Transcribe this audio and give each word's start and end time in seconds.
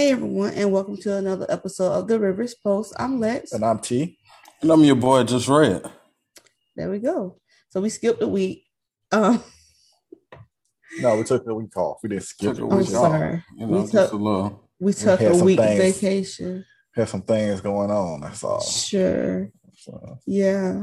All 0.00 0.06
right. 0.06 0.12
Hey 0.12 0.12
everyone, 0.12 0.54
and 0.54 0.72
welcome 0.72 0.96
to 1.02 1.14
another 1.16 1.44
episode 1.50 1.92
of 1.92 2.08
the 2.08 2.18
Rivers 2.18 2.54
Post. 2.54 2.94
I'm 2.98 3.20
Lex. 3.20 3.52
And 3.52 3.62
I'm 3.62 3.78
T. 3.80 4.16
And 4.62 4.70
I'm 4.70 4.82
your 4.82 4.96
boy, 4.96 5.24
JustRed. 5.24 5.90
There 6.74 6.88
we 6.90 7.00
go. 7.00 7.36
So 7.68 7.82
we 7.82 7.90
skipped 7.90 8.22
a 8.22 8.26
week. 8.26 8.64
Um, 9.12 9.44
No, 11.00 11.16
we 11.18 11.24
took 11.24 11.46
a 11.46 11.54
week 11.54 11.76
off. 11.76 11.98
We 12.02 12.08
didn't 12.08 12.22
skip 12.24 12.52
it. 12.52 12.60
a 12.60 12.66
We 12.66 12.72
I'm 12.72 12.78
week 12.78 12.86
off. 12.88 12.92
sorry. 13.12 13.44
You 13.58 13.66
We 13.66 13.86
took- 13.86 14.12
a 14.12 14.16
little. 14.16 14.70
We 14.80 14.92
took 14.94 15.20
had 15.20 15.32
a 15.32 15.44
week 15.44 15.58
things. 15.60 15.98
vacation. 16.00 16.64
had 16.94 17.08
some 17.10 17.22
things 17.22 17.60
going 17.60 17.90
on. 17.90 18.22
That's 18.22 18.42
all. 18.42 18.62
Sure. 18.62 19.50
So, 19.74 20.18
Yeah. 20.26 20.82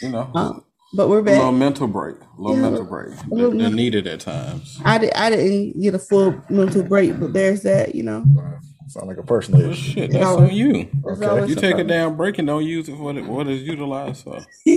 You 0.00 0.08
know, 0.10 0.30
Um, 0.32 0.64
but 0.94 1.08
we're 1.08 1.20
a 1.20 1.22
little 1.22 1.52
mental 1.52 1.86
break. 1.88 2.16
A 2.16 2.40
little 2.40 2.56
Yeah, 2.56 2.62
mental 2.70 2.84
break. 2.84 3.08
little 3.28 3.50
They're, 3.50 3.60
they're 3.68 3.70
needed 3.76 4.06
at 4.06 4.20
times. 4.20 4.78
I 4.84 4.98
did 4.98 5.12
I 5.14 5.30
didn't 5.30 5.80
get 5.80 5.94
a 5.94 5.98
full 5.98 6.40
mental 6.50 6.82
break, 6.82 7.18
but 7.18 7.32
there's 7.32 7.62
that, 7.62 7.94
you 7.94 8.02
know. 8.02 8.24
sound 8.88 9.08
like 9.08 9.16
a 9.16 9.22
personal 9.22 9.60
Well, 9.62 9.70
issue. 9.70 9.92
shit, 9.92 10.10
that's 10.12 10.24
always- 10.26 10.50
on 10.50 10.56
you. 10.56 10.88
There's 11.04 11.18
Okay. 11.18 11.26
always 11.26 11.48
You 11.50 11.54
take 11.56 11.64
a 11.64 11.68
something. 11.78 11.86
damn 11.86 12.16
break 12.16 12.38
and 12.38 12.46
don't 12.46 12.64
use 12.64 12.88
it 12.88 12.96
for 12.96 13.02
what 13.04 13.16
it, 13.16 13.24
what 13.24 13.48
is 13.48 13.62
utilized 13.62 14.24
for. 14.24 14.40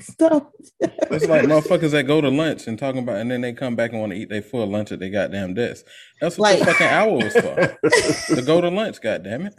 Stop. 0.00 0.52
It's 1.12 1.26
like 1.26 1.42
motherfuckers 1.42 1.90
that 1.90 2.04
go 2.04 2.20
to 2.20 2.28
lunch 2.30 2.66
and 2.68 2.78
talking 2.78 3.02
about, 3.02 3.16
and 3.16 3.28
then 3.30 3.40
they 3.40 3.52
come 3.52 3.74
back 3.74 3.90
and 3.90 4.00
want 4.00 4.12
to 4.12 4.18
eat 4.18 4.28
their 4.30 4.40
full 4.42 4.64
lunch 4.66 4.92
at 4.92 5.00
their 5.00 5.10
goddamn 5.10 5.54
desk. 5.54 5.84
That's 6.20 6.38
what 6.38 6.52
Like- 6.54 6.58
the 6.60 6.66
fucking 6.66 6.86
hour 6.86 7.12
was 7.16 7.32
for. 7.32 8.36
to 8.36 8.42
go 8.42 8.60
to 8.60 8.68
lunch, 8.70 9.00
goddamn 9.02 9.46
it. 9.46 9.54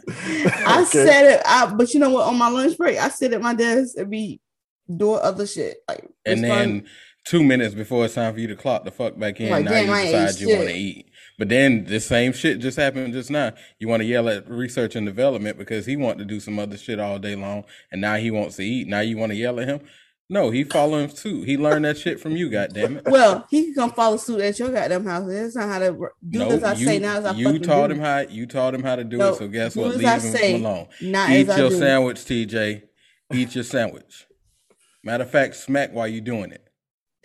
I 0.66 0.80
Okay. 0.80 1.04
said 1.06 1.34
it, 1.34 1.42
I, 1.44 1.72
but 1.74 1.92
you 1.92 2.00
know 2.00 2.08
what? 2.10 2.26
On 2.26 2.36
my 2.38 2.48
lunch 2.48 2.76
break, 2.78 2.98
I 2.98 3.08
sit 3.10 3.34
at 3.34 3.42
my 3.42 3.54
desk 3.54 3.96
and 3.98 4.10
be 4.10 4.40
doing 4.94 5.20
other 5.22 5.46
shit. 5.46 5.78
Like 5.88 6.08
And 6.26 6.42
then 6.44 6.86
two 7.24 7.42
minutes 7.42 7.74
before 7.74 8.04
it's 8.04 8.14
time 8.14 8.34
for 8.34 8.40
you 8.40 8.48
to 8.48 8.56
clock 8.56 8.84
the 8.84 8.90
fuck 8.90 9.18
back 9.18 9.40
in, 9.40 9.50
Like, 9.50 9.64
now 9.64 9.70
damn, 9.70 9.88
you 9.88 10.12
decide 10.12 10.40
you 10.40 10.56
want 10.56 10.68
to 10.68 10.74
eat. 10.74 11.06
But 11.38 11.48
then 11.48 11.84
the 11.84 12.00
same 12.00 12.32
shit 12.32 12.60
just 12.60 12.76
happened 12.76 13.12
just 13.14 13.30
now. 13.30 13.52
You 13.78 13.88
want 13.88 14.00
to 14.00 14.06
yell 14.06 14.28
at 14.28 14.48
research 14.48 14.96
and 14.96 15.06
development 15.06 15.58
because 15.58 15.86
he 15.86 15.96
want 15.96 16.18
to 16.18 16.24
do 16.24 16.40
some 16.40 16.58
other 16.58 16.76
shit 16.76 17.00
all 17.00 17.18
day 17.18 17.34
long, 17.34 17.64
and 17.90 18.00
now 18.00 18.16
he 18.16 18.30
wants 18.30 18.56
to 18.56 18.62
eat. 18.62 18.86
Now 18.88 19.00
you 19.00 19.16
want 19.16 19.30
to 19.32 19.36
yell 19.36 19.58
at 19.60 19.68
him? 19.68 19.80
No, 20.28 20.50
he 20.50 20.64
following 20.64 21.08
suit. 21.10 21.46
He 21.46 21.58
learned 21.58 21.84
that 21.84 21.98
shit 21.98 22.18
from 22.18 22.36
you. 22.36 22.48
goddamn 22.48 22.98
it. 22.98 23.04
well, 23.04 23.46
he 23.50 23.64
can 23.66 23.74
come 23.74 23.92
follow 23.92 24.16
suit 24.16 24.40
at 24.40 24.58
your 24.58 24.70
goddamn 24.70 25.04
house. 25.04 25.28
That's 25.28 25.56
not 25.56 25.68
how 25.68 25.78
to 25.80 25.90
do 25.90 26.38
No, 26.38 26.48
as 26.48 26.64
I 26.64 26.72
you, 26.74 26.86
say. 26.86 26.98
Now 26.98 27.18
as 27.18 27.24
I 27.26 27.32
you 27.34 27.46
fucking 27.46 27.62
taught 27.62 27.90
him 27.90 27.98
how 27.98 28.18
you 28.20 28.46
taught 28.46 28.74
him 28.74 28.82
how 28.82 28.96
to 28.96 29.04
do 29.04 29.18
No, 29.18 29.32
it. 29.32 29.36
So 29.36 29.48
guess 29.48 29.74
do 29.74 29.80
what? 29.80 29.96
Leave 29.96 30.06
I 30.06 30.14
him 30.14 30.20
say, 30.20 30.54
alone. 30.54 30.88
Not 31.02 31.30
Eat 31.30 31.48
your 31.48 31.70
sandwich, 31.70 32.18
TJ. 32.18 32.82
Eat 33.34 33.54
your 33.54 33.64
sandwich. 33.64 34.26
Matter 35.04 35.24
of 35.24 35.30
fact, 35.30 35.56
smack 35.56 35.92
while 35.92 36.06
you're 36.08 36.20
doing 36.20 36.52
it. 36.52 36.66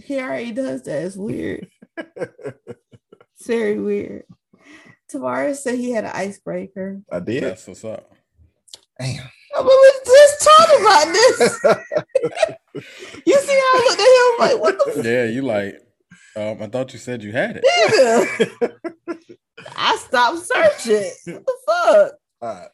He 0.04 0.20
already 0.20 0.52
does 0.52 0.84
that. 0.84 1.04
It's 1.04 1.16
weird. 1.16 1.68
It's 3.40 3.46
very 3.46 3.80
weird. 3.80 4.24
Tavares 5.14 5.58
said 5.58 5.76
he 5.76 5.92
had 5.92 6.06
an 6.06 6.12
icebreaker. 6.14 7.02
I 7.12 7.20
did. 7.20 7.44
That's 7.44 7.68
what's 7.68 7.86
up. 7.86 8.12
Damn. 9.00 9.30
But 9.54 9.64
we 9.64 9.92
just 10.06 10.44
talked 10.44 10.82
about 10.82 11.06
this. 11.14 11.40
you 13.26 13.38
see 13.38 13.54
how 13.54 13.74
I 13.74 13.86
looked 13.88 14.02
at 14.02 14.08
him 14.18 14.40
like, 14.40 14.60
what 14.60 14.96
the 14.96 15.04
Yeah, 15.08 15.26
you 15.26 15.44
like. 15.44 15.76
Um, 16.36 16.64
I 16.64 16.68
thought 16.68 16.94
you 16.94 17.00
said 17.00 17.22
you 17.22 17.32
had 17.32 17.62
it. 17.64 18.92
I 19.76 19.96
stopped 19.98 20.40
searching. 20.40 21.12
What 21.36 21.46
the 21.46 21.54
fuck? 21.68 22.12
All 22.42 22.50
right. 22.50 22.68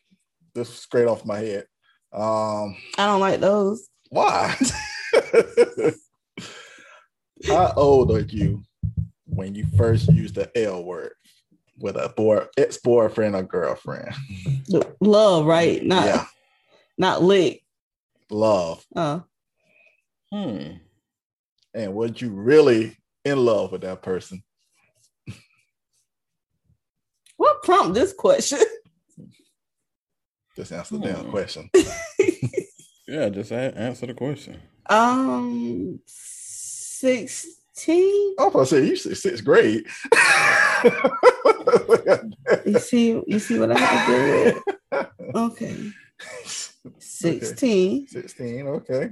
This 0.55 0.69
is 0.69 0.75
straight 0.79 1.07
off 1.07 1.25
my 1.25 1.39
head. 1.39 1.65
Um, 2.13 2.77
I 2.97 3.05
don't 3.05 3.19
like 3.19 3.41
those. 3.41 3.89
why? 4.09 4.55
How 7.47 7.73
old 7.75 8.11
are 8.11 8.19
you 8.21 8.63
when 9.25 9.53
you 9.55 9.65
first 9.77 10.07
used 10.09 10.35
the 10.35 10.49
L 10.57 10.83
word 10.83 11.13
with 11.77 11.95
a 11.95 12.09
boy, 12.09 12.45
ex-boyfriend 12.57 13.35
or 13.35 13.43
girlfriend? 13.43 14.13
Love, 15.01 15.45
right? 15.45 15.83
Not 15.83 16.05
yeah. 16.05 16.25
not 16.97 17.21
lick. 17.23 17.61
Love. 18.29 18.85
Uh, 18.95 19.19
Hmm. 20.31 20.77
And 21.75 21.93
was 21.93 22.19
you 22.21 22.29
really 22.31 22.97
in 23.25 23.37
love 23.37 23.71
with 23.71 23.81
that 23.81 24.01
person? 24.01 24.43
what 27.37 27.61
prompt 27.63 27.93
this 27.93 28.13
question? 28.13 28.59
Just 30.55 30.71
answer 30.71 30.97
the 30.97 31.07
damn 31.07 31.25
Hmm. 31.25 31.31
question. 31.31 31.69
Yeah, 33.05 33.27
just 33.29 33.51
a- 33.51 33.77
answer 33.77 34.05
the 34.07 34.13
question. 34.13 34.61
Um, 34.89 35.99
sixteen. 36.05 37.45
I'm 38.39 38.51
gonna 38.51 38.65
say 38.65 38.85
you 38.85 38.95
said 38.95 39.17
sixth 39.17 39.43
grade. 39.45 39.85
You 42.65 42.79
see, 42.79 43.21
you 43.27 43.39
see 43.39 43.59
what 43.59 43.71
I 43.71 43.79
have 43.79 44.05
to 44.07 44.13
do 44.13 44.61
with. 44.93 45.35
Okay, 45.35 45.91
sixteen. 46.99 48.07
16, 48.07 48.67
okay. 48.67 49.09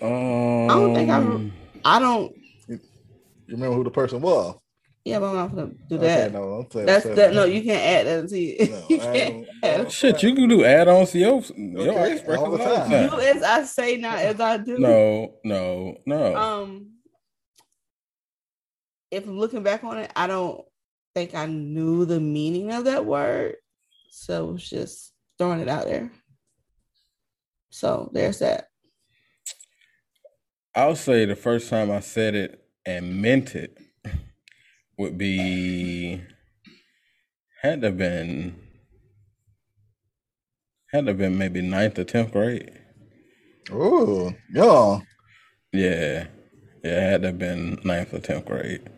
Um, 0.00 0.68
don't 0.68 0.94
think 0.94 1.10
I'm- 1.10 1.52
I 1.84 1.98
don't. 1.98 2.34
You 2.68 2.78
remember 3.48 3.76
who 3.76 3.84
the 3.84 3.90
person 3.90 4.20
was? 4.20 4.56
Yeah, 5.08 5.20
but 5.20 5.26
I'm 5.30 5.34
not 5.36 5.54
gonna 5.54 5.70
do 5.88 5.96
Okay, 5.96 6.06
that. 6.06 6.32
no, 6.32 6.40
don't 6.40 6.72
say 6.72 6.84
That's 6.84 7.04
say 7.04 7.14
that. 7.14 7.32
No, 7.32 7.44
you 7.44 7.62
can't 7.62 7.82
add 7.82 8.06
that 8.24 8.28
to 8.28 8.38
you. 8.38 8.58
No, 8.68 8.84
you 8.90 8.98
can't 8.98 9.34
don't- 9.34 9.46
add. 9.62 9.82
no. 9.84 9.88
Shit, 9.88 10.22
you 10.22 10.34
can 10.34 10.48
do 10.50 10.64
add-ons 10.64 11.10
to 11.12 11.18
your 11.18 11.42
your 11.56 11.88
Okay, 11.92 12.18
icebreakers 12.18 12.36
all 12.36 12.44
all 12.44 12.50
the 12.50 12.58
the 12.58 12.64
time. 12.64 12.90
time. 12.90 13.08
Do 13.10 13.20
as 13.20 13.42
I 13.42 13.62
say, 13.64 13.96
not 13.96 14.18
as 14.18 14.38
I 14.38 14.58
do. 14.58 14.78
No, 14.78 15.34
no, 15.44 15.96
no. 16.04 16.36
Um, 16.36 16.90
if 19.10 19.26
I'm 19.26 19.38
looking 19.38 19.62
back 19.62 19.82
on 19.82 19.96
it, 19.96 20.12
I 20.14 20.26
don't 20.26 20.62
think 21.14 21.34
I 21.34 21.46
knew 21.46 22.04
the 22.04 22.20
meaning 22.20 22.70
of 22.72 22.84
that 22.84 23.06
word, 23.06 23.56
so 24.10 24.54
it's 24.56 24.68
just 24.68 25.14
throwing 25.38 25.60
it 25.60 25.68
out 25.68 25.86
there. 25.86 26.12
So 27.70 28.10
there's 28.12 28.40
that. 28.40 28.68
I'll 30.74 30.96
say 30.96 31.24
the 31.24 31.34
first 31.34 31.70
time 31.70 31.90
I 31.90 32.00
said 32.00 32.34
it 32.34 32.62
and 32.84 33.22
meant 33.22 33.54
it 33.54 33.78
would 34.98 35.16
be 35.16 36.20
had 37.62 37.80
to 37.82 37.88
have 37.88 37.98
been 37.98 38.56
had 40.92 41.04
to 41.04 41.10
have 41.10 41.18
been 41.18 41.38
maybe 41.38 41.60
ninth 41.62 41.98
or 41.98 42.04
tenth 42.04 42.32
grade. 42.32 42.72
Oh, 43.70 44.32
young. 44.52 45.06
Yeah. 45.72 46.26
Yeah, 46.82 46.90
it 46.90 47.10
had 47.10 47.22
to 47.22 47.28
have 47.28 47.38
been 47.38 47.78
ninth 47.84 48.14
or 48.14 48.20
tenth 48.20 48.46
grade. 48.46 48.88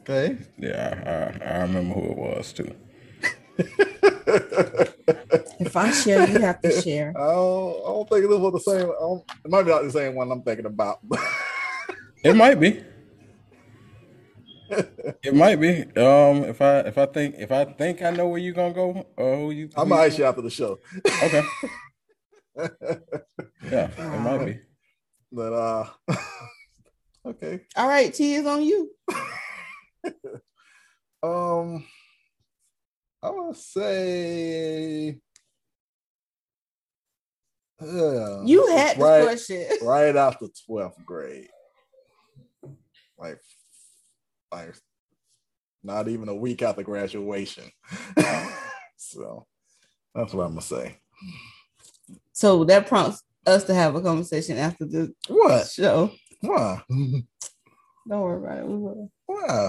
Okay. 0.00 0.38
Yeah, 0.58 1.32
I, 1.42 1.44
I, 1.44 1.54
I 1.56 1.62
remember 1.62 1.94
who 1.94 2.10
it 2.10 2.16
was 2.16 2.52
too. 2.52 2.74
If 5.58 5.76
I 5.76 5.90
share, 5.92 6.28
you 6.28 6.38
have 6.40 6.60
to 6.62 6.70
share. 6.80 7.12
I 7.16 7.20
don't, 7.20 7.74
I 7.82 7.88
don't 7.88 8.08
think 8.08 8.28
this 8.28 8.38
was 8.38 8.52
the 8.52 8.60
same. 8.60 8.88
It 9.44 9.50
might 9.50 9.62
be 9.64 9.70
not 9.70 9.82
the 9.84 9.90
same 9.92 10.14
one 10.14 10.30
I'm 10.32 10.42
thinking 10.42 10.66
about. 10.66 11.00
It 12.24 12.36
might 12.36 12.60
be. 12.60 12.84
It 15.22 15.34
might 15.34 15.56
be. 15.56 15.82
Um, 16.00 16.44
if 16.44 16.60
I 16.62 16.78
if 16.80 16.96
I 16.98 17.06
think 17.06 17.34
if 17.38 17.52
I 17.52 17.64
think 17.64 18.02
I 18.02 18.10
know 18.10 18.28
where 18.28 18.38
you're 18.40 18.54
gonna 18.54 18.72
go 18.74 19.06
or 19.16 19.36
who 19.36 19.50
you, 19.50 19.68
I'm 19.76 19.88
gonna 19.88 20.02
ask 20.02 20.18
you 20.18 20.24
after 20.24 20.42
the 20.42 20.50
show. 20.50 20.78
Okay. 21.22 21.42
Yeah, 23.70 23.88
it 23.96 24.20
might 24.20 24.44
be. 24.44 24.58
but 25.32 25.52
uh, 25.54 25.86
okay. 27.26 27.60
All 27.76 27.88
right, 27.88 28.12
T 28.12 28.34
is 28.34 28.46
on 28.46 28.62
you. 28.62 28.90
Um, 31.22 31.86
I 33.22 33.30
would 33.30 33.56
say. 33.56 35.20
Uh, 37.80 38.42
You 38.44 38.66
had 38.68 38.96
this 38.96 39.02
right, 39.02 39.22
question. 39.22 39.66
right 39.82 40.16
after 40.16 40.46
12th 40.68 41.04
grade. 41.04 41.46
Like, 43.16 43.38
like 44.52 44.74
not 45.82 46.08
even 46.08 46.28
a 46.28 46.34
week 46.34 46.62
after 46.62 46.82
graduation. 46.82 47.64
so 48.96 49.46
that's 50.14 50.32
what 50.32 50.44
I'm 50.44 50.50
gonna 50.52 50.62
say. 50.62 50.98
So 52.32 52.64
that 52.64 52.86
prompts 52.86 53.22
us 53.46 53.64
to 53.64 53.74
have 53.74 53.94
a 53.94 54.00
conversation 54.00 54.58
after 54.58 54.84
the 54.84 55.12
What? 55.28 55.66
show. 55.68 56.10
Why? 56.40 56.82
Don't 56.90 57.24
worry 58.20 58.38
about 58.44 58.58
it. 58.58 58.66
We 58.66 58.76
will. 58.76 59.10
Why? 59.26 59.68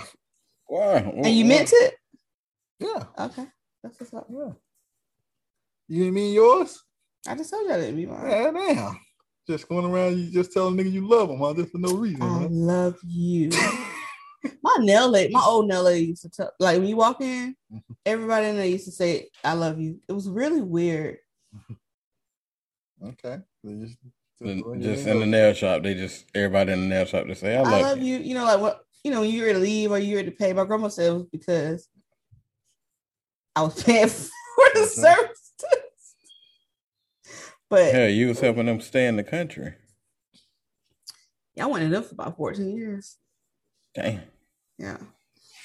Wow. 0.69 0.95
And 0.95 1.27
you 1.35 1.45
meant 1.45 1.69
it? 1.71 1.95
Yeah, 2.79 3.05
Okay. 3.19 3.45
That's 3.83 3.99
what's 3.99 4.13
up. 4.13 4.27
yeah. 4.31 4.51
You 5.87 6.11
mean 6.11 6.33
yours? 6.33 6.81
I 7.27 7.35
just 7.35 7.51
told 7.51 7.67
you 7.67 7.73
I 7.73 7.77
didn't 7.77 7.95
be 7.97 8.05
mine. 8.05 8.29
Yeah, 8.29 8.51
damn. 8.51 8.99
Just 9.47 9.67
going 9.67 9.85
around, 9.85 10.17
you 10.17 10.31
just 10.31 10.51
telling 10.53 10.75
niggas 10.75 10.91
you 10.91 11.07
love 11.07 11.27
them, 11.29 11.39
huh? 11.39 11.53
Just 11.53 11.71
for 11.71 11.77
no 11.77 11.93
reason. 11.93 12.21
I 12.23 12.47
love 12.49 12.95
you. 13.05 13.49
my 14.63 14.75
nail 14.79 15.09
lady, 15.09 15.33
my 15.33 15.43
old 15.45 15.67
nail 15.67 15.83
lady 15.83 16.07
used 16.07 16.21
to 16.23 16.29
tell, 16.29 16.51
like 16.59 16.77
when 16.79 16.87
you 16.87 16.95
walk 16.95 17.21
in, 17.21 17.55
Mm-hmm. 17.73 17.93
everybody 18.05 18.47
in 18.47 18.55
there 18.57 18.65
used 18.67 18.85
to 18.85 18.91
say, 18.91 19.29
I 19.43 19.53
love 19.53 19.79
you. 19.79 19.99
It 20.07 20.13
was 20.13 20.29
really 20.29 20.61
weird. 20.61 21.17
Okay. 23.03 23.37
So 23.65 23.71
just, 23.81 23.97
Then 24.39 24.63
Just 24.81 25.07
in 25.07 25.19
the 25.19 25.25
nail 25.25 25.53
shop, 25.53 25.83
they 25.83 25.93
just 25.93 26.25
everybody 26.33 26.71
in 26.71 26.81
the 26.81 26.87
nail 26.87 27.03
shop 27.05 27.27
to 27.27 27.35
say, 27.35 27.55
"I 27.57 27.59
I 27.59 27.63
love, 27.63 27.81
love 27.81 27.97
you." 27.97 28.15
you. 28.17 28.19
You 28.23 28.35
know, 28.35 28.45
like 28.45 28.61
what 28.61 28.85
you 29.03 29.11
know, 29.11 29.19
when 29.21 29.29
you're 29.29 29.45
ready 29.47 29.57
to 29.59 29.63
leave 29.63 29.91
or 29.91 29.99
you're 29.99 30.17
ready 30.19 30.29
to 30.31 30.35
pay. 30.37 30.53
My 30.53 30.63
grandma 30.63 30.87
said 30.87 31.07
it 31.11 31.13
was 31.13 31.25
because 31.25 31.89
I 33.57 33.63
was 33.63 33.83
paying 33.83 34.07
for 34.07 34.65
the 34.73 34.85
service. 34.85 35.53
but 37.69 37.93
Hell, 37.93 38.09
you 38.09 38.27
was 38.29 38.39
helping 38.39 38.67
them 38.67 38.79
stay 38.79 39.05
in 39.07 39.17
the 39.17 39.23
country. 39.23 39.73
yeah, 41.55 41.65
I 41.65 41.67
went 41.67 41.83
in 41.83 41.91
them 41.91 42.03
for 42.03 42.13
about 42.13 42.37
14 42.37 42.69
years. 42.77 43.17
Damn. 43.93 44.21
Yeah. 44.77 44.97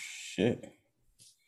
Shit. 0.04 0.72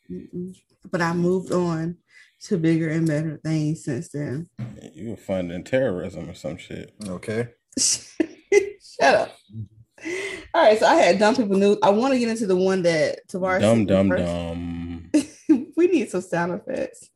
Mm-mm. 0.09 0.55
But 0.89 1.01
I 1.01 1.13
moved 1.13 1.51
on 1.51 1.97
to 2.43 2.57
bigger 2.57 2.89
and 2.89 3.07
better 3.07 3.39
things 3.43 3.83
since 3.83 4.09
then. 4.09 4.49
You 4.93 5.11
were 5.11 5.17
funding 5.17 5.63
terrorism 5.63 6.29
or 6.29 6.33
some 6.33 6.57
shit. 6.57 6.93
Okay. 7.07 7.49
Shut 7.79 9.15
up. 9.15 9.37
All 10.53 10.63
right, 10.63 10.79
so 10.79 10.85
I 10.87 10.95
had 10.95 11.19
dumb 11.19 11.35
people 11.35 11.57
news. 11.57 11.77
I 11.83 11.91
want 11.91 12.13
to 12.13 12.19
get 12.19 12.29
into 12.29 12.47
the 12.47 12.55
one 12.55 12.81
that 12.83 13.19
Tavares. 13.27 13.61
Dumb, 13.61 13.77
sent 13.77 13.79
me 13.79 13.85
dumb, 13.85 14.09
first. 14.09 14.25
dumb. 14.25 15.67
we 15.77 15.87
need 15.87 16.09
some 16.09 16.21
sound 16.21 16.53
effects. 16.53 17.09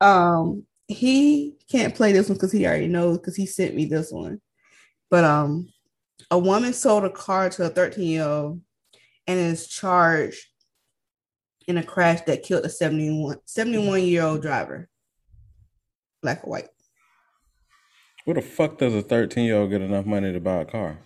Um, 0.00 0.64
he 0.86 1.56
can't 1.70 1.94
play 1.94 2.12
this 2.12 2.28
one 2.28 2.36
because 2.36 2.52
he 2.52 2.66
already 2.66 2.88
knows 2.88 3.18
because 3.18 3.36
he 3.36 3.46
sent 3.46 3.74
me 3.74 3.86
this 3.86 4.12
one. 4.12 4.40
But 5.10 5.24
um, 5.24 5.72
a 6.30 6.38
woman 6.38 6.74
sold 6.74 7.04
a 7.04 7.10
car 7.10 7.48
to 7.50 7.64
a 7.64 7.68
13 7.70 8.04
year 8.04 8.24
old 8.24 8.60
and 9.26 9.38
is 9.38 9.66
charged 9.66 10.46
in 11.66 11.78
a 11.78 11.82
crash 11.82 12.20
that 12.22 12.42
killed 12.42 12.64
a 12.64 12.68
71 12.68 13.38
71 13.44 14.02
year 14.02 14.22
old 14.22 14.42
driver, 14.42 14.88
black 16.22 16.44
or 16.44 16.50
white. 16.50 16.68
Where 18.24 18.34
the 18.34 18.42
fuck 18.42 18.78
does 18.78 18.94
a 18.94 19.02
13 19.02 19.44
year 19.44 19.56
old 19.56 19.70
get 19.70 19.82
enough 19.82 20.06
money 20.06 20.32
to 20.32 20.40
buy 20.40 20.56
a 20.56 20.64
car? 20.64 20.98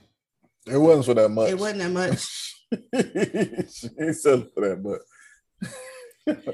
It 0.66 0.76
wasn't 0.76 1.06
for 1.06 1.14
that 1.14 1.28
much. 1.30 1.50
It 1.50 1.58
wasn't 1.58 1.80
that 1.80 1.90
much. 1.90 2.26
she 3.72 3.88
ain't 4.00 4.16
selling 4.16 4.48
for 4.54 4.68
that 4.68 4.82
much. 4.82 6.46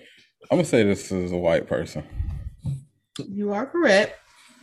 I'm 0.51 0.59
gonna 0.59 0.65
say 0.65 0.85
this 0.85 1.11
is 1.11 1.33
a 1.33 1.37
white 1.37 1.67
person. 1.67 2.05
You 3.19 3.53
are 3.53 3.67
correct. 3.67 4.19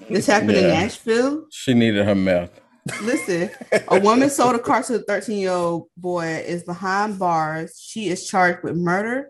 This 0.09 0.25
happened 0.25 0.51
in 0.51 0.67
Nashville. 0.67 1.45
She 1.51 1.73
needed 1.73 2.05
her 2.05 2.15
meth. 2.15 2.59
Listen, 3.01 3.49
a 3.87 3.99
woman 3.99 4.29
sold 4.29 4.55
a 4.55 4.59
car 4.59 4.81
to 4.83 4.95
a 4.95 4.99
13 4.99 5.37
year 5.37 5.51
old 5.51 5.87
boy 5.95 6.25
is 6.25 6.63
behind 6.63 7.19
bars. 7.19 7.79
She 7.79 8.09
is 8.09 8.27
charged 8.27 8.63
with 8.63 8.75
murder 8.75 9.29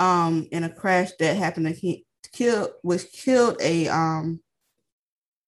um 0.00 0.46
in 0.52 0.62
a 0.64 0.72
crash 0.72 1.10
that 1.18 1.36
happened 1.36 1.66
to 1.66 1.74
ki- 1.74 2.06
kill 2.32 2.70
which 2.82 3.10
killed 3.12 3.56
a 3.60 3.88
um 3.88 4.40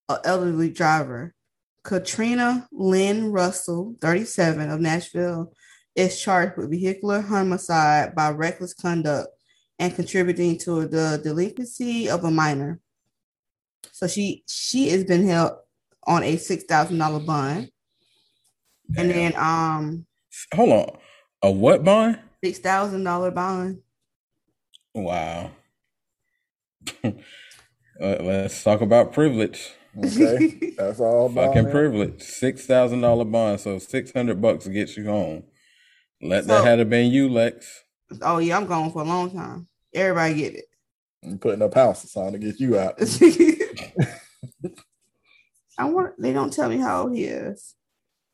a 0.08 0.18
elderly 0.24 0.70
driver. 0.70 1.34
Katrina 1.82 2.68
Lynn 2.72 3.32
Russell, 3.32 3.96
37 4.02 4.70
of 4.70 4.80
Nashville, 4.80 5.54
is 5.94 6.20
charged 6.20 6.58
with 6.58 6.70
vehicular 6.70 7.22
homicide 7.22 8.14
by 8.14 8.30
reckless 8.30 8.74
conduct 8.74 9.28
and 9.78 9.94
contributing 9.94 10.58
to 10.58 10.86
the 10.86 11.18
delinquency 11.22 12.10
of 12.10 12.24
a 12.24 12.30
minor. 12.30 12.80
So 13.92 14.06
she 14.06 14.44
she 14.46 14.90
has 14.90 15.04
been 15.04 15.26
held 15.26 15.52
on 16.06 16.22
a 16.22 16.36
six 16.36 16.64
thousand 16.64 16.98
dollar 16.98 17.20
bond, 17.20 17.70
and 18.96 19.10
then 19.10 19.34
um 19.36 20.06
Hold 20.54 20.70
on. 20.72 20.90
A 21.42 21.50
what 21.50 21.84
bond? 21.84 22.18
six 22.44 22.58
thousand 22.58 23.04
dollar 23.04 23.30
bond. 23.30 23.80
Wow. 24.94 25.50
Uh, 28.02 28.16
Let's 28.22 28.64
talk 28.64 28.80
about 28.80 29.12
privilege. 29.12 29.72
Okay. 30.02 30.72
That's 30.78 31.00
all 31.00 31.26
about 31.26 31.48
Fucking 31.48 31.68
it. 31.68 31.70
privilege. 31.70 32.22
Six 32.22 32.64
thousand 32.64 33.02
dollar 33.02 33.26
bond, 33.26 33.60
so 33.60 33.78
six 33.78 34.10
hundred 34.10 34.40
bucks 34.40 34.66
gets 34.68 34.96
you 34.96 35.04
home. 35.04 35.42
Let 36.22 36.44
So- 36.46 36.62
that 36.62 36.78
have 36.78 36.88
been 36.88 37.10
you, 37.12 37.28
Lex. 37.28 37.84
Oh 38.22 38.38
yeah, 38.38 38.56
I'm 38.56 38.64
going 38.64 38.90
for 38.90 39.02
a 39.02 39.04
long 39.04 39.30
time. 39.30 39.68
Everybody 39.94 40.32
get 40.34 40.54
it. 40.54 40.64
I'm 41.22 41.38
putting 41.38 41.60
up 41.60 41.74
houses 41.74 42.16
on 42.16 42.32
to 42.32 42.38
get 42.38 42.58
you 42.58 42.78
out. 42.78 42.98
I 45.80 45.84
want. 45.84 46.20
They 46.20 46.34
don't 46.34 46.52
tell 46.52 46.68
me 46.68 46.76
how 46.76 47.02
old 47.02 47.16
he 47.16 47.24
is. 47.24 47.74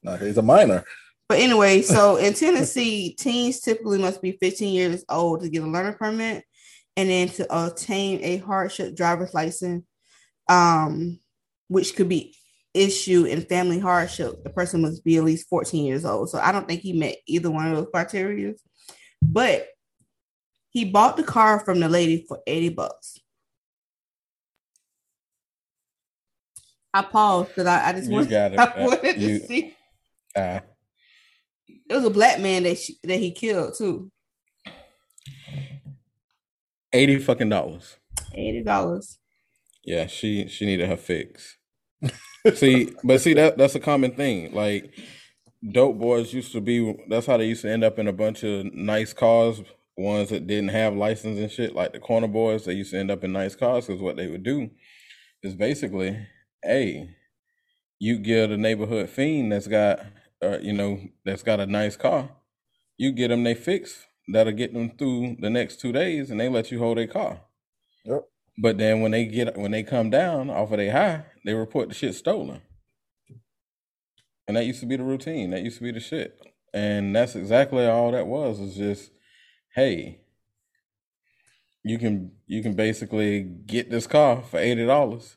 No, 0.02 0.16
he's 0.16 0.37
a 0.37 0.43
minor. 0.43 0.84
But 1.28 1.38
anyway, 1.38 1.82
so 1.82 2.16
in 2.16 2.34
Tennessee, 2.34 3.14
teens 3.19 3.60
typically 3.60 3.98
must 3.98 4.20
be 4.20 4.32
15 4.32 4.75
years 4.75 5.04
old 5.08 5.43
to 5.43 5.48
get 5.48 5.62
a 5.62 5.66
learner 5.66 5.93
permit, 5.93 6.44
and 6.96 7.08
then 7.08 7.28
to 7.28 7.46
obtain 7.50 8.22
a 8.25 8.38
hardship 8.38 8.96
driver's 8.96 9.32
license, 9.32 9.84
um, 10.48 11.20
which 11.69 11.94
could 11.94 12.08
be 12.08 12.34
issued 12.75 13.28
in 13.28 13.43
family 13.43 13.78
hardship. 13.78 14.42
The 14.42 14.50
person 14.50 14.82
must 14.82 15.04
be 15.04 15.16
at 15.16 15.25
least 15.25 15.49
14 15.49 15.84
years 15.84 16.04
old. 16.04 16.31
So 16.31 16.38
I 16.38 16.50
don't 16.50 16.66
think 16.66 16.81
he 16.81 16.92
met 16.92 17.16
either 17.26 17.50
one 17.50 17.69
of 17.69 17.76
those 17.76 17.88
criteria. 17.92 18.54
But 19.22 19.69
he 20.70 20.84
bought 20.84 21.16
the 21.16 21.22
car 21.22 21.60
from 21.60 21.78
the 21.78 21.88
lady 21.88 22.25
for 22.28 22.40
80 22.46 22.70
bucks. 22.70 23.19
I 26.98 27.02
paused 27.02 27.48
because 27.48 27.66
I, 27.66 27.88
I 27.88 27.93
just 27.93 28.10
wanted. 28.10 28.32
I 28.58 28.84
wanted 28.84 29.20
You- 29.20 29.38
to 29.38 29.46
see. 29.46 29.75
Ah, 30.37 30.60
It 31.69 31.94
was 31.94 32.04
a 32.04 32.10
black 32.10 32.40
man 32.40 32.64
that 32.64 32.78
she, 32.78 32.96
that 33.04 33.19
he 33.19 33.31
killed 33.31 33.75
too. 33.76 34.10
eighty 36.93 37.19
fucking 37.19 37.48
dollars. 37.48 37.96
Eighty 38.34 38.62
dollars. 38.62 39.19
Yeah, 39.84 40.06
she 40.06 40.48
she 40.48 40.66
needed 40.66 40.88
her 40.88 40.96
fix. 40.96 41.56
see, 42.54 42.90
but 43.04 43.20
see 43.20 43.34
that 43.34 43.56
that's 43.58 43.75
a 43.75 43.81
common 43.81 44.12
thing. 44.12 44.52
Like 44.52 44.92
dope 45.72 45.99
boys 45.99 46.32
used 46.32 46.52
to 46.52 46.60
be. 46.60 46.94
That's 47.08 47.26
how 47.26 47.37
they 47.37 47.46
used 47.46 47.62
to 47.62 47.70
end 47.70 47.84
up 47.84 47.99
in 47.99 48.08
a 48.08 48.12
bunch 48.12 48.42
of 48.44 48.72
nice 48.75 49.12
cars. 49.12 49.62
Ones 49.99 50.28
that 50.28 50.46
didn't 50.46 50.69
have 50.69 50.94
license 50.94 51.38
and 51.38 51.50
shit, 51.50 51.75
like 51.75 51.94
the 51.94 51.99
corner 51.99 52.28
boys, 52.28 52.66
they 52.66 52.75
used 52.75 52.90
to 52.90 52.99
end 52.99 53.10
up 53.10 53.25
in 53.25 53.32
nice 53.32 53.56
cars 53.56 53.87
because 53.87 54.02
what 54.02 54.16
they 54.16 54.26
would 54.26 54.42
do 54.42 54.69
is 55.42 55.54
basically, 55.54 56.19
hey, 56.66 57.10
you 57.98 58.18
get 58.18 58.50
a 58.50 58.56
neighborhood 58.56 59.08
fiend 59.08 59.52
that's 59.52 59.68
got, 59.68 60.00
uh, 60.42 60.58
you 60.58 60.72
know, 60.72 61.00
that's 61.24 61.42
got 61.42 61.61
a 61.61 61.66
nice 61.66 61.96
car. 61.96 62.30
You 62.99 63.12
get 63.12 63.28
them 63.28 63.44
they 63.44 63.54
fix 63.54 64.06
that'll 64.28 64.52
get 64.52 64.73
them 64.73 64.90
through 64.96 65.37
the 65.40 65.50
next 65.50 65.80
two 65.80 65.92
days, 65.92 66.30
and 66.30 66.40
they 66.40 66.49
let 66.49 66.70
you 66.70 66.78
hold 66.78 66.99
their 66.99 67.06
car. 67.06 67.40
Yep. 68.04 68.25
But 68.58 68.78
then 68.78 69.00
when 69.00 69.12
they 69.12 69.26
get 69.26 69.56
when 69.56 69.70
they 69.70 69.82
come 69.82 70.11
down 70.11 70.50
off 70.50 70.70
of 70.73 70.78
their 70.78 70.92
high, 70.92 71.25
they 71.44 71.54
report 71.54 71.88
the 71.88 71.94
shit 71.94 72.14
stolen. 72.14 72.62
And 74.49 74.56
that 74.56 74.64
used 74.64 74.80
to 74.80 74.87
be 74.87 74.96
the 74.96 75.04
routine. 75.04 75.50
That 75.50 75.62
used 75.62 75.78
to 75.78 75.82
be 75.82 75.92
the 75.92 76.00
shit. 76.00 76.38
And 76.73 77.14
that's 77.14 77.35
exactly 77.35 77.87
all 77.87 78.12
that 78.12 78.26
was. 78.26 78.61
Is 78.61 78.76
just, 78.76 79.11
hey, 79.75 80.20
you 81.85 81.99
can 81.99 82.32
you 82.46 82.62
can 82.62 82.75
basically 82.75 83.42
get 83.42 83.90
this 83.90 84.06
car 84.06 84.42
for 84.42 84.58
eighty 84.58 84.87
dollars. 84.87 85.37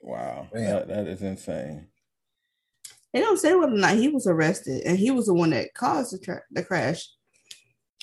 Wow, 0.00 0.48
that, 0.52 0.88
that 0.88 1.06
is 1.06 1.22
insane. 1.22 1.86
They 3.12 3.20
don't 3.20 3.38
say 3.38 3.54
whether 3.54 3.72
or 3.72 3.76
not 3.76 3.96
he 3.96 4.08
was 4.08 4.26
arrested, 4.26 4.82
and 4.84 4.98
he 4.98 5.10
was 5.10 5.26
the 5.26 5.34
one 5.34 5.50
that 5.50 5.74
caused 5.74 6.12
the, 6.14 6.18
tra- 6.18 6.42
the 6.50 6.64
crash. 6.64 7.06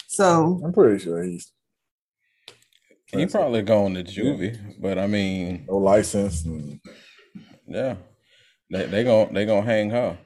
So 0.08 0.62
I'm 0.63 0.72
pretty 0.74 1.03
sure 1.03 1.24
he's 1.24 1.51
He 3.08 3.25
probably 3.25 3.63
going 3.63 3.96
to 3.96 4.03
juvie, 4.03 4.58
but 4.79 4.98
I 4.98 5.08
mean, 5.08 5.65
no 5.68 5.77
license 5.77 6.46
and 6.46 6.79
yeah, 7.68 7.96
they 8.72 8.86
they 8.86 9.03
gonna 9.03 9.34
they 9.34 9.46
gonna 9.46 9.65
hang 9.65 9.89
her. 9.89 10.18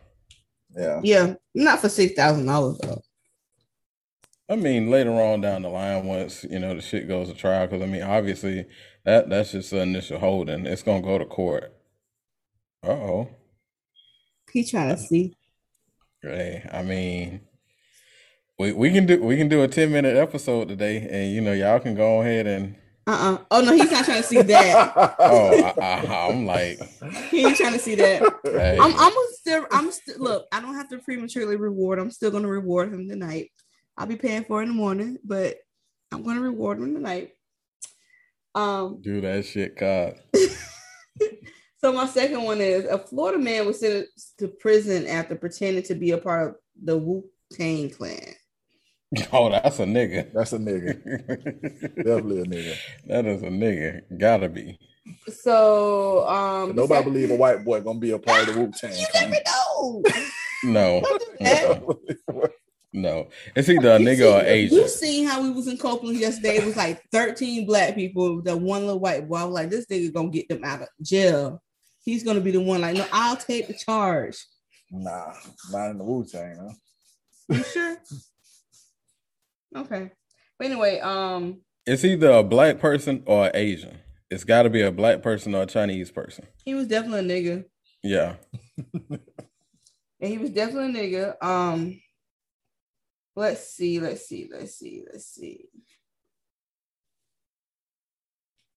yeah. 0.78 1.00
yeah, 1.04 1.34
not 1.56 1.80
for 1.80 1.90
six 1.90 2.14
thousand 2.14 2.46
dollars 2.46 2.78
though. 2.82 3.02
I 4.50 4.56
mean, 4.58 4.90
later 4.92 5.12
on 5.14 5.42
down 5.42 5.62
the 5.62 5.70
line, 5.70 6.06
once 6.06 6.44
you 6.44 6.60
know 6.60 6.76
the 6.76 6.82
shit 6.82 7.08
goes 7.08 7.30
to 7.30 7.34
trial, 7.34 7.68
because 7.68 7.82
I 7.82 7.86
mean, 7.86 8.04
obviously 8.04 8.66
that 9.06 9.30
that's 9.30 9.52
just 9.52 9.72
the 9.72 9.82
initial 9.82 10.20
holding. 10.20 10.66
It's 10.66 10.84
gonna 10.84 11.02
go 11.02 11.18
to 11.18 11.26
court. 11.26 11.74
Uh 12.84 12.92
oh. 12.92 13.30
He 14.52 14.64
trying 14.64 14.90
to 14.90 14.98
see. 14.98 15.36
Hey, 16.22 16.68
I 16.72 16.84
mean, 16.84 17.42
we 18.60 18.72
we 18.72 18.92
can 18.92 19.06
do 19.06 19.22
we 19.22 19.36
can 19.38 19.50
do 19.50 19.62
a 19.64 19.68
ten 19.68 19.92
minute 19.92 20.16
episode 20.16 20.68
today, 20.70 21.08
and 21.10 21.34
you 21.34 21.42
know 21.42 21.54
y'all 21.54 21.80
can 21.80 21.96
go 21.96 22.22
ahead 22.22 22.48
and. 22.48 22.76
Uh 23.06 23.12
uh 23.12 23.44
Oh 23.52 23.62
no, 23.62 23.74
he's 23.74 23.92
not 23.92 24.06
trying 24.06 24.22
to 24.22 24.28
see 24.28 24.42
that. 24.42 25.16
Oh, 25.20 25.74
I, 25.82 26.28
I'm 26.30 26.46
like, 26.46 26.80
He 27.30 27.46
ain't 27.46 27.58
trying 27.58 27.74
to 27.74 27.80
see 27.80 27.96
that. 27.96 28.22
hey, 28.46 28.78
I'm 28.80 28.94
I'm 28.98 29.14
still 29.34 29.66
I'm 29.72 29.92
still 29.92 30.20
look. 30.20 30.48
I 30.54 30.62
don't 30.62 30.76
have 30.76 30.88
to 30.90 31.00
prematurely 31.00 31.58
reward. 31.58 32.00
I'm 32.00 32.12
still 32.12 32.32
gonna 32.32 32.48
reward 32.48 32.94
him 32.94 33.10
tonight. 33.10 33.52
I'll 33.98 34.08
be 34.08 34.16
paying 34.16 34.46
for 34.46 34.62
it 34.62 34.64
in 34.64 34.70
the 34.70 34.76
morning, 34.76 35.18
but 35.26 35.58
I'm 36.14 36.24
gonna 36.24 36.40
reward 36.40 36.78
him 36.80 36.94
tonight. 36.94 37.32
Um. 38.56 39.02
do 39.02 39.22
that 39.22 39.46
shit, 39.46 39.78
God. 39.78 40.16
So 41.84 41.92
my 41.92 42.06
second 42.06 42.44
one 42.44 42.62
is 42.62 42.86
a 42.86 42.98
Florida 42.98 43.38
man 43.38 43.66
was 43.66 43.82
sentenced 43.82 44.40
to 44.40 44.48
prison 44.48 45.06
after 45.06 45.36
pretending 45.36 45.84
to 45.84 45.96
be 45.96 46.12
a 46.12 46.18
part 46.18 46.48
of 46.52 46.56
the 46.82 46.98
Wu 46.98 47.26
Tang 47.52 47.90
Clan. 47.90 48.36
Oh, 49.34 49.50
that's 49.52 49.80
a 49.80 49.84
nigga. 49.84 50.32
That's 50.34 50.54
a 50.54 50.58
nigga. 50.60 50.94
Definitely 51.98 52.40
a 52.40 52.46
nigga. 52.46 52.76
that 53.08 53.26
is 53.26 53.44
a 53.44 53.48
nigga. 53.48 54.00
Gotta 54.18 54.48
be. 54.48 54.80
So 55.28 56.26
um, 56.28 56.74
Nobody 56.74 57.04
sec- 57.04 57.14
believe 57.14 57.32
a 57.32 57.36
white 57.36 57.66
boy 57.66 57.82
gonna 57.82 58.00
be 58.00 58.12
a 58.12 58.18
part 58.18 58.48
of 58.48 58.56
the 58.56 58.62
Wu 58.62 58.72
Tang. 58.72 58.92
You 58.98 59.06
never 59.14 59.36
know. 59.46 60.04
No. 60.64 61.02
Don't 61.02 61.20
do 61.20 62.16
that. 62.28 62.52
No, 62.94 63.30
it's 63.56 63.68
either 63.70 63.92
a 63.94 64.00
You 64.00 64.06
nigga 64.06 64.18
see- 64.18 64.24
or 64.28 64.42
Asian. 64.42 64.78
You 64.78 64.88
seen 64.88 65.26
how 65.28 65.42
we 65.42 65.50
was 65.52 65.68
in 65.68 65.78
Copeland 65.78 66.20
yesterday? 66.20 66.58
It 66.58 66.66
was 66.66 66.78
like 66.78 67.02
13 67.12 67.66
black 67.66 67.96
people, 67.96 68.42
the 68.42 68.56
one 68.56 68.82
little 68.86 69.00
white 69.00 69.28
boy. 69.28 69.38
I 69.38 69.44
was 69.46 69.54
like, 69.54 69.70
this 69.72 69.88
nigga 69.88 70.14
gonna 70.14 70.30
get 70.30 70.48
them 70.48 70.64
out 70.64 70.84
of 70.84 70.88
jail. 71.02 71.62
He's 72.06 72.24
gonna 72.24 72.40
be 72.42 72.52
the 72.52 72.62
one, 72.62 72.82
like, 72.82 72.96
no, 72.96 73.06
I'll 73.12 73.36
take 73.36 73.68
the 73.68 73.74
charge. 73.74 74.38
Nah, 74.92 75.34
not 75.72 75.90
in 75.92 75.98
the 75.98 76.04
Wu 76.04 76.24
Tang, 76.24 76.56
huh? 76.60 76.74
You 77.50 77.64
sure? 77.64 77.98
okay. 79.76 80.12
But 80.60 80.66
anyway, 80.68 81.00
um, 81.00 81.62
It's 81.88 82.06
either 82.06 82.30
a 82.30 82.44
black 82.44 82.80
person 82.80 83.24
or 83.26 83.46
an 83.48 83.52
Asian. 83.56 83.98
It's 84.30 84.44
got 84.44 84.64
to 84.64 84.70
be 84.70 84.82
a 84.82 84.92
black 84.92 85.22
person 85.24 85.56
or 85.56 85.64
a 85.64 85.66
Chinese 85.66 86.12
person. 86.12 86.46
he 86.64 86.74
was 86.76 86.88
definitely 86.88 87.36
a 87.38 87.42
nigga. 87.42 87.66
Yeah. 88.04 88.36
And 90.22 90.32
he 90.32 90.38
was 90.38 90.52
definitely 90.52 91.14
a 91.16 91.36
nigga. 91.42 91.46
Um, 91.46 92.00
let's 93.36 93.68
see, 93.74 94.00
let's 94.00 94.28
see, 94.28 94.50
let's 94.52 94.76
see, 94.76 95.04
let's 95.12 95.26
see. 95.26 95.66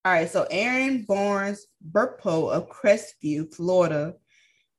All 0.05 0.13
right, 0.13 0.31
so 0.31 0.47
Aaron 0.51 1.03
Barnes 1.03 1.67
Burpo 1.91 2.53
of 2.53 2.69
Crestview, 2.69 3.53
Florida, 3.53 4.15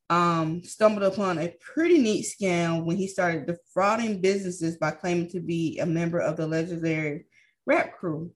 um, 0.10 0.64
stumbled 0.64 1.04
upon 1.04 1.38
a 1.38 1.54
pretty 1.60 1.98
neat 1.98 2.26
scam 2.26 2.86
when 2.86 2.96
he 2.96 3.08
started 3.08 3.46
defrauding 3.46 4.22
businesses 4.22 4.78
by 4.78 4.92
claiming 4.92 5.30
to 5.32 5.42
be 5.42 5.80
a 5.80 5.86
member 5.86 6.20
of 6.20 6.38
the 6.38 6.48
legendary 6.48 7.26
rap 7.66 7.94
crew. 7.98 8.32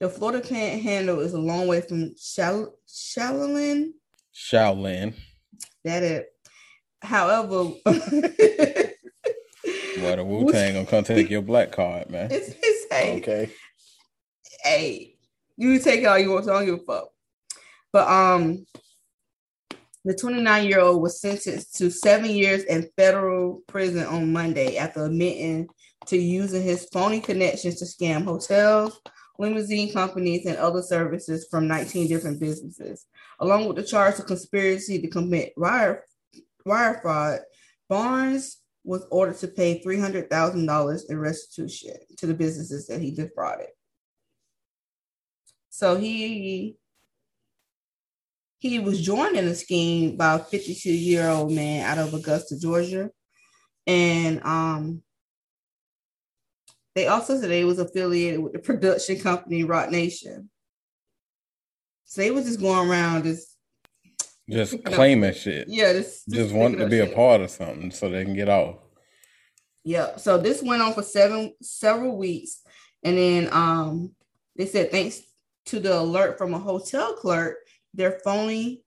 The 0.00 0.10
Florida 0.10 0.46
Panhandle 0.46 1.20
is 1.20 1.32
a 1.32 1.40
long 1.40 1.66
way 1.66 1.80
from 1.80 2.14
Shall- 2.18 2.74
Shaolin. 2.86 3.92
Shaolin. 4.34 5.14
That 5.84 6.02
it. 6.02 6.26
However, 7.00 7.70
Well, 10.04 10.16
the 10.16 10.24
Wu 10.24 10.52
Tang 10.52 10.74
gonna 10.74 10.86
come 10.86 11.04
take 11.04 11.30
your 11.30 11.42
black 11.42 11.72
card, 11.72 12.10
man. 12.10 12.30
It's, 12.30 12.54
it's 12.62 12.92
hey, 12.92 13.16
Okay. 13.18 13.50
hey, 14.62 15.16
you 15.56 15.78
take 15.78 16.00
it 16.02 16.06
all 16.06 16.18
you 16.18 16.30
want, 16.30 16.44
so 16.44 16.54
I 16.54 16.58
don't 16.58 16.66
give 16.66 16.80
a 16.80 16.84
fuck. 16.84 17.08
But 17.92 18.08
um, 18.08 18.66
the 20.04 20.14
29 20.14 20.66
year 20.66 20.80
old 20.80 21.00
was 21.00 21.20
sentenced 21.20 21.76
to 21.76 21.90
seven 21.90 22.30
years 22.30 22.64
in 22.64 22.88
federal 22.96 23.62
prison 23.66 24.04
on 24.04 24.32
Monday 24.32 24.76
after 24.76 25.06
admitting 25.06 25.68
to 26.06 26.18
using 26.18 26.62
his 26.62 26.86
phony 26.92 27.20
connections 27.20 27.76
to 27.76 27.86
scam 27.86 28.24
hotels, 28.24 29.00
limousine 29.38 29.92
companies, 29.92 30.44
and 30.44 30.58
other 30.58 30.82
services 30.82 31.46
from 31.50 31.66
19 31.66 32.08
different 32.08 32.38
businesses, 32.38 33.06
along 33.40 33.66
with 33.66 33.76
the 33.76 33.82
charge 33.82 34.18
of 34.18 34.26
conspiracy 34.26 35.00
to 35.00 35.08
commit 35.08 35.54
wire 35.56 36.04
wire 36.66 36.98
fraud. 37.00 37.40
Barnes 37.88 38.58
was 38.84 39.06
ordered 39.10 39.38
to 39.38 39.48
pay 39.48 39.82
$300,000 39.82 41.10
in 41.10 41.18
restitution 41.18 41.94
to 42.18 42.26
the 42.26 42.34
businesses 42.34 42.86
that 42.86 43.00
he 43.00 43.10
defrauded. 43.10 43.68
So 45.70 45.96
he 45.96 46.76
he 48.58 48.78
was 48.78 49.02
joined 49.02 49.36
in 49.36 49.44
the 49.44 49.54
scheme 49.54 50.16
by 50.16 50.34
a 50.34 50.38
52 50.38 50.90
year 50.90 51.28
old 51.28 51.52
man 51.52 51.84
out 51.84 51.98
of 51.98 52.14
Augusta, 52.14 52.58
Georgia, 52.58 53.10
and 53.86 54.42
um, 54.44 55.02
they 56.94 57.08
also 57.08 57.38
said 57.38 57.50
they 57.50 57.64
was 57.64 57.78
affiliated 57.78 58.40
with 58.40 58.52
the 58.52 58.58
production 58.60 59.18
company 59.18 59.64
Roc 59.64 59.90
Nation. 59.90 60.48
So 62.04 62.20
they 62.22 62.30
was 62.30 62.44
just 62.44 62.60
going 62.60 62.88
around 62.88 63.24
just 63.24 63.53
Just 64.48 64.82
claiming 64.84 65.32
shit. 65.34 65.68
yeah, 65.68 65.92
just 65.92 66.28
Just 66.28 66.54
wanting 66.54 66.80
to 66.80 66.86
be 66.86 66.98
a 67.00 67.06
part. 67.06 67.40
of 67.40 67.50
something 67.50 67.90
so 67.90 68.08
they 68.08 68.24
can 68.24 68.34
get 68.34 68.48
off. 68.48 68.76
Yeah. 69.84 70.16
So 70.16 70.38
this 70.38 70.62
went 70.62 70.82
on 70.82 70.92
for 70.94 71.02
seven 71.02 71.54
several 71.62 72.16
weeks, 72.16 72.62
and 73.02 73.16
then 73.18 73.48
um 73.52 74.14
they 74.56 74.66
said 74.66 74.90
thanks 74.90 75.20
to 75.66 75.80
the 75.80 75.98
alert 75.98 76.36
from 76.38 76.54
a 76.54 76.58
hotel 76.58 77.14
clerk, 77.14 77.56
their 77.94 78.18
phony 78.24 78.82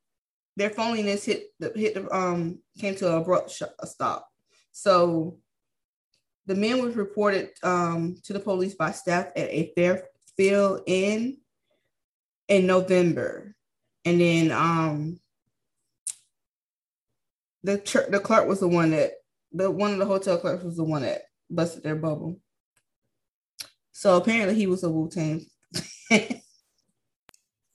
their 0.55 0.69
phoniness 0.71 1.23
hit 1.23 1.43
the 1.59 1.71
hit 1.75 1.93
the 1.95 2.15
um 2.15 2.59
came 2.79 2.95
to 2.95 3.07
an 3.07 3.21
abrupt 3.21 3.51
sh- 3.51 3.61
a 3.79 3.85
stop. 3.87 4.27
So 4.71 5.37
the 6.47 6.55
man 6.55 6.81
was 6.83 6.95
reported 6.95 7.49
um 7.63 8.15
to 8.23 8.33
the 8.33 8.39
police 8.39 8.73
by 8.75 8.91
staff 8.91 9.27
at 9.35 9.49
a 9.49 9.71
Fairfield 9.75 10.81
Inn 10.87 11.37
in 12.47 12.65
November, 12.65 13.55
and 14.05 14.19
then 14.21 14.51
um 14.51 15.19
the 17.67 17.77
tr- 17.77 18.09
the 18.09 18.19
clerk 18.19 18.47
was 18.47 18.61
the 18.61 18.67
one 18.67 18.91
that 18.91 19.11
the 19.51 19.69
one 19.69 19.91
of 19.91 19.99
the 19.99 20.05
hotel 20.05 20.37
clerks 20.37 20.63
was 20.63 20.77
the 20.77 20.83
one 20.85 21.01
that 21.01 21.23
busted 21.49 21.83
their 21.83 21.95
bubble. 21.97 22.39
So 23.91 24.15
apparently 24.15 24.55
he 24.55 24.67
was 24.67 24.83
a 24.83 24.89
Wu 24.89 25.09
Tang. 25.09 25.45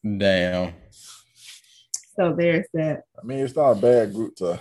Damn. 0.04 0.72
so 2.16 2.34
there's 2.36 2.66
that. 2.74 3.02
I 3.22 3.24
mean, 3.26 3.40
it's 3.40 3.54
not 3.54 3.72
a 3.72 3.74
bad 3.80 4.12
group 4.14 4.34
to 4.36 4.60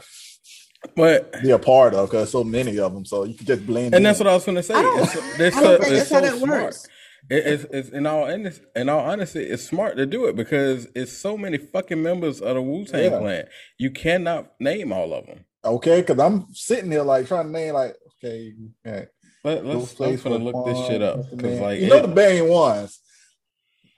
But 0.96 1.42
be 1.42 1.52
a 1.52 1.60
part 1.60 1.94
of 1.94 2.10
because 2.10 2.30
so 2.32 2.44
many 2.44 2.78
of 2.78 2.94
them. 2.94 3.06
So 3.06 3.24
you 3.24 3.36
can 3.36 3.46
just 3.46 3.66
blend. 3.66 3.96
and 3.96 4.06
that's 4.06 4.20
what 4.20 4.28
I 4.28 4.34
was 4.34 4.46
gonna 4.46 4.62
say. 4.64 4.74
I 4.76 4.82
don't- 4.82 5.04
It's, 5.04 5.16
it's 5.40 5.56
I 5.58 5.60
so, 5.62 5.68
don't 5.68 5.82
think 5.82 5.94
it's 5.94 6.10
that's 6.10 6.12
how 6.12 6.20
so 6.20 6.26
that 6.38 6.44
smart. 6.46 6.64
works. 6.64 6.88
It- 7.30 7.46
it's, 7.48 7.64
it's 7.72 7.90
in 7.90 8.06
all 8.06 8.28
in, 8.28 8.52
in 8.76 8.90
all 8.90 9.00
honesty, 9.00 9.42
it's 9.44 9.64
smart 9.64 9.98
to 9.98 10.06
do 10.06 10.26
it 10.26 10.36
because 10.36 10.88
it's 10.96 11.12
so 11.14 11.38
many 11.38 11.58
fucking 11.58 12.02
members 12.02 12.42
of 12.42 12.56
the 12.56 12.62
Wu 12.62 12.86
Tang 12.86 13.12
Yeah. 13.12 13.20
Clan. 13.20 13.46
You 13.78 13.92
cannot 13.92 14.52
name 14.60 14.92
all 14.92 15.14
of 15.14 15.26
them. 15.28 15.46
okay, 15.64 16.02
because 16.02 16.20
I'm 16.20 16.48
sitting 16.54 16.92
here 16.92 17.04
like 17.04 17.28
trying 17.28 17.46
to 17.46 17.52
name 17.52 17.74
like 17.76 17.96
okay, 18.24 18.54
yeah, 18.86 19.06
Let, 19.44 19.66
let's 19.66 19.94
Ghostface, 19.94 20.26
I'm 20.26 20.32
gonna 20.34 20.44
look 20.44 20.66
this 20.66 20.88
shit 20.88 21.02
up 21.02 21.30
because 21.30 21.60
like 21.60 21.80
you 21.80 21.88
know 21.90 21.98
it- 21.98 22.02
the 22.02 22.08
main 22.08 22.48
ones. 22.48 23.00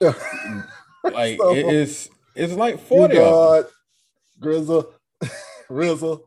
like 0.00 1.38
So, 1.38 1.54
it 1.54 1.66
is 1.66 2.08
it's 2.34 2.52
like 2.54 2.74
you 2.74 2.78
forty 2.80 3.16
of 3.16 3.22
got 3.24 3.64
Grizzle, 4.40 4.92
Rizzle. 5.70 6.22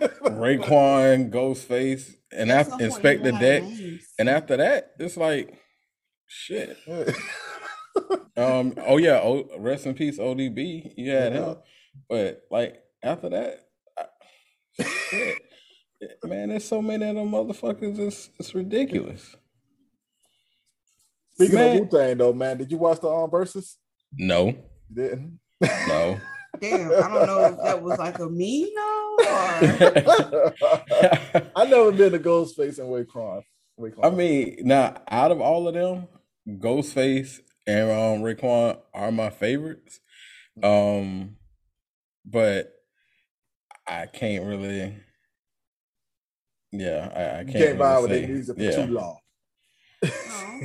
Them. 0.00 0.10
Raekwon, 0.24 1.30
Ghostface, 1.30 2.14
and 2.32 2.50
That's 2.50 2.68
after 2.70 2.70
no 2.70 2.76
point, 2.76 2.80
you 2.80 2.86
Inspector 2.86 3.32
know 3.32 3.38
Deck, 3.40 3.62
names. 3.62 4.02
and 4.18 4.28
after 4.28 4.56
that, 4.56 4.92
it's 4.98 5.16
like 5.16 5.58
shit. 6.26 6.76
Um. 8.36 8.74
Oh 8.86 8.96
yeah. 8.96 9.20
Oh, 9.22 9.48
rest 9.58 9.84
in 9.84 9.94
peace, 9.94 10.18
ODB. 10.18 10.92
You 10.96 11.10
had 11.10 11.32
Yeah. 11.34 11.38
him, 11.50 11.56
but 12.08 12.42
like 12.50 12.80
after 13.02 13.28
that, 13.30 13.66
I, 13.98 14.84
shit, 15.10 15.38
man, 16.24 16.48
there's 16.50 16.64
so 16.64 16.80
many 16.80 17.04
of 17.08 17.16
them 17.16 17.30
motherfuckers. 17.30 17.98
It's 17.98 18.30
it's 18.38 18.54
ridiculous. 18.54 19.34
Speaking 21.34 21.56
Man. 21.56 21.76
of 21.76 21.80
Wu 21.90 21.98
Tang, 21.98 22.16
though, 22.16 22.32
man, 22.32 22.58
did 22.58 22.70
you 22.70 22.78
watch 22.78 23.00
the 23.00 23.08
um 23.08 23.28
verses? 23.30 23.76
No, 24.16 24.46
You 24.48 24.56
didn't. 24.94 25.40
no. 25.88 26.20
Damn, 26.58 26.90
I 26.90 27.08
don't 27.08 27.26
know 27.26 27.44
if 27.44 27.56
that 27.62 27.82
was 27.82 27.98
like 27.98 28.18
a 28.18 28.28
me 28.28 28.72
though, 28.74 29.16
or 29.20 30.54
I 31.56 31.64
never 31.64 31.92
been 31.92 32.12
to 32.12 32.18
Ghostface 32.18 32.78
and 32.78 32.88
Raekwon. 32.88 33.42
Raekwon. 33.78 34.04
I 34.04 34.10
mean, 34.10 34.56
now 34.62 34.96
out 35.08 35.30
of 35.30 35.40
all 35.40 35.68
of 35.68 35.74
them, 35.74 36.08
Ghostface 36.48 37.40
and 37.66 37.90
um, 37.90 38.22
Raekwon 38.22 38.78
are 38.92 39.12
my 39.12 39.30
favorites. 39.30 40.00
Um, 40.62 41.36
but 42.24 42.72
I 43.86 44.06
can't 44.06 44.44
really. 44.44 44.96
Yeah, 46.72 47.10
I, 47.14 47.40
I 47.40 47.44
can't. 47.44 47.52
can't 47.52 47.78
buy 47.78 47.94
really 47.94 48.02
with 48.02 48.10
say. 48.10 48.20
their 48.20 48.28
music 48.28 48.56
for 48.56 48.62
yeah. 48.62 48.86
too 48.86 48.92
long. 48.92 49.19
No. 50.02 50.10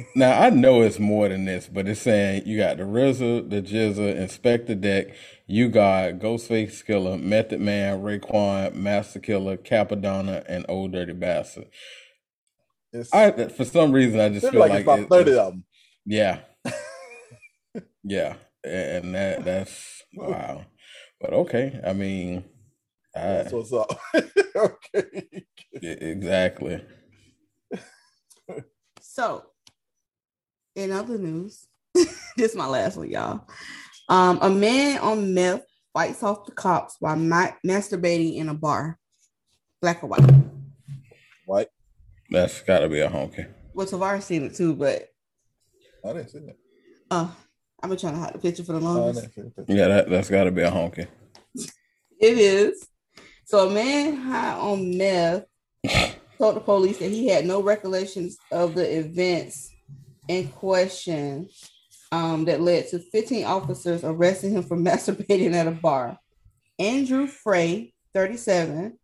Now 0.15 0.41
I 0.41 0.49
know 0.49 0.81
it's 0.81 0.99
more 0.99 1.29
than 1.29 1.45
this, 1.45 1.67
but 1.67 1.87
it's 1.87 2.01
saying 2.01 2.43
you 2.45 2.57
got 2.57 2.77
the 2.77 2.83
RZA, 2.83 3.49
the 3.49 3.61
GZA, 3.61 4.17
Inspectah 4.17 4.79
Deck, 4.81 5.07
you 5.47 5.69
got 5.69 6.13
Ghostface 6.19 6.85
Killah, 6.85 7.21
Method 7.21 7.61
Man, 7.61 8.01
Raekwon, 8.01 8.73
Masta 8.75 9.19
Killa, 9.21 9.57
Cappadonna, 9.57 10.43
and 10.49 10.65
Old 10.67 10.91
Dirty 10.91 11.13
Bastard. 11.13 11.67
It's, 12.91 13.13
I 13.13 13.31
for 13.49 13.65
some 13.65 13.91
reason 13.93 14.19
I 14.19 14.29
just 14.29 14.49
feel 14.49 14.59
like, 14.59 14.71
like, 14.71 14.79
it's 14.79 14.83
about 14.83 14.99
it- 14.99 15.09
thirty 15.09 15.31
of 15.37 15.53
them. 15.53 15.63
Yeah. 16.05 16.39
yeah. 18.03 18.35
And 18.65 19.15
that 19.15 19.45
that's 19.45 20.03
wow. 20.13 20.65
But 21.21 21.33
okay. 21.33 21.79
I 21.85 21.93
mean 21.93 22.43
I, 23.15 23.19
That's 23.21 23.53
what's 23.53 23.73
up. 23.73 23.97
okay. 24.55 25.43
exactly. 25.81 26.81
So, 29.15 29.45
in 30.75 30.91
other 30.91 31.17
news, 31.17 31.67
this 31.93 32.11
is 32.37 32.53
my 32.53 32.67
last 32.67 32.97
one, 32.97 33.09
y'all. 33.09 33.47
Um, 34.09 34.39
a 34.41 34.49
man 34.49 34.97
on 34.97 35.33
meth 35.33 35.63
fights 35.93 36.21
off 36.21 36.45
the 36.45 36.51
cops 36.51 36.97
while 36.99 37.15
ma- 37.15 37.53
masturbating 37.65 38.35
in 38.35 38.49
a 38.49 38.53
bar. 38.53 38.99
Black 39.81 40.03
or 40.03 40.07
white? 40.07 40.29
White. 41.45 41.69
That's 42.29 42.59
gotta 42.63 42.89
be 42.89 42.99
a 42.99 43.09
honky. 43.09 43.47
Well, 43.73 43.87
Tavares 43.87 44.23
seen 44.23 44.43
it 44.43 44.55
too, 44.55 44.75
but 44.75 45.07
I 46.03 46.11
didn't 46.11 46.31
see 46.31 46.39
that. 46.39 46.57
uh, 47.09 47.29
I've 47.81 47.89
been 47.89 47.97
trying 47.97 48.15
to 48.15 48.19
hide 48.19 48.33
the 48.33 48.39
picture 48.39 48.65
for 48.65 48.73
the 48.73 48.81
longest. 48.81 49.33
didn't 49.33 49.55
see 49.55 49.63
that. 49.63 49.73
Yeah, 49.73 49.87
that, 49.87 50.09
that's 50.09 50.29
gotta 50.29 50.51
be 50.51 50.63
a 50.63 50.69
honky. 50.71 51.07
It 52.19 52.37
is. 52.37 52.85
So 53.45 53.69
a 53.69 53.73
man 53.73 54.17
high 54.17 54.55
on 54.59 54.97
meth 54.97 55.45
told 56.37 56.55
the 56.55 56.61
police 56.61 56.97
that 56.99 57.11
he 57.11 57.27
had 57.27 57.45
no 57.45 57.61
recollections 57.61 58.37
of 58.51 58.75
the 58.75 58.99
events 58.99 59.71
in 60.27 60.47
question 60.49 61.49
um, 62.11 62.45
that 62.45 62.61
led 62.61 62.87
to 62.89 62.99
15 62.99 63.45
officers 63.45 64.03
arresting 64.03 64.51
him 64.51 64.63
for 64.63 64.77
masturbating 64.77 65.53
at 65.53 65.67
a 65.67 65.71
bar. 65.71 66.17
Andrew 66.79 67.27
Frey, 67.27 67.93
37, 68.13 68.97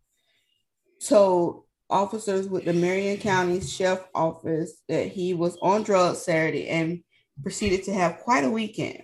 told 1.06 1.64
officers 1.90 2.48
with 2.48 2.64
the 2.64 2.72
Marion 2.72 3.18
County 3.18 3.60
Sheriff 3.60 4.04
Office 4.14 4.82
that 4.88 5.08
he 5.08 5.34
was 5.34 5.56
on 5.60 5.82
drugs 5.82 6.22
Saturday 6.22 6.68
and 6.68 7.02
proceeded 7.42 7.84
to 7.84 7.92
have 7.92 8.20
quite 8.20 8.44
a 8.44 8.50
weekend. 8.50 9.02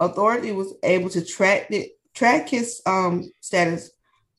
Authority 0.00 0.52
was 0.52 0.74
able 0.82 1.10
to 1.10 1.24
track 1.24 1.70
it, 1.70 1.92
track 2.14 2.48
his 2.48 2.80
um, 2.86 3.30
status 3.40 3.90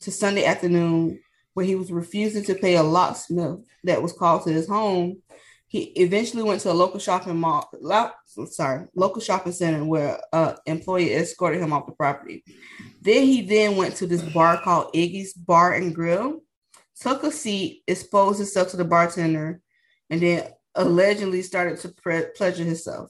to 0.01 0.11
Sunday 0.11 0.45
afternoon, 0.45 1.19
where 1.53 1.65
he 1.65 1.75
was 1.75 1.91
refusing 1.91 2.43
to 2.43 2.55
pay 2.55 2.75
a 2.75 2.83
locksmith 2.83 3.59
that 3.83 4.01
was 4.01 4.13
called 4.13 4.43
to 4.43 4.51
his 4.51 4.67
home. 4.67 5.21
He 5.67 5.85
eventually 5.95 6.43
went 6.43 6.61
to 6.61 6.71
a 6.71 6.73
local 6.73 6.99
shopping 6.99 7.37
mall, 7.37 7.67
lo- 7.81 8.11
sorry, 8.45 8.87
local 8.95 9.21
shopping 9.21 9.53
center 9.53 9.83
where 9.83 10.19
an 10.31 10.55
employee 10.67 11.13
escorted 11.13 11.61
him 11.61 11.73
off 11.73 11.87
the 11.87 11.93
property. 11.93 12.43
Then 13.01 13.25
he 13.25 13.41
then 13.41 13.75
went 13.75 13.95
to 13.95 14.05
this 14.05 14.21
bar 14.21 14.61
called 14.61 14.93
Iggy's 14.93 15.33
Bar 15.33 15.73
and 15.73 15.93
Grill, 15.95 16.41
took 16.99 17.23
a 17.23 17.31
seat, 17.31 17.83
exposed 17.87 18.37
himself 18.37 18.69
to 18.69 18.77
the 18.77 18.85
bartender, 18.85 19.61
and 20.11 20.21
then 20.21 20.47
allegedly 20.75 21.41
started 21.41 21.79
to 21.79 21.89
pre- 21.89 22.27
pleasure 22.35 22.63
himself. 22.63 23.09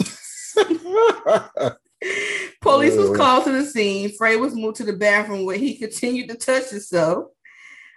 Police 2.64 2.96
was 2.96 3.16
called 3.16 3.44
to 3.44 3.52
the 3.52 3.64
scene. 3.64 4.10
Frey 4.16 4.36
was 4.36 4.54
moved 4.54 4.76
to 4.78 4.84
the 4.84 4.92
bathroom 4.94 5.44
where 5.44 5.56
he 5.58 5.76
continued 5.76 6.28
to 6.30 6.36
touch 6.36 6.70
himself. 6.70 7.26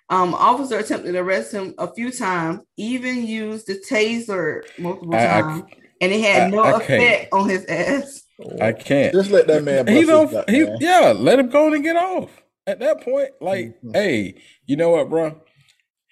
Um, 0.10 0.34
officer 0.36 0.78
attempted 0.78 1.14
to 1.14 1.20
arrest 1.20 1.52
him 1.52 1.74
a 1.78 1.94
few 1.94 2.12
times, 2.12 2.60
even 2.78 3.26
used 3.26 3.68
the 3.68 3.76
taser 3.76 4.62
multiple 4.78 5.16
I- 5.16 5.18
I- 5.40 5.42
times, 5.42 5.64
and 6.02 6.12
it 6.14 6.22
had 6.22 6.44
I- 6.44 6.50
no 6.50 6.64
I 6.64 6.72
can't. 6.84 7.02
effect 7.04 7.34
on 7.34 7.50
his 7.50 7.66
ass. 7.66 8.24
I 8.62 8.72
can't. 8.72 9.14
Just 9.14 9.32
let 9.32 9.48
that 9.48 9.64
man. 9.64 9.88
He 9.88 10.06
don't. 10.06 10.32
nut, 10.32 10.50
He, 10.50 10.64
man. 10.64 10.78
yeah, 10.80 11.14
let 11.18 11.40
him 11.40 11.50
go 11.50 11.74
and 11.74 11.84
get 11.84 11.96
off. 11.98 12.30
At 12.68 12.80
that 12.80 13.02
point, 13.02 13.32
like, 13.42 13.82
Mhm. 13.82 13.96
hey, 13.96 14.36
you 14.66 14.76
know 14.76 14.90
what, 14.92 15.10
bro? 15.10 15.42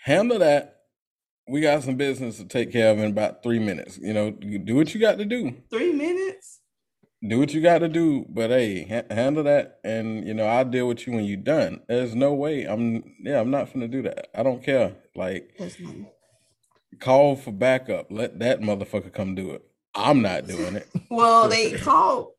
Handle 0.03 0.39
that. 0.39 0.71
We 1.47 1.61
got 1.61 1.83
some 1.83 1.95
business 1.95 2.37
to 2.37 2.45
take 2.45 2.71
care 2.71 2.91
of 2.91 2.97
in 2.99 3.11
about 3.11 3.43
three 3.43 3.59
minutes. 3.59 3.97
You 4.01 4.13
know, 4.13 4.31
do 4.31 4.75
what 4.75 4.93
you 4.93 4.99
got 4.99 5.19
to 5.19 5.25
do. 5.25 5.53
Three 5.69 5.93
minutes. 5.93 6.54
Do 7.25 7.39
what 7.39 7.53
you 7.53 7.61
got 7.61 7.79
to 7.79 7.87
do. 7.87 8.25
But 8.29 8.49
hey, 8.49 8.83
ha- 8.83 9.13
handle 9.13 9.43
that, 9.43 9.79
and 9.83 10.27
you 10.27 10.33
know, 10.33 10.45
I'll 10.45 10.65
deal 10.65 10.87
with 10.87 11.07
you 11.07 11.13
when 11.13 11.23
you're 11.25 11.37
done. 11.37 11.81
There's 11.87 12.13
no 12.15 12.33
way. 12.33 12.65
I'm. 12.65 13.03
Yeah, 13.23 13.39
I'm 13.39 13.51
not 13.51 13.71
gonna 13.73 13.87
do 13.87 14.01
that. 14.03 14.27
I 14.37 14.43
don't 14.43 14.63
care. 14.63 14.93
Like, 15.15 15.51
That's 15.57 15.77
call 16.99 17.35
for 17.35 17.51
backup. 17.51 18.07
Let 18.11 18.39
that 18.39 18.61
motherfucker 18.61 19.11
come 19.13 19.35
do 19.35 19.51
it. 19.51 19.63
I'm 19.93 20.21
not 20.21 20.47
doing 20.47 20.75
it. 20.75 20.87
Well, 21.09 21.47
they 21.49 21.73
called. 21.77 22.31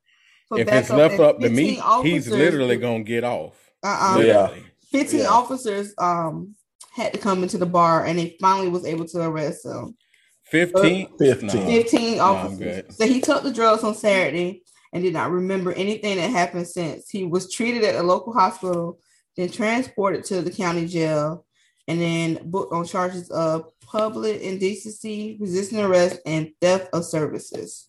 for 0.48 0.58
if 0.60 0.68
it's 0.68 0.90
left 0.90 1.18
up 1.20 1.36
to 1.40 1.48
15 1.48 1.56
me, 1.56 1.82
he's 2.02 2.28
literally 2.28 2.76
gonna 2.76 3.02
get 3.04 3.24
off. 3.24 3.54
Uh-uh. 3.82 4.20
Yeah. 4.20 4.50
15 4.92 5.20
Yeah. 5.20 5.26
officers 5.28 5.94
um 5.98 6.54
had 6.94 7.12
to 7.12 7.18
come 7.18 7.42
into 7.42 7.58
the 7.58 7.66
bar 7.66 8.04
and 8.06 8.18
they 8.18 8.36
finally 8.40 8.68
was 8.68 8.84
able 8.86 9.06
to 9.08 9.20
arrest 9.22 9.64
him. 9.66 9.96
15? 10.44 11.16
15. 11.18 11.46
Nah. 11.46 11.52
15 11.66 12.16
Nah, 12.18 12.24
I'm 12.24 12.36
officers. 12.46 12.58
good. 12.58 12.92
so 12.94 13.06
he 13.06 13.20
took 13.20 13.42
the 13.42 13.52
drugs 13.52 13.82
on 13.84 13.94
Saturday 13.94 14.62
and 14.92 15.02
did 15.02 15.12
not 15.12 15.30
remember 15.30 15.72
anything 15.72 16.16
that 16.16 16.30
happened 16.30 16.66
since. 16.66 17.10
He 17.10 17.24
was 17.24 17.52
treated 17.52 17.84
at 17.84 17.96
a 17.96 18.02
local 18.02 18.32
hospital, 18.32 18.98
then 19.36 19.50
transported 19.50 20.24
to 20.24 20.42
the 20.42 20.50
county 20.50 20.86
jail, 20.86 21.44
and 21.88 22.00
then 22.00 22.38
booked 22.44 22.72
on 22.72 22.84
charges 22.84 23.30
of 23.30 23.70
public 23.80 24.40
indecency, 24.40 25.36
resisting 25.40 25.78
arrest, 25.80 26.20
and 26.26 26.50
theft 26.60 26.88
of 26.92 27.04
services. 27.04 27.88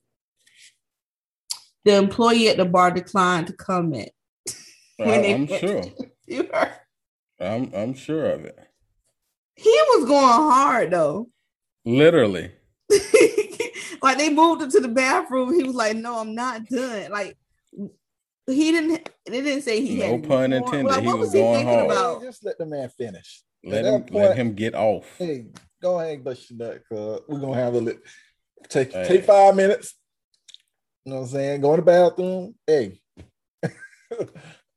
The 1.86 1.96
employee 1.96 2.50
at 2.50 2.58
the 2.58 2.66
bar 2.66 2.92
declined 2.92 3.48
to 3.48 3.54
comment. 3.54 4.10
When 4.98 5.10
I, 5.10 5.22
they 5.22 5.34
I'm 5.34 5.48
sure. 5.48 5.84
You 6.26 6.50
heard? 6.52 6.74
I'm 7.40 7.72
I'm 7.74 7.94
sure 7.94 8.32
of 8.32 8.44
it. 8.46 8.60
He 9.56 9.70
was 9.70 10.06
going 10.06 10.26
hard 10.26 10.92
though. 10.92 11.30
Literally. 11.86 12.52
like 14.02 14.18
they 14.18 14.30
moved 14.30 14.62
him 14.62 14.72
to 14.72 14.80
the 14.80 14.88
bathroom. 14.88 15.54
He 15.54 15.64
was 15.64 15.76
like, 15.76 15.96
"No, 15.98 16.20
I'm 16.20 16.34
not 16.36 16.66
done." 16.68 17.12
Like 17.12 17.38
he 18.48 18.72
didn't. 18.72 19.10
They 19.26 19.42
didn't 19.42 19.64
say 19.64 19.82
he 19.82 19.98
No 19.98 20.12
had. 20.12 20.24
pun 20.28 20.50
more- 20.52 20.60
intended. 20.60 20.86
Like, 20.92 21.02
He 21.02 21.08
what 21.08 21.18
was 21.20 21.28
was 21.28 21.34
he 21.34 21.40
going 21.42 21.56
thinking 21.58 21.74
hard. 21.74 21.86
about? 21.92 22.22
Just 22.22 22.46
let 22.46 22.58
the 22.58 22.66
man 22.66 22.90
finish. 22.90 23.44
Let 23.64 23.86
him 23.86 24.02
that 24.06 24.14
let 24.14 24.38
him 24.38 24.54
get 24.54 24.74
off. 24.76 25.06
Hey, 25.18 25.48
go 25.82 26.00
ahead 26.00 26.24
bust 26.24 26.50
your 26.50 26.60
nut, 26.60 26.82
cuz 26.88 27.20
we're 27.28 27.40
gonna 27.40 27.56
handle 27.56 27.88
it. 27.90 28.00
Take 28.70 28.94
Hey. 28.94 29.06
take 29.08 29.26
five 29.26 29.56
minutes. 29.56 29.96
You 31.06 31.12
know 31.14 31.20
what 31.20 31.26
I'm 31.28 31.32
saying? 31.32 31.62
Go 31.62 31.74
in 31.74 31.80
the 31.80 31.86
bathroom. 31.86 32.56
Hey. 32.66 33.00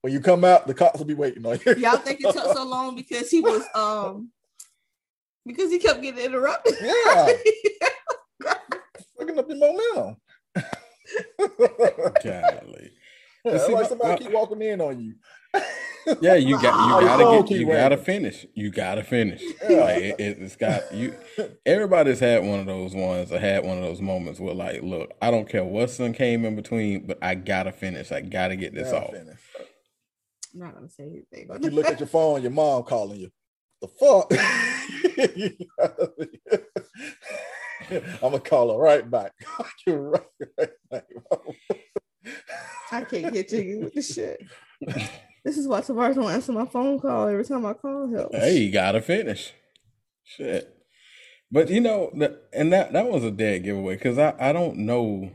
when 0.01 0.13
you 0.13 0.21
come 0.21 0.45
out, 0.45 0.67
the 0.67 0.75
cops 0.75 0.99
will 0.99 1.07
be 1.07 1.15
waiting 1.15 1.45
on 1.47 1.59
you. 1.65 1.75
Y'all 1.77 1.99
think 1.99 2.21
it 2.21 2.33
took 2.33 2.57
so 2.57 2.65
long 2.69 2.97
because 2.97 3.31
he 3.31 3.41
was 3.41 3.63
um 3.75 4.31
because 5.47 5.71
he 5.71 5.79
kept 5.79 6.03
getting 6.03 6.25
interrupted. 6.25 6.75
Yeah. 6.83 7.29
Fucking 9.19 9.39
up 9.39 9.49
your 9.49 9.59
momentum. 9.59 10.17
Golly. 12.25 12.91
Yeah, 13.45 13.59
See, 13.59 13.73
like 13.73 13.89
somebody 13.89 14.11
my- 14.13 14.17
keep 14.19 14.33
walking 14.33 14.63
in 14.63 14.81
on 14.81 15.01
you. 15.01 15.15
Yeah, 16.23 16.35
you 16.35 16.55
got 16.61 16.89
you 16.89 16.95
the 17.01 17.07
gotta 17.07 17.25
get 17.25 17.47
keep 17.47 17.59
you 17.59 17.67
gotta 17.67 17.99
finish. 17.99 18.47
You 18.55 18.71
gotta 18.71 19.05
finish. 19.05 19.43
Yeah. 19.69 19.81
Like 19.81 19.99
it, 20.03 20.17
it, 20.19 20.39
it's 20.41 20.57
got 20.57 20.93
you. 20.95 21.15
Everybody's 21.67 22.19
had 22.21 22.43
one 22.43 22.59
of 22.59 22.65
those 22.67 22.95
ones. 22.95 23.31
or 23.31 23.39
had 23.39 23.65
one 23.67 23.77
of 23.77 23.85
those 23.85 24.01
moments 24.01 24.41
where 24.41 24.55
like, 24.55 24.83
look, 24.83 25.13
I 25.21 25.31
don't 25.31 25.47
care 25.47 25.63
what 25.63 25.91
son 25.91 26.15
came 26.15 26.47
in 26.47 26.57
between, 26.57 27.07
but 27.07 27.19
I 27.21 27.35
gotta 27.35 27.71
finish. 27.71 28.11
I 28.13 28.23
gotta 28.23 28.57
get 28.57 28.75
this 28.75 28.91
Yeah, 28.91 28.99
off. 28.99 29.11
finish. 29.11 29.39
I'm 30.55 30.61
not 30.61 30.75
gonna 30.75 30.89
say 30.89 31.03
anything. 31.05 31.49
Like 31.49 31.63
you 31.63 31.71
look 31.71 31.87
at 31.87 32.01
your 32.01 32.09
phone, 32.09 32.41
your 32.41 32.51
mom 32.51 32.83
calling 32.85 33.21
you. 33.21 33.31
The 33.83 33.89
fuck? 33.89 34.33
I'm 38.23 38.31
gonna 38.31 38.41
call 38.41 38.73
her 38.73 38.79
right 38.79 39.09
back. 39.11 39.33
Right, 39.87 40.23
right 40.59 40.71
back. 40.91 41.05
I 42.93 43.03
can't 43.03 43.33
get 43.33 43.49
jiggy 43.49 43.79
with 43.79 43.95
the 43.95 44.03
shit. 44.03 44.41
This 45.45 45.57
is 45.57 45.67
why 45.67 45.81
Tavares 45.81 46.15
don't 46.17 46.31
answer 46.31 46.53
my 46.53 46.67
phone 46.67 47.01
call 47.01 47.29
every 47.29 47.45
time 47.45 47.65
I 47.65 47.73
call 47.73 48.07
him. 48.09 48.29
Hey, 48.33 48.59
you 48.59 48.73
gotta 48.73 49.01
finish. 49.01 49.53
Shit. 50.25 50.75
But 51.51 51.69
you 51.71 51.81
know, 51.81 52.11
the, 52.15 52.39
and 52.53 52.73
that 52.73 52.93
that 52.93 53.09
was 53.09 53.25
a 53.25 53.31
dead 53.31 53.65
giveaway 53.65 53.97
because 53.97 54.19
I 54.19 54.35
I 54.39 54.53
don't 54.53 54.79
know 54.79 55.31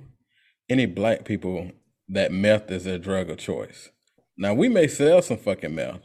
any 0.70 0.86
black 0.86 1.26
people 1.26 1.72
that 2.10 2.32
meth 2.32 2.70
is 2.72 2.84
their 2.84 3.00
drug 3.00 3.30
of 3.30 3.38
choice. 3.38 3.90
Now 4.38 4.54
we 4.54 4.70
may 4.70 4.88
sell 4.88 5.22
some 5.22 5.38
fucking 5.38 5.74
meth, 5.74 6.02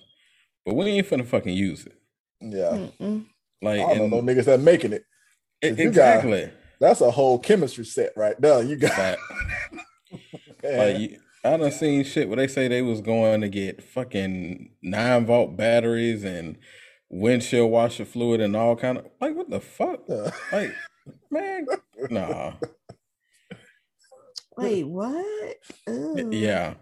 but 0.64 0.74
we 0.74 0.86
ain't 0.86 1.08
finna 1.08 1.26
fucking 1.26 1.54
use 1.54 1.86
it. 1.86 1.96
Yeah. 2.40 2.88
Mm-mm. 3.00 3.26
Like 3.62 3.80
I 3.80 3.94
don't 3.94 4.00
and- 4.00 4.10
know 4.10 4.20
no 4.20 4.32
niggas 4.32 4.46
that 4.46 4.60
making 4.60 4.92
it. 4.94 5.04
E- 5.62 5.68
if 5.68 5.78
you 5.78 5.84
got- 5.90 6.16
exactly. 6.24 6.50
That's 6.80 7.00
a 7.02 7.10
whole 7.10 7.38
chemistry 7.38 7.84
set 7.84 8.12
right 8.16 8.40
there. 8.40 8.62
You 8.62 8.76
got 8.76 8.96
That- 8.96 9.18
Yeah. 10.64 10.76
like 10.84 11.20
I 11.44 11.56
done 11.56 11.70
seen 11.72 12.04
shit 12.04 12.28
where 12.28 12.36
they 12.36 12.46
say 12.48 12.68
they 12.68 12.82
was 12.82 13.00
going 13.00 13.40
to 13.42 13.48
get 13.48 13.82
fucking 13.82 14.74
nine 14.82 15.24
volt 15.26 15.56
batteries 15.56 16.22
and 16.24 16.58
windshield 17.08 17.70
washer 17.70 18.04
fluid 18.04 18.40
and 18.40 18.54
all 18.56 18.76
kind 18.76 18.98
of 18.98 19.06
like 19.20 19.34
what 19.34 19.48
the 19.50 19.60
fuck? 19.60 20.00
Yeah. 20.08 20.30
Like 20.52 20.74
man, 21.30 21.66
nah. 22.10 22.52
Wait, 24.56 24.84
what? 24.84 25.56
Ugh. 25.86 26.32
Yeah. 26.32 26.74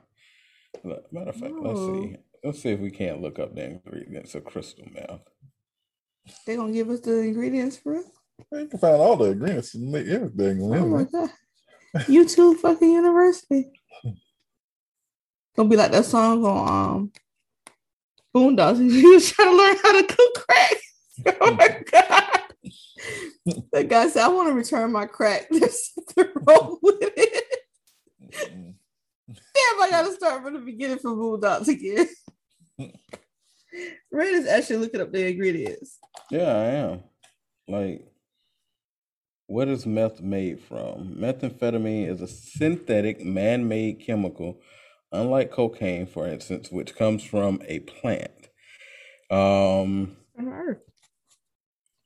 Matter 0.85 1.31
of 1.31 1.37
fact, 1.37 1.55
let's 1.61 1.81
see. 1.81 2.17
Let's 2.45 2.63
see 2.63 2.71
if 2.71 2.81
we 2.81 2.91
can't 2.91 3.21
look 3.21 3.39
up 3.39 3.55
the 3.55 3.65
ingredients 3.65 4.35
of 4.35 4.45
crystal 4.45 4.87
meth. 4.93 5.21
They 6.47 6.57
gonna 6.57 6.73
give 6.73 6.89
us 6.91 7.01
the 7.01 7.19
ingredients 7.21 7.77
for 7.77 7.95
it? 7.97 8.07
You 8.53 8.67
can 8.67 8.79
find 8.79 8.97
all 8.97 9.17
the 9.17 9.33
ingredients 9.33 9.75
and 9.75 9.91
make 9.91 10.07
everything. 10.07 10.63
Oh 10.63 10.87
my 10.87 11.05
god. 11.05 11.31
You 12.09 12.27
too 12.27 12.55
fucking 12.55 12.91
university. 12.91 13.71
Gonna 15.57 15.69
be 15.69 15.77
like 15.77 15.91
that 15.93 16.05
song 16.05 16.45
on 16.45 16.69
um 16.69 17.13
Boondocks. 18.35 18.79
He 18.91 19.05
was 19.07 19.31
trying 19.31 19.51
to 19.51 19.57
learn 19.57 19.77
how 19.83 20.01
to 20.01 20.07
cook 20.07 20.47
crack. 20.47 20.75
Oh 21.41 21.53
my 21.53 21.83
god. 21.93 22.25
The 23.73 23.83
guy 23.83 24.09
said, 24.09 24.23
I 24.23 24.29
want 24.29 24.49
to 24.49 24.55
return 24.55 24.93
my 24.93 25.07
crack. 25.07 25.49
There's 25.51 25.93
something 25.93 26.33
wrong 26.47 26.79
with 26.81 26.99
it. 27.01 27.45
Damn, 28.39 29.83
I 29.83 29.89
gotta 29.91 30.13
start 30.13 30.45
from 30.45 30.55
the 30.55 30.61
beginning 30.61 30.99
for 30.99 31.11
Boondocks 31.11 31.67
again. 31.67 32.09
Red 34.13 34.35
is 34.35 34.47
actually 34.47 34.77
looking 34.77 35.01
up 35.01 35.11
the 35.11 35.27
ingredients. 35.27 35.99
Yeah, 36.31 36.53
I 36.53 36.65
am. 36.67 37.03
Like, 37.67 38.07
what 39.49 39.67
is 39.67 39.87
meth 39.87 40.21
made 40.21 40.61
from? 40.61 41.17
Methamphetamine 41.19 42.07
is 42.07 42.21
a 42.21 42.29
synthetic 42.29 43.25
man 43.25 43.67
made 43.67 43.99
chemical, 43.99 44.61
unlike 45.11 45.51
cocaine, 45.51 46.07
for 46.07 46.29
instance, 46.29 46.71
which 46.71 46.95
comes 46.95 47.25
from 47.25 47.61
a 47.67 47.81
plant. 47.81 48.51
Um, 49.31 50.19
On 50.39 50.49
Earth. 50.49 50.83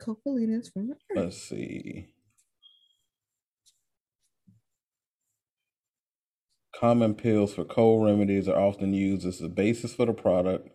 Cocolinas 0.00 0.72
from 0.72 0.88
the 0.88 0.94
earth. 0.94 1.16
Let's 1.16 1.42
see. 1.42 2.06
Common 6.74 7.14
pills 7.14 7.54
for 7.54 7.64
cold 7.64 8.06
remedies 8.06 8.48
are 8.48 8.58
often 8.58 8.94
used 8.94 9.26
as 9.26 9.40
the 9.40 9.48
basis 9.48 9.94
for 9.94 10.06
the 10.06 10.12
product. 10.12 10.68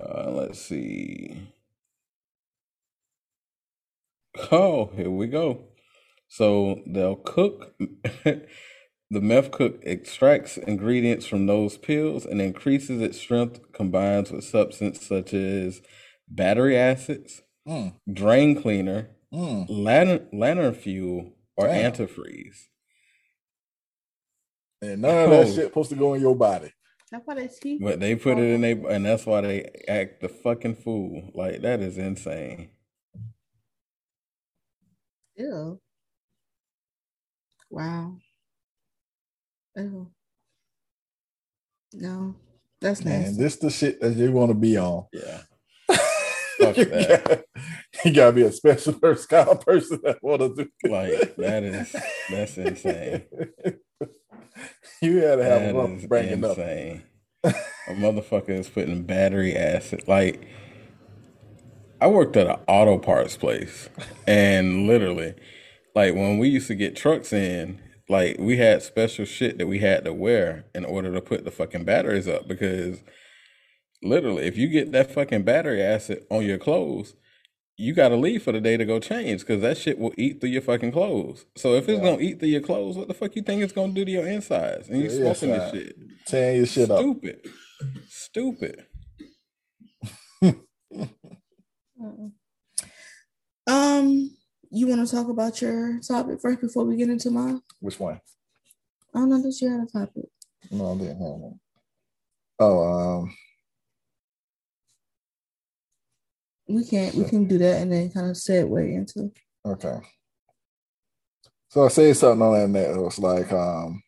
Uh, 0.00 0.30
let's 0.30 0.60
see. 0.60 1.48
Oh, 4.52 4.90
here 4.96 5.10
we 5.10 5.26
go. 5.26 5.64
So 6.28 6.80
they'll 6.86 7.16
cook. 7.16 7.74
the 8.24 8.40
meth 9.10 9.50
cook 9.50 9.80
extracts 9.84 10.56
ingredients 10.56 11.26
from 11.26 11.46
those 11.46 11.76
pills 11.78 12.24
and 12.24 12.40
increases 12.40 13.00
its 13.02 13.18
strength, 13.18 13.60
combines 13.72 14.30
with 14.30 14.44
substance 14.44 15.04
such 15.06 15.34
as 15.34 15.82
battery 16.28 16.76
acids, 16.76 17.42
Mm, 17.68 17.94
drain 18.10 18.60
cleaner, 18.60 19.10
mm. 19.32 19.66
lantern, 19.68 20.28
lantern 20.32 20.74
fuel, 20.74 21.34
or 21.56 21.66
Damn. 21.66 21.92
antifreeze. 21.92 22.68
And 24.82 25.02
none 25.02 25.24
of 25.24 25.30
that 25.30 25.46
Oh. 25.46 25.54
shit 25.54 25.64
supposed 25.66 25.90
to 25.90 25.96
go 25.96 26.14
in 26.14 26.22
your 26.22 26.34
body. 26.34 26.72
That's 27.12 27.26
why 27.26 27.34
they 27.34 27.48
teeth. 27.48 27.80
But 27.82 28.00
they 28.00 28.14
put 28.16 28.38
it 28.38 28.44
in 28.54 28.60
they, 28.62 28.72
and 28.72 29.04
that's 29.04 29.26
why 29.26 29.40
they 29.42 29.70
act 29.88 30.20
the 30.20 30.28
fucking 30.28 30.76
fool. 30.76 31.30
Like 31.34 31.60
that 31.62 31.80
is 31.80 31.98
insane. 31.98 32.70
Ew. 35.40 35.80
Wow. 37.70 38.16
Ew. 39.76 40.10
No, 41.94 42.34
that's 42.80 43.04
Man, 43.04 43.22
nasty. 43.22 43.42
this 43.42 43.56
the 43.56 43.70
shit 43.70 44.00
that 44.00 44.14
you 44.16 44.32
want 44.32 44.50
to 44.50 44.54
be 44.54 44.76
on. 44.76 45.06
Yeah. 45.12 45.40
Fuck 46.58 46.76
you, 46.76 46.84
that. 46.86 47.24
Gotta, 47.24 47.44
you 48.04 48.12
gotta 48.14 48.32
be 48.32 48.42
a 48.42 48.52
special 48.52 48.92
person, 48.94 49.26
kind 49.28 49.48
of 49.48 49.60
person 49.64 49.98
that 50.04 50.22
want 50.22 50.40
to 50.42 50.54
do 50.54 50.88
Like 50.90 51.34
that 51.36 51.62
is 51.64 51.96
that's 52.30 52.58
insane. 52.58 53.22
you 55.00 55.16
had 55.18 55.36
to 55.36 55.44
have 55.44 55.62
That 55.62 55.74
a 55.74 55.78
rough 55.78 55.90
is 55.90 56.06
bringing 56.06 56.44
up. 56.44 56.58
insane. 56.58 57.02
A 57.44 57.54
motherfucker 57.94 58.50
is 58.50 58.68
putting 58.68 59.02
battery 59.04 59.56
acid. 59.56 60.04
Like, 60.06 60.46
I 62.00 62.06
worked 62.06 62.36
at 62.36 62.46
an 62.46 62.56
auto 62.66 62.98
parts 62.98 63.36
place, 63.36 63.88
and 64.26 64.86
literally, 64.86 65.34
like 65.94 66.14
when 66.14 66.38
we 66.38 66.48
used 66.48 66.68
to 66.68 66.74
get 66.74 66.96
trucks 66.96 67.32
in, 67.32 67.80
like 68.08 68.36
we 68.38 68.56
had 68.56 68.82
special 68.82 69.24
shit 69.24 69.58
that 69.58 69.66
we 69.66 69.80
had 69.80 70.04
to 70.04 70.12
wear 70.12 70.64
in 70.74 70.84
order 70.84 71.12
to 71.12 71.20
put 71.20 71.44
the 71.44 71.50
fucking 71.50 71.84
batteries 71.84 72.26
up 72.26 72.48
because 72.48 73.02
literally, 74.02 74.44
if 74.46 74.56
you 74.56 74.68
get 74.68 74.92
that 74.92 75.12
fucking 75.12 75.42
battery 75.42 75.82
acid 75.82 76.24
on 76.30 76.44
your 76.44 76.58
clothes. 76.58 77.14
You 77.82 77.94
gotta 77.94 78.16
leave 78.16 78.42
for 78.42 78.52
the 78.52 78.60
day 78.60 78.76
to 78.76 78.84
go 78.84 78.98
change 79.00 79.40
because 79.40 79.62
that 79.62 79.78
shit 79.78 79.98
will 79.98 80.12
eat 80.18 80.38
through 80.38 80.50
your 80.50 80.60
fucking 80.60 80.92
clothes. 80.92 81.46
So 81.56 81.76
if 81.76 81.88
it's 81.88 81.96
Yeah. 81.98 82.10
gonna 82.10 82.20
eat 82.20 82.38
through 82.38 82.50
your 82.50 82.60
clothes, 82.60 82.98
what 82.98 83.08
the 83.08 83.14
fuck 83.14 83.34
you 83.34 83.40
think 83.40 83.62
it's 83.62 83.72
gonna 83.72 83.94
do 83.94 84.04
to 84.04 84.10
your 84.10 84.26
insides? 84.26 84.90
And 84.90 84.98
you 84.98 85.04
Yeah, 85.04 85.32
smoking 85.32 85.52
this 85.52 85.70
shit. 85.70 85.96
Tearing 86.26 86.56
your 86.58 86.66
shit 86.66 86.90
up. 86.90 86.98
Stupid. 86.98 87.40
Stupid. 88.10 88.84
Mm-mm. 92.00 92.32
Um, 93.66 94.36
you 94.70 94.86
want 94.86 95.06
to 95.06 95.14
talk 95.14 95.28
about 95.28 95.60
your 95.60 96.00
topic 96.00 96.40
first 96.40 96.60
before 96.60 96.84
we 96.84 96.96
get 96.96 97.10
into 97.10 97.30
mine? 97.30 97.60
Which 97.80 98.00
one? 98.00 98.20
I 99.14 99.18
don't 99.18 99.28
know 99.28 99.42
that 99.42 99.60
you 99.60 99.70
had 99.70 99.80
a 99.80 99.86
topic. 99.86 100.26
No, 100.70 100.92
I 100.92 100.98
didn't 100.98 101.18
have 101.18 101.18
one. 101.18 101.60
Oh, 102.58 103.18
um, 103.18 103.34
We 106.68 106.84
can't. 106.84 107.14
We 107.16 107.24
can 107.24 107.46
do 107.48 107.58
that 107.58 107.82
and 107.82 107.92
then 107.92 108.10
kind 108.10 108.30
of 108.30 108.36
segue 108.36 108.94
into. 108.94 109.32
okay. 109.66 109.98
So 111.68 111.84
I 111.84 111.88
said 111.88 112.16
something 112.16 112.42
on 112.46 112.54
that 112.54 112.68
net. 112.68 112.96
It 112.96 113.00
was 113.00 113.18
like, 113.18 113.52
um, 113.52 114.02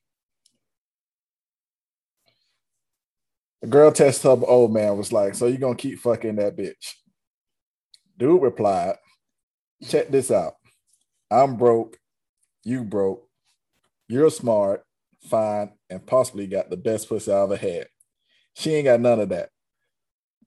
the 3.63 3.69
girl 3.69 3.91
texted 3.91 4.25
her 4.41 4.47
old 4.47 4.73
man 4.73 4.97
was 4.97 5.13
like, 5.13 5.35
"So 5.35 5.47
you 5.47 5.59
gonna 5.59 5.75
keep 5.77 5.99
fucking 5.99 6.37
that 6.37 6.57
bitch?" 6.57 6.95
Dude 8.23 8.41
replied, 8.41 8.99
"Check 9.89 10.11
this 10.11 10.31
out. 10.31 10.55
I'm 11.29 11.57
broke. 11.57 11.99
You 12.63 12.85
broke. 12.85 13.29
You're 14.07 14.31
smart, 14.31 14.85
fine, 15.29 15.73
and 15.91 16.07
possibly 16.07 16.47
got 16.47 16.71
the 16.71 16.77
best 16.77 17.09
pussy 17.09 17.33
I 17.33 17.43
ever 17.43 17.57
had. 17.57 17.89
She 18.55 18.75
ain't 18.75 18.85
got 18.85 19.01
none 19.01 19.19
of 19.19 19.31
that, 19.31 19.51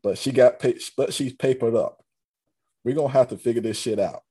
but 0.01 0.17
she 0.17 0.31
got 0.31 0.57
pa- 0.59 0.79
but 0.95 1.13
she's 1.13 1.33
papered 1.33 1.75
up. 1.75 2.01
We're 2.85 2.95
gonna 2.95 3.09
have 3.09 3.27
to 3.27 3.37
figure 3.37 3.61
this 3.61 3.77
shit 3.77 3.99
out." 3.99 4.21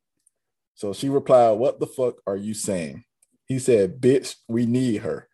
So 0.74 0.94
she 0.94 1.10
replied, 1.10 1.58
What 1.58 1.80
the 1.80 1.86
fuck 1.86 2.22
are 2.26 2.38
you 2.38 2.54
saying? 2.54 3.04
He 3.44 3.58
said, 3.58 4.00
Bitch, 4.00 4.36
we 4.48 4.64
need 4.64 5.02
her. 5.02 5.28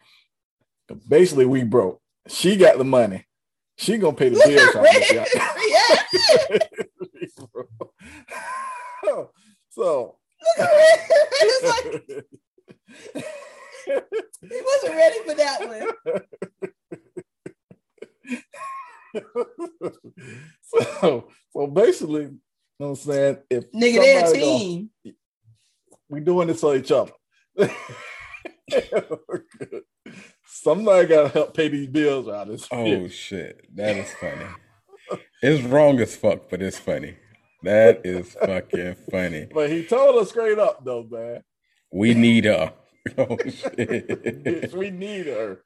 Basically, 1.09 1.47
we 1.47 1.63
broke. 1.63 2.03
She 2.27 2.57
got 2.57 2.77
the 2.77 2.83
money. 2.83 3.25
She 3.79 3.99
gonna 3.99 4.17
pay 4.17 4.31
the 4.31 5.21
bills. 6.59 6.81
on 8.11 8.25
this 8.27 8.35
guy. 9.05 9.25
so 9.71 10.17
it's 10.59 11.65
like 11.65 12.25
he 14.43 14.61
wasn't 14.65 14.95
ready 14.95 15.19
for 15.27 15.35
that 15.35 15.59
one. 15.69 15.89
so 20.63 21.29
so 21.53 21.67
basically, 21.67 22.23
you 22.23 22.29
know 22.79 22.89
what 22.89 22.89
I'm 22.91 22.97
saying? 22.97 23.37
If 23.51 23.71
Nigga, 23.73 23.97
they're 23.97 24.25
a 24.25 24.27
somebody 24.27 24.41
gonna- 24.41 24.59
team. 24.59 24.91
we 26.09 26.21
doing 26.21 26.49
this 26.49 26.61
for 26.61 26.77
each 26.77 26.93
other. 26.93 27.13
Somebody 30.47 31.09
gotta 31.09 31.29
help 31.29 31.55
pay 31.55 31.69
these 31.69 31.89
bills 31.89 32.29
out. 32.29 32.49
This 32.49 32.69
Oh 32.71 33.09
shit. 33.09 33.67
That 33.75 33.97
is 33.97 34.13
funny. 34.15 34.45
It's 35.43 35.63
wrong 35.65 35.99
as 36.01 36.15
fuck, 36.17 36.49
but 36.51 36.63
it's 36.63 36.79
funny. 36.79 37.17
That 37.63 38.01
is 38.05 38.33
fucking 38.35 38.97
funny. 39.11 39.47
But 39.55 39.71
he 39.71 39.85
told 39.85 40.17
us 40.23 40.31
straight 40.31 40.59
up 40.59 40.85
though, 40.85 41.07
man. 41.11 41.43
We 41.93 42.15
need 42.15 42.45
her. 42.47 42.73
Oh 43.17 43.25
Bitch, 43.29 44.61
shit. 44.63 44.75
we 44.75 44.91
need 44.91 45.27
her. 45.27 45.63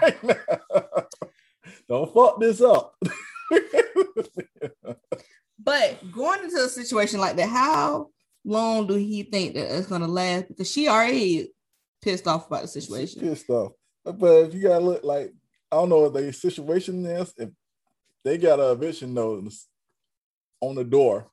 Don't 1.88 2.14
fuck 2.14 2.38
this 2.40 2.60
up. 2.60 2.94
But 5.58 5.98
going 6.12 6.44
into 6.44 6.56
a 6.64 6.68
situation 6.68 7.18
like 7.20 7.34
that, 7.36 7.48
how 7.48 8.10
long 8.44 8.86
do 8.86 8.94
he 8.94 9.24
think 9.24 9.54
that 9.54 9.76
it's 9.76 9.88
gonna 9.88 10.06
last? 10.06 10.48
Because 10.48 10.70
she 10.70 10.88
already 10.88 11.48
pissed 12.00 12.28
off 12.28 12.46
about 12.46 12.62
the 12.62 12.68
situation. 12.68 13.20
Pissed 13.22 13.50
off. 13.50 13.72
But 14.04 14.46
if 14.46 14.54
you 14.54 14.62
gotta 14.62 14.84
look 14.84 15.02
like 15.04 15.32
I 15.70 15.76
don't 15.76 15.88
know 15.88 16.00
what 16.00 16.14
the 16.14 16.32
situation 16.32 17.04
is, 17.06 17.34
if 17.36 17.50
they 18.24 18.38
got 18.38 18.60
a 18.60 18.70
eviction 18.70 19.14
notice 19.14 19.66
on 20.62 20.76
the 20.76 20.84
door, 20.84 21.26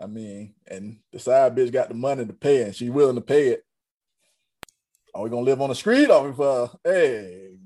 I 0.00 0.06
mean, 0.06 0.54
and 0.66 0.98
the 1.12 1.18
side 1.18 1.54
bitch 1.54 1.72
got 1.72 1.88
the 1.88 1.94
money 1.94 2.24
to 2.24 2.32
pay 2.32 2.62
and 2.62 2.74
she 2.74 2.88
willing 2.88 3.16
to 3.16 3.20
pay 3.20 3.48
it. 3.48 3.64
Are 5.14 5.22
we 5.24 5.30
gonna 5.30 5.42
live 5.42 5.60
on 5.60 5.68
the 5.68 5.74
street? 5.74 6.08
Or 6.08 6.26
we 6.26 6.34
for 6.34 6.70
hey 6.82 7.58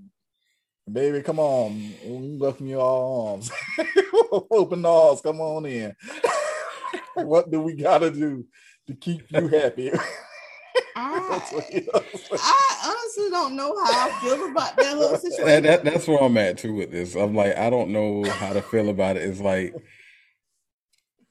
baby, 0.91 1.23
come 1.23 1.39
on, 1.39 1.93
we 2.05 2.37
welcome 2.37 2.67
you 2.67 2.81
all 2.81 3.29
arms. 3.29 3.51
Open 4.51 4.83
the 4.83 4.89
arms, 4.89 5.21
come 5.21 5.41
on 5.41 5.67
in. 5.67 5.95
what 7.15 7.51
do 7.51 7.61
we 7.61 7.75
gotta 7.75 8.11
do 8.11 8.45
to 8.87 8.95
keep 8.95 9.31
you 9.31 9.49
happy? 9.49 9.93
That's 10.97 11.53
what 11.53 11.65
he 11.65 11.87
I. 11.93 12.01
I 12.33 12.77
honestly 12.87 13.31
don't 13.31 13.57
know 13.57 13.75
how 13.85 14.09
I 14.09 14.21
feel 14.21 14.51
about 14.51 14.77
that 14.77 14.95
whole 14.95 15.11
That, 15.11 15.21
situation. 15.21 15.63
that, 15.65 15.85
that's 15.85 16.09
where 16.09 16.23
I'm 16.23 16.37
at 16.39 16.59
too 16.59 16.75
with 16.75 16.91
this. 16.91 17.15
I'm 17.15 17.35
like, 17.35 17.57
I 17.57 17.69
don't 17.69 17.91
know 17.91 18.25
how 18.25 18.53
to 18.53 18.63
feel 18.63 18.89
about 18.89 19.17
it. 19.17 19.23
It's 19.23 19.41
like 19.41 19.75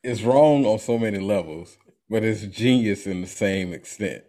it's 0.06 0.22
wrong 0.22 0.66
on 0.66 0.78
so 0.80 1.00
many 1.00 1.20
levels, 1.20 1.78
but 2.10 2.24
it's 2.24 2.44
genius 2.44 3.08
in 3.08 3.22
the 3.22 3.28
same 3.28 3.74
extent. 3.74 4.24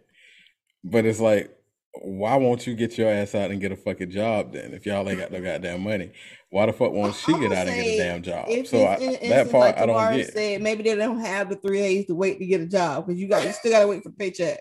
But 0.83 1.05
it's 1.05 1.19
like, 1.19 1.53
why 2.01 2.35
won't 2.35 2.65
you 2.65 2.75
get 2.75 2.97
your 2.97 3.09
ass 3.09 3.35
out 3.35 3.51
and 3.51 3.61
get 3.61 3.71
a 3.71 3.75
fucking 3.75 4.11
job 4.11 4.53
then? 4.53 4.73
If 4.73 4.85
y'all 4.85 5.07
ain't 5.07 5.19
got 5.19 5.31
no 5.31 5.41
goddamn 5.41 5.83
money, 5.83 6.11
why 6.49 6.65
the 6.65 6.73
fuck 6.73 6.91
won't 6.91 7.15
she 7.15 7.33
get 7.33 7.51
out 7.51 7.67
and 7.67 7.75
get 7.75 7.85
a 7.85 7.97
damn 7.97 8.21
job? 8.23 8.47
So 8.65 8.85
I, 8.85 8.97
that 9.29 9.51
part 9.51 9.75
like 9.75 9.77
I 9.77 9.85
don't 9.85 10.15
get. 10.15 10.33
said, 10.33 10.61
maybe 10.61 10.83
they 10.83 10.95
don't 10.95 11.19
have 11.19 11.49
the 11.49 11.55
three 11.57 11.79
days 11.79 12.07
to 12.07 12.15
wait 12.15 12.39
to 12.39 12.45
get 12.45 12.61
a 12.61 12.67
job 12.67 13.05
because 13.05 13.19
you 13.19 13.27
got 13.27 13.43
you 13.45 13.51
still 13.51 13.71
got 13.71 13.81
to 13.81 13.87
wait 13.87 14.03
for 14.03 14.09
the 14.09 14.15
paycheck. 14.15 14.59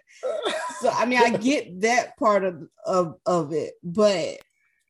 So 0.80 0.90
I 0.90 1.06
mean, 1.06 1.18
I 1.18 1.30
get 1.30 1.80
that 1.80 2.16
part 2.18 2.44
of 2.44 2.68
of 2.84 3.16
of 3.24 3.52
it, 3.52 3.74
but 3.82 4.38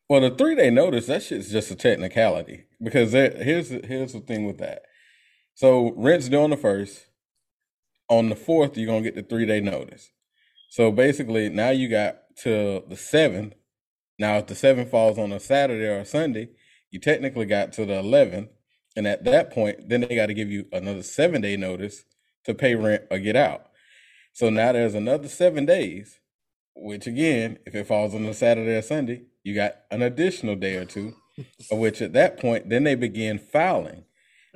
Well, 0.08 0.20
the 0.20 0.30
three 0.30 0.56
day 0.56 0.70
notice, 0.70 1.06
that 1.06 1.22
shit's 1.22 1.50
just 1.50 1.70
a 1.70 1.76
technicality 1.76 2.64
because 2.82 3.12
there, 3.12 3.30
here's 3.30 3.68
here's 3.70 4.12
the 4.12 4.20
thing 4.20 4.46
with 4.46 4.58
that. 4.58 4.82
So 5.56 5.94
rent's 5.96 6.28
due 6.28 6.38
on 6.38 6.50
the 6.50 6.56
first. 6.58 7.06
On 8.10 8.28
the 8.28 8.36
fourth, 8.36 8.76
you're 8.76 8.86
gonna 8.86 9.00
get 9.00 9.14
the 9.14 9.22
three 9.22 9.46
day 9.46 9.58
notice. 9.58 10.10
So 10.68 10.92
basically, 10.92 11.48
now 11.48 11.70
you 11.70 11.88
got 11.88 12.18
till 12.36 12.82
the 12.86 12.96
seventh. 12.96 13.54
Now, 14.18 14.36
if 14.36 14.48
the 14.48 14.54
seventh 14.54 14.90
falls 14.90 15.18
on 15.18 15.32
a 15.32 15.40
Saturday 15.40 15.86
or 15.86 16.00
a 16.00 16.04
Sunday, 16.04 16.50
you 16.90 17.00
technically 17.00 17.46
got 17.46 17.72
to 17.74 17.86
the 17.86 17.98
eleventh, 18.00 18.50
and 18.96 19.06
at 19.06 19.24
that 19.24 19.50
point, 19.50 19.88
then 19.88 20.02
they 20.02 20.14
got 20.14 20.26
to 20.26 20.34
give 20.34 20.50
you 20.50 20.66
another 20.72 21.02
seven 21.02 21.40
day 21.40 21.56
notice 21.56 22.04
to 22.44 22.52
pay 22.52 22.74
rent 22.74 23.04
or 23.10 23.18
get 23.18 23.34
out. 23.34 23.70
So 24.34 24.50
now 24.50 24.72
there's 24.72 24.94
another 24.94 25.28
seven 25.28 25.64
days, 25.64 26.20
which 26.74 27.06
again, 27.06 27.58
if 27.64 27.74
it 27.74 27.86
falls 27.86 28.14
on 28.14 28.26
a 28.26 28.34
Saturday 28.34 28.76
or 28.76 28.82
Sunday, 28.82 29.22
you 29.42 29.54
got 29.54 29.76
an 29.90 30.02
additional 30.02 30.54
day 30.54 30.76
or 30.76 30.84
two, 30.84 31.14
of 31.70 31.78
which 31.78 32.02
at 32.02 32.12
that 32.12 32.38
point, 32.38 32.68
then 32.68 32.84
they 32.84 32.94
begin 32.94 33.38
filing. 33.38 34.04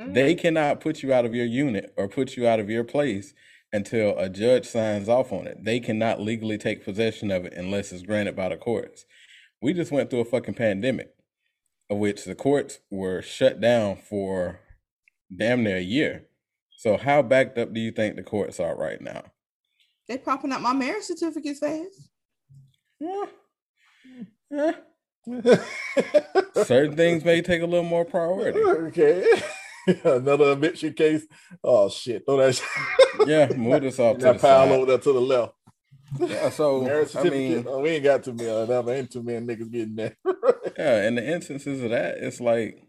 They 0.08 0.32
mm-hmm. 0.32 0.40
cannot 0.40 0.80
put 0.80 1.02
you 1.02 1.12
out 1.12 1.26
of 1.26 1.34
your 1.34 1.44
unit 1.44 1.92
or 1.96 2.08
put 2.08 2.34
you 2.34 2.48
out 2.48 2.58
of 2.58 2.70
your 2.70 2.84
place 2.84 3.34
until 3.70 4.18
a 4.18 4.30
judge 4.30 4.66
signs 4.66 5.10
off 5.10 5.30
on 5.30 5.46
it. 5.46 5.62
They 5.62 5.78
cannot 5.78 6.20
legally 6.20 6.56
take 6.56 6.84
possession 6.84 7.30
of 7.30 7.44
it 7.44 7.52
unless 7.52 7.92
it's 7.92 8.02
granted 8.02 8.34
by 8.34 8.48
the 8.48 8.56
courts. 8.56 9.04
We 9.60 9.74
just 9.74 9.92
went 9.92 10.08
through 10.08 10.20
a 10.20 10.24
fucking 10.24 10.54
pandemic, 10.54 11.10
of 11.90 11.98
which 11.98 12.24
the 12.24 12.34
courts 12.34 12.78
were 12.90 13.20
shut 13.20 13.60
down 13.60 13.96
for 13.96 14.60
damn 15.34 15.62
near 15.62 15.76
a 15.76 15.82
year. 15.82 16.24
So 16.78 16.96
how 16.96 17.20
backed 17.20 17.58
up 17.58 17.74
do 17.74 17.80
you 17.80 17.92
think 17.92 18.16
the 18.16 18.22
courts 18.22 18.58
are 18.58 18.74
right 18.74 19.02
now? 19.02 19.24
They 20.08 20.16
popping 20.16 20.52
up 20.52 20.62
my 20.62 20.72
marriage 20.72 21.04
certificates 21.04 21.58
fast. 21.60 22.08
Yeah. 22.98 23.24
Yeah. 24.50 24.72
Certain 26.64 26.96
things 26.96 27.22
may 27.22 27.42
take 27.42 27.60
a 27.60 27.66
little 27.66 27.84
more 27.84 28.06
priority. 28.06 28.58
okay. 28.64 29.42
Another 30.04 30.52
eviction 30.52 30.92
case. 30.92 31.26
Oh 31.62 31.88
shit! 31.88 32.24
Throw 32.26 32.36
that. 32.38 32.60
Yeah, 33.26 33.48
move 33.56 33.82
this 33.82 33.98
off 33.98 34.18
to 34.18 34.24
that 34.24 34.40
pile 34.40 34.66
side. 34.66 34.72
over 34.72 34.86
there 34.86 34.98
to 34.98 35.12
the 35.12 35.20
left. 35.20 35.54
Yeah, 36.18 36.50
so 36.50 36.80
Marriage 36.82 37.14
I 37.16 37.22
mean, 37.24 37.64
oh, 37.68 37.80
we 37.80 37.90
ain't 37.90 38.04
got 38.04 38.24
too 38.24 38.32
many 38.32 38.66
them. 38.66 38.88
Ain't 38.88 39.10
too 39.10 39.22
many 39.22 39.46
niggas 39.46 39.70
getting 39.70 39.96
that. 39.96 40.16
yeah, 40.78 41.06
in 41.06 41.14
the 41.14 41.26
instances 41.26 41.82
of 41.82 41.90
that, 41.90 42.18
it's 42.18 42.40
like 42.40 42.82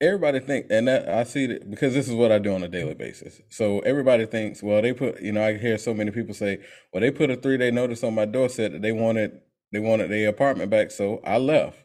everybody 0.00 0.40
think, 0.40 0.66
and 0.70 0.88
that 0.88 1.08
I 1.08 1.24
see 1.24 1.46
that 1.46 1.70
because 1.70 1.94
this 1.94 2.08
is 2.08 2.14
what 2.14 2.32
I 2.32 2.38
do 2.38 2.54
on 2.54 2.62
a 2.62 2.68
daily 2.68 2.94
basis. 2.94 3.40
So 3.50 3.80
everybody 3.80 4.26
thinks, 4.26 4.62
well, 4.62 4.82
they 4.82 4.92
put, 4.92 5.20
you 5.20 5.32
know, 5.32 5.44
I 5.44 5.56
hear 5.58 5.78
so 5.78 5.94
many 5.94 6.10
people 6.10 6.34
say, 6.34 6.58
well, 6.92 7.00
they 7.00 7.10
put 7.10 7.30
a 7.30 7.36
three 7.36 7.58
day 7.58 7.70
notice 7.70 8.02
on 8.02 8.14
my 8.14 8.24
doorstep 8.24 8.72
that 8.72 8.82
they 8.82 8.92
wanted, 8.92 9.40
they 9.72 9.80
wanted 9.80 10.10
their 10.10 10.28
apartment 10.28 10.70
back, 10.70 10.90
so 10.90 11.20
I 11.24 11.38
left. 11.38 11.78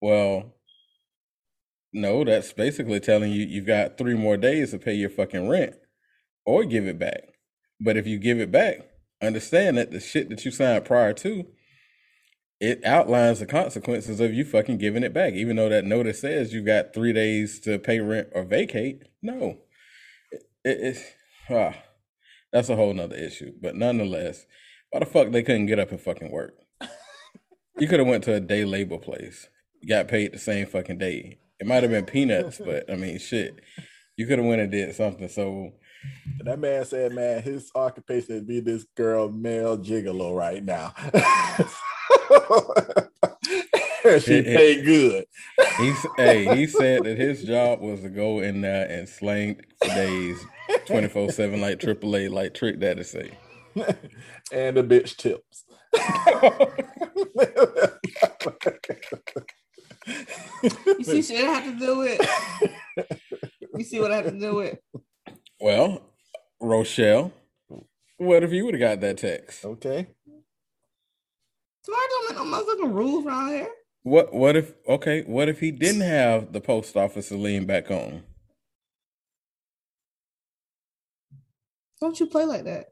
Well, 0.00 0.55
no, 1.92 2.24
that's 2.24 2.52
basically 2.52 3.00
telling 3.00 3.32
you 3.32 3.44
you've 3.44 3.66
got 3.66 3.98
three 3.98 4.14
more 4.14 4.36
days 4.36 4.70
to 4.70 4.78
pay 4.78 4.94
your 4.94 5.10
fucking 5.10 5.48
rent 5.48 5.76
or 6.44 6.64
give 6.64 6.86
it 6.86 6.98
back. 6.98 7.22
But 7.80 7.96
if 7.96 8.06
you 8.06 8.18
give 8.18 8.40
it 8.40 8.50
back, 8.50 8.88
understand 9.22 9.78
that 9.78 9.90
the 9.90 10.00
shit 10.00 10.28
that 10.30 10.44
you 10.44 10.50
signed 10.50 10.84
prior 10.84 11.12
to, 11.14 11.46
it 12.60 12.84
outlines 12.84 13.40
the 13.40 13.46
consequences 13.46 14.20
of 14.20 14.32
you 14.32 14.44
fucking 14.44 14.78
giving 14.78 15.02
it 15.02 15.12
back. 15.12 15.34
Even 15.34 15.56
though 15.56 15.68
that 15.68 15.84
notice 15.84 16.20
says 16.20 16.52
you 16.52 16.62
got 16.62 16.94
three 16.94 17.12
days 17.12 17.60
to 17.60 17.78
pay 17.78 18.00
rent 18.00 18.28
or 18.32 18.44
vacate, 18.44 19.02
no, 19.22 19.58
it, 20.30 20.42
it, 20.64 20.78
it's 20.80 21.02
ah, 21.50 21.74
that's 22.52 22.70
a 22.70 22.76
whole 22.76 22.94
nother 22.94 23.16
issue. 23.16 23.52
But 23.60 23.76
nonetheless, 23.76 24.46
why 24.90 25.00
the 25.00 25.06
fuck 25.06 25.30
they 25.30 25.42
couldn't 25.42 25.66
get 25.66 25.78
up 25.78 25.90
and 25.90 26.00
fucking 26.00 26.30
work? 26.30 26.54
You 27.78 27.86
could 27.88 27.98
have 27.98 28.08
went 28.08 28.24
to 28.24 28.32
a 28.32 28.40
day 28.40 28.64
labor 28.64 28.96
place, 28.96 29.50
got 29.86 30.08
paid 30.08 30.32
the 30.32 30.38
same 30.38 30.66
fucking 30.66 30.96
day. 30.96 31.40
It 31.58 31.66
might 31.66 31.82
have 31.82 31.92
been 31.92 32.04
peanuts, 32.04 32.58
but 32.64 32.90
I 32.90 32.96
mean, 32.96 33.18
shit, 33.18 33.60
you 34.16 34.26
could 34.26 34.38
have 34.38 34.46
went 34.46 34.60
and 34.60 34.70
did 34.70 34.94
something. 34.94 35.28
So 35.28 35.72
That 36.40 36.58
man 36.58 36.84
said, 36.84 37.12
man, 37.12 37.42
his 37.42 37.70
occupation 37.74 38.36
is 38.36 38.42
be 38.42 38.60
this 38.60 38.84
girl 38.96 39.30
male 39.30 39.78
gigolo 39.78 40.36
right 40.36 40.64
now. 40.64 40.92
she 44.20 44.42
paid 44.42 44.84
good. 44.84 45.24
He's 45.78 46.06
hey, 46.16 46.56
he 46.56 46.66
said 46.66 47.04
that 47.04 47.18
his 47.18 47.44
job 47.44 47.80
was 47.80 48.00
to 48.02 48.08
go 48.08 48.40
in 48.40 48.60
there 48.60 48.88
and 48.88 49.08
slang 49.08 49.60
for 49.82 49.88
days, 49.88 50.38
twenty 50.86 51.08
four 51.08 51.30
seven, 51.30 51.60
like 51.60 51.78
AAA, 51.78 52.30
like 52.30 52.54
Trick 52.54 52.80
Daddy 52.80 53.02
say. 53.02 53.30
and 54.52 54.76
the 54.76 54.82
bitch 54.82 55.16
tips. 55.16 55.64
You 60.06 61.04
see 61.04 61.22
shit 61.22 61.44
I 61.44 61.52
have 61.52 61.64
to 61.72 61.78
do 61.78 61.98
with. 61.98 62.20
You 63.76 63.84
see 63.84 64.00
what 64.00 64.12
I 64.12 64.16
have 64.16 64.26
to 64.26 64.38
do 64.38 64.54
with. 64.54 64.78
Well, 65.60 66.02
Rochelle, 66.60 67.32
what 68.18 68.42
if 68.42 68.52
you 68.52 68.64
would 68.64 68.74
have 68.74 68.80
got 68.80 69.00
that 69.00 69.18
text? 69.18 69.64
okay. 69.64 70.06
Tomorrow 71.84 72.02
don't 72.08 72.28
make 72.28 72.38
no 72.38 72.44
motherfucking 72.44 72.94
rules 72.94 73.26
around 73.26 73.48
here. 73.48 73.68
What 74.02 74.32
what 74.32 74.56
if 74.56 74.72
okay, 74.88 75.22
what 75.22 75.48
if 75.48 75.60
he 75.60 75.70
didn't 75.70 76.02
have 76.02 76.52
the 76.52 76.60
post 76.60 76.96
office 76.96 77.28
to 77.28 77.36
lean 77.36 77.66
back 77.66 77.90
on? 77.90 78.22
Don't 82.00 82.18
you 82.18 82.26
play 82.26 82.44
like 82.44 82.64
that? 82.64 82.86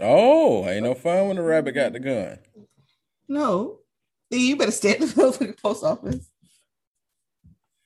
Oh, 0.00 0.68
ain't 0.68 0.84
no 0.84 0.94
fun 0.94 1.28
when 1.28 1.36
the 1.36 1.42
rabbit 1.42 1.72
got 1.72 1.92
the 1.92 2.00
gun. 2.00 2.38
No. 3.28 3.80
Then 4.34 4.42
you 4.42 4.56
better 4.56 4.72
stay 4.72 4.90
at 4.94 4.98
the 5.00 5.06
motherfucking 5.06 5.62
post 5.62 5.84
office. 5.84 6.28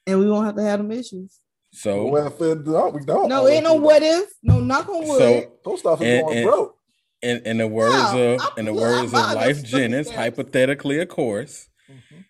And 0.07 0.19
we 0.19 0.31
won't 0.31 0.47
have 0.47 0.57
to 0.57 0.63
have 0.63 0.79
them 0.79 0.91
issues. 0.91 1.41
So 1.73 2.07
Well, 2.07 2.29
if 2.29 2.41
it 2.41 2.65
don't, 2.65 2.95
we 2.95 3.05
don't. 3.05 3.29
No, 3.29 3.47
ain't 3.47 3.65
no 3.65 3.75
what 3.75 4.03
if. 4.03 4.31
No, 4.43 4.59
knock 4.59 4.89
on 4.89 5.07
wood. 5.07 5.19
so 5.19 5.43
Post 5.63 5.85
office 5.85 6.07
And- 6.07 6.27
going 6.27 6.39
and- 6.39 6.47
broke. 6.47 6.77
in, 7.21 7.43
in 7.45 7.59
the 7.59 7.69
words 7.69 7.93
No, 8.15 8.33
of 8.35 8.41
I'm- 8.41 8.53
in 8.57 8.65
the 8.65 8.71
I'm 8.71 8.77
words 8.79 9.13
of 9.13 9.21
Lyfe 9.21 9.45
those 9.61 9.63
Jennings, 9.65 10.11
hypothetically 10.11 10.99
of 11.01 11.09
course, 11.09 11.69
Mhm. 11.91 12.25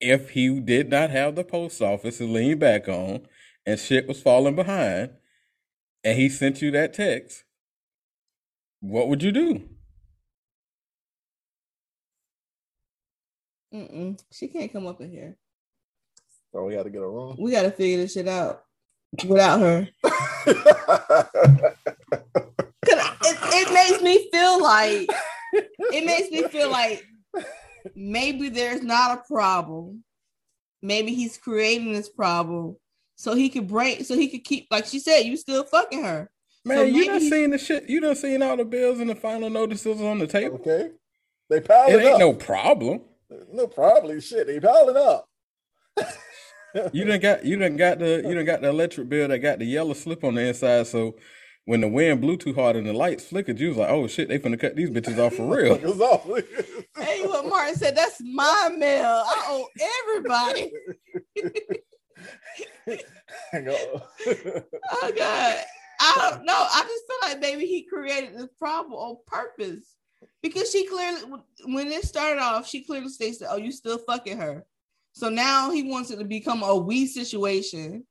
if 0.00 0.30
he 0.30 0.58
did 0.58 0.90
not 0.90 1.10
have 1.10 1.36
the 1.36 1.44
post 1.44 1.80
office 1.80 2.18
to 2.18 2.24
lean 2.24 2.58
back 2.58 2.88
on 2.88 3.28
and 3.64 3.78
shit 3.78 4.08
was 4.08 4.20
falling 4.20 4.56
behind 4.56 5.10
and 6.02 6.18
he 6.18 6.28
sent 6.28 6.60
you 6.60 6.72
that 6.72 6.92
text, 6.94 7.44
what 8.80 9.08
would 9.08 9.22
you 9.22 9.30
do? 9.30 9.68
Mm-mm. 13.74 14.18
She 14.32 14.48
can't 14.48 14.72
come 14.72 14.86
up 14.86 15.00
in 15.00 15.10
here. 15.10 15.36
So 16.52 16.64
we 16.64 16.74
got 16.74 16.84
to 16.84 16.90
get 16.90 17.00
her 17.00 17.10
wrong. 17.10 17.36
We 17.38 17.50
got 17.52 17.62
to 17.62 17.70
figure 17.70 17.98
this 17.98 18.12
shit 18.14 18.26
out 18.28 18.62
without 19.26 19.60
her. 19.60 19.88
Cause 20.04 20.54
it, 23.22 23.38
it 23.68 23.72
makes 23.74 24.02
me 24.02 24.28
feel 24.32 24.62
like 24.62 25.08
it 25.92 26.06
makes 26.06 26.30
me 26.30 26.42
feel 26.48 26.70
like 26.70 27.04
maybe 27.94 28.48
there's 28.48 28.82
not 28.82 29.18
a 29.18 29.22
problem. 29.30 30.04
Maybe 30.82 31.14
he's 31.14 31.36
creating 31.36 31.92
this 31.92 32.08
problem 32.08 32.76
so 33.16 33.34
he 33.34 33.48
could 33.50 33.66
break, 33.68 34.04
so 34.06 34.14
he 34.14 34.28
could 34.28 34.44
keep, 34.44 34.68
like 34.70 34.86
she 34.86 35.00
said, 35.00 35.22
you 35.22 35.36
still 35.36 35.64
fucking 35.64 36.04
her. 36.04 36.30
Man, 36.64 36.78
So 36.78 36.82
you 36.84 36.92
maybe 36.92 37.06
done 37.06 37.20
he's- 37.20 37.32
seen 37.32 37.50
the 37.50 37.58
shit. 37.58 37.88
You 37.90 38.00
done 38.00 38.14
seen 38.16 38.42
all 38.42 38.56
the 38.56 38.64
bills 38.64 39.00
and 39.00 39.10
the 39.10 39.14
final 39.16 39.50
notices 39.50 40.00
on 40.00 40.18
the 40.18 40.26
table. 40.26 40.56
okay. 40.56 40.90
They 41.50 41.60
piling 41.60 41.94
It 41.94 42.02
ain't 42.04 42.14
up. 42.14 42.20
no 42.20 42.32
problem. 42.34 43.00
No 43.52 43.66
problem. 43.66 44.20
Shit, 44.20 44.46
they 44.46 44.60
piling 44.60 44.96
up. 44.96 45.28
You 46.92 47.04
didn't 47.04 47.22
got 47.22 47.44
you 47.44 47.56
didn't 47.56 47.78
got 47.78 47.98
the 47.98 48.16
you 48.16 48.22
didn't 48.34 48.46
got 48.46 48.60
the 48.62 48.68
electric 48.68 49.08
bill 49.08 49.28
that 49.28 49.38
got 49.40 49.58
the 49.58 49.64
yellow 49.64 49.94
slip 49.94 50.24
on 50.24 50.34
the 50.36 50.42
inside. 50.48 50.86
So 50.86 51.16
when 51.64 51.80
the 51.80 51.88
wind 51.88 52.20
blew 52.20 52.36
too 52.36 52.54
hard 52.54 52.76
and 52.76 52.86
the 52.86 52.92
lights 52.92 53.24
flickered, 53.26 53.58
you 53.60 53.68
was 53.68 53.78
like, 53.78 53.90
"Oh 53.90 54.06
shit, 54.06 54.28
they 54.28 54.38
finna 54.38 54.60
cut 54.60 54.76
these 54.76 54.90
bitches 54.90 55.18
off 55.18 55.34
for 55.34 55.46
real." 55.56 55.76
Fuck 55.76 55.84
us 55.84 56.00
off. 56.00 56.26
Hey, 56.96 57.26
what 57.26 57.46
Martin 57.48 57.76
said, 57.76 57.96
that's 57.96 58.20
my 58.22 58.70
mail. 58.76 59.04
I 59.26 59.44
owe 59.48 59.68
everybody. 60.08 60.72
Hang 63.52 63.68
on. 63.68 64.62
Oh 64.92 65.12
God. 65.16 65.64
I 66.00 66.30
don't 66.30 66.44
know. 66.46 66.54
I 66.54 66.82
just 66.82 67.04
feel 67.06 67.30
like 67.30 67.40
maybe 67.40 67.66
he 67.66 67.84
created 67.84 68.36
this 68.36 68.48
problem 68.58 68.92
on 68.94 69.16
purpose. 69.26 69.96
Because 70.48 70.70
she 70.70 70.86
clearly 70.86 71.20
when 71.64 71.88
it 71.88 72.04
started 72.04 72.40
off, 72.40 72.66
she 72.66 72.82
clearly 72.82 73.08
states 73.08 73.38
that, 73.38 73.50
oh, 73.50 73.56
you 73.56 73.70
still 73.70 73.98
fucking 73.98 74.38
her. 74.38 74.64
So 75.12 75.28
now 75.28 75.70
he 75.70 75.82
wants 75.82 76.10
it 76.10 76.18
to 76.18 76.24
become 76.24 76.62
a 76.62 76.76
we 76.76 77.06
situation. 77.06 78.04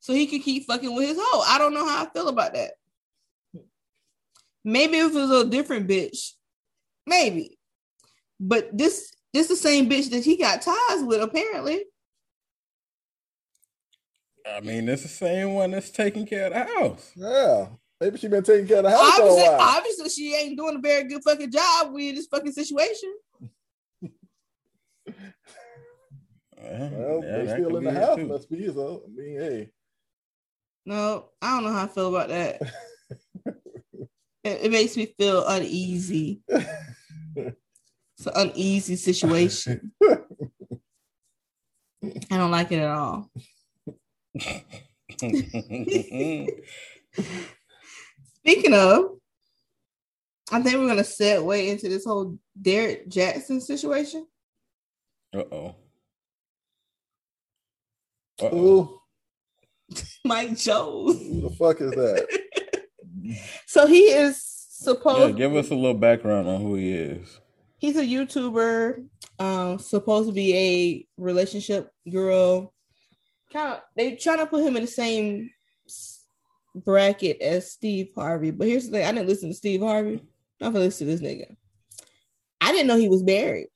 So 0.00 0.14
he 0.14 0.26
could 0.26 0.42
keep 0.42 0.66
fucking 0.66 0.94
with 0.94 1.08
his 1.08 1.18
hoe. 1.20 1.42
I 1.46 1.58
don't 1.58 1.74
know 1.74 1.86
how 1.86 2.04
I 2.04 2.08
feel 2.08 2.28
about 2.28 2.54
that. 2.54 2.72
Maybe 4.64 4.98
if 4.98 5.12
it 5.12 5.14
was 5.14 5.30
a 5.30 5.48
different 5.48 5.88
bitch. 5.88 6.32
Maybe. 7.06 7.58
But 8.38 8.76
this 8.76 9.12
this 9.32 9.48
the 9.48 9.56
same 9.56 9.88
bitch 9.88 10.10
that 10.10 10.24
he 10.24 10.36
got 10.36 10.62
ties 10.62 11.02
with, 11.02 11.20
apparently. 11.20 11.84
I 14.50 14.60
mean, 14.60 14.88
it's 14.88 15.02
the 15.02 15.08
same 15.08 15.54
one 15.54 15.72
that's 15.72 15.90
taking 15.90 16.26
care 16.26 16.46
of 16.46 16.52
the 16.52 16.64
house. 16.64 17.12
yeah. 17.14 17.66
Maybe 18.00 18.18
she 18.18 18.28
been 18.28 18.42
taking 18.42 18.66
care 18.66 18.78
of 18.78 18.84
the 18.84 18.90
house 18.90 19.16
for 19.16 19.22
a 19.22 19.26
Obviously, 19.26 19.48
while. 19.50 19.60
obviously, 19.76 20.08
she 20.08 20.34
ain't 20.34 20.56
doing 20.58 20.76
a 20.76 20.80
very 20.80 21.04
good 21.04 21.22
fucking 21.22 21.50
job 21.50 21.92
with 21.92 22.16
this 22.16 22.26
fucking 22.26 22.52
situation. 22.52 23.12
Well, 26.62 26.62
Well, 26.62 27.20
yeah, 27.24 27.38
they 27.38 27.44
that 27.46 27.56
still 27.56 27.76
in 27.78 27.84
the 27.84 27.92
house. 27.92 28.16
too. 28.16 28.26
Must 28.26 28.50
be 28.50 28.66
so. 28.66 29.02
I 29.06 29.08
mean, 29.10 29.40
hey. 29.40 29.70
No, 30.84 31.30
I 31.40 31.54
don't 31.54 31.64
know 31.64 31.72
how 31.72 31.84
I 31.84 31.88
feel 31.88 32.14
about 32.14 32.28
that. 32.28 32.60
it, 34.44 34.44
it 34.44 34.70
makes 34.70 34.94
me 34.96 35.06
feel 35.18 35.46
uneasy. 35.46 36.42
It's 36.48 38.26
an 38.26 38.32
uneasy 38.34 38.96
situation. 38.96 39.92
I 40.02 40.18
don't 42.36 42.50
like 42.50 42.70
it 42.72 42.80
at 42.80 42.90
all. 42.90 43.30
Speaking 48.44 48.74
of, 48.74 49.16
I 50.52 50.60
think 50.62 50.76
we're 50.76 50.88
gonna 50.88 51.02
segue 51.02 51.68
into 51.68 51.88
this 51.88 52.04
whole 52.04 52.38
Derrick 52.60 53.08
Jaxn 53.08 53.60
situation. 53.60 54.26
Uh 55.34 55.44
oh. 55.52 55.74
Who, 58.40 58.98
Mike 60.24 60.56
Jones. 60.56 61.18
who 61.20 61.40
the 61.42 61.50
fuck 61.50 61.80
is 61.80 61.90
that? 61.92 62.26
So 63.66 63.86
he 63.86 64.04
is 64.04 64.34
Yeah, 64.80 64.94
supposed. 64.94 65.36
give 65.36 65.54
us 65.54 65.70
a 65.70 65.74
little 65.74 65.94
background 65.94 66.48
on 66.48 66.60
who 66.62 66.74
he 66.76 66.92
is. 66.92 67.38
he's 67.78 67.96
a 67.96 68.02
YouTuber, 68.02 69.04
um, 69.38 69.78
supposed 69.78 70.28
to 70.28 70.32
be 70.32 70.56
a 70.56 71.06
relationship 71.22 71.90
girl. 72.10 72.72
Kind 73.52 73.74
of, 73.74 73.80
they 73.94 74.16
trying 74.16 74.38
to 74.38 74.46
put 74.46 74.64
him 74.64 74.74
in 74.76 74.82
the 74.82 74.88
same 74.88 75.50
s- 75.50 75.50
bracket 76.74 77.40
as 77.40 77.70
Steve 77.70 78.10
Harvey. 78.14 78.50
But 78.50 78.68
here's 78.68 78.86
the 78.86 78.92
thing: 78.92 79.06
I 79.06 79.12
didn't 79.12 79.28
listen 79.28 79.50
to 79.50 79.54
Steve 79.54 79.80
Harvey. 79.80 80.22
I'm 80.60 80.72
gonna 80.72 80.84
listen 80.84 81.06
to 81.06 81.16
this 81.16 81.22
nigga. 81.22 81.56
I 82.60 82.72
didn't 82.72 82.86
know 82.86 82.96
he 82.96 83.08
was 83.08 83.22
married, 83.22 83.68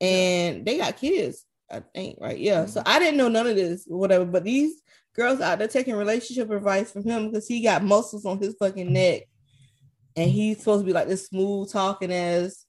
and 0.00 0.64
they 0.64 0.78
got 0.78 0.96
kids. 0.96 1.44
I 1.70 1.82
think 1.94 2.18
right, 2.20 2.38
yeah. 2.38 2.66
So 2.66 2.80
mm-hmm. 2.80 2.88
I 2.88 2.98
didn't 2.98 3.16
know 3.16 3.28
none 3.28 3.46
of 3.46 3.56
this, 3.56 3.84
whatever. 3.86 4.24
But 4.24 4.44
these 4.44 4.82
girls 5.14 5.40
out 5.40 5.58
there 5.58 5.68
taking 5.68 5.94
relationship 5.96 6.50
advice 6.50 6.90
from 6.92 7.04
him 7.04 7.30
because 7.30 7.46
he 7.46 7.62
got 7.62 7.84
muscles 7.84 8.24
on 8.24 8.38
his 8.38 8.54
fucking 8.58 8.92
neck 8.92 9.22
and 10.16 10.30
he's 10.30 10.58
supposed 10.58 10.82
to 10.82 10.86
be 10.86 10.92
like 10.92 11.08
this 11.08 11.26
smooth 11.26 11.70
talking 11.70 12.12
as 12.12 12.66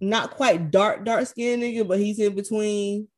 not 0.00 0.30
quite 0.30 0.70
dark 0.70 1.04
dark 1.04 1.26
skinned 1.26 1.62
nigga, 1.62 1.86
but 1.86 1.98
he's 1.98 2.18
in 2.18 2.34
between 2.34 3.08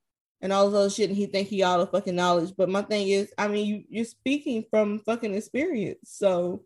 and 0.43 0.53
all 0.53 0.75
other 0.75 0.91
shit, 0.91 1.11
and 1.11 1.17
he 1.17 1.27
think 1.27 1.49
he 1.49 1.63
all 1.63 1.79
the 1.79 1.87
fucking 1.87 2.17
knowledge. 2.17 2.53
But 2.57 2.69
my 2.69 2.83
thing 2.83 3.09
is, 3.09 3.33
I 3.37 3.49
mean, 3.49 3.67
you 3.67 3.85
you're 3.89 4.05
speaking 4.05 4.65
from 4.71 5.01
fucking 5.01 5.35
experience, 5.35 6.11
so 6.11 6.65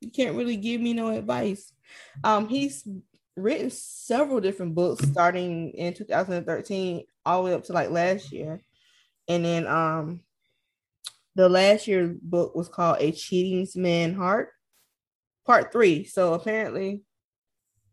you 0.00 0.10
can't 0.10 0.36
really 0.36 0.56
give 0.56 0.80
me 0.80 0.92
no 0.92 1.08
advice. 1.08 1.72
Um, 2.22 2.48
he's 2.48 2.86
written 3.36 3.70
several 3.70 4.40
different 4.40 4.74
books 4.74 5.06
starting 5.08 5.70
in 5.70 5.92
2013 5.92 7.04
all 7.26 7.42
the 7.42 7.50
way 7.50 7.54
up 7.54 7.64
to 7.64 7.72
like 7.72 7.90
last 7.90 8.32
year, 8.32 8.62
and 9.28 9.44
then 9.44 9.66
um, 9.66 10.20
the 11.34 11.48
last 11.48 11.88
year's 11.88 12.16
book 12.22 12.54
was 12.54 12.68
called 12.68 12.98
A 13.00 13.12
Cheating 13.12 13.66
Man 13.80 14.14
Heart 14.14 14.50
part 15.44 15.72
three. 15.72 16.04
So 16.04 16.34
apparently 16.34 17.02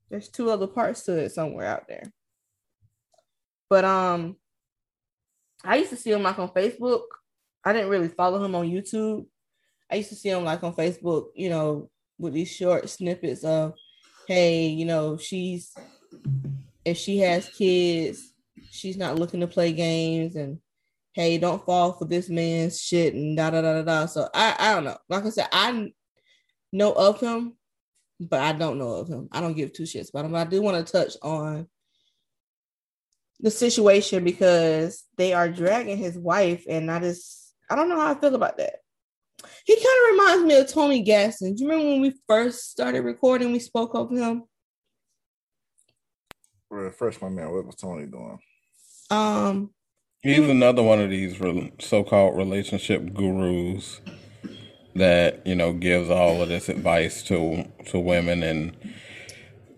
there's 0.10 0.30
two 0.30 0.50
other 0.50 0.68
parts 0.68 1.04
to 1.04 1.18
it 1.18 1.32
somewhere 1.32 1.66
out 1.66 1.88
there. 1.88 2.04
But 3.70 3.86
um 3.86 4.38
I 5.64 5.78
used 5.78 5.92
to 5.92 5.96
see 5.96 6.12
him 6.12 6.24
like 6.24 6.40
on 6.40 6.50
Facebook. 6.50 7.04
I 7.64 7.74
didn't 7.74 7.90
really 7.90 8.08
follow 8.08 8.44
him 8.44 8.56
on 8.56 8.68
YouTube. 8.68 9.26
I 9.92 9.96
used 9.96 10.10
to 10.10 10.16
see 10.16 10.30
him 10.30 10.44
like 10.44 10.64
on 10.64 10.74
Facebook, 10.74 11.28
you 11.36 11.50
know, 11.50 11.90
with 12.18 12.34
these 12.34 12.50
short 12.50 12.90
snippets 12.90 13.44
of, 13.44 13.74
hey, 14.28 14.68
you 14.68 14.86
know, 14.86 15.18
she's 15.18 15.76
if 16.86 16.98
she 16.98 17.20
has 17.20 17.50
kids, 17.50 18.34
she's 18.72 18.98
not 18.98 19.18
looking 19.18 19.42
to 19.42 19.48
play 19.48 19.72
games 19.74 20.36
and 20.36 20.60
hey, 21.14 21.38
don't 21.38 21.66
fall 21.66 21.94
for 21.94 22.06
this 22.06 22.30
man's 22.30 22.82
shit 22.82 23.14
and 23.14 23.36
da 23.38 23.50
da 23.50 23.62
da 23.62 23.74
da 23.74 23.82
da. 23.82 24.06
So 24.06 24.30
I 24.34 24.56
I 24.58 24.74
don't 24.76 24.86
know. 24.86 24.98
Like 25.10 25.26
I 25.26 25.30
said, 25.30 25.50
I 25.52 25.92
know 26.72 26.94
of 26.94 27.20
him, 27.20 27.58
but 28.20 28.40
I 28.40 28.54
don't 28.54 28.78
know 28.78 28.94
of 28.94 29.08
him. 29.08 29.28
I 29.32 29.42
don't 29.42 29.56
give 29.56 29.74
two 29.74 29.84
shits 29.84 30.10
about 30.10 30.26
him. 30.26 30.32
But 30.32 30.48
I 30.48 30.50
do 30.50 30.62
want 30.62 30.86
to 30.86 30.92
touch 30.92 31.16
on 31.22 31.68
the 33.42 33.52
situation 33.52 34.24
because 34.24 35.04
they 35.18 35.34
are 35.34 35.50
dragging 35.50 35.98
his 35.98 36.18
wife, 36.18 36.66
and 36.70 36.90
I 36.90 37.00
just 37.00 37.54
I 37.70 37.76
don't 37.76 37.90
know 37.90 38.00
how 38.00 38.12
I 38.12 38.20
feel 38.20 38.36
about 38.36 38.58
that. 38.58 38.76
He 39.66 39.76
kind 39.76 39.86
of 39.86 40.12
reminds 40.12 40.46
me 40.46 40.60
of 40.60 40.68
Tony 40.68 41.02
Gaskins. 41.02 41.58
Do 41.58 41.64
you 41.64 41.70
remember 41.70 41.92
when 41.92 42.02
we 42.02 42.14
first 42.28 42.72
started 42.72 43.02
recording? 43.02 43.52
We 43.52 43.60
spoke 43.60 43.96
of 43.96 44.12
him. 44.12 44.44
Refresh 46.70 47.22
my 47.22 47.30
memory. 47.30 47.56
What 47.56 47.66
was 47.66 47.76
Tony 47.76 48.06
doing? 48.06 48.40
Um, 49.10 49.72
He's 50.22 50.48
another 50.48 50.84
one 50.84 51.02
of 51.02 51.10
these 51.10 51.40
re- 51.40 51.74
so-called 51.80 52.38
relationship 52.38 53.14
gurus 53.14 54.02
that 54.96 55.46
you 55.48 55.56
know 55.56 55.74
gives 55.74 56.10
all 56.10 56.42
of 56.42 56.50
this 56.50 56.70
advice 56.70 57.24
to 57.24 57.66
to 57.88 58.00
women 58.00 58.44
and 58.44 58.78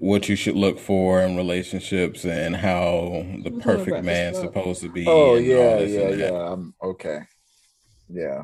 what 0.03 0.27
you 0.27 0.35
should 0.35 0.55
look 0.57 0.79
for 0.79 1.21
in 1.21 1.37
relationships 1.37 2.25
and 2.25 2.57
how 2.57 3.25
the 3.41 3.51
perfect 3.51 4.03
Breakfast 4.03 4.05
man's 4.05 4.37
Club. 4.39 4.53
supposed 4.53 4.81
to 4.81 4.89
be. 4.89 5.05
Oh 5.07 5.35
and 5.35 5.37
all 5.37 5.39
yeah, 5.39 5.79
yeah, 5.79 6.01
and 6.01 6.19
that. 6.19 6.33
yeah. 6.33 6.49
Um, 6.49 6.75
okay. 6.83 7.19
Yeah. 8.09 8.43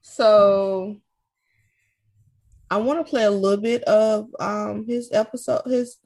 so 0.00 0.96
I 2.70 2.78
want 2.78 3.04
to 3.04 3.08
play 3.10 3.24
a 3.24 3.30
little 3.30 3.60
bit 3.62 3.82
of 3.84 4.28
um 4.40 4.86
his 4.86 5.10
episode, 5.12 5.62
his 5.66 5.98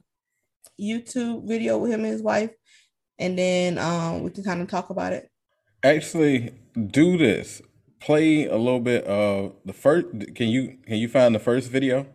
YouTube 0.79 1.47
video 1.47 1.77
with 1.77 1.91
him 1.91 2.01
and 2.03 2.11
his 2.11 2.21
wife, 2.21 2.51
and 3.17 3.39
then 3.39 3.77
um 3.77 4.23
we 4.23 4.31
can 4.31 4.43
kind 4.43 4.61
of 4.61 4.67
talk 4.67 4.89
about 4.89 5.13
it. 5.13 5.29
Actually, 5.85 6.51
do 6.87 7.17
this. 7.17 7.61
Play 8.01 8.45
a 8.45 8.57
little 8.57 8.81
bit 8.81 9.05
of 9.05 9.55
the 9.63 9.71
first. 9.73 10.07
Can 10.35 10.49
you 10.49 10.79
can 10.85 10.97
you 10.97 11.07
find 11.07 11.33
the 11.33 11.39
first 11.39 11.69
video? 11.69 12.07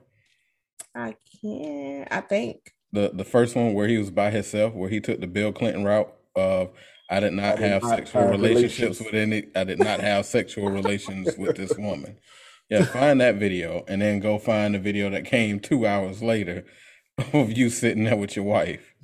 I 0.95 1.15
can, 1.41 2.07
I 2.11 2.21
think. 2.21 2.73
The 2.93 3.11
the 3.13 3.25
first 3.25 3.55
one 3.55 3.75
where 3.75 3.89
he 3.89 3.99
was 3.99 4.11
by 4.11 4.31
himself, 4.31 4.75
where 4.75 4.89
he 4.89 5.01
took 5.01 5.21
the 5.21 5.27
Bill 5.27 5.53
Clinton 5.53 5.85
route 5.85 6.13
of 6.35 6.71
I 7.11 7.21
did 7.21 7.33
not 7.33 7.59
I 7.59 7.61
did 7.61 7.71
have 7.71 7.83
not 7.83 7.97
sexual 7.97 8.23
have 8.23 8.31
relationships 8.31 9.01
relations." 9.01 9.01
with 9.01 9.15
any 9.15 9.45
I 9.55 9.65
did 9.65 9.79
not 9.79 10.01
have 10.01 10.27
sexual 10.27 10.71
relations 10.71 11.37
with 11.37 11.57
this 11.57 11.73
woman. 11.79 12.19
Yeah, 12.71 12.85
find 12.85 13.21
that 13.21 13.37
video 13.37 13.85
and 13.89 14.03
then 14.03 14.21
go 14.21 14.39
find 14.39 14.75
the 14.75 14.79
video 14.79 15.09
that 15.11 15.25
came 15.25 15.59
two 15.59 15.87
hours 15.87 16.23
later 16.23 16.67
of 17.33 17.53
you 17.53 17.71
sitting 17.71 18.05
there 18.05 18.17
with 18.17 18.37
your 18.37 18.45
wife. 18.45 18.95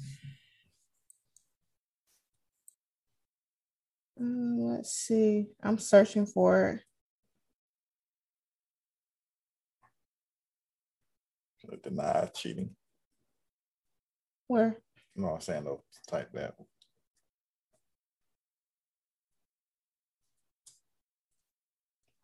Uh, 4.21 4.25
let's 4.57 4.93
see. 4.93 5.47
I'm 5.63 5.79
searching 5.79 6.27
for 6.27 6.71
it. 6.71 6.81
Deny 11.83 12.29
cheating. 12.35 12.71
Where? 14.49 14.79
No, 15.17 15.31
I'm 15.35 15.41
saying 15.41 15.65
no. 15.65 15.83
Type 16.09 16.31
that. 16.35 16.55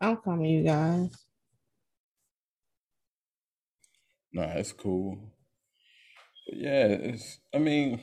I'm 0.00 0.16
coming, 0.16 0.46
you 0.50 0.64
guys. 0.64 1.10
Nah, 4.32 4.52
it's 4.54 4.72
cool. 4.72 5.18
But 6.46 6.58
yeah, 6.58 6.86
it's 6.86 7.38
I 7.54 7.58
mean 7.58 8.00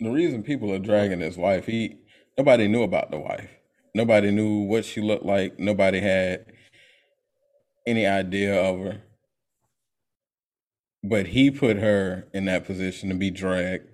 the 0.00 0.10
reason 0.10 0.42
people 0.42 0.72
are 0.72 0.78
dragging 0.78 1.20
his 1.20 1.36
wife, 1.36 1.66
he 1.66 1.98
nobody 2.36 2.68
knew 2.68 2.82
about 2.82 3.10
the 3.10 3.18
wife. 3.18 3.50
Nobody 3.94 4.30
knew 4.30 4.60
what 4.64 4.84
she 4.84 5.00
looked 5.00 5.24
like. 5.24 5.58
Nobody 5.58 6.00
had 6.00 6.46
any 7.86 8.06
idea 8.06 8.54
of 8.62 8.78
her. 8.80 9.02
But 11.02 11.28
he 11.28 11.50
put 11.50 11.76
her 11.76 12.26
in 12.34 12.46
that 12.46 12.64
position 12.64 13.08
to 13.08 13.14
be 13.14 13.30
dragged. 13.30 13.86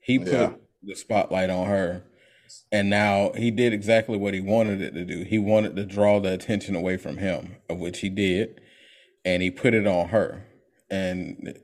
He 0.00 0.18
put 0.18 0.28
Yeah. 0.28 0.52
the 0.82 0.94
spotlight 0.94 1.50
on 1.50 1.66
her. 1.66 2.04
And 2.70 2.88
now 2.88 3.32
he 3.36 3.50
did 3.50 3.72
exactly 3.72 4.16
what 4.16 4.32
he 4.34 4.40
wanted 4.40 4.80
it 4.80 4.92
to 4.94 5.04
do. 5.04 5.24
He 5.24 5.38
wanted 5.38 5.74
to 5.76 5.84
draw 5.84 6.20
the 6.20 6.32
attention 6.32 6.76
away 6.76 6.96
from 6.96 7.18
him, 7.18 7.56
of 7.68 7.78
which 7.80 8.00
he 8.00 8.08
did 8.08 8.60
and 9.26 9.42
he 9.42 9.50
put 9.50 9.74
it 9.74 9.86
on 9.86 10.08
her. 10.08 10.46
And 10.88 11.58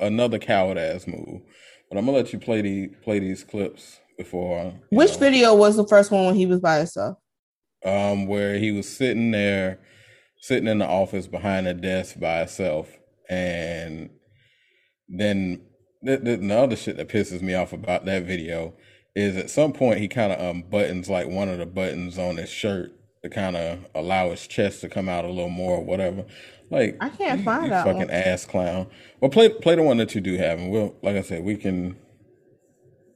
another 0.00 0.38
coward 0.38 0.78
ass 0.78 1.06
move. 1.06 1.42
But 1.88 1.98
I'm 1.98 2.06
gonna 2.06 2.16
let 2.16 2.32
you 2.32 2.38
play 2.38 2.62
the 2.62 2.88
play 3.04 3.18
these 3.18 3.44
clips 3.44 4.00
before. 4.16 4.72
Which 4.90 5.12
know, 5.12 5.18
video 5.18 5.54
was 5.54 5.76
the 5.76 5.86
first 5.86 6.10
one 6.10 6.24
when 6.24 6.34
he 6.34 6.46
was 6.46 6.58
by 6.60 6.78
himself? 6.78 7.18
Um, 7.84 8.26
where 8.26 8.58
he 8.58 8.72
was 8.72 8.88
sitting 8.88 9.30
there, 9.30 9.78
sitting 10.40 10.68
in 10.68 10.78
the 10.78 10.86
office 10.86 11.26
behind 11.26 11.66
a 11.66 11.74
desk 11.74 12.18
by 12.18 12.38
himself, 12.38 12.88
and 13.28 14.08
then 15.18 15.60
the, 16.02 16.16
the, 16.16 16.36
the 16.36 16.54
other 16.58 16.76
shit 16.76 16.96
that 16.96 17.08
pisses 17.08 17.42
me 17.42 17.54
off 17.54 17.72
about 17.72 18.04
that 18.06 18.24
video 18.24 18.74
is 19.14 19.36
at 19.36 19.50
some 19.50 19.72
point 19.72 20.00
he 20.00 20.08
kind 20.08 20.32
of 20.32 20.38
unbuttons 20.40 21.08
like 21.08 21.28
one 21.28 21.48
of 21.48 21.58
the 21.58 21.66
buttons 21.66 22.18
on 22.18 22.38
his 22.38 22.48
shirt 22.48 22.90
to 23.22 23.28
kind 23.28 23.56
of 23.56 23.78
allow 23.94 24.30
his 24.30 24.46
chest 24.46 24.80
to 24.80 24.88
come 24.88 25.08
out 25.08 25.24
a 25.24 25.28
little 25.28 25.48
more 25.50 25.76
or 25.76 25.84
whatever. 25.84 26.24
Like 26.70 26.96
I 27.00 27.10
can't 27.10 27.38
you- 27.40 27.44
find 27.44 27.64
you 27.64 27.70
that 27.70 27.84
fucking 27.84 28.00
one. 28.00 28.10
ass 28.10 28.46
clown. 28.46 28.86
Well, 29.20 29.30
play 29.30 29.50
play 29.50 29.76
the 29.76 29.82
one 29.82 29.98
that 29.98 30.14
you 30.14 30.20
do 30.22 30.36
have, 30.38 30.58
and 30.58 30.70
we'll 30.70 30.96
like 31.02 31.16
I 31.16 31.22
said, 31.22 31.44
we 31.44 31.56
can 31.56 31.96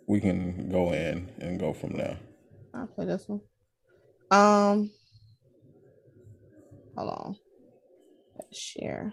we 0.06 0.20
can 0.20 0.68
go 0.70 0.92
in 0.92 1.30
and 1.40 1.58
go 1.58 1.72
from 1.72 1.94
there. 1.96 2.18
I'll 2.74 2.86
play 2.86 3.06
this 3.06 3.26
one. 3.26 3.40
Um, 4.30 4.90
hold 6.96 7.10
on. 7.10 7.36
Let's 8.38 8.58
share. 8.58 9.12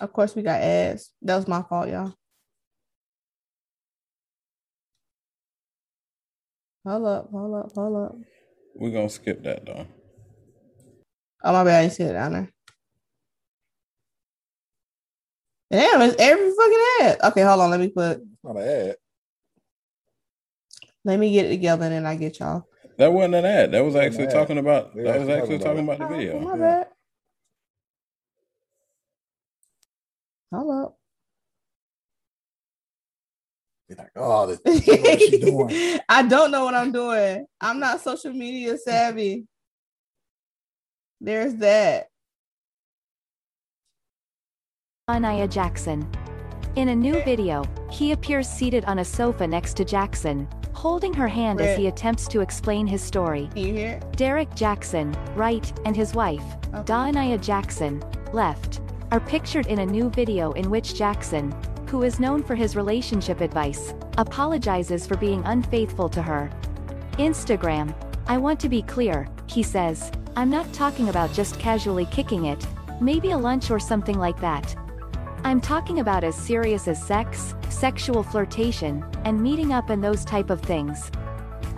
Of 0.00 0.12
course, 0.12 0.34
we 0.34 0.42
got 0.42 0.60
ads. 0.60 1.10
That 1.22 1.36
was 1.36 1.48
my 1.48 1.62
fault, 1.62 1.88
y'all. 1.88 2.14
Hold 6.84 7.06
up, 7.06 7.30
hold 7.30 7.54
up, 7.54 7.72
hold 7.74 8.04
up. 8.04 8.16
We're 8.74 8.90
gonna 8.90 9.08
skip 9.08 9.42
that 9.44 9.64
though. 9.66 9.86
Oh 11.44 11.52
my 11.52 11.64
bad, 11.64 11.78
I 11.78 11.82
didn't 11.82 11.94
see 11.94 12.04
it 12.04 12.12
down 12.12 12.32
there. 12.32 12.50
Damn, 15.70 16.02
it's 16.02 16.16
every 16.18 16.50
fucking 16.50 16.84
ad. 17.00 17.20
Okay, 17.30 17.42
hold 17.42 17.60
on, 17.60 17.70
let 17.70 17.80
me 17.80 17.88
put. 17.88 18.18
It's 18.18 18.44
not 18.44 18.56
an 18.56 18.68
ad. 18.68 18.96
Let 21.04 21.18
me 21.18 21.32
get 21.32 21.46
it 21.46 21.50
together, 21.50 21.84
and 21.84 21.92
then 21.92 22.06
I 22.06 22.14
get 22.16 22.38
y'all. 22.38 22.66
That 22.98 23.12
wasn't 23.12 23.34
an 23.36 23.44
ad. 23.44 23.72
That 23.72 23.84
was 23.84 23.96
actually 23.96 24.24
an 24.24 24.30
ad. 24.30 24.34
talking 24.34 24.58
about. 24.58 24.94
We 24.94 25.02
That 25.02 25.18
was 25.18 25.28
actually 25.28 25.34
actually 25.34 25.58
talking 25.58 25.86
talking 25.86 25.88
about 25.88 25.96
about 25.96 26.08
the 26.08 26.14
Oh, 26.14 26.18
video. 26.18 26.40
my 26.40 26.56
Yeah. 26.56 26.60
bad. 26.60 26.86
Hold 30.52 30.84
up. 30.84 30.98
Be 33.88 33.94
like, 33.96 34.10
oh, 34.16 34.46
this, 34.46 34.60
what 34.86 35.14
is 35.14 35.22
she 35.22 35.38
doing? 35.38 36.00
I 36.08 36.22
don't 36.22 36.50
know 36.50 36.64
what 36.64 36.74
I'm 36.74 36.92
doing. 36.92 37.46
I'm 37.60 37.80
not 37.80 38.00
social 38.00 38.32
media 38.32 38.78
savvy. 38.78 39.46
There's 41.20 41.54
that. 41.56 42.08
Da'Naia 45.08 45.50
Jackson. 45.50 46.08
In 46.74 46.88
a 46.88 46.96
new 46.96 47.22
video, 47.22 47.64
he 47.90 48.12
appears 48.12 48.48
seated 48.48 48.86
on 48.86 49.00
a 49.00 49.04
sofa 49.04 49.46
next 49.46 49.74
to 49.76 49.84
Jackson, 49.84 50.48
holding 50.72 51.12
her 51.12 51.28
hand 51.28 51.60
as 51.60 51.76
he 51.76 51.88
attempts 51.88 52.26
to 52.28 52.40
explain 52.40 52.86
his 52.86 53.02
story. 53.02 53.50
Can 53.52 53.66
you 53.66 53.74
hear 53.74 53.88
it? 53.90 54.16
Derrick 54.16 54.48
Jaxn, 54.52 55.14
right, 55.36 55.70
and 55.84 55.94
his 55.94 56.14
wife, 56.14 56.42
Okay. 56.74 57.36
Jackson, 57.36 58.02
left, 58.32 58.80
are 59.10 59.20
pictured 59.20 59.66
in 59.66 59.80
a 59.80 59.86
new 59.86 60.08
video 60.08 60.52
in 60.52 60.70
which 60.70 60.94
Jackson, 60.94 61.54
who 61.88 62.04
is 62.04 62.18
known 62.18 62.42
for 62.42 62.54
his 62.54 62.74
relationship 62.74 63.42
advice, 63.42 63.92
apologizes 64.16 65.06
for 65.06 65.18
being 65.18 65.42
unfaithful 65.44 66.08
to 66.08 66.22
her. 66.22 66.50
Instagram. 67.18 67.94
I 68.28 68.38
want 68.38 68.58
to 68.60 68.70
be 68.70 68.80
clear, 68.80 69.28
he 69.46 69.62
says, 69.62 70.10
I'm 70.36 70.48
not 70.48 70.72
talking 70.72 71.10
about 71.10 71.34
just 71.34 71.58
casually 71.58 72.06
kicking 72.06 72.46
it, 72.46 72.66
maybe 72.98 73.32
a 73.32 73.36
lunch 73.36 73.70
or 73.70 73.78
something 73.78 74.18
like 74.18 74.40
that. 74.40 74.74
I'm 75.44 75.60
talking 75.60 75.98
about 75.98 76.22
as 76.22 76.36
serious 76.36 76.86
as 76.86 77.02
sex, 77.02 77.54
sexual 77.68 78.22
flirtation, 78.22 79.04
and 79.24 79.40
meeting 79.40 79.72
up 79.72 79.90
and 79.90 80.02
those 80.02 80.24
type 80.24 80.50
of 80.50 80.60
things. 80.60 81.10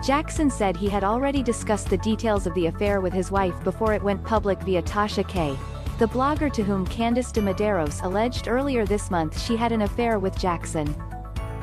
Jackson 0.05 0.51
said 0.51 0.77
he 0.77 0.87
had 0.87 1.03
already 1.03 1.41
discussed 1.41 1.89
the 1.89 1.97
details 1.97 2.45
of 2.45 2.53
the 2.53 2.67
affair 2.67 3.01
with 3.01 3.11
his 3.11 3.31
wife 3.31 3.55
before 3.63 3.93
it 3.93 4.03
went 4.03 4.23
public 4.23 4.61
via 4.61 4.83
Tasha 4.83 5.27
K., 5.27 5.57
the 5.97 6.07
blogger 6.07 6.53
to 6.53 6.63
whom 6.63 6.85
Candice 6.85 7.31
de 7.31 7.41
Medeiros 7.41 8.03
alleged 8.03 8.47
earlier 8.47 8.85
this 8.85 9.09
month 9.09 9.41
she 9.41 9.55
had 9.55 9.71
an 9.71 9.81
affair 9.81 10.19
with 10.19 10.37
Jackson. 10.37 10.85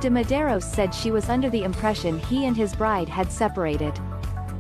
De 0.01 0.11
Medeiros 0.11 0.65
said 0.65 0.93
she 0.93 1.13
was 1.13 1.29
under 1.29 1.51
the 1.51 1.63
impression 1.63 2.19
he 2.19 2.47
and 2.47 2.57
his 2.57 2.75
bride 2.75 3.09
had 3.09 3.31
separated. 3.31 3.97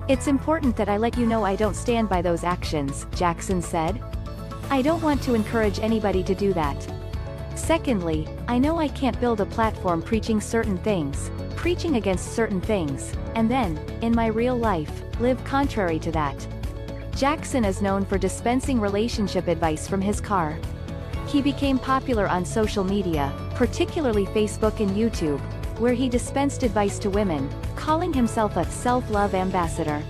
It's 0.07 0.29
important 0.29 0.77
that 0.77 0.89
I 0.89 0.97
let 0.97 1.19
you 1.19 1.27
know 1.27 1.43
I 1.43 1.57
don't 1.57 1.75
stand 1.75 2.09
by 2.09 2.23
those 2.23 2.45
actions, 2.45 3.07
Jackson 3.17 3.61
said. 3.61 4.01
I 4.71 4.81
don't 4.81 5.03
want 5.03 5.23
to 5.25 5.35
encourage 5.35 5.81
anybody 5.81 6.23
to 6.23 6.35
do 6.37 6.53
that. 6.53 7.02
Secondly, 7.55 8.29
I 8.49 8.59
know 8.59 8.79
I 8.79 8.89
can't 8.89 9.21
build 9.21 9.41
a 9.41 9.47
platform 9.47 10.03
preaching 10.03 10.41
certain 10.41 10.79
things, 10.79 11.31
preaching 11.57 11.97
against 11.97 12.33
certain 12.33 12.61
things, 12.61 13.13
and 13.35 13.51
then, 13.51 13.79
in 14.01 14.15
my 14.15 14.27
real 14.27 14.57
life, 14.57 15.03
live 15.21 15.43
contrary 15.45 15.99
to 16.01 16.13
that. 16.13 16.47
Jackson 17.15 17.65
is 17.65 17.83
known 17.83 18.05
for 18.05 18.19
dispensing 18.19 18.81
relationship 18.81 19.49
advice 19.49 19.87
from 19.87 20.01
his 20.01 20.21
car. 20.21 20.59
He 21.27 21.41
became 21.41 21.79
popular 21.79 22.27
on 22.27 22.45
social 22.45 22.85
media, 22.85 23.33
particularly 23.55 24.27
Facebook 24.27 24.81
and 24.81 24.91
YouTube, 24.91 25.41
where 25.79 25.93
he 25.93 26.09
dispensed 26.09 26.63
advice 26.63 26.99
to 27.01 27.11
women, 27.11 27.49
calling 27.77 28.13
himself 28.13 28.57
a 28.57 28.65
self-love 28.71 29.35
ambassador. 29.35 30.03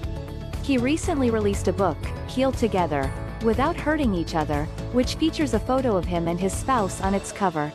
He 0.62 0.78
recently 0.78 1.30
released 1.30 1.68
a 1.68 1.72
book, 1.72 1.98
Heal 2.28 2.52
Together, 2.52 3.12
Without 3.44 3.76
Hurting 3.76 4.14
Each 4.14 4.36
Other, 4.36 4.66
which 4.92 5.16
features 5.16 5.52
a 5.52 5.58
photo 5.58 5.96
of 5.96 6.04
him 6.04 6.28
and 6.28 6.38
his 6.38 6.52
spouse 6.52 7.00
on 7.00 7.12
its 7.12 7.32
cover. 7.32 7.72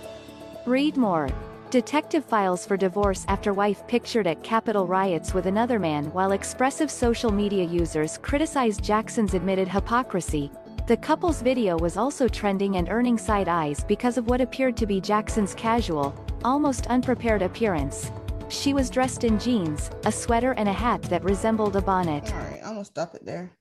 Read 0.66 0.96
more. 0.96 1.30
Detective 1.72 2.24
files 2.24 2.66
for 2.66 2.78
divorce 2.78 3.26
after 3.28 3.52
wife 3.52 3.86
pictured 3.86 4.28
at 4.28 4.42
Capitol 4.44 4.88
riots 4.88 5.34
with 5.34 5.46
another 5.46 5.78
man 5.78 6.06
while 6.14 6.32
expressive 6.32 6.90
social 6.90 7.34
media 7.34 7.66
users 7.66 8.18
criticized 8.18 8.82
Jackson's 8.82 9.34
admitted 9.34 9.68
hypocrisy. 9.68 10.50
The 10.88 10.96
couple's 10.96 11.42
video 11.42 11.78
was 11.78 11.98
also 11.98 12.30
trending 12.30 12.78
and 12.78 12.88
earning 12.88 13.18
side 13.18 13.50
eyes 13.50 13.84
because 13.84 14.18
of 14.18 14.30
what 14.30 14.40
appeared 14.40 14.78
to 14.78 14.86
be 14.86 15.02
Jackson's 15.02 15.54
casual, 15.54 16.16
almost 16.46 16.88
unprepared 16.88 17.42
appearance. 17.42 18.10
She 18.48 18.74
was 18.74 18.90
dressed 18.90 19.26
in 19.26 19.38
jeans, 19.38 19.92
a 20.06 20.14
sweater 20.14 20.54
and 20.54 20.70
a 20.70 20.74
hat 20.74 21.02
that 21.04 21.26
resembled 21.26 21.76
a 21.76 21.82
bonnet. 21.82 22.32
All 22.32 22.40
right, 22.40 22.62
I'm 22.64 22.74
gonna 22.76 22.86
stop 22.86 23.14
it 23.16 23.26
there. 23.26 23.52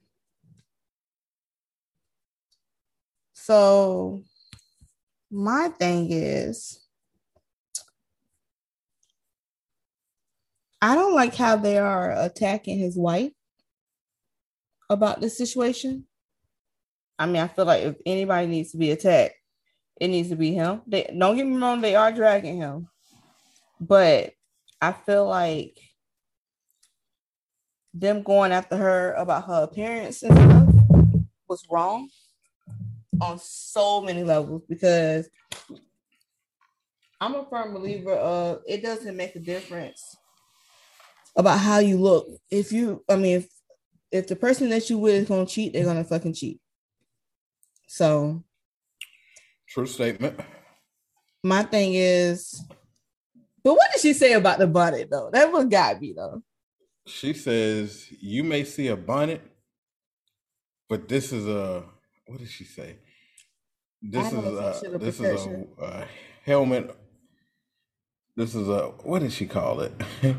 So, 3.46 4.24
my 5.30 5.68
thing 5.68 6.08
is, 6.10 6.84
I 10.82 10.96
don't 10.96 11.14
like 11.14 11.36
how 11.36 11.54
they 11.54 11.78
are 11.78 12.10
attacking 12.10 12.80
his 12.80 12.96
wife 12.96 13.30
about 14.90 15.20
this 15.20 15.38
situation. 15.38 16.06
I 17.20 17.26
mean, 17.26 17.36
I 17.36 17.46
feel 17.46 17.66
like 17.66 17.84
if 17.84 17.94
anybody 18.04 18.48
needs 18.48 18.72
to 18.72 18.78
be 18.78 18.90
attacked, 18.90 19.36
it 20.00 20.08
needs 20.08 20.30
to 20.30 20.36
be 20.36 20.52
him. 20.52 20.82
They 20.84 21.08
don't 21.16 21.36
get 21.36 21.46
me 21.46 21.56
wrong, 21.56 21.80
they 21.80 21.94
are 21.94 22.10
dragging 22.10 22.56
him, 22.56 22.88
but 23.80 24.32
I 24.82 24.90
feel 24.90 25.28
like 25.28 25.78
them 27.94 28.24
going 28.24 28.50
after 28.50 28.76
her 28.76 29.12
about 29.12 29.46
her 29.46 29.62
appearance 29.62 30.24
and 30.24 30.36
stuff 30.36 30.68
was 31.48 31.62
wrong 31.70 32.08
on 33.20 33.38
so 33.38 34.00
many 34.02 34.22
levels 34.22 34.62
because 34.68 35.28
I'm 37.20 37.34
a 37.34 37.46
firm 37.48 37.72
believer 37.72 38.12
of 38.12 38.62
it 38.66 38.82
doesn't 38.82 39.16
make 39.16 39.34
a 39.36 39.40
difference 39.40 40.16
about 41.34 41.58
how 41.58 41.78
you 41.78 41.98
look. 41.98 42.28
If 42.50 42.72
you, 42.72 43.04
I 43.08 43.16
mean, 43.16 43.38
if 43.38 43.48
if 44.12 44.26
the 44.28 44.36
person 44.36 44.68
that 44.70 44.88
you 44.88 44.98
with 44.98 45.14
is 45.14 45.28
gonna 45.28 45.46
cheat, 45.46 45.72
they're 45.72 45.84
gonna 45.84 46.04
fucking 46.04 46.34
cheat. 46.34 46.60
So 47.88 48.42
True 49.68 49.86
statement. 49.86 50.38
my 51.42 51.62
thing 51.62 51.94
is, 51.94 52.62
but 53.64 53.74
what 53.74 53.90
did 53.92 54.00
she 54.00 54.12
say 54.12 54.34
about 54.34 54.58
the 54.58 54.66
bonnet 54.66 55.08
though? 55.10 55.30
That 55.32 55.52
what 55.52 55.68
got 55.68 56.00
me 56.00 56.12
though. 56.16 56.42
She 57.06 57.32
says 57.32 58.06
you 58.10 58.44
may 58.44 58.64
see 58.64 58.88
a 58.88 58.96
bonnet, 58.96 59.40
but 60.88 61.08
this 61.08 61.32
is 61.32 61.46
a 61.46 61.84
what 62.26 62.38
did 62.40 62.48
she 62.48 62.64
say? 62.64 62.98
This 64.02 64.26
is 64.26 64.32
don't 64.32 64.44
know 64.44 64.68
if 64.68 64.74
it's 64.74 64.84
a 64.84 64.98
this 64.98 65.20
is 65.20 65.46
a, 65.46 65.66
a 65.78 66.06
helmet. 66.44 66.96
This 68.36 68.54
is 68.54 68.68
a 68.68 68.88
what 69.02 69.22
did 69.22 69.32
she 69.32 69.46
call 69.46 69.80
it? 69.80 69.92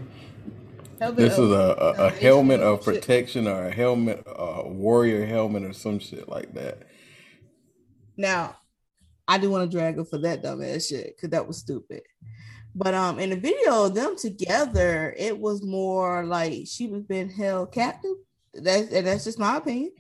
this 1.00 1.34
is 1.34 1.52
a, 1.52 1.76
a, 1.80 2.06
a 2.06 2.10
helmet 2.12 2.62
of 2.62 2.84
protection 2.84 3.48
or 3.48 3.68
a 3.68 3.72
helmet, 3.72 4.24
a 4.26 4.68
warrior 4.68 5.26
helmet 5.26 5.64
or 5.64 5.74
some 5.74 6.00
shit 6.00 6.30
like 6.30 6.54
that. 6.54 6.84
Now, 8.16 8.58
I 9.28 9.38
do 9.38 9.50
want 9.50 9.70
to 9.70 9.78
drag 9.78 9.98
her 9.98 10.06
for 10.06 10.18
that 10.20 10.44
dumbass 10.44 10.90
shit 10.90 11.16
because 11.16 11.30
that 11.32 11.48
was 11.48 11.58
stupid. 11.58 12.02
But 12.74 12.94
um, 12.94 13.20
in 13.20 13.32
the 13.32 13.36
video 13.36 13.86
of 13.86 13.96
them 13.96 14.16
together, 14.16 15.14
it 15.18 15.38
was 15.38 15.64
more 15.64 16.26
like 16.26 16.68
she 16.68 16.88
was 16.88 17.04
being 17.04 17.30
held 17.30 17.72
captive. 17.72 18.16
That's 18.54 18.92
and 18.92 19.08
that's 19.08 19.24
just 19.24 19.40
my 19.40 19.58
opinion. 19.58 19.92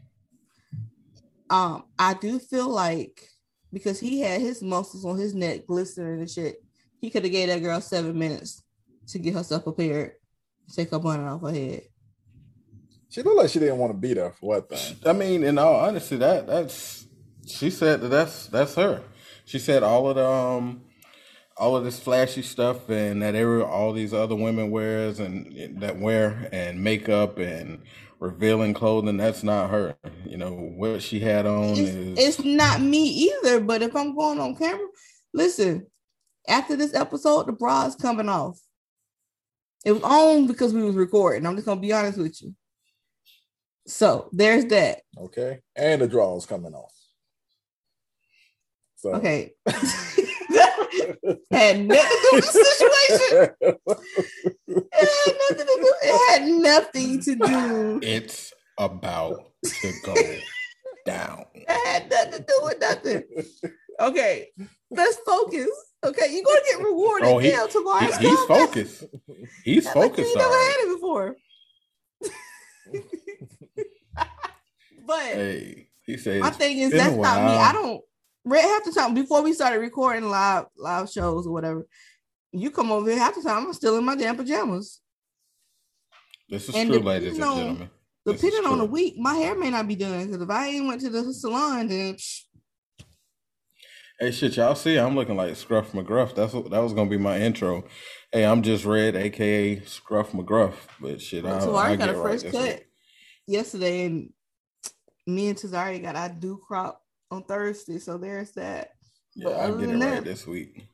Um, 1.49 1.85
I 1.97 2.13
do 2.13 2.39
feel 2.39 2.69
like 2.69 3.27
because 3.77 3.99
he 3.99 4.21
had 4.21 4.41
his 4.41 4.61
muscles 4.63 5.05
on 5.05 5.17
his 5.17 5.35
neck 5.35 5.67
glistening 5.67 6.19
and 6.19 6.29
shit, 6.29 6.63
he 6.99 7.09
could 7.09 7.23
have 7.23 7.31
gave 7.31 7.47
that 7.47 7.61
girl 7.61 7.79
seven 7.79 8.17
minutes 8.17 8.63
to 9.07 9.19
get 9.19 9.35
herself 9.35 9.63
prepared, 9.63 10.13
take 10.73 10.89
her 10.89 10.99
bonnet 10.99 11.27
off 11.27 11.41
her 11.41 11.51
head. 11.51 11.83
She 13.09 13.21
looked 13.21 13.37
like 13.37 13.49
she 13.49 13.59
didn't 13.59 13.77
want 13.77 13.93
to 13.93 13.97
be 13.97 14.15
there 14.15 14.31
for 14.31 14.47
what 14.47 14.69
thing. 14.69 14.97
I 15.05 15.13
mean, 15.13 15.43
in 15.43 15.57
all 15.57 15.75
honesty, 15.75 16.17
that 16.17 16.47
that's 16.47 17.05
she 17.45 17.69
said 17.69 18.01
that 18.01 18.09
that's 18.09 18.47
that's 18.47 18.75
her. 18.75 19.03
She 19.45 19.59
said 19.59 19.83
all 19.83 20.09
of 20.09 20.15
the 20.15 20.27
um 20.27 20.81
all 21.55 21.75
of 21.75 21.83
this 21.83 21.99
flashy 21.99 22.41
stuff 22.41 22.89
and 22.89 23.21
that 23.21 23.35
every 23.35 23.61
all 23.61 23.93
these 23.93 24.13
other 24.13 24.35
women 24.35 24.71
wears 24.71 25.19
and 25.19 25.81
that 25.81 25.97
wear 25.97 26.49
and 26.51 26.83
makeup 26.83 27.37
and 27.37 27.83
revealing 28.19 28.73
clothing 28.73 29.17
that's 29.17 29.43
not 29.43 29.69
her. 29.69 29.95
You 30.25 30.37
know 30.37 30.51
what 30.51 31.01
she 31.01 31.19
had 31.19 31.45
on 31.45 31.71
it's, 31.71 31.79
is 31.79 32.17
it's 32.17 32.45
not 32.45 32.81
me 32.81 33.03
either. 33.03 33.59
But 33.59 33.81
if 33.81 33.95
I'm 33.95 34.15
going 34.15 34.39
on 34.39 34.55
camera, 34.55 34.87
listen. 35.33 35.87
After 36.49 36.77
this 36.77 36.93
episode, 36.93 37.47
the 37.47 37.51
bra 37.51 37.87
is 37.87 37.95
coming 37.95 38.29
off. 38.29 38.57
It 39.83 39.91
was 39.91 40.03
on 40.03 40.47
because 40.47 40.73
we 40.73 40.81
was 40.81 40.95
recording. 40.95 41.45
I'm 41.45 41.55
just 41.55 41.65
gonna 41.65 41.81
be 41.81 41.91
honest 41.91 42.17
with 42.17 42.41
you. 42.41 42.55
So 43.85 44.29
there's 44.31 44.65
that. 44.65 44.99
Okay. 45.17 45.59
And 45.75 46.01
the 46.01 46.07
drawers 46.07 46.45
coming 46.45 46.73
off. 46.73 46.93
So 48.97 49.13
Okay. 49.15 49.53
had 51.51 51.79
nothing 51.85 52.09
to 52.09 52.19
do 52.21 52.29
with 52.33 52.45
the 52.45 52.51
situation. 52.51 53.49
It 54.67 55.09
had 55.25 55.35
nothing 55.49 55.65
to 55.65 55.75
do. 55.81 55.93
It 56.03 56.15
had 56.29 56.43
nothing 56.47 57.21
to 57.21 57.35
do. 57.35 57.99
It's 58.03 58.53
about 58.77 59.51
to 59.63 59.93
go 60.03 60.15
down. 61.05 61.45
It 61.55 61.69
had 61.87 62.09
nothing 62.09 62.31
to 62.33 62.39
do 62.39 62.59
with 62.63 62.79
nothing. 62.81 63.23
Okay, 63.99 64.49
let's 64.91 65.17
focus. 65.25 65.69
Okay, 66.05 66.31
you're 66.31 66.43
gonna 66.43 66.59
get 66.69 66.79
rewarded 66.83 67.27
Oh, 67.27 67.37
he- 67.39 67.51
now 67.51 67.65
tomorrow. 67.65 68.05
He- 68.19 68.27
he's 68.29 68.43
focused. 68.45 69.03
He's 69.63 69.85
Like 69.85 69.93
focused. 69.93 70.29
you 70.29 70.37
never 70.37 70.53
had 70.53 70.75
it 70.79 70.93
before. 70.95 71.35
but 75.05 75.19
Hey, 75.19 75.87
he 76.05 76.17
said. 76.17 76.41
my 76.41 76.49
thing 76.51 76.77
is 76.79 76.91
that's 76.91 77.15
not 77.15 77.43
me. 77.45 77.51
I 77.57 77.71
don't 77.73 78.01
read 78.49 78.63
half 78.63 78.83
the 78.85 78.91
time 78.91 79.13
before 79.13 79.41
we 79.41 79.53
started 79.53 79.79
recording 79.79 80.29
live 80.29 80.65
live 80.77 81.09
shows 81.09 81.47
or 81.47 81.53
whatever. 81.53 81.87
You 82.51 82.71
come 82.71 82.91
over 82.91 83.09
here 83.09 83.19
half 83.19 83.35
the 83.35 83.41
time. 83.41 83.67
I'm 83.67 83.73
still 83.73 83.97
in 83.97 84.05
my 84.05 84.15
damn 84.15 84.37
pajamas. 84.37 85.01
This 86.49 86.69
is 86.69 86.75
and 86.75 86.89
true, 86.89 86.99
ladies 86.99 87.33
and 87.33 87.43
on- 87.43 87.57
gentlemen. 87.57 87.89
This 88.25 88.41
Depending 88.41 88.69
on 88.69 88.79
the 88.79 88.85
week, 88.85 89.17
my 89.17 89.35
hair 89.35 89.55
may 89.55 89.69
not 89.69 89.87
be 89.87 89.95
done 89.95 90.25
because 90.25 90.41
if 90.41 90.49
I 90.49 90.67
ain't 90.67 90.85
went 90.85 90.99
to 90.99 91.09
the 91.09 91.33
salon, 91.33 91.87
then 91.87 92.15
psh, 92.15 92.41
Hey, 94.19 94.31
shit, 94.31 94.57
y'all 94.57 94.73
see, 94.73 94.97
I'm 94.97 95.13
looking 95.13 95.37
like 95.37 95.55
Scruff 95.55 95.91
McGruff. 95.91 96.33
That's 96.33 96.51
what 96.51 96.71
that 96.71 96.79
was 96.79 96.91
gonna 96.91 97.09
be 97.09 97.19
my 97.19 97.39
intro. 97.39 97.83
Hey, 98.31 98.45
I'm 98.45 98.63
just 98.63 98.83
Red, 98.83 99.15
aka 99.15 99.79
Scruff 99.81 100.31
McGruff. 100.31 100.73
But 100.99 101.21
shit, 101.21 101.45
I, 101.45 101.59
so 101.59 101.75
I 101.75 101.91
I 101.91 101.95
got 101.95 102.09
a 102.09 102.15
fresh 102.15 102.41
this 102.41 102.51
cut 102.51 102.83
yesterday, 103.45 104.05
and 104.05 104.33
me 105.27 105.49
and 105.49 105.57
Tazari 105.57 106.01
got 106.01 106.15
our 106.15 106.29
do 106.29 106.59
crop 106.67 106.99
on 107.31 107.43
Thursday. 107.43 107.99
So 107.99 108.17
there's 108.17 108.51
that. 108.53 108.91
Yeah, 109.35 109.45
But 109.45 109.53
I 109.55 109.59
other 109.63 109.73
getting 109.79 109.89
it 109.95 109.99
than 109.99 109.99
right 110.09 110.15
that- 110.15 110.25
this 110.25 110.47
week. 110.47 110.87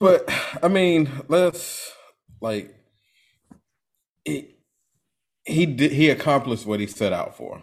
But 0.00 0.28
I 0.62 0.68
mean, 0.68 1.10
let's 1.28 1.92
like 2.40 2.72
he 4.24 4.54
he 5.44 5.66
did 5.66 5.90
he 5.90 6.10
accomplished 6.10 6.66
what 6.66 6.78
he 6.78 6.86
set 6.86 7.12
out 7.12 7.36
for. 7.36 7.60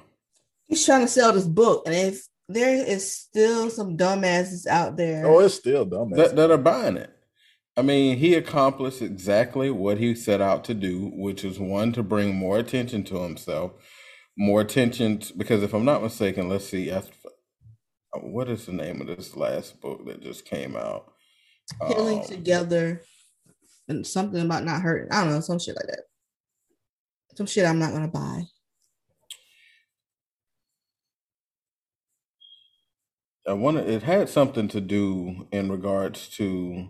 He's 0.68 0.86
trying 0.86 1.02
to 1.02 1.08
sell 1.08 1.32
this 1.32 1.46
book, 1.48 1.84
and 1.86 1.96
if 1.96 2.28
there 2.50 2.76
is 2.76 3.10
still 3.10 3.70
some 3.70 3.96
dumbasses 3.96 4.68
out 4.68 4.98
there. 4.98 5.26
oh, 5.26 5.40
it's 5.40 5.56
still 5.56 5.86
dumb. 5.86 6.10
that, 6.12 6.36
that 6.36 6.52
are 6.52 6.58
buying 6.58 6.98
it. 6.98 7.10
I 7.78 7.82
mean, 7.82 8.18
he 8.18 8.36
accomplished 8.36 9.02
exactly 9.02 9.70
what 9.72 9.98
he 9.98 10.14
set 10.14 10.42
out 10.42 10.64
to 10.66 10.74
do, 10.74 11.12
which 11.16 11.46
is 11.46 11.58
one 11.60 11.94
to 11.94 12.04
bring 12.04 12.36
more 12.36 12.58
attention 12.58 13.04
to 13.06 13.22
himself, 13.24 13.72
more 14.38 14.62
attention 14.62 15.20
t- 15.20 15.34
because 15.38 15.64
if 15.64 15.74
I'm 15.74 15.86
not 15.86 16.04
mistaken, 16.04 16.50
let's 16.50 16.68
see, 16.68 16.92
I- 16.92 17.04
what 18.22 18.50
is 18.50 18.66
the 18.66 18.72
name 18.74 19.02
of 19.02 19.08
this 19.08 19.36
last 19.36 19.80
book 19.82 20.06
that 20.06 20.22
just 20.22 20.46
came 20.46 20.76
out? 20.76 21.12
healing 21.88 22.20
Um, 22.20 22.26
together 22.26 23.02
and 23.88 24.06
something 24.06 24.40
about 24.42 24.64
not 24.64 24.82
hurting. 24.82 25.12
I 25.12 25.24
don't 25.24 25.34
know, 25.34 25.40
some 25.42 25.60
shit 25.60 25.76
like 25.76 25.88
that. 25.88 26.04
Some 27.36 27.48
shit 27.48 27.66
I'm 27.66 27.80
not 27.80 27.92
gonna 27.92 28.08
buy. 28.08 28.44
I 33.48 33.54
want 33.54 33.78
it 33.78 34.04
had 34.04 34.30
something 34.30 34.68
to 34.70 34.82
do 34.82 35.48
in 35.52 35.70
regards 35.72 36.30
to 36.38 36.90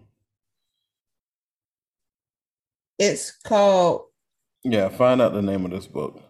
It's 2.98 3.32
called 3.32 4.06
yeah. 4.64 4.90
Find 4.90 5.22
out 5.22 5.34
the 5.34 5.42
name 5.42 5.66
of 5.66 5.72
this 5.72 5.88
book. 5.88 6.22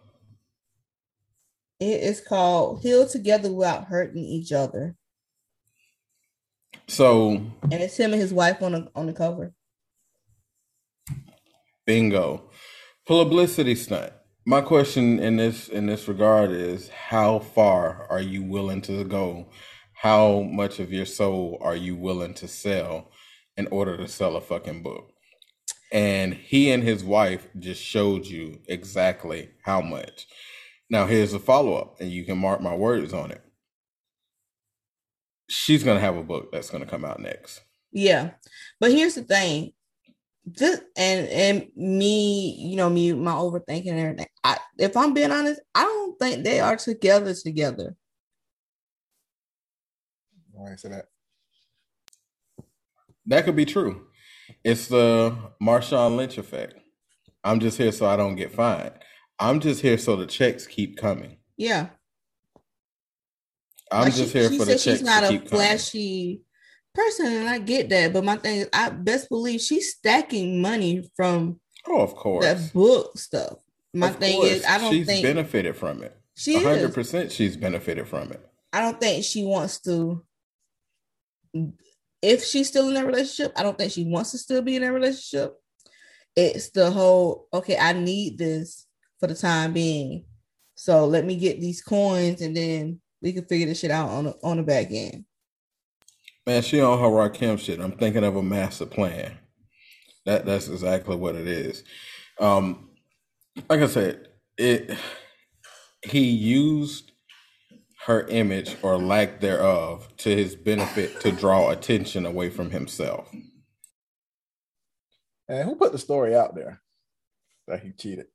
It 1.80 2.02
is 2.04 2.22
called 2.22 2.82
Heal 2.82 3.08
Together 3.08 3.52
Without 3.52 3.86
Hurting 3.86 4.24
Each 4.24 4.52
Other. 4.52 4.96
So 6.88 7.42
And 7.64 7.74
it's 7.74 7.98
him 7.98 8.14
and 8.14 8.22
his 8.22 8.34
wife 8.34 8.62
on 8.62 8.74
the 8.74 8.92
on 8.96 9.08
the 9.08 9.14
cover. 9.14 9.54
Bingo. 11.86 12.50
Publicity 13.08 13.76
stunt. 13.76 14.12
My 14.46 14.62
question 14.62 15.20
in 15.20 15.38
this 15.38 15.68
in 15.68 15.88
this 15.88 16.08
regard 16.08 16.52
is 16.52 16.90
how 16.90 17.40
far 17.40 18.08
are 18.10 18.22
you 18.22 18.44
willing 18.44 18.82
to 18.84 19.04
go? 19.04 19.50
How 19.94 20.42
much 20.42 20.80
of 20.80 20.92
your 20.92 21.06
soul 21.06 21.58
are 21.62 21.76
you 21.76 21.96
willing 21.96 22.34
to 22.36 22.48
sell 22.48 23.12
in 23.58 23.68
order 23.68 23.98
to 23.98 24.08
sell 24.08 24.36
a 24.36 24.42
fucking 24.42 24.84
book? 24.84 25.12
And 25.92 26.34
he 26.34 26.72
and 26.72 26.84
his 26.84 27.04
wife 27.04 27.48
just 27.58 27.82
showed 27.82 28.26
you 28.26 28.60
exactly 28.68 29.52
how 29.64 29.82
much. 29.82 30.28
Now 30.90 31.06
here's 31.06 31.34
a 31.34 31.40
follow-up, 31.40 32.00
and 32.00 32.12
you 32.12 32.24
can 32.24 32.38
mark 32.38 32.62
my 32.62 32.76
words 32.76 33.14
on 33.14 33.32
it. 33.32 33.42
She's 35.50 35.84
gonna 35.84 36.00
have 36.00 36.18
a 36.18 36.24
book 36.24 36.52
that's 36.52 36.70
gonna 36.70 36.86
come 36.86 37.06
out 37.06 37.20
next. 37.20 37.62
Yeah. 37.92 38.32
But 38.80 38.92
here's 38.92 39.16
the 39.16 39.24
thing. 39.24 39.72
This 40.46 40.80
and 40.96 41.28
and 41.28 41.68
me, 41.76 42.56
you 42.60 42.76
know, 42.76 42.90
me, 42.90 43.14
my 43.14 43.32
overthinking 43.32 43.90
and 43.90 44.00
everything. 44.00 44.28
I, 44.44 44.60
if 44.78 44.96
I'm 44.96 45.14
being 45.14 45.32
honest, 45.32 45.62
I 45.74 45.84
don't 45.84 46.20
think 46.20 46.44
they 46.44 46.60
are 46.60 46.76
together 46.76 47.34
together. 47.34 47.96
Why 50.52 50.74
I 50.74 50.76
say 50.76 50.90
that? 50.90 51.06
That 53.26 53.46
could 53.46 53.56
be 53.56 53.66
true. 53.66 54.08
It's 54.64 54.88
the 54.88 55.36
Marshawn 55.62 56.16
Lynch 56.16 56.38
effect. 56.38 56.76
I'm 57.44 57.60
just 57.60 57.78
here 57.78 57.92
so 57.92 58.06
I 58.06 58.16
don't 58.16 58.36
get 58.36 58.52
fined. 58.52 58.94
I'm 59.40 59.60
just 59.60 59.82
here 59.82 59.98
so 59.98 60.16
the 60.16 60.26
checks 60.26 60.66
keep 60.66 60.98
coming. 60.98 61.38
Yeah. 61.58 61.88
I'm 63.92 64.06
Like, 64.06 64.16
just 64.16 64.32
she- 64.32 64.40
here 64.40 64.50
she 64.50 64.58
for 64.58 64.66
the 64.66 64.72
checks 64.74 64.84
she's 64.84 65.02
not 65.04 65.24
a 65.24 65.30
keep 65.30 65.50
coming. 65.50 65.66
flashy 65.68 66.42
person, 66.94 67.28
and 67.28 67.50
I 67.50 67.60
get 67.60 67.90
that. 67.90 68.14
But 68.14 68.24
my 68.24 68.38
thing 68.38 68.62
is, 68.62 68.70
I 68.74 68.90
best 68.90 69.30
believe 69.30 69.62
she's 69.62 69.92
stacking 69.94 70.62
money 70.62 71.10
from 71.16 71.60
Oh, 71.88 72.02
of 72.02 72.16
course. 72.16 72.46
that 72.46 72.74
book 72.74 73.18
stuff. 73.18 73.58
My 73.94 74.10
Of 74.10 74.16
thing 74.18 74.38
course. 74.40 74.50
is, 74.52 74.66
I 74.66 74.78
don't 74.80 74.92
she's 74.92 75.06
think 75.06 75.24
benefited 75.24 75.76
from 75.76 76.02
it. 76.04 76.18
she 76.36 76.62
hundred 76.62 76.94
percent, 76.94 77.32
she's 77.32 77.56
benefited 77.58 78.08
from 78.08 78.32
it. 78.32 78.46
I 78.74 78.82
don't 78.82 79.00
think 79.00 79.24
she 79.24 79.44
wants 79.46 79.80
to. 79.82 80.26
If 82.22 82.44
she's 82.44 82.68
still 82.68 82.88
in 82.88 82.96
that 82.96 83.06
relationship, 83.06 83.54
I 83.56 83.64
don't 83.64 83.78
think 83.78 83.92
she 83.92 84.04
wants 84.04 84.32
to 84.32 84.38
still 84.38 84.62
be 84.62 84.76
in 84.76 84.82
that 84.82 84.92
relationship. 84.92 85.56
It's 86.36 86.70
the 86.72 86.92
whole 86.92 87.48
okay. 87.54 87.78
I 87.78 87.94
need 87.94 88.38
this 88.38 88.85
for 89.20 89.28
the 89.28 89.36
time 89.36 89.74
being, 89.74 90.26
so 90.76 91.06
let 91.06 91.26
me 91.26 91.36
get 91.36 91.62
these 91.62 91.82
coins, 91.82 92.42
and 92.42 92.56
then 92.56 93.00
we 93.22 93.34
can 93.34 93.46
figure 93.46 93.68
this 93.68 93.80
shit 93.80 93.92
out 93.92 94.10
on 94.10 94.26
the, 94.26 94.36
on 94.44 94.58
the 94.58 94.64
back 94.64 94.88
end. 94.92 95.26
Man, 96.46 96.62
she 96.62 96.80
on 96.80 97.00
her 97.00 97.06
Rakim 97.06 97.58
shit. 97.58 97.80
I'm 97.80 97.94
thinking 97.94 98.24
of 98.24 98.36
a 98.36 98.44
master 98.44 98.86
plan. 98.86 99.38
That 100.26 100.46
that's 100.46 100.68
exactly 100.68 101.16
what 101.16 101.36
it 101.36 101.48
is. 101.48 101.84
Um, 102.40 102.90
like 103.70 103.80
I 103.80 103.88
said, 103.88 104.28
it 104.58 104.98
he 106.04 106.22
used 106.22 107.12
her 108.06 108.28
image 108.28 108.76
or 108.84 108.98
lack 108.98 109.40
thereof 109.40 110.08
to 110.18 110.36
his 110.36 110.56
benefit 110.56 111.20
to 111.22 111.32
draw 111.32 111.72
attention 111.72 112.26
away 112.26 112.50
from 112.52 112.70
himself. 112.70 113.28
And 115.48 115.68
who 115.68 115.76
put 115.76 115.92
the 115.92 115.98
story 115.98 116.36
out 116.36 116.54
there 116.54 116.82
that 117.68 117.82
he 117.82 117.92
cheated? 117.92 118.28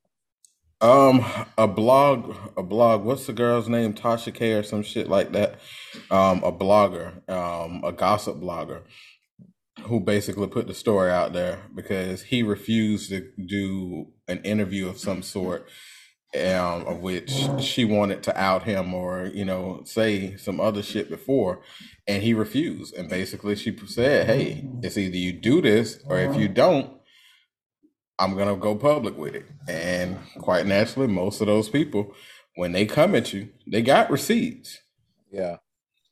Um, 0.80 1.24
a 1.58 1.68
blog, 1.68 2.34
a 2.56 2.62
blog. 2.62 3.04
What's 3.04 3.26
the 3.26 3.34
girl's 3.34 3.68
name? 3.68 3.92
Tasha 3.92 4.32
K 4.32 4.52
or 4.52 4.62
some 4.62 4.82
shit 4.82 5.08
like 5.08 5.32
that. 5.32 5.56
Um, 6.10 6.42
a 6.42 6.50
blogger, 6.50 7.28
um, 7.28 7.82
a 7.84 7.92
gossip 7.92 8.36
blogger, 8.36 8.82
who 9.82 10.00
basically 10.00 10.46
put 10.46 10.66
the 10.66 10.74
story 10.74 11.10
out 11.10 11.34
there 11.34 11.58
because 11.74 12.22
he 12.22 12.42
refused 12.42 13.10
to 13.10 13.30
do 13.46 14.06
an 14.26 14.38
interview 14.42 14.88
of 14.88 14.98
some 14.98 15.22
sort, 15.22 15.68
um, 16.34 16.86
of 16.86 17.00
which 17.00 17.30
she 17.60 17.84
wanted 17.84 18.22
to 18.22 18.40
out 18.40 18.62
him 18.62 18.94
or 18.94 19.30
you 19.34 19.44
know 19.44 19.82
say 19.84 20.34
some 20.36 20.60
other 20.60 20.82
shit 20.82 21.10
before, 21.10 21.60
and 22.06 22.22
he 22.22 22.32
refused. 22.32 22.94
And 22.94 23.06
basically, 23.10 23.54
she 23.54 23.76
said, 23.86 24.26
"Hey, 24.26 24.66
it's 24.82 24.96
either 24.96 25.16
you 25.16 25.34
do 25.34 25.60
this 25.60 26.00
or 26.06 26.18
if 26.18 26.36
you 26.36 26.48
don't." 26.48 26.99
I'm 28.20 28.36
gonna 28.36 28.54
go 28.56 28.74
public 28.76 29.16
with 29.16 29.34
it. 29.34 29.46
And 29.66 30.18
quite 30.38 30.66
naturally, 30.66 31.08
most 31.08 31.40
of 31.40 31.46
those 31.46 31.68
people, 31.70 32.14
when 32.56 32.72
they 32.72 32.84
come 32.84 33.14
at 33.14 33.32
you, 33.32 33.48
they 33.66 33.80
got 33.82 34.10
receipts. 34.10 34.78
Yeah. 35.32 35.56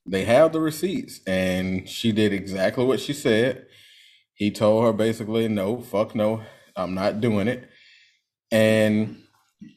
They 0.07 0.25
have 0.25 0.53
the 0.53 0.61
receipts. 0.61 1.21
And 1.27 1.87
she 1.87 2.13
did 2.13 2.33
exactly 2.33 2.85
what 2.87 3.01
she 3.01 3.13
said. 3.13 3.67
He 4.35 4.51
told 4.51 4.85
her 4.85 4.93
basically, 4.95 5.49
no, 5.49 5.83
fuck 5.83 6.15
no, 6.15 6.43
I'm 6.75 6.95
not 6.95 7.21
doing 7.21 7.47
it. 7.47 7.69
And 8.51 9.23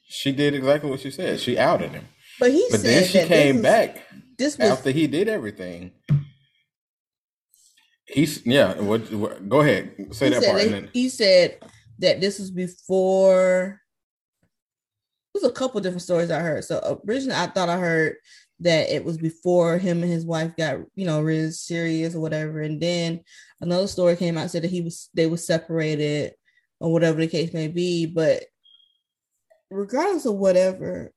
she 0.03 0.31
did 0.31 0.53
exactly 0.53 0.89
what 0.89 1.01
she 1.01 1.11
said. 1.11 1.41
She 1.41 1.57
outed 1.59 1.91
him. 1.91 2.07
But 2.39 2.51
he 2.51 2.65
But 2.71 2.79
said 2.79 2.89
then 2.89 3.07
she 3.09 3.17
that 3.17 3.27
came 3.27 3.55
this 3.57 3.63
back 3.63 3.93
Was, 3.95 4.03
this 4.37 4.57
was 4.57 4.69
after 4.69 4.91
he 4.91 5.07
did 5.07 5.27
everything. 5.27 5.91
He's 8.05 8.45
yeah. 8.45 8.79
What, 8.79 9.11
what? 9.13 9.47
Go 9.49 9.61
ahead. 9.61 9.91
Say 10.11 10.27
he 10.27 10.33
that 10.35 10.43
part. 10.45 10.61
that- 10.63 10.73
And 10.73 10.89
he 10.93 11.09
said 11.09 11.57
that 12.01 12.21
this 12.21 12.39
was 12.39 12.51
before. 12.51 13.79
There's 15.33 15.49
a 15.49 15.51
couple 15.51 15.79
different 15.79 16.01
stories 16.01 16.29
I 16.29 16.39
heard. 16.39 16.65
So 16.65 17.01
originally, 17.07 17.39
I 17.39 17.47
thought 17.47 17.69
I 17.69 17.77
heard 17.77 18.17
that 18.59 18.93
it 18.93 19.03
was 19.03 19.17
before 19.17 19.77
him 19.77 20.03
and 20.03 20.11
his 20.11 20.25
wife 20.25 20.55
got 20.55 20.77
you 20.95 21.05
know 21.05 21.21
really 21.21 21.49
serious 21.49 22.13
or 22.13 22.19
whatever 22.19 22.61
and 22.61 22.79
then 22.79 23.19
another 23.59 23.87
story 23.87 24.15
came 24.15 24.37
out 24.37 24.51
said 24.51 24.61
that 24.61 24.69
he 24.69 24.81
was 24.81 25.09
they 25.15 25.25
were 25.25 25.35
separated 25.35 26.31
or 26.79 26.93
whatever 26.93 27.19
the 27.19 27.27
case 27.27 27.55
may 27.55 27.67
be 27.67 28.05
but 28.05 28.43
regardless 29.71 30.27
of 30.27 30.35
whatever 30.35 31.11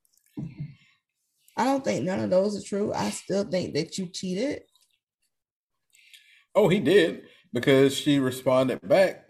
i 1.59 1.65
don't 1.65 1.85
think 1.85 2.03
none 2.03 2.19
of 2.19 2.31
those 2.31 2.59
are 2.59 2.67
true 2.67 2.95
i 2.95 3.11
still 3.11 3.45
think 3.45 3.75
that 3.75 3.99
you 3.99 4.07
cheated 4.07 4.63
Oh, 6.55 6.69
he 6.69 6.79
did 6.79 7.23
because 7.53 7.97
she 7.97 8.19
responded 8.19 8.81
back 8.87 9.24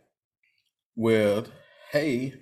with, 0.96 1.50
"Hey, 1.92 2.34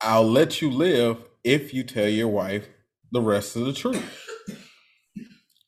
I'll 0.00 0.28
let 0.28 0.60
you 0.60 0.70
live 0.70 1.24
if 1.44 1.72
you 1.74 1.84
tell 1.84 2.08
your 2.08 2.28
wife 2.28 2.68
the 3.10 3.20
rest 3.20 3.56
of 3.56 3.66
the 3.66 3.72
truth." 3.72 4.28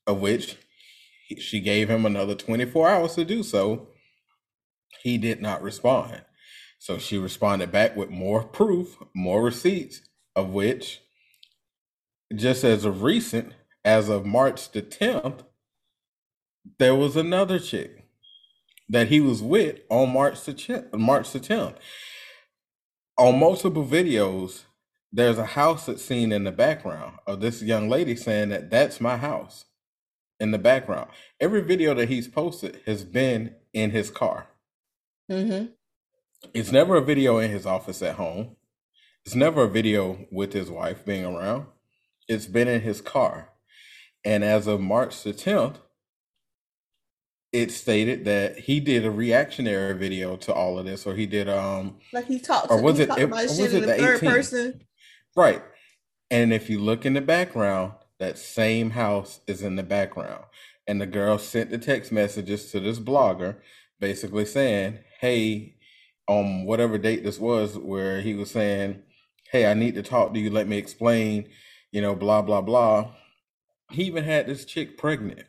Of 0.07 0.21
which 0.21 0.57
she 1.39 1.61
gave 1.61 1.89
him 1.89 2.05
another 2.05 2.35
24 2.35 2.89
hours 2.89 3.15
to 3.15 3.25
do 3.25 3.43
so. 3.43 3.89
He 5.03 5.19
did 5.19 5.41
not 5.41 5.63
respond. 5.63 6.25
So 6.79 6.99
she 6.99 7.17
responded 7.17 7.73
back 7.73 7.97
with 7.97 8.11
more 8.11 8.45
proof, 8.45 8.99
more 9.15 9.43
receipts, 9.43 10.03
of 10.37 10.51
which, 10.51 11.01
just 12.35 12.65
as 12.65 12.85
of 12.85 13.03
recent, 13.03 13.55
as 13.85 14.09
of 14.09 14.27
March 14.27 14.71
the 14.73 14.83
10th, 14.83 15.45
there 16.79 16.95
was 16.95 17.17
another 17.17 17.59
chick 17.59 18.04
that 18.89 19.09
he 19.09 19.21
was 19.21 19.43
with 19.43 19.81
on 19.89 20.13
March 20.13 20.45
the 20.45 20.55
10th, 20.55 20.93
March 20.95 21.33
the 21.33 21.41
10th. 21.41 21.77
On 23.17 23.39
multiple 23.39 23.87
videos, 23.87 24.63
there's 25.13 25.39
a 25.39 25.47
house 25.47 25.87
that's 25.87 26.05
seen 26.05 26.33
in 26.33 26.45
the 26.45 26.53
background 26.53 27.19
of 27.27 27.41
this 27.41 27.63
young 27.63 27.89
lady 27.89 28.17
saying 28.17 28.49
that 28.49 28.71
that's 28.71 29.01
my 29.01 29.17
house 29.17 29.67
in 30.41 30.51
the 30.51 30.59
background. 30.59 31.09
Every 31.41 31.61
video 31.61 31.95
that 31.95 32.09
he's 32.09 32.29
posted 32.29 32.81
has 32.87 33.05
been 33.05 33.55
in 33.73 33.91
his 33.91 34.11
car. 34.11 34.49
mm-hmm. 35.31 35.67
It's 36.53 36.73
never 36.73 36.97
a 36.97 37.05
video 37.05 37.39
in 37.39 37.51
his 37.51 37.65
office 37.65 38.03
at 38.03 38.17
home. 38.17 38.57
It's 39.25 39.35
never 39.35 39.63
a 39.63 39.71
video 39.71 40.27
with 40.31 40.53
his 40.53 40.71
wife 40.71 41.05
being 41.05 41.25
around. 41.25 41.67
It's 42.29 42.47
been 42.47 42.69
in 42.69 42.83
his 42.83 43.01
car. 43.01 43.51
And 44.25 44.45
as 44.45 44.67
of 44.67 44.81
March 44.81 45.23
the 45.23 45.33
10th, 45.33 45.77
it 47.55 47.71
stated 47.71 48.25
that 48.25 48.59
he 48.59 48.81
did 48.81 49.07
a 49.07 49.11
reactionary 49.11 49.95
video 49.97 50.37
to 50.37 50.53
all 50.53 50.77
of 50.79 50.85
this, 50.85 51.07
or 51.07 51.15
he 51.15 51.25
did 51.25 51.49
um 51.49 51.97
like 52.13 52.27
he 52.27 52.41
talked 52.41 52.71
Or 52.71 52.83
was 52.83 52.99
it- 52.99 53.09
it- 53.11 53.25
about 53.25 53.33
was 53.33 53.59
in 53.61 53.67
it 53.67 53.81
the 53.81 53.87
the 53.87 53.95
third 53.95 54.21
18th? 54.21 54.29
person 54.29 54.81
right. 55.37 55.63
And 56.31 56.53
if 56.53 56.69
you 56.69 56.81
look 56.81 57.07
in 57.07 57.13
the 57.15 57.21
background, 57.21 57.93
that 58.19 58.39
same 58.39 58.91
house 58.91 59.41
is 59.47 59.63
in 59.63 59.77
the 59.77 59.83
background. 59.85 60.45
And 60.89 61.01
the 61.01 61.07
girl 61.07 61.39
sent 61.39 61.71
the 61.71 61.79
text 61.79 62.11
messages 62.11 62.71
to 62.73 62.81
this 62.81 62.99
blogger 62.99 63.57
basically 64.01 64.45
saying, 64.47 64.99
Hey, 65.21 65.77
on 66.27 66.65
whatever 66.65 66.99
date 66.99 67.23
this 67.23 67.39
was, 67.39 67.79
where 67.79 68.21
he 68.21 68.35
was 68.35 68.51
saying, 68.51 69.03
Hey, 69.53 69.67
I 69.67 69.75
need 69.75 69.95
to 69.95 70.03
talk 70.03 70.35
to 70.35 70.41
you, 70.41 70.51
let 70.51 70.67
me 70.67 70.77
explain, 70.77 71.49
you 71.93 72.03
know, 72.03 72.17
blah 72.17 72.43
blah 72.43 72.63
blah. 72.63 73.13
He 73.93 74.03
even 74.05 74.25
had 74.25 74.47
this 74.47 74.65
chick 74.65 74.99
pregnant. 74.99 75.47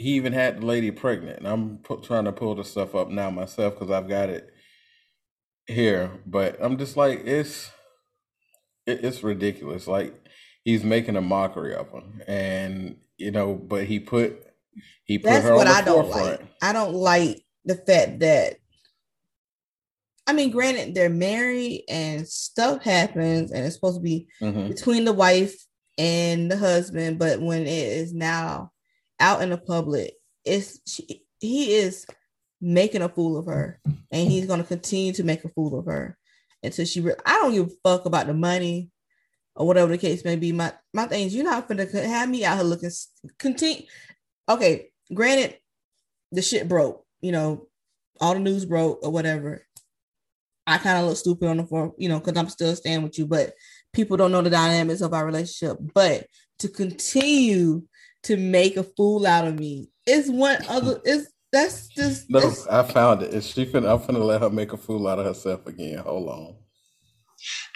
He 0.00 0.12
even 0.14 0.32
had 0.32 0.60
the 0.62 0.66
lady 0.66 0.90
pregnant. 0.90 1.38
And 1.40 1.46
I'm 1.46 1.78
pu- 1.78 2.00
trying 2.00 2.24
to 2.24 2.32
pull 2.32 2.54
the 2.54 2.64
stuff 2.64 2.94
up 2.94 3.10
now 3.10 3.28
myself 3.30 3.74
because 3.74 3.90
I've 3.90 4.08
got 4.08 4.30
it 4.30 4.50
here. 5.66 6.10
But 6.26 6.56
I'm 6.58 6.78
just 6.78 6.96
like, 6.96 7.26
it's 7.26 7.70
it, 8.86 9.04
it's 9.04 9.22
ridiculous. 9.22 9.86
Like 9.86 10.14
he's 10.64 10.84
making 10.84 11.16
a 11.16 11.20
mockery 11.20 11.74
of 11.74 11.90
her, 11.90 12.02
and 12.26 12.96
you 13.18 13.30
know, 13.30 13.54
but 13.54 13.84
he 13.84 14.00
put 14.00 14.42
he 15.04 15.18
put 15.18 15.28
That's 15.28 15.44
her 15.44 15.54
what 15.54 15.66
on 15.66 15.72
the 15.74 15.78
I 15.78 15.84
don't 15.84 16.04
forefront. 16.10 16.40
like. 16.40 16.48
I 16.62 16.72
don't 16.72 16.94
like 16.94 17.44
the 17.66 17.74
fact 17.74 18.20
that 18.20 18.56
I 20.26 20.32
mean, 20.32 20.50
granted, 20.50 20.94
they're 20.94 21.10
married 21.10 21.84
and 21.88 22.26
stuff 22.26 22.82
happens, 22.82 23.50
and 23.52 23.66
it's 23.66 23.74
supposed 23.74 23.96
to 23.98 24.02
be 24.02 24.28
Mhm. 24.40 24.68
between 24.68 25.04
the 25.04 25.12
wife 25.12 25.54
and 25.98 26.50
the 26.50 26.56
husband, 26.56 27.18
but 27.18 27.42
when 27.42 27.62
it 27.62 27.68
is 27.68 28.14
now 28.14 28.72
out 29.20 29.42
in 29.42 29.50
the 29.50 29.58
public, 29.58 30.14
it's 30.44 30.80
she, 30.86 31.22
he 31.38 31.74
is 31.74 32.06
making 32.60 33.02
a 33.02 33.08
fool 33.08 33.38
of 33.38 33.46
her, 33.46 33.78
and 34.10 34.30
he's 34.30 34.46
going 34.46 34.60
to 34.60 34.66
continue 34.66 35.12
to 35.12 35.24
make 35.24 35.44
a 35.44 35.48
fool 35.50 35.78
of 35.78 35.86
her 35.86 36.18
until 36.62 36.84
she. 36.84 37.00
Re- 37.00 37.14
I 37.24 37.34
don't 37.34 37.52
give 37.52 37.66
a 37.66 37.88
fuck 37.88 38.06
about 38.06 38.26
the 38.26 38.34
money 38.34 38.90
or 39.54 39.66
whatever 39.66 39.92
the 39.92 39.98
case 39.98 40.24
may 40.24 40.36
be. 40.36 40.52
My 40.52 40.72
my 40.92 41.06
thing 41.06 41.26
is, 41.26 41.34
you're 41.34 41.44
not 41.44 41.68
gonna 41.68 41.86
have 41.86 42.28
me 42.28 42.44
out 42.44 42.56
here 42.56 42.64
looking 42.64 42.90
continue. 43.38 43.86
Okay, 44.48 44.90
granted, 45.12 45.58
the 46.32 46.42
shit 46.42 46.68
broke. 46.68 47.04
You 47.20 47.32
know, 47.32 47.68
all 48.20 48.34
the 48.34 48.40
news 48.40 48.64
broke 48.64 49.00
or 49.02 49.10
whatever. 49.10 49.66
I 50.66 50.78
kind 50.78 50.98
of 50.98 51.06
look 51.06 51.16
stupid 51.16 51.48
on 51.48 51.56
the 51.56 51.66
phone, 51.66 51.92
you 51.98 52.08
know, 52.08 52.20
because 52.20 52.38
I'm 52.38 52.48
still 52.48 52.76
staying 52.76 53.02
with 53.02 53.18
you, 53.18 53.26
but 53.26 53.54
people 53.92 54.16
don't 54.16 54.30
know 54.30 54.42
the 54.42 54.50
dynamics 54.50 55.00
of 55.00 55.12
our 55.12 55.26
relationship. 55.26 55.78
But 55.94 56.26
to 56.60 56.68
continue 56.68 57.82
to 58.24 58.36
make 58.36 58.76
a 58.76 58.84
fool 58.84 59.26
out 59.26 59.46
of 59.48 59.58
me 59.58 59.90
is 60.06 60.30
one 60.30 60.58
other 60.68 61.00
is 61.04 61.28
that's 61.52 61.88
just 61.88 62.30
No, 62.30 62.40
that's- 62.40 62.66
I 62.68 62.82
found 62.84 63.22
it. 63.22 63.34
Is 63.34 63.46
she 63.46 63.66
finna? 63.66 63.90
I'm 63.92 64.00
finna 64.00 64.24
let 64.24 64.42
her 64.42 64.50
make 64.50 64.72
a 64.72 64.76
fool 64.76 65.08
out 65.08 65.18
of 65.18 65.26
herself 65.26 65.66
again. 65.66 65.98
Hold 65.98 66.28
on. 66.28 66.56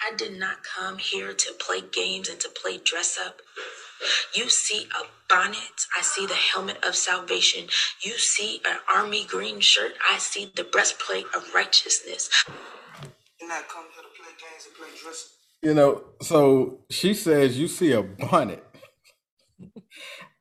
I 0.01 0.15
did 0.15 0.39
not 0.39 0.57
come 0.63 0.97
here 0.99 1.33
to 1.33 1.53
play 1.53 1.81
games 1.81 2.29
and 2.29 2.39
to 2.41 2.49
play 2.49 2.77
dress 2.79 3.17
up. 3.17 3.41
You 4.35 4.49
see 4.49 4.87
a 4.99 5.05
bonnet, 5.29 5.87
I 5.97 6.01
see 6.03 6.25
the 6.27 6.35
helmet 6.35 6.83
of 6.85 6.95
salvation. 6.95 7.67
You 8.03 8.13
see 8.17 8.61
an 8.65 8.77
army 8.93 9.25
green 9.25 9.59
shirt, 9.61 9.93
I 10.11 10.19
see 10.19 10.51
the 10.55 10.63
breastplate 10.65 11.25
of 11.35 11.53
righteousness. 11.55 12.29
Did 13.39 13.49
not 13.49 13.67
come 13.69 13.85
here 13.93 14.03
to 14.03 14.09
play 14.23 14.33
games 14.39 14.67
and 14.67 14.75
play 14.77 15.01
dress 15.01 15.25
up. 15.25 15.67
You 15.67 15.73
know, 15.73 16.03
so 16.21 16.81
she 16.91 17.13
says 17.13 17.59
you 17.59 17.67
see 17.67 17.93
a 17.93 18.03
bonnet. 18.03 18.63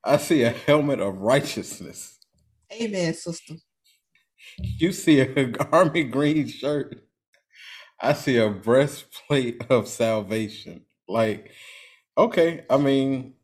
I 0.04 0.18
see 0.18 0.42
a 0.42 0.50
helmet 0.50 1.00
of 1.00 1.18
righteousness. 1.20 2.18
amen, 2.72 3.14
sister. 3.14 3.54
You 4.58 4.92
see 4.92 5.20
a 5.20 5.52
army 5.72 6.04
green 6.04 6.48
shirt. 6.48 7.06
I 8.00 8.12
see 8.12 8.36
a 8.36 8.50
breastplate 8.50 9.64
of 9.70 9.88
salvation. 9.88 10.84
Like, 11.08 11.52
okay, 12.18 12.64
I 12.68 12.76
mean, 12.76 13.34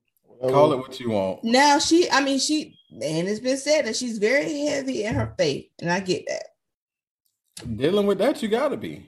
call 0.41 0.73
it 0.73 0.79
what 0.79 1.01
you 1.01 1.11
want. 1.11 1.45
Now 1.45 1.79
she, 1.79 2.11
I 2.11 2.21
mean, 2.21 2.39
she, 2.39 2.77
and 2.93 3.29
it's 3.29 3.41
been 3.41 3.57
said 3.57 3.87
that 3.87 3.97
she's 3.97 4.19
very 4.19 4.67
heavy 4.67 5.05
in 5.05 5.15
her 5.15 5.35
faith, 5.39 5.67
and 5.81 5.91
I 5.91 6.01
get 6.01 6.25
that. 6.29 7.77
Dealing 7.77 8.07
with 8.07 8.19
that, 8.19 8.43
you 8.43 8.49
gotta 8.49 8.77
be. 8.77 9.07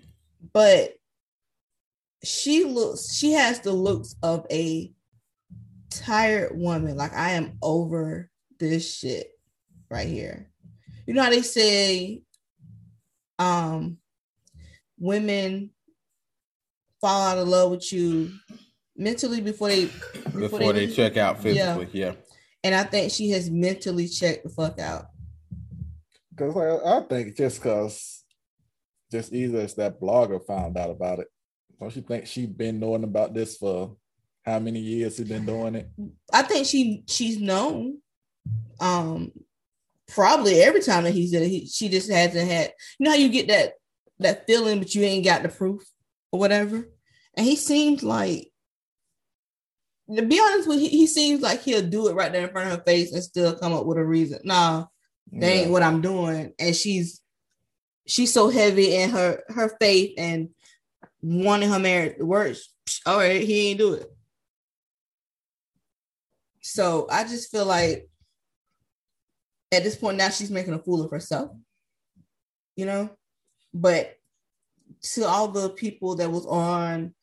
but 0.52 0.94
she 2.24 2.64
looks 2.64 3.12
she 3.14 3.32
has 3.32 3.60
the 3.60 3.72
looks 3.72 4.14
of 4.22 4.46
a 4.50 4.92
tired 6.00 6.50
woman 6.56 6.96
like 6.96 7.12
i 7.14 7.30
am 7.30 7.58
over 7.62 8.30
this 8.58 8.98
shit 8.98 9.28
right 9.90 10.08
here 10.08 10.50
you 11.06 11.14
know 11.14 11.22
how 11.22 11.30
they 11.30 11.42
say 11.42 12.22
um 13.38 13.96
women 14.98 15.70
fall 17.00 17.22
out 17.22 17.38
of 17.38 17.48
love 17.48 17.70
with 17.70 17.92
you 17.92 18.30
mentally 18.96 19.40
before 19.40 19.68
they 19.68 19.88
Before 20.32 20.72
they 20.72 20.86
check 20.86 21.16
out 21.16 21.36
Yeah. 21.44 21.74
physically, 21.74 22.00
yeah. 22.00 22.12
and 22.62 22.74
i 22.74 22.84
think 22.84 23.10
she 23.12 23.30
has 23.30 23.50
mentally 23.50 24.06
checked 24.08 24.44
the 24.44 24.50
fuck 24.50 24.78
out 24.78 25.06
Because 26.30 26.56
I, 26.56 26.98
I 26.98 27.00
think 27.02 27.36
just 27.36 27.60
because, 27.60 28.24
just 29.10 29.32
either 29.32 29.60
it's 29.60 29.74
that 29.74 30.00
blogger 30.00 30.44
found 30.46 30.78
out 30.78 30.90
about 30.90 31.18
it. 31.18 31.28
Don't 31.78 31.94
you 31.94 32.02
think 32.02 32.26
she 32.26 32.46
been 32.46 32.78
knowing 32.80 33.04
about 33.04 33.34
this 33.34 33.56
for 33.56 33.96
how 34.42 34.58
many 34.58 34.80
years 34.80 35.16
he 35.16 35.24
been 35.24 35.46
doing 35.46 35.74
it? 35.76 35.88
I 36.32 36.42
think 36.42 36.66
she 36.66 37.04
she's 37.06 37.40
known. 37.40 37.98
Um, 38.80 39.32
probably 40.08 40.60
every 40.60 40.80
time 40.80 41.04
that 41.04 41.14
he's 41.14 41.32
in 41.32 41.42
it, 41.42 41.48
he, 41.48 41.66
she 41.66 41.88
just 41.88 42.10
hasn't 42.10 42.50
had. 42.50 42.72
You 42.98 43.04
know 43.04 43.10
how 43.10 43.16
you 43.16 43.28
get 43.28 43.48
that 43.48 43.74
that 44.18 44.46
feeling, 44.46 44.78
but 44.78 44.94
you 44.94 45.02
ain't 45.02 45.24
got 45.24 45.42
the 45.42 45.48
proof 45.48 45.82
or 46.32 46.40
whatever. 46.40 46.88
And 47.36 47.46
he 47.46 47.56
seems 47.56 48.02
like, 48.02 48.50
to 50.14 50.22
be 50.22 50.40
honest 50.40 50.68
with 50.68 50.80
you, 50.80 50.88
he 50.88 51.06
seems 51.06 51.40
like 51.40 51.62
he'll 51.62 51.88
do 51.88 52.08
it 52.08 52.14
right 52.14 52.32
there 52.32 52.46
in 52.46 52.52
front 52.52 52.70
of 52.70 52.78
her 52.78 52.84
face 52.84 53.12
and 53.12 53.22
still 53.22 53.54
come 53.56 53.72
up 53.72 53.86
with 53.86 53.98
a 53.98 54.04
reason. 54.04 54.40
Nah, 54.44 54.86
that 55.32 55.46
ain't 55.46 55.70
what 55.70 55.82
I'm 55.82 56.00
doing. 56.00 56.52
And 56.58 56.74
she's 56.74 57.20
she's 58.06 58.32
so 58.32 58.50
heavy 58.50 58.96
in 58.96 59.10
her 59.10 59.42
her 59.48 59.76
faith 59.80 60.14
and 60.18 60.48
wanting 61.22 61.70
her 61.70 61.78
marriage 61.78 62.18
to 62.18 62.26
work. 62.26 62.56
All 63.06 63.18
right, 63.18 63.40
he 63.40 63.70
ain't 63.70 63.78
do 63.78 63.94
it. 63.94 64.11
So 66.62 67.06
I 67.10 67.24
just 67.24 67.50
feel 67.50 67.66
like 67.66 68.08
at 69.72 69.82
this 69.82 69.96
point 69.96 70.16
now 70.16 70.30
she's 70.30 70.50
making 70.50 70.74
a 70.74 70.78
fool 70.78 71.02
of 71.02 71.10
herself, 71.10 71.50
you 72.76 72.86
know. 72.86 73.10
But 73.74 74.16
to 75.14 75.24
all 75.24 75.48
the 75.48 75.70
people 75.70 76.16
that 76.16 76.30
was 76.30 76.46
on 76.46 77.14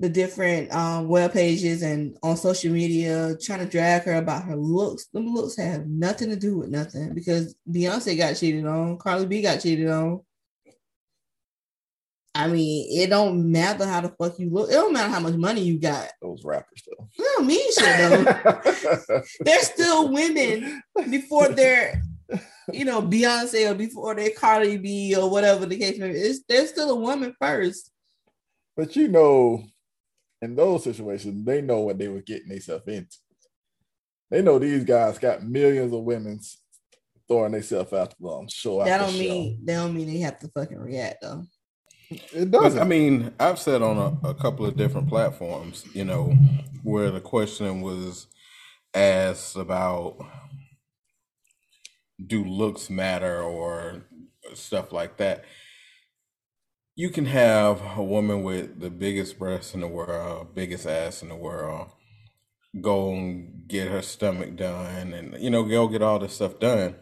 the 0.00 0.08
different 0.08 0.72
um, 0.72 1.08
web 1.08 1.32
pages 1.32 1.82
and 1.82 2.16
on 2.22 2.36
social 2.36 2.72
media 2.72 3.36
trying 3.40 3.58
to 3.58 3.66
drag 3.66 4.02
her 4.04 4.14
about 4.14 4.44
her 4.44 4.56
looks. 4.56 5.06
Them 5.06 5.28
looks 5.28 5.56
have 5.58 5.86
nothing 5.86 6.30
to 6.30 6.36
do 6.36 6.56
with 6.56 6.70
nothing 6.70 7.12
because 7.14 7.54
Beyonce 7.70 8.16
got 8.16 8.36
cheated 8.36 8.66
on, 8.66 8.96
Cardi 8.96 9.26
B 9.26 9.42
got 9.42 9.60
cheated 9.60 9.88
on. 9.88 10.20
I 12.44 12.48
mean, 12.48 12.86
it 13.02 13.10
don't 13.10 13.50
matter 13.50 13.84
how 13.86 14.00
the 14.00 14.08
fuck 14.08 14.38
you 14.38 14.50
look. 14.50 14.70
It 14.70 14.74
don't 14.74 14.92
matter 14.92 15.10
how 15.10 15.20
much 15.20 15.34
money 15.34 15.62
you 15.62 15.78
got. 15.78 16.08
Those 16.22 16.44
rappers 16.44 16.82
though. 16.86 17.08
It 17.18 17.28
don't 17.36 17.46
mean 17.46 17.72
shit 17.72 19.06
though. 19.06 19.22
they're 19.40 19.62
still 19.62 20.12
women 20.12 20.82
before 21.10 21.48
they're, 21.48 22.02
you 22.72 22.84
know, 22.84 23.02
Beyonce 23.02 23.70
or 23.70 23.74
before 23.74 24.14
they're 24.14 24.30
Cardi 24.30 24.76
B 24.76 25.14
or 25.16 25.28
whatever 25.30 25.66
the 25.66 25.78
case 25.78 25.98
may 25.98 26.12
be. 26.12 26.18
It's, 26.18 26.40
they're 26.48 26.66
still 26.66 26.90
a 26.90 26.96
woman 26.96 27.34
first. 27.40 27.90
but 28.76 28.94
you 28.96 29.08
know, 29.08 29.64
in 30.42 30.56
those 30.56 30.84
situations, 30.84 31.44
they 31.44 31.60
know 31.60 31.80
what 31.80 31.98
they 31.98 32.08
were 32.08 32.22
getting 32.22 32.48
themselves 32.48 32.86
into. 32.88 33.16
They 34.30 34.40
know 34.42 34.58
these 34.58 34.84
guys 34.84 35.18
got 35.18 35.42
millions 35.42 35.92
of 35.92 36.02
women 36.02 36.40
throwing 37.28 37.52
themselves 37.52 37.92
out 37.92 38.14
them 38.18 38.28
um, 38.28 38.48
show 38.48 38.82
That 38.84 38.98
don't 38.98 39.12
show. 39.12 39.18
mean 39.18 39.60
that 39.64 39.74
don't 39.74 39.94
mean 39.94 40.06
they 40.06 40.18
have 40.18 40.38
to 40.40 40.48
fucking 40.48 40.78
react 40.78 41.18
though. 41.22 41.44
It 42.10 42.50
doesn't. 42.50 42.80
I 42.80 42.84
mean, 42.84 43.32
I've 43.38 43.58
said 43.58 43.82
on 43.82 44.18
a, 44.24 44.28
a 44.28 44.34
couple 44.34 44.66
of 44.66 44.76
different 44.76 45.08
platforms, 45.08 45.84
you 45.94 46.04
know, 46.04 46.34
where 46.82 47.10
the 47.10 47.20
question 47.20 47.82
was 47.82 48.26
asked 48.94 49.56
about 49.56 50.18
do 52.24 52.44
looks 52.44 52.90
matter 52.90 53.40
or 53.40 54.02
stuff 54.54 54.92
like 54.92 55.16
that. 55.18 55.44
You 56.96 57.10
can 57.10 57.26
have 57.26 57.80
a 57.96 58.02
woman 58.02 58.42
with 58.42 58.80
the 58.80 58.90
biggest 58.90 59.38
breasts 59.38 59.74
in 59.74 59.80
the 59.80 59.88
world, 59.88 60.54
biggest 60.54 60.86
ass 60.86 61.22
in 61.22 61.28
the 61.28 61.36
world, 61.36 61.92
go 62.80 63.12
and 63.12 63.66
get 63.68 63.88
her 63.88 64.02
stomach 64.02 64.56
done 64.56 65.14
and, 65.14 65.42
you 65.42 65.48
know, 65.48 65.62
go 65.62 65.88
get 65.88 66.02
all 66.02 66.18
this 66.18 66.34
stuff 66.34 66.58
done. 66.58 66.96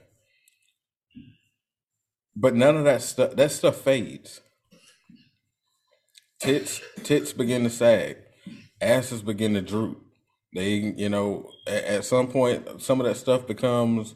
But 2.36 2.54
none 2.54 2.76
of 2.76 2.84
that 2.84 3.02
stuff, 3.02 3.34
that 3.34 3.50
stuff 3.50 3.78
fades 3.78 4.40
tits 6.41 6.80
tits 7.03 7.32
begin 7.32 7.64
to 7.64 7.70
sag. 7.70 8.16
Asses 8.80 9.22
begin 9.22 9.55
to 9.55 9.62
droop. 9.62 10.03
They 10.55 10.95
you 10.97 11.09
know 11.09 11.51
at, 11.66 11.84
at 11.84 12.05
some 12.05 12.28
point 12.28 12.80
some 12.80 13.01
of 13.01 13.07
that 13.07 13.16
stuff 13.16 13.47
becomes 13.47 14.14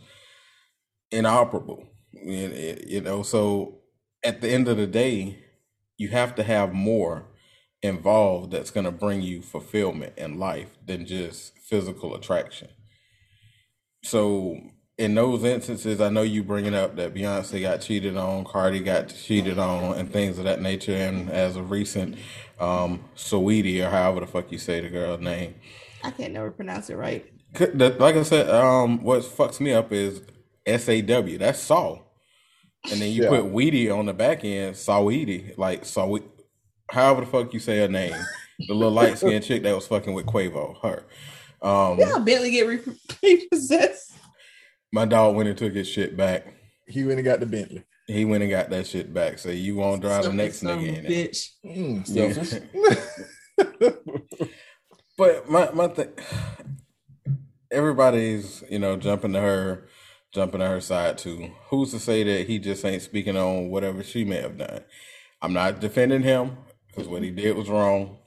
inoperable. 1.10 1.86
You 2.12 3.00
know 3.00 3.22
so 3.22 3.80
at 4.24 4.40
the 4.40 4.50
end 4.50 4.68
of 4.68 4.76
the 4.76 4.86
day 4.86 5.38
you 5.98 6.08
have 6.08 6.34
to 6.36 6.42
have 6.42 6.72
more 6.72 7.28
involved 7.82 8.52
that's 8.52 8.70
going 8.70 8.84
to 8.86 8.92
bring 8.92 9.22
you 9.22 9.42
fulfillment 9.42 10.12
in 10.16 10.38
life 10.38 10.76
than 10.86 11.04
just 11.06 11.58
physical 11.58 12.14
attraction. 12.14 12.68
So 14.04 14.58
in 14.98 15.14
those 15.14 15.42
instances, 15.44 16.00
I 16.00 16.10
know 16.10 16.22
you 16.22 16.42
bringing 16.44 16.74
up 16.74 16.96
that 16.96 17.14
Beyonce 17.14 17.60
got 17.62 17.80
cheated 17.80 18.16
on, 18.16 18.44
Cardi 18.44 18.80
got 18.80 19.08
cheated 19.08 19.58
on, 19.58 19.96
and 19.98 20.12
things 20.12 20.38
of 20.38 20.44
that 20.44 20.60
nature. 20.60 20.94
And 20.94 21.30
as 21.30 21.56
of 21.56 21.70
recent, 21.70 22.16
um, 22.60 23.04
Saweetie 23.16 23.84
or 23.84 23.90
however 23.90 24.20
the 24.20 24.26
fuck 24.26 24.52
you 24.52 24.58
say 24.58 24.80
the 24.80 24.88
girl's 24.88 25.20
name, 25.20 25.54
I 26.04 26.10
can't 26.10 26.32
never 26.32 26.50
pronounce 26.50 26.90
it 26.90 26.96
right. 26.96 27.24
Like 27.74 28.16
I 28.16 28.22
said, 28.22 28.48
um, 28.50 29.02
what 29.02 29.22
fucks 29.22 29.60
me 29.60 29.72
up 29.72 29.92
is 29.92 30.22
S 30.66 30.88
A 30.88 31.00
W. 31.02 31.38
That's 31.38 31.58
Saw, 31.58 31.98
and 32.90 33.00
then 33.00 33.10
you 33.12 33.24
Yeah. 33.24 33.28
put 33.30 33.46
Weedy 33.46 33.90
on 33.90 34.06
the 34.06 34.14
back 34.14 34.44
end, 34.44 34.74
Saweetie, 34.76 35.56
like 35.58 35.84
Saw. 35.84 36.18
However 36.90 37.22
the 37.22 37.26
fuck 37.26 37.52
you 37.54 37.60
say 37.60 37.78
her 37.78 37.88
name, 37.88 38.14
the 38.68 38.74
little 38.74 38.92
light 38.92 39.16
skinned 39.18 39.44
chick 39.44 39.62
that 39.62 39.74
was 39.74 39.86
fucking 39.86 40.12
with 40.14 40.26
Quavo, 40.26 40.76
her. 40.82 41.04
Um, 41.66 41.98
Yeah, 41.98 42.18
Bentley 42.18 42.50
get 42.50 42.66
re- 42.66 42.80
repossessed. 43.22 44.11
My 44.92 45.04
dog 45.04 45.34
went 45.36 45.48
and 45.48 45.58
took 45.58 45.74
his 45.74 45.88
shit 45.88 46.16
back. 46.16 46.46
he 46.86 47.04
went 47.04 47.18
and 47.18 47.24
got 47.24 47.40
the 47.40 47.46
Bentley. 47.46 47.84
He 48.06 48.24
went 48.24 48.42
and 48.42 48.50
got 48.50 48.68
that 48.70 48.86
shit 48.86 49.14
back. 49.14 49.38
So 49.38 49.48
you 49.50 49.76
won't 49.76 50.02
drive 50.02 50.24
the 50.24 50.32
next 50.32 50.62
nigga 50.62 50.86
in 50.98 51.06
it. 51.06 51.10
bitch. 51.32 51.48
Mm, 51.64 52.04
Yeah. 53.64 53.90
But 55.18 55.48
my 55.48 55.70
my 55.72 55.88
thing, 55.88 56.08
everybody's 57.70 58.64
you 58.70 58.78
know 58.78 58.96
jumping 58.96 59.34
to 59.34 59.40
her, 59.40 59.86
jumping 60.32 60.60
to 60.60 60.66
her 60.68 60.80
side 60.80 61.18
too. 61.18 61.50
Who's 61.68 61.90
to 61.92 62.00
say 62.00 62.24
that 62.24 62.46
he 62.46 62.58
just 62.58 62.84
ain't 62.84 63.02
speaking 63.02 63.36
on 63.36 63.68
whatever 63.70 64.02
she 64.02 64.24
may 64.24 64.40
have 64.40 64.56
done? 64.58 64.80
I'm 65.40 65.52
not 65.52 65.80
defending 65.80 66.22
him 66.22 66.56
because 66.88 67.08
what 67.08 67.22
he 67.22 67.30
did 67.30 67.56
was 67.56 67.68
wrong. 67.68 68.18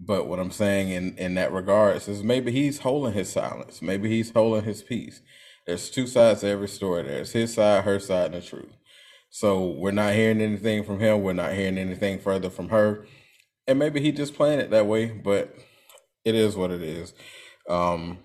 But 0.00 0.26
what 0.26 0.40
I'm 0.40 0.50
saying 0.50 0.90
in 0.90 1.16
in 1.16 1.34
that 1.36 1.52
regards 1.52 2.08
is 2.08 2.22
maybe 2.22 2.50
he's 2.52 2.80
holding 2.80 3.14
his 3.14 3.30
silence. 3.30 3.80
Maybe 3.80 4.08
he's 4.08 4.30
holding 4.32 4.64
his 4.64 4.82
peace. 4.82 5.22
There's 5.66 5.90
two 5.90 6.06
sides 6.06 6.40
to 6.40 6.48
every 6.48 6.68
story. 6.68 7.02
There's 7.02 7.32
his 7.32 7.54
side, 7.54 7.84
her 7.84 7.98
side, 7.98 8.32
and 8.32 8.42
the 8.42 8.46
truth. 8.46 8.76
So 9.30 9.66
we're 9.66 9.90
not 9.90 10.14
hearing 10.14 10.40
anything 10.40 10.84
from 10.84 11.00
him. 11.00 11.22
We're 11.22 11.32
not 11.32 11.54
hearing 11.54 11.78
anything 11.78 12.20
further 12.20 12.50
from 12.50 12.68
her. 12.68 13.06
And 13.66 13.78
maybe 13.78 14.00
he 14.00 14.12
just 14.12 14.34
planned 14.34 14.60
it 14.60 14.70
that 14.70 14.86
way, 14.86 15.06
but 15.06 15.54
it 16.24 16.34
is 16.34 16.56
what 16.56 16.70
it 16.70 16.82
is. 16.82 17.14
Um, 17.68 18.18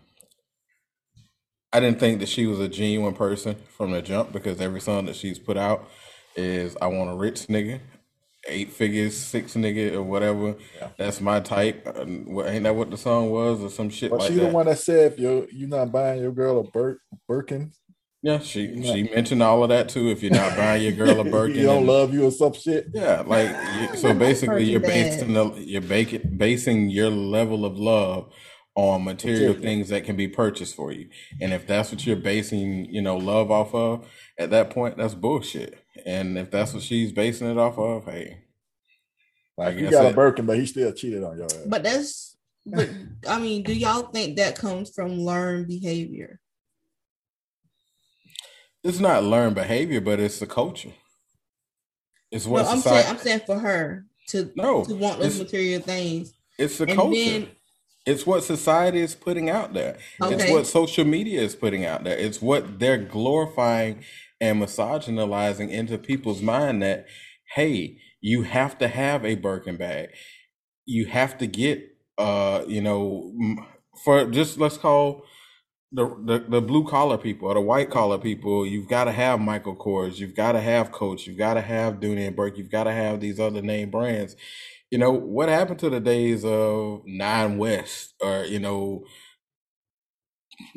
I 1.73 1.79
didn't 1.79 1.99
think 1.99 2.19
that 2.19 2.29
she 2.29 2.45
was 2.45 2.59
a 2.59 2.67
genuine 2.67 3.13
person 3.13 3.55
from 3.75 3.91
the 3.91 4.01
jump 4.01 4.31
because 4.31 4.61
every 4.61 4.81
song 4.81 5.05
that 5.05 5.15
she's 5.15 5.39
put 5.39 5.57
out 5.57 5.89
is 6.35 6.77
"I 6.81 6.87
want 6.87 7.11
a 7.11 7.15
rich 7.15 7.47
nigga, 7.47 7.79
eight 8.47 8.71
figures, 8.71 9.15
six 9.15 9.53
nigga, 9.55 9.93
or 9.93 10.03
whatever." 10.03 10.55
That's 10.97 11.21
my 11.21 11.39
type. 11.39 11.83
Uh, 11.85 12.05
what- 12.05 12.47
ain't 12.47 12.63
that 12.63 12.75
what 12.75 12.89
the 12.91 12.97
song 12.97 13.29
was, 13.31 13.61
or 13.61 13.69
some 13.69 13.89
shit 13.89 14.11
But 14.11 14.19
like 14.21 14.29
she 14.31 14.35
that? 14.39 14.47
the 14.47 14.53
one 14.53 14.65
that 14.67 14.79
said 14.79 15.11
if 15.13 15.19
you're 15.19 15.45
you're 15.51 15.69
not 15.69 15.91
buying 15.91 16.21
your 16.21 16.31
girl 16.31 16.59
a 16.59 16.63
Bir- 16.63 16.99
Birkin, 17.27 17.71
yeah, 18.23 18.39
she 18.39 18.65
Yeah. 18.65 18.93
she 18.93 19.03
mentioned 19.03 19.41
all 19.43 19.63
of 19.63 19.69
that 19.69 19.89
too. 19.89 20.09
If 20.09 20.21
you're 20.23 20.31
not 20.33 20.55
buying 20.57 20.83
your 20.83 20.91
girl 20.93 21.19
a 21.19 21.23
Birkin, 21.23 21.55
he 21.57 21.63
don't 21.63 21.77
and- 21.79 21.87
love 21.87 22.13
you 22.13 22.25
or 22.25 22.31
some 22.31 22.53
shit. 22.53 22.87
Yeah, 22.93 23.21
like 23.25 23.49
you, 23.79 23.97
so 23.97 24.13
basically, 24.13 24.63
you're 24.65 24.79
Birkin 24.79 25.03
bag. 25.03 25.11
basing 25.19 25.33
the, 25.33 25.53
you're 25.61 25.81
bak- 25.81 26.37
basing 26.37 26.89
your 26.89 27.09
level 27.09 27.65
of 27.65 27.77
love 27.77 28.31
on 28.73 29.03
material 29.03 29.49
Material. 29.49 29.61
things 29.61 29.89
that 29.89 30.05
can 30.05 30.15
be 30.15 30.29
purchased 30.29 30.75
for 30.75 30.93
you, 30.93 31.09
and 31.41 31.51
if 31.51 31.67
that's 31.67 31.91
what 31.91 32.07
you're 32.07 32.15
basing, 32.15 32.85
you 32.85 33.01
know, 33.01 33.17
love 33.17 33.51
off 33.51 33.75
of, 33.75 34.07
at 34.39 34.49
that 34.51 34.69
point, 34.69 34.95
that's 34.97 35.13
bullshit. 35.13 35.77
And 36.05 36.37
if 36.37 36.51
that's 36.51 36.73
what 36.73 36.83
she's 36.83 37.11
basing 37.11 37.49
it 37.49 37.57
off 37.57 37.77
of, 37.77 38.05
hey, 38.05 38.43
Like 39.57 39.69
I 39.69 39.71
you 39.77 39.81
guess 39.81 39.91
got 39.91 40.05
a 40.05 40.09
it- 40.09 40.15
Birkin, 40.15 40.45
but 40.45 40.57
he 40.57 40.65
still 40.65 40.91
cheated 40.93 41.23
on 41.23 41.37
your 41.37 41.45
ass. 41.45 41.67
But 41.67 41.83
that's 41.83 42.37
but 42.65 42.89
I 43.27 43.39
mean, 43.39 43.63
do 43.63 43.73
y'all 43.73 44.03
think 44.03 44.37
that 44.37 44.55
comes 44.55 44.91
from 44.93 45.19
learned 45.21 45.67
behavior? 45.67 46.39
it's 48.83 48.99
not 48.99 49.23
learned 49.23 49.55
behavior, 49.55 50.01
but 50.01 50.19
it's 50.19 50.39
the 50.39 50.47
culture. 50.47 50.93
It's 52.31 52.47
what 52.47 52.63
no, 52.63 52.71
I'm 52.71 52.79
saying 52.79 53.05
I'm 53.07 53.17
saying 53.17 53.41
for 53.45 53.59
her 53.59 54.05
to 54.29 54.51
no, 54.55 54.85
to 54.85 54.95
want 54.95 55.19
those 55.19 55.37
material 55.37 55.81
things. 55.81 56.33
it's 56.57 56.77
the 56.77 56.85
and 56.85 56.95
culture. 56.95 57.15
then 57.15 57.47
It's 58.05 58.25
what 58.25 58.43
society 58.43 58.99
is 58.99 59.13
putting 59.13 59.49
out 59.49 59.73
there. 59.73 59.97
It's 60.21 60.49
what 60.51 60.65
social 60.65 61.05
media 61.05 61.41
is 61.41 61.55
putting 61.55 61.85
out 61.85 62.03
there. 62.03 62.17
It's 62.17 62.41
what 62.41 62.79
they're 62.79 62.97
glorifying 62.97 64.03
and 64.41 64.61
misogynizing 64.61 65.71
into 65.71 65.99
people's 65.99 66.41
mind 66.43 66.83
that, 66.83 67.07
hey, 67.55 67.99
you 68.21 68.43
have 68.43 68.77
to 68.79 68.89
have 68.89 69.25
a 69.25 69.35
Birkin 69.35 69.77
bag. 69.77 70.09
You 70.85 71.07
have 71.07 71.37
to 71.39 71.47
get, 71.47 71.83
uh, 72.17 72.63
you 72.67 72.81
know, 72.81 73.33
for 74.03 74.25
just 74.31 74.59
let's 74.59 74.77
call 74.77 75.23
the 75.91 76.07
the, 76.25 76.45
the 76.49 76.61
blue 76.61 76.87
collar 76.87 77.17
people 77.17 77.49
or 77.49 77.55
the 77.55 77.61
white 77.61 77.89
collar 77.91 78.19
people. 78.19 78.65
You've 78.65 78.89
got 78.89 79.05
to 79.05 79.13
have 79.13 79.39
Michael 79.41 79.75
Kors. 79.75 80.19
You've 80.19 80.35
got 80.35 80.53
to 80.53 80.61
have 80.61 80.91
Coach. 80.91 81.27
You've 81.27 81.37
got 81.37 81.55
to 81.55 81.61
have 81.61 81.95
Dooney 82.01 82.27
and 82.27 82.35
Bourke. 82.35 82.57
You've 82.57 82.71
got 82.71 82.85
to 82.85 82.93
have 82.93 83.21
these 83.21 83.39
other 83.39 83.61
name 83.61 83.91
brands 83.91 84.35
you 84.91 84.97
know 84.97 85.11
what 85.11 85.49
happened 85.49 85.79
to 85.79 85.89
the 85.89 85.99
days 85.99 86.45
of 86.45 87.01
nine 87.05 87.57
west 87.57 88.13
or 88.21 88.45
you 88.45 88.59
know 88.59 89.03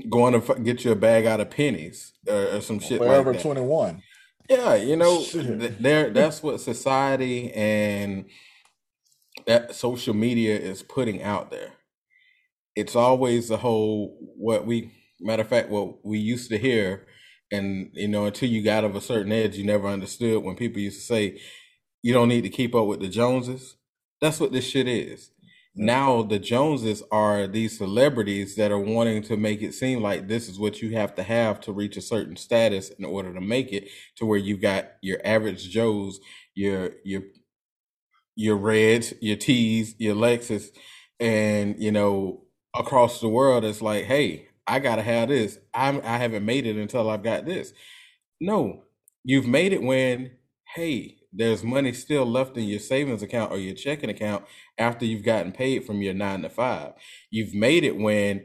going 0.09 0.33
to 0.39 0.53
f- 0.53 0.63
get 0.63 0.85
you 0.85 0.93
a 0.93 0.97
bag 0.97 1.27
out 1.27 1.41
of 1.41 1.51
pennies 1.51 2.13
or, 2.29 2.57
or 2.57 2.61
some 2.61 2.79
shit 2.81 2.99
Forever 2.99 3.33
like 3.33 3.37
that. 3.39 3.43
twenty 3.43 3.61
one. 3.61 4.03
yeah 4.49 4.75
you 4.75 4.97
know 4.97 5.23
th- 5.23 5.73
there 5.81 6.11
that's 6.11 6.43
what 6.43 6.61
society 6.61 7.53
and 7.53 8.27
that 9.47 9.75
social 9.75 10.15
media 10.15 10.57
is 10.59 10.83
putting 10.83 11.23
out 11.23 11.51
there. 11.51 11.73
It's 12.77 12.97
always 12.97 13.49
the 13.49 13.59
whole 13.59 14.17
what 14.37 14.67
we 14.67 14.91
matter 15.21 15.43
of 15.43 15.49
fact 15.49 15.69
what 15.71 16.05
we 16.05 16.19
used 16.19 16.51
to 16.51 16.59
hear 16.59 17.07
and 17.53 17.91
you 17.93 18.09
know 18.09 18.27
until 18.27 18.49
you 18.49 18.63
got 18.63 18.85
of 18.85 18.97
a 18.97 19.01
certain 19.01 19.33
age 19.33 19.57
you 19.57 19.65
never 19.65 19.87
understood 19.89 20.43
when 20.43 20.57
people 20.57 20.81
used 20.81 20.99
to 21.01 21.07
say 21.07 21.41
you 22.03 22.13
don't 22.13 22.29
need 22.29 22.43
to 22.43 22.49
keep 22.49 22.75
up 22.75 22.87
with 22.87 23.01
the 23.01 23.09
joneses. 23.09 23.77
That's 24.21 24.41
what 24.41 24.53
this 24.53 24.67
shit 24.67 24.89
is 24.89 25.31
now 25.75 26.23
the 26.23 26.39
joneses 26.39 27.03
are 27.11 27.47
these 27.47 27.79
celebrities 27.79 28.57
that 28.57 28.73
are 28.73 28.79
wanting 28.79 29.23
to 29.23 29.37
make 29.37 29.63
it 29.63 29.75
seem 29.75 30.03
like 30.03 30.29
this 30.29 30.49
is 30.49 30.59
what 30.59 30.83
you 30.83 30.97
have 30.97 31.15
to 31.15 31.23
have 31.23 31.61
to 31.61 31.73
reach 31.73 31.97
a 31.97 32.01
certain 32.03 32.37
status 32.37 32.91
in 32.91 33.05
order 33.05 33.35
to 33.35 33.41
make 33.41 33.73
it 33.73 33.89
to 34.17 34.27
where 34.27 34.39
you've 34.39 34.63
got 34.63 34.93
your 35.03 35.21
average 35.25 35.71
joes 35.71 36.21
your 36.55 36.93
your 37.05 37.23
your 38.37 38.57
Reds, 38.57 39.15
your 39.21 39.37
T's, 39.37 39.95
your 39.99 40.15
Lexus, 40.15 40.69
and 41.21 41.77
you 41.83 41.93
know 41.93 42.43
across 42.75 43.21
the 43.21 43.29
world, 43.29 43.65
it's 43.65 43.83
like, 43.83 44.05
hey, 44.05 44.49
I 44.67 44.79
gotta 44.79 45.03
have 45.03 45.29
this. 45.29 45.59
I'm 45.75 46.01
I 46.05 46.19
haven't 46.19 46.45
made 46.45 46.67
it 46.67 46.77
until 46.77 47.11
I've 47.11 47.23
got 47.23 47.45
this. 47.47 47.73
No, 48.41 48.85
you've 49.25 49.47
made 49.47 49.73
it 49.73 49.83
when, 49.83 50.33
hey, 50.75 51.19
there's 51.37 51.65
money 51.65 51.93
still 51.93 52.25
left 52.25 52.57
in 52.57 52.65
your 52.65 52.79
savings 52.79 53.23
account 53.23 53.51
or 53.51 53.59
your 53.59 53.75
checking 53.75 54.11
account 54.11 54.45
after 54.79 55.05
you've 55.05 55.25
gotten 55.25 55.53
paid 55.53 55.85
from 55.85 56.01
your 56.01 56.15
nine 56.15 56.43
to 56.43 56.49
five. 56.49 56.93
You've 57.31 57.55
made 57.55 57.85
it 57.85 57.97
when 57.97 58.45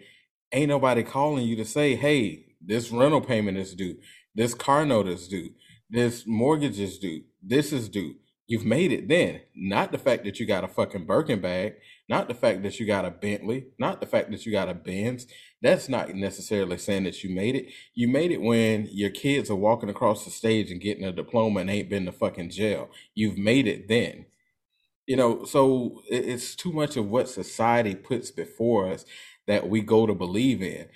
ain't 0.51 0.69
nobody 0.69 1.03
calling 1.03 1.45
you 1.45 1.55
to 1.57 1.65
say, 1.65 1.95
hey, 1.95 2.45
this 2.61 2.91
rental 2.91 3.21
payment 3.21 3.57
is 3.57 3.75
due, 3.75 3.97
this 4.35 4.53
car 4.53 4.85
note 4.85 5.07
is 5.07 5.27
due, 5.27 5.51
this 5.89 6.25
mortgage 6.27 6.79
is 6.79 6.97
due, 6.97 7.23
this 7.43 7.71
is 7.71 7.89
due. 7.89 8.15
You've 8.49 8.65
made 8.65 8.91
it 8.91 9.07
then, 9.07 9.41
not 9.55 9.91
the 9.91 9.99
fact 9.99 10.23
that 10.23 10.39
you 10.39 10.47
got 10.47 10.63
a 10.63 10.67
fucking 10.67 11.05
Birkin 11.05 11.39
bag, 11.39 11.75
not 12.09 12.27
the 12.27 12.33
fact 12.33 12.63
that 12.63 12.79
you 12.79 12.87
got 12.87 13.05
a 13.05 13.11
Bentley, 13.11 13.67
not 13.77 13.99
the 13.99 14.07
fact 14.07 14.31
that 14.31 14.43
you 14.43 14.51
got 14.51 14.67
a 14.67 14.73
Benz. 14.73 15.27
That's 15.61 15.87
not 15.87 16.15
necessarily 16.15 16.79
saying 16.79 17.03
that 17.03 17.23
you 17.23 17.29
made 17.29 17.55
it. 17.55 17.67
You 17.93 18.07
made 18.07 18.31
it 18.31 18.41
when 18.41 18.89
your 18.91 19.11
kids 19.11 19.51
are 19.51 19.55
walking 19.55 19.89
across 19.89 20.25
the 20.25 20.31
stage 20.31 20.71
and 20.71 20.81
getting 20.81 21.05
a 21.05 21.11
diploma 21.11 21.59
and 21.59 21.69
ain't 21.69 21.91
been 21.91 22.07
to 22.07 22.11
fucking 22.11 22.49
jail. 22.49 22.89
You've 23.13 23.37
made 23.37 23.67
it 23.67 23.87
then. 23.87 24.25
You 25.05 25.17
know, 25.17 25.43
so 25.43 26.01
it's 26.09 26.55
too 26.55 26.71
much 26.71 26.97
of 26.97 27.07
what 27.07 27.29
society 27.29 27.93
puts 27.93 28.31
before 28.31 28.87
us 28.87 29.05
that 29.45 29.69
we 29.69 29.81
go 29.81 30.07
to 30.07 30.15
believe 30.15 30.63
in. 30.63 30.87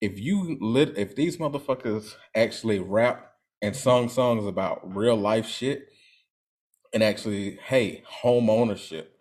If 0.00 0.18
you 0.18 0.56
lit, 0.62 0.96
if 0.96 1.14
these 1.14 1.36
motherfuckers 1.36 2.14
actually 2.34 2.78
rap 2.78 3.34
and 3.60 3.76
sung 3.76 4.08
songs 4.08 4.46
about 4.46 4.96
real 4.96 5.16
life 5.16 5.46
shit 5.46 5.91
and 6.92 7.02
actually, 7.02 7.58
hey, 7.68 8.02
home 8.06 8.50
ownership, 8.50 9.12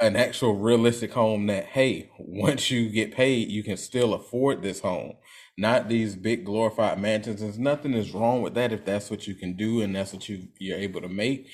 an 0.00 0.16
actual 0.16 0.56
realistic 0.56 1.12
home 1.12 1.46
that 1.46 1.66
hey 1.66 2.10
once 2.18 2.70
you 2.70 2.88
get 2.88 3.12
paid 3.12 3.48
you 3.48 3.62
can 3.62 3.76
still 3.76 4.14
afford 4.14 4.62
this 4.62 4.80
home. 4.80 5.12
Not 5.58 5.88
these 5.88 6.16
big 6.16 6.44
glorified 6.46 6.98
mansions. 6.98 7.42
And 7.42 7.58
nothing 7.58 7.92
is 7.92 8.12
wrong 8.12 8.40
with 8.40 8.54
that 8.54 8.72
if 8.72 8.84
that's 8.84 9.10
what 9.10 9.26
you 9.26 9.34
can 9.34 9.56
do 9.56 9.82
and 9.82 9.94
that's 9.94 10.12
what 10.12 10.28
you 10.28 10.48
you're 10.58 10.78
able 10.78 11.02
to 11.02 11.08
make 11.08 11.48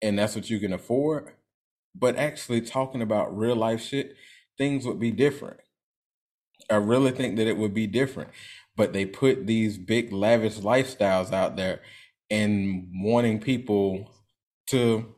and 0.00 0.18
that's 0.18 0.34
what 0.34 0.48
you 0.48 0.58
can 0.58 0.72
afford. 0.72 1.34
But 1.94 2.16
actually 2.16 2.62
talking 2.62 3.02
about 3.02 3.36
real 3.36 3.56
life 3.56 3.82
shit 3.82 4.16
things 4.56 4.86
would 4.86 5.00
be 5.00 5.10
different. 5.10 5.60
I 6.70 6.76
really 6.76 7.10
think 7.10 7.36
that 7.36 7.46
it 7.46 7.58
would 7.58 7.74
be 7.74 7.86
different. 7.86 8.30
But 8.76 8.92
they 8.92 9.06
put 9.06 9.46
these 9.46 9.78
big 9.78 10.12
lavish 10.12 10.56
lifestyles 10.58 11.32
out 11.32 11.56
there 11.56 11.80
and 12.30 12.88
wanting 12.94 13.40
people 13.40 14.10
to 14.68 15.14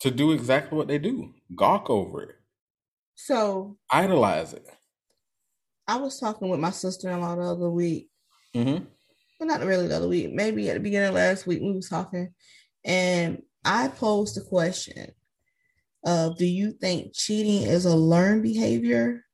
to 0.00 0.10
do 0.10 0.32
exactly 0.32 0.76
what 0.76 0.88
they 0.88 0.98
do 0.98 1.32
gawk 1.54 1.88
over 1.90 2.22
it 2.22 2.36
So 3.14 3.76
idolize 3.90 4.52
it 4.52 4.66
I 5.86 5.96
was 5.96 6.18
talking 6.18 6.48
with 6.48 6.60
my 6.60 6.70
sister-in-law 6.70 7.36
the 7.36 7.42
other 7.42 7.70
week. 7.70 8.08
mm-hmm. 8.54 8.84
Well, 9.38 9.48
not 9.48 9.66
really 9.66 9.88
the 9.88 9.96
other 9.96 10.08
week. 10.08 10.32
Maybe 10.32 10.70
at 10.70 10.74
the 10.74 10.80
beginning 10.80 11.08
of 11.08 11.14
last 11.14 11.46
week 11.46 11.60
we 11.60 11.72
was 11.72 11.88
talking, 11.88 12.32
and 12.84 13.42
I 13.64 13.88
posed 13.88 14.36
the 14.36 14.42
question 14.42 15.10
of 16.06 16.38
Do 16.38 16.46
you 16.46 16.72
think 16.72 17.14
cheating 17.14 17.62
is 17.62 17.84
a 17.84 17.96
learned 17.96 18.42
behavior, 18.42 19.24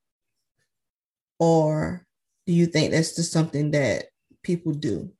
or 1.37 2.05
do 2.47 2.53
you 2.53 2.65
think 2.65 2.91
that's 2.91 3.15
just 3.15 3.31
something 3.31 3.71
that 3.71 4.05
people 4.43 4.73
do? 4.73 5.11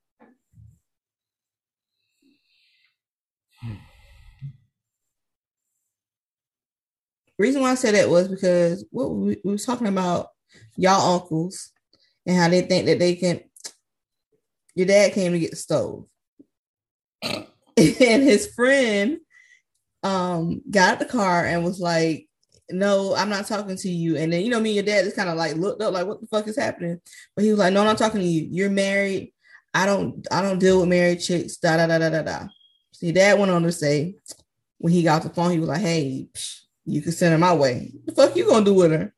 Reason 7.44 7.62
why 7.62 7.72
I 7.72 7.76
said 7.76 7.96
that 7.96 8.10
was 8.10 8.28
because 8.28 8.86
what 8.92 9.12
we, 9.12 9.38
we 9.44 9.52
was 9.52 9.66
talking 9.66 9.88
about 9.88 10.28
y'all 10.76 11.16
uncles 11.16 11.72
and 12.26 12.38
how 12.38 12.50
they 12.50 12.62
think 12.62 12.86
that 12.86 13.00
they 13.00 13.16
can. 13.16 13.42
Your 14.76 14.88
dad 14.88 15.14
came 15.14 15.32
to 15.34 15.40
get 15.40 15.52
the 15.52 15.58
stove, 15.58 16.06
and 17.24 17.48
his 17.76 18.54
friend 18.54 19.18
um 20.04 20.62
got 20.70 20.94
out 20.94 21.00
the 21.00 21.06
car 21.06 21.46
and 21.46 21.66
was 21.66 21.80
like, 21.80 22.28
"No, 22.70 23.16
I'm 23.16 23.30
not 23.30 23.48
talking 23.48 23.76
to 23.76 23.90
you." 23.90 24.16
And 24.16 24.32
then 24.32 24.44
you 24.44 24.50
know 24.50 24.60
me, 24.60 24.78
and 24.78 24.88
your 24.88 24.96
dad 24.96 25.06
just 25.06 25.16
kind 25.16 25.30
of 25.30 25.38
like 25.38 25.56
looked 25.56 25.82
up, 25.82 25.94
like, 25.94 26.08
"What 26.08 26.22
the 26.22 26.28
fuck 26.28 26.48
is 26.48 26.58
happening?" 26.58 27.00
But 27.36 27.44
he 27.44 27.52
was 27.52 27.60
like, 27.60 27.74
"No, 27.74 27.82
I'm 27.82 27.88
not 27.88 27.98
talking 27.98 28.22
to 28.22 28.28
you. 28.28 28.48
You're 28.52 28.70
married. 28.70 29.34
I 29.74 29.86
don't, 29.86 30.26
I 30.32 30.42
don't 30.42 30.60
deal 30.60 30.80
with 30.80 30.90
married 30.90 31.20
chicks." 31.20 31.58
Da 31.58 31.78
da 31.78 31.88
da 31.88 32.00
da 32.00 32.10
da 32.10 32.22
da. 32.22 32.48
Your 33.02 33.14
dad 33.14 33.40
went 33.40 33.52
on 33.52 33.64
to 33.64 33.72
say, 33.72 34.16
when 34.78 34.92
he 34.92 35.04
got 35.04 35.24
the 35.24 35.30
phone, 35.30 35.52
he 35.52 35.60
was 35.60 35.70
like, 35.70 35.82
"Hey." 35.82 36.28
Psh, 36.34 36.60
you 36.90 37.02
can 37.02 37.12
send 37.12 37.32
her 37.34 37.38
my 37.38 37.54
way. 37.54 37.92
The 38.06 38.14
fuck 38.14 38.36
you 38.36 38.46
gonna 38.48 38.66
do 38.66 38.74
with 38.74 38.92
her? 38.92 39.14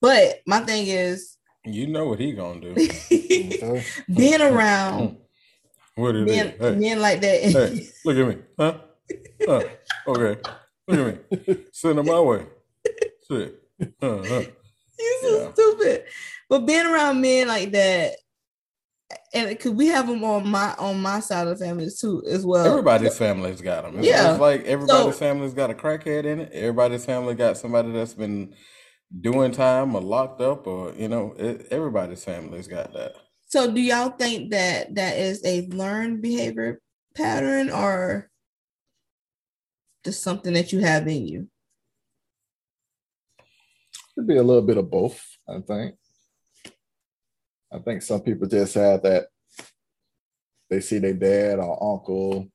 But 0.00 0.40
my 0.46 0.60
thing 0.60 0.86
is, 0.86 1.36
you 1.64 1.86
know 1.86 2.06
what 2.06 2.18
he 2.20 2.32
gonna 2.32 2.60
do 2.60 2.74
being 4.14 4.40
around 4.40 5.18
what 5.96 6.14
it 6.16 6.24
men, 6.26 6.54
hey, 6.58 6.76
men 6.76 7.00
like 7.00 7.20
that. 7.20 7.40
hey 7.42 7.88
look 8.04 8.16
at 8.16 8.28
me 8.28 8.42
huh? 8.58 8.78
huh 9.46 9.64
okay 10.06 10.40
look 10.86 10.98
at 11.30 11.46
me 11.48 11.56
send 11.72 11.98
her 11.98 12.04
my 12.04 12.20
way 12.20 12.46
shit 13.28 13.60
uh-huh. 14.00 14.42
you 14.98 15.18
so 15.22 15.38
Yeah. 15.42 15.52
stupid. 15.52 16.04
But 16.48 16.60
being 16.66 16.86
around 16.86 17.20
men 17.20 17.46
like 17.48 17.70
that, 17.72 18.16
and 19.34 19.48
because 19.48 19.72
we 19.72 19.86
have 19.88 20.06
them 20.06 20.24
on 20.24 20.48
my 20.48 20.74
on 20.78 21.00
my 21.00 21.20
side 21.20 21.46
of 21.46 21.58
the 21.58 21.64
family 21.64 21.88
too 21.98 22.22
as 22.28 22.46
well. 22.46 22.66
everybody's 22.66 23.16
family's 23.18 23.60
got 23.60 23.84
them 23.84 23.98
it's, 23.98 24.06
Yeah. 24.06 24.32
it's 24.32 24.40
like 24.40 24.64
everybody's 24.64 25.14
So- 25.14 25.18
family's 25.18 25.54
got 25.54 25.70
a 25.70 25.74
crackhead 25.74 26.24
in 26.24 26.40
it 26.40 26.50
everybody's 26.52 27.04
family 27.04 27.34
got 27.34 27.56
somebody 27.58 27.92
that's 27.92 28.14
been 28.14 28.54
doing 29.20 29.52
time 29.52 29.94
or 29.94 30.00
locked 30.02 30.40
up 30.40 30.66
or 30.66 30.92
you 30.94 31.08
know 31.08 31.34
it, 31.38 31.66
everybody's 31.70 32.24
family's 32.24 32.68
got 32.68 32.92
that 32.92 33.12
So 33.46 33.70
do 33.72 33.80
y'all 33.80 34.10
think 34.10 34.50
that 34.50 34.94
that 34.94 35.16
is 35.18 35.42
a 35.44 35.66
learned 35.68 36.20
behavior 36.22 36.80
pattern 37.14 37.70
or 37.70 38.30
just 40.04 40.22
something 40.22 40.52
that 40.54 40.72
you 40.72 40.80
have 40.80 41.06
in 41.08 41.26
you? 41.26 41.48
it 43.38 44.14
could 44.14 44.26
be 44.26 44.36
a 44.36 44.42
little 44.42 44.62
bit 44.62 44.76
of 44.78 44.90
both, 44.90 45.20
I 45.48 45.60
think. 45.60 45.94
I 47.72 47.78
think 47.78 48.02
some 48.02 48.20
people 48.20 48.48
just 48.48 48.74
have 48.74 49.02
that 49.02 49.26
they 50.70 50.80
see 50.80 50.98
their 50.98 51.14
dad 51.14 51.58
or 51.58 51.94
uncle 51.94 52.48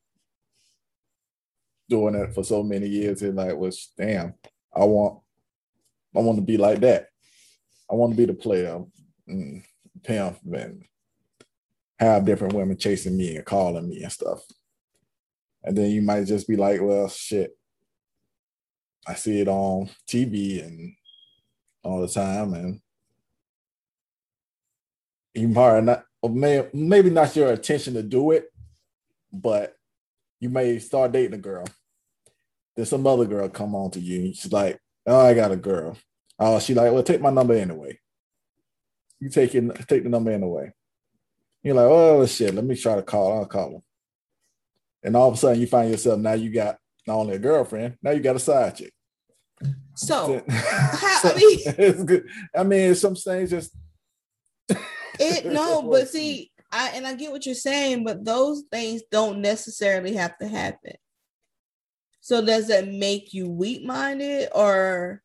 doing 1.90 2.16
it 2.16 2.34
for 2.34 2.44
so 2.44 2.64
many 2.64 2.88
years, 2.88 3.20
they're 3.20 3.32
like, 3.32 3.56
well, 3.56 3.72
damn, 3.98 4.34
I 4.76 4.84
want 4.84 5.20
I 6.16 6.20
want 6.20 6.38
to 6.38 6.44
be 6.44 6.58
like 6.58 6.80
that. 6.82 7.08
I 7.90 7.96
want 7.96 8.14
to 8.14 8.18
be 8.18 8.26
the 8.26 8.34
player, 8.34 8.82
mm, 9.30 9.64
pimp, 10.04 10.38
and 10.52 10.84
have 12.00 12.26
different 12.26 12.54
women 12.54 12.78
chasing 12.78 13.18
me 13.18 13.36
and 13.36 13.46
calling 13.46 13.90
me 13.90 14.04
and 14.04 14.12
stuff. 14.12 14.44
And 15.64 15.78
then 15.78 15.92
you 15.92 16.02
might 16.02 16.26
just 16.26 16.48
be 16.48 16.56
like, 16.56 16.82
well, 16.82 17.10
shit. 17.10 17.58
I 19.08 19.16
see 19.16 19.42
it 19.42 19.48
on 19.48 19.90
TV 20.08 20.66
and 20.66 20.96
all 21.84 22.02
the 22.02 22.08
time, 22.08 22.54
and 22.54 22.80
you 25.34 25.50
probably 25.54 25.82
not, 25.82 26.04
or 26.22 26.30
may, 26.30 26.68
maybe 26.74 27.10
not 27.10 27.36
your 27.36 27.52
intention 27.52 27.94
to 27.96 28.04
do 28.04 28.32
it, 28.32 28.52
but 29.32 29.76
you 30.40 30.50
may 30.50 30.80
start 30.80 31.12
dating 31.12 31.34
a 31.34 31.38
girl. 31.42 31.66
Then 32.76 32.86
some 32.86 33.06
other 33.08 33.26
girl 33.26 33.50
come 33.50 33.76
on 33.76 33.92
to 33.92 34.00
you, 34.00 34.20
and 34.26 34.36
she's 34.36 34.52
like, 34.52 34.80
"Oh, 35.06 35.20
I 35.26 35.34
got 35.34 35.52
a 35.52 35.56
girl." 35.56 35.98
Oh, 36.40 36.60
she 36.60 36.74
like, 36.74 36.92
"Well, 36.92 37.04
take 37.04 37.22
my 37.22 37.30
number 37.30 37.54
anyway." 37.54 38.00
You 39.20 39.30
take 39.30 39.56
it, 39.56 39.88
take 39.88 40.04
the 40.04 40.10
number 40.10 40.32
anyway. 40.32 40.72
You're 41.62 41.76
like, 41.76 41.86
"Oh 41.88 42.26
shit, 42.26 42.54
let 42.54 42.66
me 42.66 42.76
try 42.76 42.96
to 42.96 43.04
call. 43.04 43.38
I'll 43.40 43.46
call 43.46 43.72
her." 43.72 43.80
And 45.04 45.16
all 45.16 45.30
of 45.30 45.36
a 45.36 45.38
sudden, 45.38 45.62
you 45.62 45.68
find 45.68 45.92
yourself 45.92 46.20
now 46.20 46.34
you 46.34 46.50
got 46.52 46.78
not 47.06 47.16
only 47.18 47.36
a 47.36 47.40
girlfriend, 47.40 47.98
now 48.02 48.12
you 48.12 48.22
got 48.22 48.36
a 48.36 48.40
side 48.40 48.76
chick. 48.76 48.94
So 49.96 50.44
So- 50.50 51.30
I 51.30 51.36
mean- 51.36 51.60
it's 51.66 52.04
good. 52.04 52.28
I 52.56 52.64
mean, 52.64 52.96
some 52.96 53.16
things 53.16 53.50
just 53.52 53.76
it 55.20 55.46
no, 55.54 55.82
but 55.84 56.10
see, 56.10 56.52
I 56.72 56.92
and 56.96 57.06
I 57.06 57.14
get 57.16 57.32
what 57.32 57.46
you're 57.46 57.56
saying, 57.56 58.04
but 58.04 58.26
those 58.26 58.64
things 58.72 59.02
don't 59.12 59.40
necessarily 59.40 60.14
have 60.16 60.38
to 60.40 60.48
happen. 60.48 60.94
So 62.22 62.44
does 62.44 62.68
that 62.70 62.88
make 62.88 63.34
you 63.34 63.50
weak 63.50 63.84
minded 63.84 64.50
or 64.56 65.22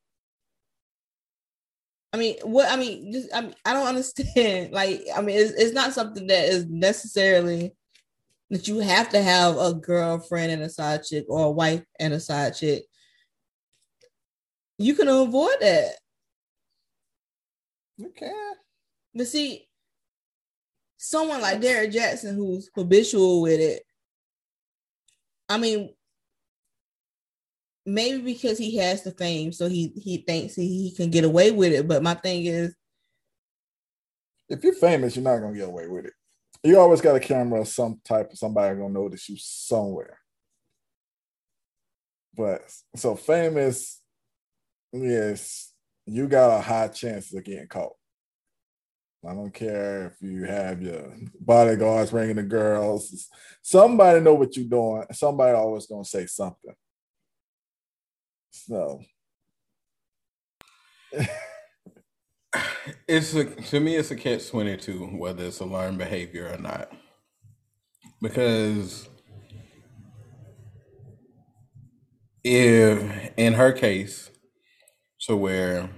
I 2.13 2.17
mean, 2.17 2.37
what 2.43 2.71
I 2.71 2.77
mean, 2.77 3.13
just 3.13 3.29
I 3.35 3.43
mean, 3.43 3.55
I 3.65 3.73
don't 3.73 3.87
understand. 3.89 4.73
Like, 4.73 5.03
I 5.15 5.21
mean, 5.21 5.39
it's, 5.39 5.53
it's 5.53 5.75
not 5.75 5.93
something 5.93 6.27
that 6.27 6.47
is 6.47 6.67
necessarily 6.67 7.75
that 8.51 8.67
you 8.67 8.79
have 8.79 9.11
to 9.11 9.23
have 9.23 9.59
a 9.59 9.75
girlfriend 9.75 10.53
and 10.53 10.63
a 10.63 10.71
side 10.71 11.05
chick 11.05 11.27
or 11.29 11.47
a 11.47 11.51
wife 11.51 11.85
and 12.01 12.15
a 12.15 12.21
side 12.21 12.57
chick. 12.57 12.85
You 14.79 14.95
can 14.95 15.09
avoid 15.09 15.57
that. 15.61 15.93
okay. 18.03 18.33
But 19.15 19.27
see, 19.27 19.68
someone 20.99 21.41
like 21.41 21.61
Derrick 21.61 21.93
Jaxn 21.93 22.35
who's 22.35 22.69
habitual 22.75 23.41
with 23.41 23.61
it, 23.61 23.83
I 25.49 25.57
mean, 25.57 25.95
maybe 27.87 28.21
because 28.21 28.59
he 28.59 28.77
has 28.77 29.03
the 29.03 29.13
fame, 29.13 29.53
so 29.53 29.69
he 29.69 29.89
he 29.97 30.19
thinks 30.19 30.55
he, 30.55 30.67
he 30.67 30.95
can 30.95 31.11
get 31.11 31.25
away 31.25 31.51
with 31.53 31.73
it. 31.73 31.89
But 31.89 32.03
my 32.03 32.15
thing 32.15 32.45
is, 32.45 32.75
If 34.49 34.63
you're 34.65 34.75
famous, 34.75 35.17
you're 35.17 35.25
not 35.25 35.39
gonna 35.39 35.57
get 35.57 35.69
away 35.69 35.89
with 35.89 36.07
it. 36.07 36.13
You 36.63 36.79
always 36.79 37.01
got 37.01 37.17
a 37.17 37.21
camera, 37.21 37.65
some 37.65 38.01
type 38.05 38.33
of 38.33 38.39
somebody 38.39 38.77
gonna 38.77 38.93
notice 38.93 39.29
you 39.29 39.37
somewhere. 39.39 40.19
But 42.35 42.63
so 42.97 43.15
famous, 43.15 44.01
yes, 44.93 45.73
you 46.07 46.27
got 46.29 46.59
a 46.59 46.61
high 46.61 46.89
chance 46.89 47.33
of 47.33 47.45
getting 47.45 47.69
caught. 47.69 47.98
I 49.27 49.35
don't 49.35 49.53
care 49.53 50.07
if 50.07 50.23
you 50.23 50.45
have 50.45 50.81
your 50.81 51.13
bodyguards 51.41 52.13
ringing 52.13 52.37
the 52.37 52.43
girls. 52.45 53.29
Somebody 53.63 54.21
know 54.21 54.35
what 54.35 54.57
you're 54.57 54.69
doing. 54.69 55.05
Somebody 55.13 55.57
always 55.57 55.87
gonna 55.87 56.05
say 56.05 56.27
something. 56.27 56.75
So 58.51 59.01
It's 63.07 63.35
a 63.35 63.45
to 63.45 63.81
me 63.81 63.97
it's 63.97 64.11
a 64.11 64.17
catch 64.17 64.49
twenty 64.49 64.77
two 64.77 65.07
whether 65.07 65.45
it's 65.45 65.61
a 65.61 65.65
learned 65.65 65.99
behavior 65.99 66.51
or 66.53 66.59
not. 66.59 66.93
Because 68.21 69.09
if 72.45 73.33
in 73.37 73.55
her 73.55 73.73
case, 73.73 74.31
to 75.23 75.37
where 75.37 75.91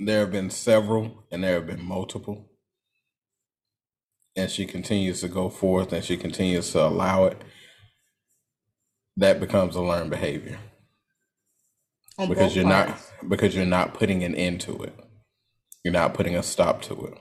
there 0.00 0.20
have 0.20 0.32
been 0.32 0.50
several 0.50 1.24
and 1.30 1.42
there 1.42 1.54
have 1.54 1.66
been 1.66 1.84
multiple, 1.84 2.50
and 4.36 4.50
she 4.50 4.64
continues 4.66 5.20
to 5.20 5.28
go 5.28 5.48
forth 5.48 5.92
and 5.92 6.04
she 6.04 6.16
continues 6.16 6.70
to 6.72 6.80
allow 6.86 7.24
it, 7.24 7.42
that 9.16 9.40
becomes 9.40 9.74
a 9.74 9.82
learned 9.82 10.10
behavior 10.10 10.58
on 12.18 12.28
because 12.28 12.54
you're 12.54 12.64
parts, 12.64 13.10
not 13.22 13.28
because 13.30 13.54
you're 13.56 13.66
not 13.66 13.94
putting 13.94 14.22
an 14.24 14.34
end 14.34 14.60
to 14.62 14.82
it. 14.84 14.94
You're 15.84 15.92
not 15.94 16.14
putting 16.14 16.36
a 16.36 16.42
stop 16.42 16.82
to 16.82 17.06
it. 17.06 17.14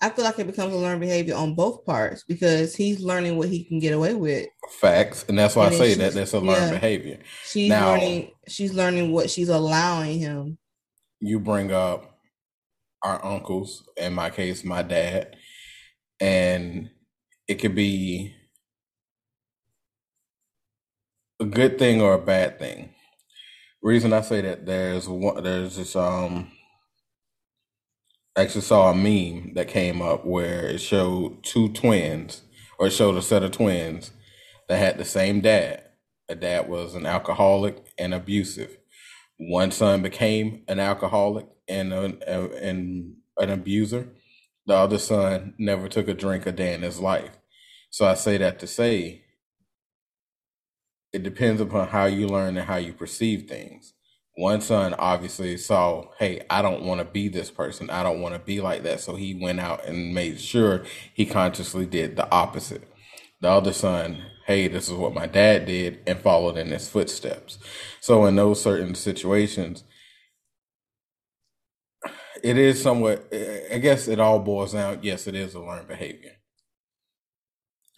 I 0.00 0.10
feel 0.10 0.24
like 0.24 0.38
it 0.38 0.46
becomes 0.46 0.72
a 0.72 0.76
learned 0.76 1.00
behavior 1.00 1.34
on 1.34 1.54
both 1.54 1.84
parts 1.84 2.22
because 2.26 2.74
he's 2.76 3.00
learning 3.00 3.36
what 3.36 3.48
he 3.48 3.64
can 3.64 3.78
get 3.80 3.92
away 3.94 4.14
with. 4.14 4.46
Facts, 4.80 5.24
and 5.28 5.36
that's 5.38 5.56
why 5.56 5.66
And 5.66 5.74
I 5.74 5.78
say 5.78 5.94
that 5.94 6.12
that's 6.14 6.32
a 6.34 6.40
learned 6.40 6.66
yeah. 6.66 6.70
behavior. 6.70 7.18
She's 7.44 7.68
Now- 7.68 7.92
learning. 7.92 8.30
She's 8.46 8.72
learning 8.72 9.12
what 9.12 9.28
she's 9.30 9.48
allowing 9.48 10.18
him. 10.18 10.58
You 11.20 11.40
bring 11.40 11.72
up 11.72 12.18
our 13.02 13.24
uncles, 13.24 13.88
in 13.96 14.14
my 14.14 14.30
case, 14.30 14.64
my 14.64 14.82
dad, 14.82 15.36
and 16.20 16.90
it 17.48 17.56
could 17.56 17.74
be 17.74 18.34
a 21.40 21.44
good 21.46 21.78
thing 21.78 22.00
or 22.02 22.14
a 22.14 22.18
bad 22.22 22.58
thing. 22.58 22.90
Reason 23.82 24.12
I 24.12 24.22
say 24.22 24.40
that 24.42 24.66
there's 24.66 25.08
one 25.08 25.42
there's 25.44 25.76
this 25.76 25.96
um 25.96 26.50
I 28.36 28.42
actually 28.42 28.62
saw 28.62 28.90
a 28.90 28.94
meme 28.94 29.54
that 29.54 29.68
came 29.68 30.00
up 30.02 30.24
where 30.24 30.66
it 30.68 30.78
showed 30.80 31.44
two 31.44 31.68
twins 31.70 32.42
or 32.78 32.86
it 32.86 32.92
showed 32.92 33.16
a 33.16 33.22
set 33.22 33.42
of 33.42 33.52
twins 33.52 34.12
that 34.68 34.78
had 34.78 34.98
the 34.98 35.04
same 35.04 35.42
dad. 35.42 35.84
The 36.28 36.36
dad 36.36 36.68
was 36.68 36.94
an 36.94 37.06
alcoholic 37.06 37.78
and 37.98 38.14
abusive. 38.14 38.77
One 39.38 39.70
son 39.70 40.02
became 40.02 40.64
an 40.68 40.80
alcoholic 40.80 41.46
and 41.68 41.92
an, 41.92 42.22
and 42.26 43.14
an 43.38 43.50
abuser. 43.50 44.08
The 44.66 44.74
other 44.74 44.98
son 44.98 45.54
never 45.58 45.88
took 45.88 46.08
a 46.08 46.14
drink 46.14 46.46
a 46.46 46.52
day 46.52 46.74
in 46.74 46.82
his 46.82 47.00
life. 47.00 47.38
So 47.90 48.06
I 48.06 48.14
say 48.14 48.36
that 48.38 48.58
to 48.60 48.66
say 48.66 49.24
it 51.12 51.22
depends 51.22 51.60
upon 51.60 51.88
how 51.88 52.04
you 52.04 52.26
learn 52.28 52.56
and 52.56 52.66
how 52.66 52.76
you 52.76 52.92
perceive 52.92 53.48
things. 53.48 53.94
One 54.36 54.60
son 54.60 54.94
obviously 54.94 55.56
saw, 55.56 56.10
hey, 56.18 56.42
I 56.50 56.62
don't 56.62 56.84
want 56.84 57.00
to 57.00 57.04
be 57.04 57.28
this 57.28 57.50
person. 57.50 57.90
I 57.90 58.02
don't 58.02 58.20
want 58.20 58.34
to 58.34 58.40
be 58.40 58.60
like 58.60 58.82
that. 58.84 59.00
So 59.00 59.16
he 59.16 59.34
went 59.34 59.58
out 59.58 59.84
and 59.86 60.14
made 60.14 60.40
sure 60.40 60.84
he 61.14 61.26
consciously 61.26 61.86
did 61.86 62.16
the 62.16 62.30
opposite. 62.30 62.88
The 63.40 63.48
other 63.48 63.72
son, 63.72 64.22
hey, 64.48 64.68
this 64.68 64.88
is 64.88 64.94
what 64.94 65.14
my 65.14 65.28
dad 65.28 65.66
did 65.66 66.00
and 66.08 66.20
followed 66.20 66.58
in 66.58 66.68
his 66.68 66.88
footsteps. 66.90 67.58
So 68.02 68.26
in 68.26 68.36
those 68.36 68.62
certain 68.62 68.96
situations, 68.96 69.84
it 72.42 72.58
is 72.58 72.82
somewhat, 72.82 73.28
I 73.72 73.78
guess 73.78 74.08
it 74.08 74.20
all 74.20 74.40
boils 74.40 74.74
down. 74.74 75.00
Yes, 75.02 75.26
it 75.28 75.36
is 75.36 75.54
a 75.54 75.60
learned 75.60 75.88
behavior. 75.88 76.32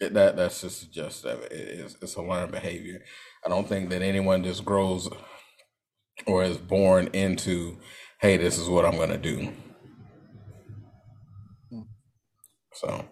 It, 0.01 0.13
that 0.15 0.37
that's 0.37 0.61
just 0.61 0.81
the 0.81 0.87
gist 0.91 1.25
of 1.25 1.41
it. 1.43 1.53
It 1.53 1.69
is 1.81 1.97
it's 2.01 2.15
a 2.15 2.23
learned 2.23 2.51
behavior. 2.53 3.01
I 3.45 3.49
don't 3.49 3.67
think 3.67 3.89
that 3.91 4.03
anyone 4.03 4.43
just 4.43 4.65
grows 4.65 5.09
or 6.27 6.43
is 6.43 6.57
born 6.57 7.09
into, 7.13 7.79
hey, 8.21 8.37
this 8.37 8.59
is 8.59 8.69
what 8.69 8.85
I'm 8.85 8.97
gonna 8.97 9.17
do. 9.17 9.51
Hmm. 11.71 11.81
So 12.73 13.05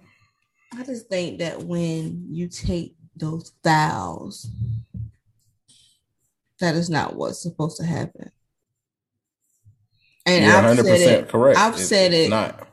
I 0.78 0.84
just 0.86 1.10
think 1.10 1.40
that 1.40 1.64
when 1.64 2.28
you 2.32 2.50
take 2.50 2.96
those 3.20 3.52
vows, 3.64 4.48
that 6.60 6.76
is 6.76 6.90
not 6.90 7.16
what's 7.16 7.42
supposed 7.42 7.78
to 7.78 7.86
happen. 7.86 8.32
And 10.26 10.46
I've 10.46 10.64
100 10.66 10.86
said 10.86 11.20
it. 11.24 11.30
correct. 11.30 11.58
I've 11.60 11.74
It's- 11.74 11.88
said 11.88 12.14
it 12.14 12.30
Not 12.30 12.68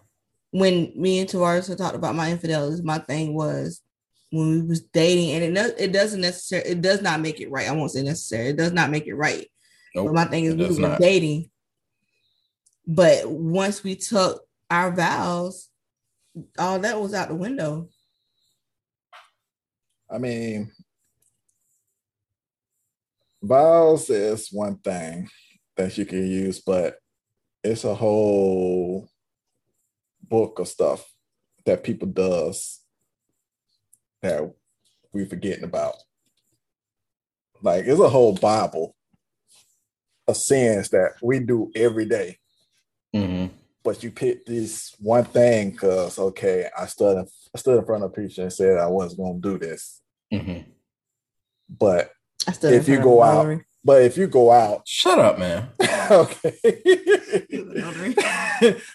when 0.50 0.92
me 0.96 1.18
and 1.20 1.28
Tavares 1.28 1.68
had 1.68 1.78
talked 1.78 1.94
about 1.96 2.14
my 2.14 2.30
infidelities. 2.30 2.82
My 2.82 2.98
thing 2.98 3.34
was 3.34 3.82
when 4.30 4.50
we 4.50 4.62
was 4.66 4.80
dating, 4.80 5.30
and 5.42 5.56
it 5.56 5.74
it 5.78 5.92
doesn't 5.92 6.20
necessarily 6.20 6.70
it 6.70 6.82
does 6.82 7.00
not 7.02 7.20
make 7.20 7.40
it 7.40 7.50
right. 7.50 7.68
I 7.68 7.72
won't 7.72 7.92
say 7.92 8.02
necessary. 8.02 8.48
It 8.48 8.56
does 8.56 8.72
not 8.72 8.90
make 8.90 9.06
it 9.06 9.14
right. 9.14 9.46
nope. 9.94 10.06
But 10.06 10.14
my 10.14 10.24
thing 10.26 10.44
is 10.44 10.54
we 10.56 10.66
were 10.66 10.88
not. 10.88 11.00
dating. 11.00 11.50
But 12.86 13.28
once 13.30 13.82
we 13.82 13.96
took 13.96 14.42
our 14.70 14.90
vows, 14.94 15.68
all 16.58 16.78
that 16.80 17.00
was 17.00 17.14
out 17.14 17.28
the 17.28 17.34
window. 17.34 17.88
I 20.10 20.18
mean, 20.18 20.70
vows 23.42 24.08
is 24.10 24.48
one 24.52 24.78
thing 24.78 25.28
that 25.76 25.96
you 25.98 26.06
can 26.06 26.26
use, 26.26 26.60
but 26.60 26.98
it's 27.62 27.84
a 27.84 27.94
whole 27.94 29.08
book 30.22 30.58
of 30.58 30.68
stuff 30.68 31.04
that 31.64 31.82
people 31.84 32.08
does 32.08 32.80
that 34.22 34.52
we're 35.12 35.26
forgetting 35.26 35.64
about. 35.64 35.94
Like 37.62 37.86
it's 37.86 38.00
a 38.00 38.08
whole 38.08 38.34
Bible 38.34 38.94
of 40.28 40.36
sins 40.36 40.90
that 40.90 41.12
we 41.22 41.40
do 41.40 41.70
every 41.74 42.06
day. 42.06 42.38
hmm 43.12 43.46
But 43.86 44.02
you 44.02 44.10
pick 44.10 44.44
this 44.44 44.96
one 44.98 45.24
thing 45.24 45.70
because 45.70 46.18
okay, 46.18 46.68
I 46.76 46.86
stood 46.86 47.18
in, 47.18 47.26
I 47.54 47.58
stood 47.58 47.78
in 47.78 47.84
front 47.84 48.02
of 48.02 48.10
a 48.10 48.12
preacher 48.12 48.42
and 48.42 48.52
said 48.52 48.78
I 48.78 48.88
wasn't 48.88 49.20
gonna 49.20 49.38
do 49.38 49.58
this. 49.58 50.02
hmm 50.28 50.58
But 51.70 52.10
I 52.48 52.50
still 52.50 52.72
If 52.72 52.88
you 52.88 53.00
go 53.00 53.22
out- 53.22 53.60
but 53.84 54.02
if 54.02 54.16
you 54.16 54.26
go 54.26 54.50
out 54.50 54.82
Shut 54.88 55.20
up, 55.20 55.38
man. 55.38 55.68
okay. 56.10 56.58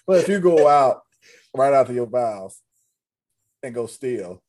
but 0.05 0.17
if 0.19 0.27
you 0.27 0.41
go 0.41 0.67
out 0.67 1.03
right 1.55 1.71
after 1.71 1.93
your 1.93 2.07
vows 2.07 2.59
and 3.63 3.73
go 3.73 3.87
steal, 3.87 4.43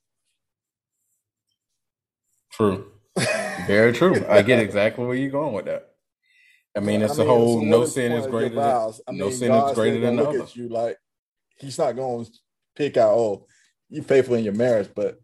True. 2.50 2.90
Very 3.68 3.92
true. 3.92 4.26
I 4.28 4.42
get 4.42 4.58
exactly 4.58 5.06
where 5.06 5.14
you're 5.14 5.30
going 5.30 5.54
with 5.54 5.66
that. 5.66 5.91
I 6.74 6.80
mean, 6.80 7.02
it's 7.02 7.18
I 7.18 7.22
a 7.22 7.26
whole 7.26 7.60
so 7.60 7.60
what 7.60 7.68
no 7.68 7.84
sin 7.86 8.12
is 8.12 8.26
greater 8.26 8.54
than 8.54 8.64
vows? 8.64 9.00
I 9.06 9.12
no 9.12 9.30
sin 9.30 9.48
God's 9.48 9.72
is 9.72 9.78
greater 9.78 10.00
than 10.00 10.16
the 10.16 10.22
look 10.22 10.30
other. 10.34 10.42
at 10.44 10.56
you 10.56 10.68
like 10.68 10.96
he's 11.58 11.78
not 11.78 11.96
going 11.96 12.24
to 12.24 12.30
pick 12.74 12.96
out, 12.96 13.12
oh, 13.14 13.46
you 13.90 14.02
faithful 14.02 14.34
in 14.34 14.44
your 14.44 14.54
marriage, 14.54 14.88
but 14.94 15.20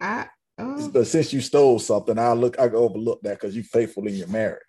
I 0.00 0.26
oh, 0.58 0.88
but 0.90 1.06
since 1.06 1.32
you 1.32 1.40
stole 1.40 1.78
something, 1.78 2.18
I 2.18 2.32
look 2.32 2.58
I 2.58 2.68
can 2.68 2.76
overlook 2.76 3.20
that 3.22 3.40
because 3.40 3.54
you 3.54 3.62
faithful 3.62 4.06
in 4.06 4.14
your 4.14 4.28
marriage. 4.28 4.62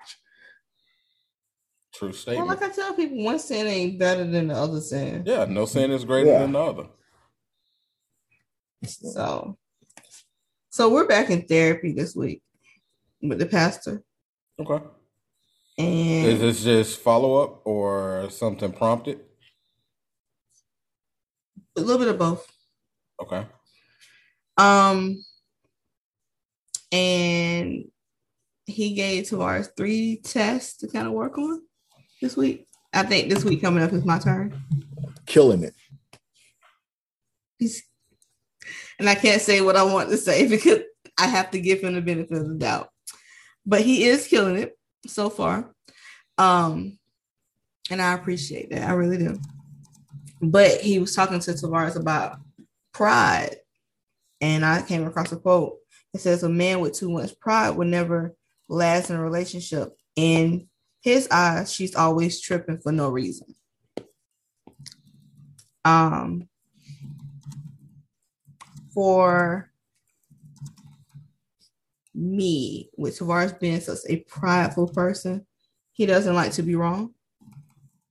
True 1.94 2.10
well, 2.10 2.18
statement. 2.18 2.48
like 2.50 2.62
I 2.62 2.70
tell 2.70 2.94
people, 2.94 3.24
one 3.24 3.40
sin 3.40 3.66
ain't 3.68 4.00
better 4.00 4.26
than 4.26 4.48
the 4.48 4.54
other 4.56 4.80
sin. 4.82 5.24
Yeah, 5.26 5.46
no 5.46 5.66
sin 5.66 5.92
is 5.92 6.06
greater 6.06 6.30
Yeah. 6.30 6.40
than 6.40 6.52
the 6.54 6.60
other. 6.60 6.88
So, 8.86 9.58
so 10.70 10.90
we're 10.90 11.08
back 11.08 11.30
in 11.30 11.42
therapy 11.48 11.92
this 11.94 12.16
week 12.16 12.42
with 13.22 13.40
the 13.40 13.46
pastor, 13.46 14.04
Okay. 14.60 14.86
And 15.80 16.28
Is 16.28 16.40
this 16.40 16.64
just 16.64 17.00
follow 17.00 17.42
up 17.44 17.62
or 17.66 18.28
something 18.30 18.72
prompted? 18.72 19.22
a 21.78 21.82
little 21.82 21.98
bit 22.00 22.10
of 22.10 22.18
both. 22.20 22.46
Okay. 23.22 23.46
Um, 24.58 25.24
and 26.92 27.86
he 28.66 28.94
gave 28.94 29.26
Tavares 29.26 29.70
three 29.78 30.20
tests 30.22 30.78
to 30.80 30.88
kind 30.88 31.08
of 31.08 31.14
work 31.14 31.38
on 31.38 31.62
this 32.22 32.36
week. 32.36 32.68
I 32.92 33.04
think 33.04 33.30
this 33.30 33.46
week 33.46 33.62
coming 33.62 33.82
up 33.82 33.94
is 33.94 34.04
my 34.04 34.20
turn. 34.20 34.62
Killing 35.26 35.64
it. 35.64 35.74
He's, 37.58 37.84
and 38.98 39.10
I 39.10 39.16
can't 39.16 39.42
say 39.42 39.62
what 39.62 39.78
I 39.78 39.84
want 39.84 40.10
to 40.10 40.18
say 40.18 40.48
because 40.50 40.80
I 41.18 41.28
have 41.28 41.52
to 41.52 41.62
give 41.62 41.82
him 41.82 41.94
the 41.94 42.02
benefit 42.02 42.38
of 42.38 42.50
the 42.50 42.56
doubt. 42.56 42.90
but 43.66 43.82
he 43.82 44.04
is 44.06 44.28
killing 44.28 44.58
it 44.58 44.78
so 45.10 45.30
far. 45.30 45.74
Um, 46.38 46.98
and 47.92 48.02
I 48.02 48.14
appreciate 48.14 48.70
that. 48.70 48.88
I 48.88 48.94
really 48.94 49.18
do. 49.18 49.40
But 50.42 50.82
he 50.82 51.00
was 51.00 51.16
talking 51.16 51.40
to 51.40 51.52
Tavares 51.52 51.96
about 51.96 52.38
pride, 52.94 53.58
and 54.40 54.66
I 54.66 54.82
came 54.82 55.06
across 55.06 55.32
a 55.32 55.38
quote. 55.38 55.78
It 56.14 56.22
says, 56.22 56.44
"A 56.44 56.50
man 56.50 56.80
with 56.80 56.94
too 56.94 57.10
much 57.10 57.38
pride 57.40 57.72
would 57.72 57.88
never 57.88 58.36
last 58.68 59.10
in 59.10 59.18
a 59.18 59.22
relationship. 59.22 59.90
In 60.16 60.70
his 61.02 61.28
eyes, 61.30 61.74
she's 61.74 61.96
always 61.96 62.40
tripping 62.40 62.80
for 62.80 62.92
no 62.92 63.10
reason." 63.10 63.56
Um, 65.84 66.48
for 68.94 69.69
me, 72.20 72.90
with 72.98 73.18
Tavares 73.18 73.58
being 73.60 73.80
such 73.80 74.00
a 74.08 74.18
prideful 74.28 74.90
person, 74.90 75.46
he 75.94 76.06
doesn't 76.06 76.36
like 76.36 76.52
to 76.54 76.64
be 76.64 76.76
wrong, 76.76 77.14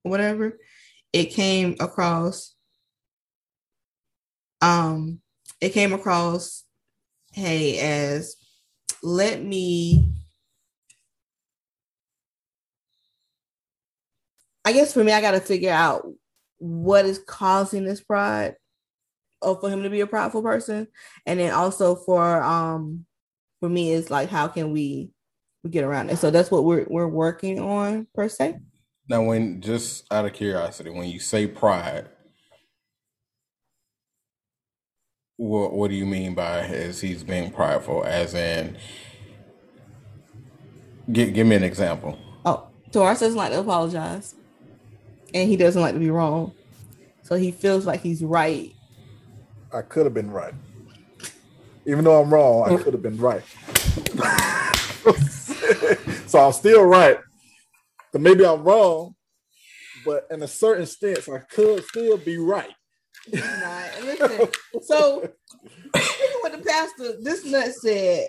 whatever. 0.03 0.59
It 1.13 1.27
came 1.27 1.77
across, 1.81 2.55
um, 4.61 5.21
it 5.61 5.71
came 5.71 5.93
across, 5.93 6.65
hey, 7.33 7.79
as 7.79 8.37
let 9.03 9.43
me. 9.43 10.15
I 14.65 14.73
guess 14.73 14.93
for 14.93 15.03
me, 15.03 15.13
I 15.13 15.21
got 15.21 15.31
to 15.31 15.41
figure 15.41 15.71
out 15.71 16.07
what 16.59 17.07
is 17.07 17.21
causing 17.21 17.85
this 17.85 18.03
pride 18.03 18.57
or 19.41 19.59
for 19.61 19.71
him 19.71 19.83
to 19.83 19.91
be 19.91 20.01
a 20.01 20.07
prideful 20.07 20.43
person 20.43 20.89
and 21.25 21.39
then 21.39 21.53
also 21.53 21.95
for 21.95 22.43
um 22.43 23.07
for 23.61 23.69
me 23.69 23.93
is 23.93 24.11
like 24.11 24.29
how 24.29 24.49
can 24.49 24.73
we 24.73 25.11
we 25.65 25.71
get 25.71 25.85
around 25.85 26.11
it 26.11 26.17
so 26.19 26.31
that's 26.31 26.51
what 26.51 26.65
we're 26.65 26.87
we're 26.89 27.09
working 27.09 27.59
on 27.61 28.07
per 28.15 28.29
se 28.29 28.57
Now, 29.09 29.23
when 29.23 29.61
just 29.63 30.05
out 30.13 30.27
of 30.27 30.35
curiosity, 30.35 30.91
when 30.91 31.09
you 31.09 31.19
say 31.19 31.47
pride, 31.47 32.09
what 35.37 35.73
what 35.73 35.89
do 35.91 35.97
you 35.97 36.05
mean 36.07 36.35
by 36.35 36.61
as 36.61 37.01
he's 37.01 37.25
being 37.25 37.51
prideful? 37.51 38.05
As 38.05 38.35
in, 38.35 38.77
give 41.13 41.33
give 41.33 41.47
me 41.47 41.57
an 41.57 41.65
example. 41.65 42.19
oh 42.45 42.69
Tavares 42.91 43.21
doesn't 43.21 43.37
like 43.37 43.53
to 43.53 43.61
apologize 43.61 44.35
and 45.35 45.49
he 45.49 45.57
doesn't 45.57 45.81
like 45.81 45.95
to 45.95 46.01
be 46.01 46.11
wrong 46.11 46.53
so 47.23 47.35
he 47.37 47.51
feels 47.53 47.87
like 47.87 48.01
he's 48.01 48.23
right 48.23 48.73
I 49.73 49.83
could 49.83 50.07
have 50.07 50.15
been 50.15 50.31
right. 50.31 50.55
Even 51.89 52.05
though 52.05 52.21
I'm 52.21 52.33
wrong, 52.33 52.71
I 52.71 52.77
could 52.77 52.93
have 52.93 53.01
been 53.01 53.17
right. 53.17 53.43
so 56.27 56.39
I'm 56.39 56.53
still 56.53 56.85
right. 56.85 57.17
But 58.13 58.21
maybe 58.21 58.45
I'm 58.45 58.63
wrong, 58.63 59.15
but 60.05 60.27
in 60.31 60.43
a 60.43 60.49
certain 60.49 60.85
sense, 60.85 61.27
I 61.31 61.39
could 61.39 61.83
still 61.85 62.19
be 62.19 62.37
right. 62.37 62.75
Not. 63.33 64.03
Listen, 64.03 64.49
so 64.83 65.23
even 65.23 66.37
with 66.43 66.53
the 66.53 66.63
pastor, 66.63 67.15
this 67.23 67.47
nut 67.47 67.73
said 67.73 68.29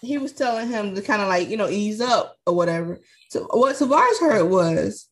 he 0.00 0.18
was 0.18 0.32
telling 0.32 0.68
him 0.68 0.94
to 0.94 1.02
kind 1.02 1.22
of 1.22 1.26
like, 1.26 1.48
you 1.48 1.56
know, 1.56 1.68
ease 1.68 2.00
up 2.00 2.36
or 2.46 2.54
whatever. 2.54 3.00
So 3.30 3.48
what 3.50 3.74
Tavares 3.74 4.20
heard 4.20 4.48
was, 4.48 5.08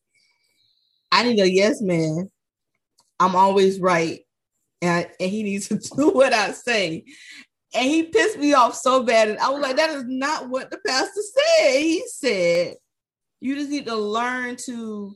I 1.11 1.23
need 1.23 1.41
a 1.41 1.51
yes 1.51 1.81
man. 1.81 2.31
I'm 3.19 3.35
always 3.35 3.81
right. 3.81 4.21
And, 4.81 4.91
I- 4.91 5.11
and 5.19 5.29
he 5.31 5.43
needs 5.43 5.67
to 5.69 5.77
do 5.95 6.09
what 6.11 6.33
I 6.33 6.51
say. 6.51 7.05
And 7.73 7.89
he 7.89 8.03
pissed 8.03 8.37
me 8.39 8.53
off 8.53 8.75
so 8.75 9.03
bad. 9.03 9.27
And 9.29 9.37
I 9.39 9.49
was 9.49 9.61
like, 9.61 9.75
that 9.75 9.91
is 9.91 10.05
not 10.07 10.49
what 10.49 10.71
the 10.71 10.79
pastor 10.87 11.21
said. 11.21 11.79
He 11.79 12.03
said, 12.07 12.75
you 13.41 13.55
just 13.55 13.69
need 13.69 13.85
to 13.85 13.95
learn 13.95 14.55
to 14.65 15.15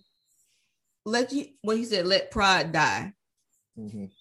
let 1.05 1.32
you, 1.34 1.47
what 1.61 1.78
he 1.78 1.84
said, 1.86 2.05
let 2.07 2.32
pride 2.32 2.72
die. 2.72 3.14
Mhm. 3.78 4.11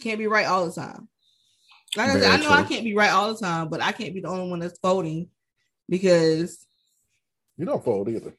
can't 0.00 0.18
be 0.18 0.26
right 0.26 0.46
all 0.46 0.66
the 0.66 0.72
time. 0.72 1.08
Like 1.96 2.10
I 2.10 2.12
said, 2.14 2.24
I 2.24 2.36
know 2.42 2.50
I 2.50 2.62
can't 2.64 2.84
be 2.84 2.94
right 2.94 3.10
all 3.12 3.32
the 3.32 3.38
time, 3.38 3.68
but 3.68 3.80
I 3.80 3.92
can't 3.92 4.12
be 4.12 4.20
the 4.20 4.28
only 4.28 4.50
one 4.50 4.58
that's 4.58 4.78
voting 4.82 5.30
because 5.88 6.66
You 7.56 7.64
don't 7.64 7.84
fold 7.84 8.08
either. 8.08 8.34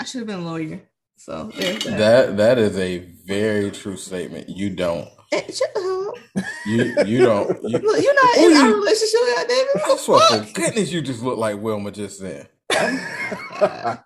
I 0.00 0.04
should 0.04 0.20
have 0.20 0.26
been 0.28 0.40
a 0.40 0.44
lawyer. 0.44 0.89
So 1.20 1.52
that. 1.54 1.82
That 1.84 2.36
that 2.38 2.58
is 2.58 2.78
a 2.78 3.00
very 3.26 3.70
true 3.70 3.98
statement. 3.98 4.48
You 4.48 4.70
don't. 4.70 5.06
Hey, 5.30 5.44
shut 5.52 5.68
the 5.74 5.80
hell 5.82 6.08
up. 6.08 6.44
You 6.64 6.94
you 7.04 7.18
don't. 7.26 7.62
You, 7.62 7.78
Look, 7.78 8.02
you're 8.02 8.14
not 8.14 8.36
in 8.38 8.56
our 8.56 8.74
relationship, 8.74 9.20
God 9.36 9.46
damn 9.46 9.66
it. 9.66 9.82
I 9.84 9.96
swear 9.98 10.20
fuck? 10.20 10.46
for 10.46 10.52
goodness, 10.54 10.90
you 10.90 11.02
just 11.02 11.22
look 11.22 11.36
like 11.36 11.60
Wilma 11.60 11.90
just 11.90 12.22
then. 12.22 12.46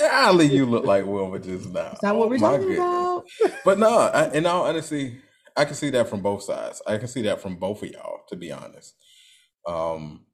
Golly, 0.00 0.46
you 0.46 0.64
look 0.64 0.86
like 0.86 1.04
Wilma 1.04 1.38
just 1.38 1.68
now. 1.68 1.82
That's 1.82 2.02
not 2.02 2.16
what 2.16 2.30
we're 2.30 2.38
talking 2.38 2.68
goodness. 2.68 2.78
about. 2.78 3.24
But 3.62 3.78
no, 3.78 3.90
I, 3.90 4.30
in 4.32 4.46
all 4.46 4.64
honesty, 4.64 5.18
I 5.54 5.66
can 5.66 5.74
see 5.74 5.90
that 5.90 6.08
from 6.08 6.22
both 6.22 6.44
sides. 6.44 6.80
I 6.86 6.96
can 6.96 7.08
see 7.08 7.20
that 7.22 7.42
from 7.42 7.56
both 7.56 7.82
of 7.82 7.90
y'all, 7.90 8.20
to 8.30 8.36
be 8.36 8.52
honest. 8.52 8.94
Um, 9.66 10.25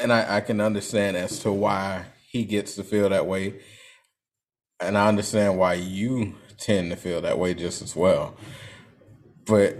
and 0.00 0.12
I, 0.12 0.38
I 0.38 0.40
can 0.42 0.60
understand 0.60 1.16
as 1.16 1.40
to 1.40 1.52
why 1.52 2.06
he 2.30 2.44
gets 2.44 2.76
to 2.76 2.84
feel 2.84 3.08
that 3.10 3.26
way, 3.26 3.60
and 4.80 4.98
I 4.98 5.08
understand 5.08 5.58
why 5.58 5.74
you 5.74 6.34
tend 6.58 6.90
to 6.90 6.96
feel 6.96 7.20
that 7.22 7.38
way 7.38 7.54
just 7.54 7.82
as 7.82 7.96
well. 7.96 8.36
But 9.46 9.78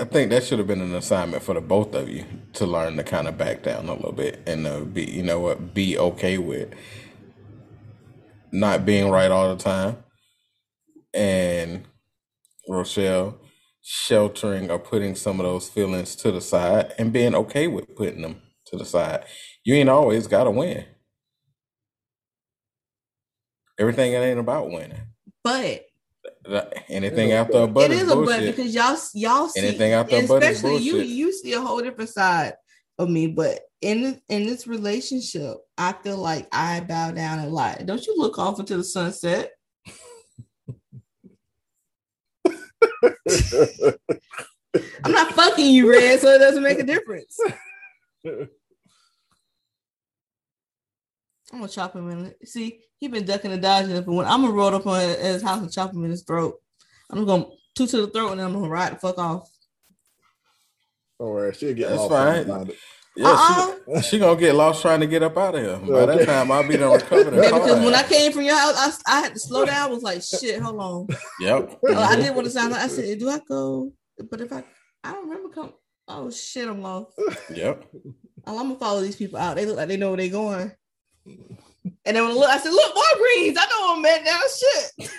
I 0.00 0.04
think 0.04 0.30
that 0.30 0.44
should 0.44 0.58
have 0.58 0.68
been 0.68 0.82
an 0.82 0.94
assignment 0.94 1.42
for 1.42 1.54
the 1.54 1.62
both 1.62 1.94
of 1.94 2.08
you 2.08 2.24
to 2.54 2.66
learn 2.66 2.96
to 2.98 3.04
kind 3.04 3.28
of 3.28 3.38
back 3.38 3.62
down 3.64 3.88
a 3.88 3.94
little 3.94 4.12
bit 4.12 4.42
and 4.46 4.66
uh, 4.66 4.80
be, 4.80 5.04
you 5.06 5.22
know 5.22 5.40
what, 5.40 5.74
be 5.74 5.98
okay 5.98 6.38
with 6.38 6.70
not 8.52 8.86
being 8.86 9.10
right 9.10 9.30
all 9.30 9.54
the 9.54 9.62
time, 9.62 9.98
and 11.14 11.84
Rochelle 12.68 13.38
sheltering 13.82 14.70
or 14.70 14.78
putting 14.78 15.14
some 15.16 15.40
of 15.40 15.46
those 15.46 15.68
feelings 15.68 16.16
to 16.16 16.32
the 16.32 16.40
side 16.40 16.94
and 16.98 17.12
being 17.12 17.34
okay 17.34 17.68
with 17.68 17.96
putting 17.96 18.22
them 18.22 18.42
to 18.76 18.84
the 18.84 18.88
side. 18.88 19.24
You 19.64 19.74
ain't 19.74 19.88
always 19.88 20.26
got 20.26 20.44
to 20.44 20.50
win. 20.50 20.84
Everything 23.78 24.12
ain't 24.12 24.38
about 24.38 24.70
winning. 24.70 25.00
But 25.42 25.86
Anything 26.88 27.32
after 27.32 27.58
a 27.58 27.66
but 27.66 27.90
it 27.90 27.92
is, 27.92 28.02
is 28.02 28.06
is 28.06 28.12
a 28.12 28.16
but 28.16 28.40
because 28.40 28.74
y'all 28.74 28.98
y'all 29.14 29.48
see 29.48 29.66
Anything 29.66 29.92
after 29.92 30.16
a 30.16 30.26
butt 30.26 30.42
is 30.42 30.56
especially 30.56 30.82
you 30.82 30.98
you 30.98 31.32
see 31.32 31.52
a 31.54 31.60
whole 31.60 31.80
different 31.80 32.10
side 32.10 32.54
of 32.98 33.08
me. 33.08 33.26
But 33.28 33.60
in 33.80 34.02
this, 34.02 34.20
in 34.28 34.46
this 34.46 34.66
relationship, 34.66 35.56
I 35.78 35.92
feel 35.92 36.18
like 36.18 36.46
I 36.52 36.80
bow 36.80 37.12
down 37.12 37.40
a 37.40 37.48
lot. 37.48 37.84
Don't 37.86 38.06
you 38.06 38.14
look 38.16 38.38
off 38.38 38.60
into 38.60 38.76
the 38.76 38.84
sunset? 38.84 39.52
I'm 45.04 45.12
not 45.12 45.32
fucking 45.32 45.70
you, 45.70 45.90
Red, 45.90 46.20
so 46.20 46.28
it 46.28 46.38
doesn't 46.38 46.62
make 46.62 46.78
a 46.78 46.84
difference. 46.84 47.38
I'm 51.52 51.60
gonna 51.60 51.70
chop 51.70 51.94
him 51.94 52.10
in. 52.10 52.26
it. 52.26 52.48
See, 52.48 52.80
he 52.98 53.08
been 53.08 53.24
ducking 53.24 53.52
and 53.52 53.62
dodging, 53.62 53.94
but 54.02 54.12
when 54.12 54.26
I'm 54.26 54.42
gonna 54.42 54.52
roll 54.52 54.74
up 54.74 54.86
on 54.86 55.00
his 55.00 55.42
house 55.42 55.60
and 55.60 55.72
chop 55.72 55.92
him 55.92 56.04
in 56.04 56.10
his 56.10 56.22
throat, 56.22 56.60
I'm 57.10 57.24
gonna 57.24 57.46
two 57.74 57.86
to 57.86 58.02
the 58.02 58.06
throat 58.08 58.30
and 58.30 58.40
then 58.40 58.46
I'm 58.46 58.54
gonna 58.54 58.68
ride 58.68 58.92
the 58.92 58.96
fuck 58.96 59.18
off. 59.18 59.50
Don't 61.20 61.30
worry, 61.30 61.52
she'll 61.54 61.74
get 61.74 61.90
That's 61.90 62.00
lost 62.00 62.10
fine. 62.10 62.46
behind. 62.46 62.72
Yeah, 63.16 63.26
Uh-uh. 63.28 64.00
she, 64.00 64.08
she 64.08 64.18
gonna 64.18 64.40
get 64.40 64.54
lost 64.54 64.82
trying 64.82 65.00
to 65.00 65.06
get 65.06 65.22
up 65.22 65.36
out 65.36 65.54
of 65.54 65.62
here. 65.62 65.76
By 65.92 66.06
that 66.06 66.26
time, 66.26 66.50
I'll 66.50 66.66
be 66.66 66.76
done 66.76 66.92
recovering. 66.92 67.28
and 67.28 67.44
Yeah, 67.44 67.50
because 67.52 67.84
when 67.84 67.94
I 67.94 68.02
came 68.02 68.32
from 68.32 68.42
your 68.42 68.58
house, 68.58 69.00
I, 69.06 69.18
I 69.18 69.20
had 69.20 69.34
to 69.34 69.38
slow 69.38 69.64
down. 69.64 69.88
I 69.88 69.92
was 69.92 70.02
like, 70.02 70.20
shit, 70.22 70.60
hold 70.60 70.80
on. 70.80 71.06
Yep. 71.40 71.78
Oh, 71.88 71.94
I 71.94 72.16
didn't 72.16 72.26
mm-hmm. 72.26 72.34
want 72.34 72.46
to 72.46 72.50
sound 72.50 72.72
like 72.72 72.82
I 72.82 72.88
said, 72.88 73.18
do 73.20 73.30
I 73.30 73.38
go? 73.46 73.92
But 74.30 74.40
if 74.40 74.52
I, 74.52 74.64
I 75.04 75.12
don't 75.12 75.28
remember 75.28 75.54
come. 75.54 75.74
Oh 76.08 76.30
shit, 76.30 76.68
I'm 76.68 76.82
lost. 76.82 77.12
Yep. 77.54 77.84
Oh, 78.46 78.58
I'm 78.58 78.68
gonna 78.68 78.78
follow 78.78 79.00
these 79.00 79.16
people 79.16 79.38
out. 79.38 79.56
They 79.56 79.64
look 79.64 79.76
like 79.76 79.88
they 79.88 79.96
know 79.96 80.08
where 80.08 80.16
they're 80.16 80.28
going. 80.28 80.72
And 81.26 82.16
then 82.16 82.24
I 82.24 82.58
said, 82.58 82.72
look, 82.72 82.94
Walgreens. 82.94 83.56
I 83.58 83.66
know 83.70 83.96
I'm 83.96 84.04
at 84.04 84.24
now. 84.24 84.40
Shit. 84.58 85.10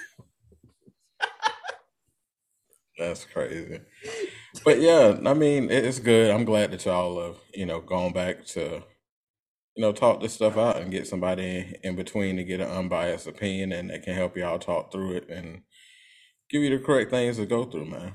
That's 2.98 3.26
crazy. 3.26 3.82
But 4.64 4.80
yeah, 4.80 5.18
I 5.26 5.34
mean, 5.34 5.70
it's 5.70 6.00
good. 6.00 6.32
I'm 6.32 6.46
glad 6.46 6.72
that 6.72 6.86
y'all 6.86 7.22
have, 7.22 7.38
you 7.54 7.66
know, 7.66 7.82
gone 7.82 8.14
back 8.14 8.46
to, 8.48 8.84
you 9.76 9.82
know, 9.82 9.92
talk 9.92 10.22
this 10.22 10.34
stuff 10.34 10.58
out 10.58 10.78
and 10.78 10.92
get 10.92 11.08
somebody 11.08 11.76
in 11.84 11.96
between 11.96 12.38
to 12.38 12.44
get 12.44 12.62
an 12.62 12.70
unbiased 12.70 13.28
opinion 13.28 13.74
and 13.74 13.90
that 13.90 14.04
can 14.04 14.16
help 14.16 14.38
y'all 14.38 14.60
talk 14.60 14.92
through 14.92 15.18
it 15.18 15.30
and 15.30 15.64
give 16.50 16.62
you 16.62 16.70
the 16.70 16.84
correct 16.84 17.12
things 17.12 17.36
to 17.36 17.46
go 17.46 17.66
through, 17.66 17.86
man. 17.86 18.14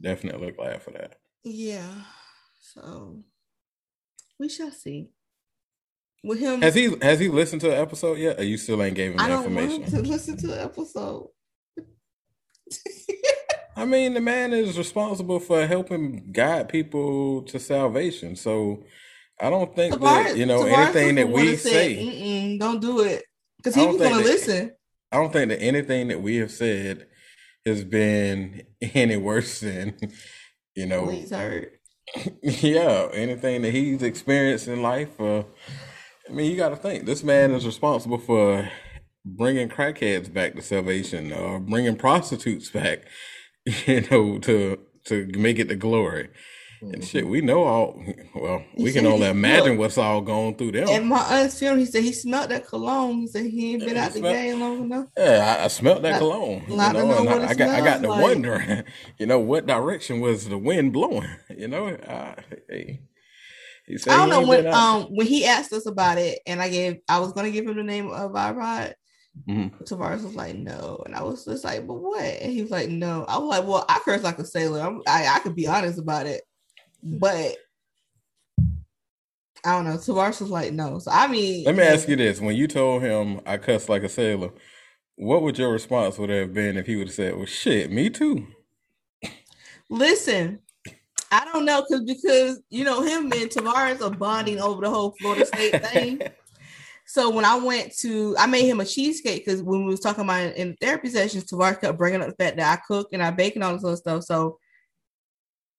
Definitely 0.00 0.52
glad 0.52 0.82
for 0.82 0.92
that. 0.92 1.18
Yeah. 1.42 2.04
So 2.60 3.24
we 4.38 4.48
shall 4.48 4.70
see. 4.70 5.10
With 6.24 6.38
him, 6.38 6.62
Has 6.62 6.74
he 6.74 6.94
has 7.02 7.18
he 7.18 7.28
listened 7.28 7.62
to 7.62 7.68
the 7.68 7.78
episode 7.78 8.18
yet? 8.18 8.38
Or 8.38 8.44
you 8.44 8.56
still 8.56 8.80
ain't 8.82 8.94
gave 8.94 9.12
him 9.12 9.20
I 9.20 9.28
don't 9.28 9.52
want 9.52 9.58
information? 9.58 9.82
him 9.82 10.04
to 10.04 10.08
listen 10.08 10.36
to 10.36 10.46
the 10.46 10.62
episode. 10.62 11.28
I 13.76 13.84
mean, 13.84 14.14
the 14.14 14.20
man 14.20 14.52
is 14.52 14.78
responsible 14.78 15.40
for 15.40 15.66
helping 15.66 16.30
guide 16.30 16.68
people 16.68 17.42
to 17.42 17.58
salvation. 17.58 18.36
So 18.36 18.84
I 19.40 19.50
don't 19.50 19.74
think 19.74 20.00
that 20.00 20.36
you 20.36 20.46
know 20.46 20.62
Tavares 20.62 20.94
anything 20.94 21.14
that 21.16 21.28
was 21.28 21.40
the 21.40 21.42
one 21.42 21.46
we 21.46 21.56
said, 21.56 21.72
say. 21.72 22.58
Don't 22.58 22.80
do 22.80 23.00
it, 23.00 23.24
because 23.56 23.76
I 23.76 23.80
he 23.80 23.86
was 23.86 23.96
going 23.96 24.12
to 24.12 24.18
listen. 24.18 24.72
I 25.10 25.16
don't 25.16 25.32
think 25.32 25.48
that 25.48 25.60
anything 25.60 26.08
that 26.08 26.22
we 26.22 26.36
have 26.36 26.52
said 26.52 27.06
has 27.66 27.82
been 27.82 28.62
any 28.94 29.16
worse 29.16 29.60
than 29.60 29.96
you 30.76 30.86
know. 30.86 31.08
He's 31.08 31.30
hurt. 31.30 31.72
yeah, 32.42 33.08
anything 33.12 33.62
that 33.62 33.72
he's 33.72 34.02
experienced 34.02 34.68
in 34.68 34.82
life. 34.82 35.20
Uh, 35.20 35.42
I 36.28 36.32
mean, 36.32 36.50
you 36.50 36.56
got 36.56 36.70
to 36.70 36.76
think 36.76 37.04
this 37.04 37.22
man 37.22 37.52
is 37.52 37.66
responsible 37.66 38.18
for 38.18 38.68
bringing 39.24 39.68
crackheads 39.68 40.32
back 40.32 40.54
to 40.54 40.62
salvation, 40.62 41.32
or 41.32 41.58
bringing 41.58 41.96
prostitutes 41.96 42.70
back, 42.70 43.04
you 43.86 44.02
know, 44.10 44.38
to 44.38 44.78
to 45.06 45.26
make 45.36 45.58
it 45.58 45.68
to 45.68 45.76
glory. 45.76 46.30
And 46.82 46.94
mm-hmm. 46.94 47.02
shit, 47.02 47.28
we 47.28 47.40
know 47.40 47.62
all. 47.62 48.02
Well, 48.34 48.64
He 48.74 48.84
we 48.84 48.92
can 48.92 49.06
only 49.06 49.28
imagine 49.28 49.72
look, 49.72 49.78
what's 49.80 49.98
all 49.98 50.20
going 50.20 50.56
through 50.56 50.72
them. 50.72 50.88
And 50.88 51.06
my 51.06 51.20
aunt's 51.20 51.58
film, 51.60 51.78
he 51.78 51.86
said 51.86 52.02
he 52.02 52.12
smelled 52.12 52.50
that 52.50 52.66
cologne. 52.66 53.20
He 53.20 53.26
said 53.28 53.46
he 53.46 53.74
ain't 53.74 53.84
been 53.84 53.94
Yeah, 53.94 54.04
out 54.04 54.12
the 54.12 54.20
game 54.20 54.60
long 54.60 54.82
enough. 54.82 55.06
Yeah, 55.16 55.58
I, 55.60 55.64
I 55.64 55.68
smelt 55.68 56.02
that 56.02 56.18
cologne. 56.18 56.64
You 56.68 56.76
know, 56.76 56.90
know 56.90 57.06
what 57.06 57.42
I, 57.42 57.50
I 57.50 57.54
got 57.54 57.68
I 57.68 57.80
got 57.82 57.98
smells 57.98 58.02
to 58.02 58.08
like. 58.08 58.22
wondering, 58.22 58.82
you 59.18 59.26
know, 59.26 59.38
what 59.38 59.66
direction 59.66 60.20
was 60.20 60.48
the 60.48 60.58
wind 60.58 60.92
blowing? 60.92 61.28
You 61.56 61.68
know, 61.68 61.96
hey, 62.68 63.02
I 64.08 64.16
don't 64.16 64.30
know 64.30 64.46
when 64.46 64.66
um 64.66 65.04
when 65.10 65.26
he 65.26 65.44
asked 65.46 65.72
us 65.72 65.86
about 65.86 66.18
it, 66.18 66.40
and 66.46 66.60
I 66.60 66.68
gave 66.68 66.98
I 67.08 67.18
was 67.18 67.32
gonna 67.32 67.50
give 67.50 67.66
him 67.66 67.76
the 67.76 67.82
name 67.82 68.10
of 68.10 68.32
Irod. 68.32 68.94
Mhm. 69.48 69.82
Tavares 69.84 70.22
was 70.24 70.34
like, 70.34 70.56
no, 70.56 71.02
and 71.06 71.14
I 71.14 71.22
was 71.22 71.44
just 71.46 71.64
like, 71.64 71.86
but 71.86 71.94
what? 71.94 72.20
And 72.22 72.52
he 72.52 72.62
was 72.62 72.70
like, 72.70 72.90
no. 72.90 73.24
I 73.26 73.38
was 73.38 73.48
like, 73.48 73.66
well, 73.66 73.84
I 73.88 73.98
curse 74.04 74.22
like 74.22 74.38
a 74.38 74.44
sailor. 74.44 74.80
I'm, 74.80 75.00
I 75.06 75.26
I 75.26 75.38
could 75.38 75.56
be 75.56 75.66
honest 75.66 75.98
about 75.98 76.26
it, 76.26 76.42
but 77.02 77.56
I 79.64 79.72
don't 79.72 79.84
know. 79.84 79.96
Tavares 79.96 80.40
was 80.40 80.50
like, 80.50 80.72
no. 80.72 80.98
So 80.98 81.10
I 81.10 81.28
mean, 81.28 81.64
Let 81.64 81.76
me 81.76 81.84
ask 81.84 82.08
you 82.08 82.16
this: 82.16 82.40
When 82.40 82.56
you 82.56 82.66
told 82.68 83.02
him 83.02 83.40
I 83.46 83.56
cuss 83.56 83.88
like 83.88 84.02
a 84.02 84.08
sailor, 84.08 84.50
what 85.16 85.42
would 85.42 85.58
your 85.58 85.72
response 85.72 86.18
would 86.18 86.30
have 86.30 86.52
been 86.52 86.76
if 86.76 86.86
he 86.86 86.96
would 86.96 87.08
have 87.08 87.14
said, 87.14 87.36
"Well, 87.36 87.46
shit, 87.46 87.90
me 87.90 88.10
too"? 88.10 88.46
Listen, 89.88 90.60
I 91.32 91.46
don't 91.46 91.64
know 91.64 91.82
because 91.82 92.04
because 92.04 92.60
you 92.68 92.84
know 92.84 93.02
him 93.02 93.32
and 93.32 93.50
Tavares 93.50 94.02
are 94.02 94.14
bonding 94.14 94.60
over 94.60 94.82
the 94.82 94.90
whole 94.90 95.14
Florida 95.18 95.46
State 95.46 95.84
thing. 95.86 96.20
So 97.06 97.30
when 97.30 97.44
I 97.44 97.56
went 97.56 97.96
to, 97.98 98.36
I 98.38 98.46
made 98.46 98.66
him 98.66 98.80
a 98.80 98.84
cheesecake 98.84 99.44
because 99.44 99.62
when 99.62 99.84
we 99.84 99.90
was 99.90 100.00
talking 100.00 100.24
about 100.24 100.54
in 100.54 100.76
therapy 100.76 101.08
sessions, 101.08 101.44
Tavares 101.44 101.80
kept 101.80 101.98
bringing 101.98 102.20
up 102.20 102.28
the 102.28 102.44
fact 102.44 102.58
that 102.58 102.78
I 102.78 102.80
cook 102.86 103.08
and 103.12 103.22
I 103.22 103.30
bake 103.30 103.54
and 103.54 103.64
all 103.64 103.72
this 103.72 103.84
other 103.84 103.96
stuff. 103.96 104.24
So 104.24 104.58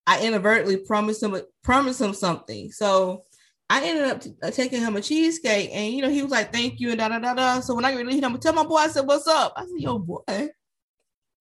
I 0.07 0.25
inadvertently 0.25 0.77
promised 0.77 1.21
him 1.21 1.39
promised 1.63 2.01
him 2.01 2.13
something. 2.15 2.71
So 2.71 3.23
I 3.69 3.85
ended 3.85 4.05
up 4.05 4.21
t- 4.21 4.33
uh, 4.41 4.51
taking 4.51 4.81
him 4.81 4.95
a 4.95 5.01
cheesecake, 5.01 5.69
and 5.71 5.93
you 5.93 6.01
know 6.01 6.09
he 6.09 6.23
was 6.23 6.31
like, 6.31 6.51
"Thank 6.51 6.79
you," 6.79 6.89
and 6.89 6.99
da 6.99 7.09
da 7.09 7.19
da 7.19 7.33
da. 7.35 7.59
So 7.59 7.75
when 7.75 7.85
I 7.85 7.91
get 7.91 7.99
released 7.99 8.23
him, 8.23 8.33
I 8.33 8.37
tell 8.37 8.53
my 8.53 8.65
boy, 8.65 8.77
I 8.77 8.87
said, 8.87 9.07
"What's 9.07 9.27
up?" 9.27 9.53
I 9.55 9.61
said, 9.61 9.77
"Yo, 9.77 9.99
boy, 9.99 10.21
did 10.27 10.49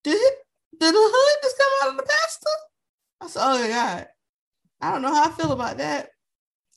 did 0.05 0.35
the 0.81 0.93
hood 0.95 1.39
just 1.43 1.59
come 1.59 1.73
out 1.83 1.91
of 1.91 1.97
the 1.97 2.03
pasta?" 2.05 2.51
I 3.23 3.27
said, 3.29 3.41
"Oh 3.45 3.61
my 3.61 3.69
god, 3.69 4.09
I 4.81 4.91
don't 4.93 5.03
know 5.03 5.15
how 5.15 5.25
I 5.25 5.31
feel 5.31 5.53
about 5.53 5.79
that. 5.79 6.11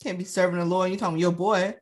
Can't 0.03 0.17
be 0.17 0.23
serving 0.25 0.59
the 0.59 0.65
Lord. 0.65 0.91
You 0.91 0.97
talking 0.97 1.17
your 1.17 1.31
boy? 1.31 1.73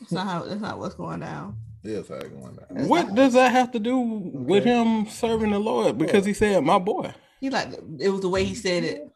That's 0.00 0.12
not 0.12 0.26
how. 0.26 0.42
That's 0.44 0.60
not 0.60 0.78
what's 0.78 0.94
going 0.94 1.20
down. 1.20 1.56
Yes, 1.84 2.08
how 2.08 2.16
it 2.16 2.30
going 2.32 2.56
down. 2.56 2.66
That's 2.70 2.88
What 2.88 3.06
not- 3.08 3.14
does 3.14 3.32
that 3.34 3.52
have 3.52 3.72
to 3.72 3.78
do 3.78 3.98
with 3.98 4.64
him 4.64 5.06
serving 5.08 5.50
the 5.52 5.58
Lord? 5.58 5.96
Because 5.98 6.24
he 6.24 6.34
said, 6.34 6.62
"My 6.64 6.78
boy." 6.78 7.14
He 7.40 7.50
like 7.50 7.68
it 8.00 8.08
was 8.10 8.20
the 8.20 8.28
way 8.28 8.44
he 8.44 8.54
said 8.54 8.84
it. 8.84 9.08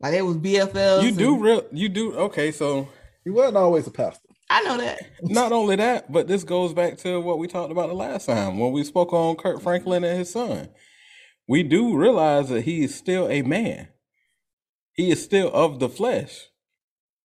Like 0.00 0.14
it 0.14 0.22
was 0.22 0.36
BFL. 0.38 1.02
You 1.02 1.12
do 1.12 1.38
real. 1.38 1.62
You 1.72 1.88
do 1.88 2.14
okay. 2.16 2.50
So 2.52 2.88
He 3.24 3.30
wasn't 3.30 3.56
always 3.58 3.86
a 3.86 3.90
pastor. 3.90 4.28
I 4.48 4.62
know 4.62 4.76
that. 4.78 5.00
not 5.22 5.50
only 5.52 5.74
that, 5.76 6.10
but 6.12 6.28
this 6.28 6.44
goes 6.44 6.72
back 6.72 6.96
to 6.98 7.20
what 7.20 7.38
we 7.38 7.48
talked 7.48 7.72
about 7.72 7.88
the 7.88 7.94
last 7.94 8.26
time 8.26 8.58
when 8.58 8.70
we 8.72 8.84
spoke 8.84 9.12
on 9.12 9.34
Kirk 9.36 9.60
Franklin 9.60 10.04
and 10.04 10.16
his 10.18 10.30
son. 10.30 10.68
We 11.48 11.62
do 11.62 11.96
realize 11.96 12.48
that 12.48 12.62
he 12.62 12.84
is 12.84 12.94
still 12.94 13.28
a 13.28 13.42
man. 13.42 13.88
He 14.94 15.10
is 15.10 15.22
still 15.22 15.50
of 15.52 15.78
the 15.78 15.88
flesh. 15.88 16.46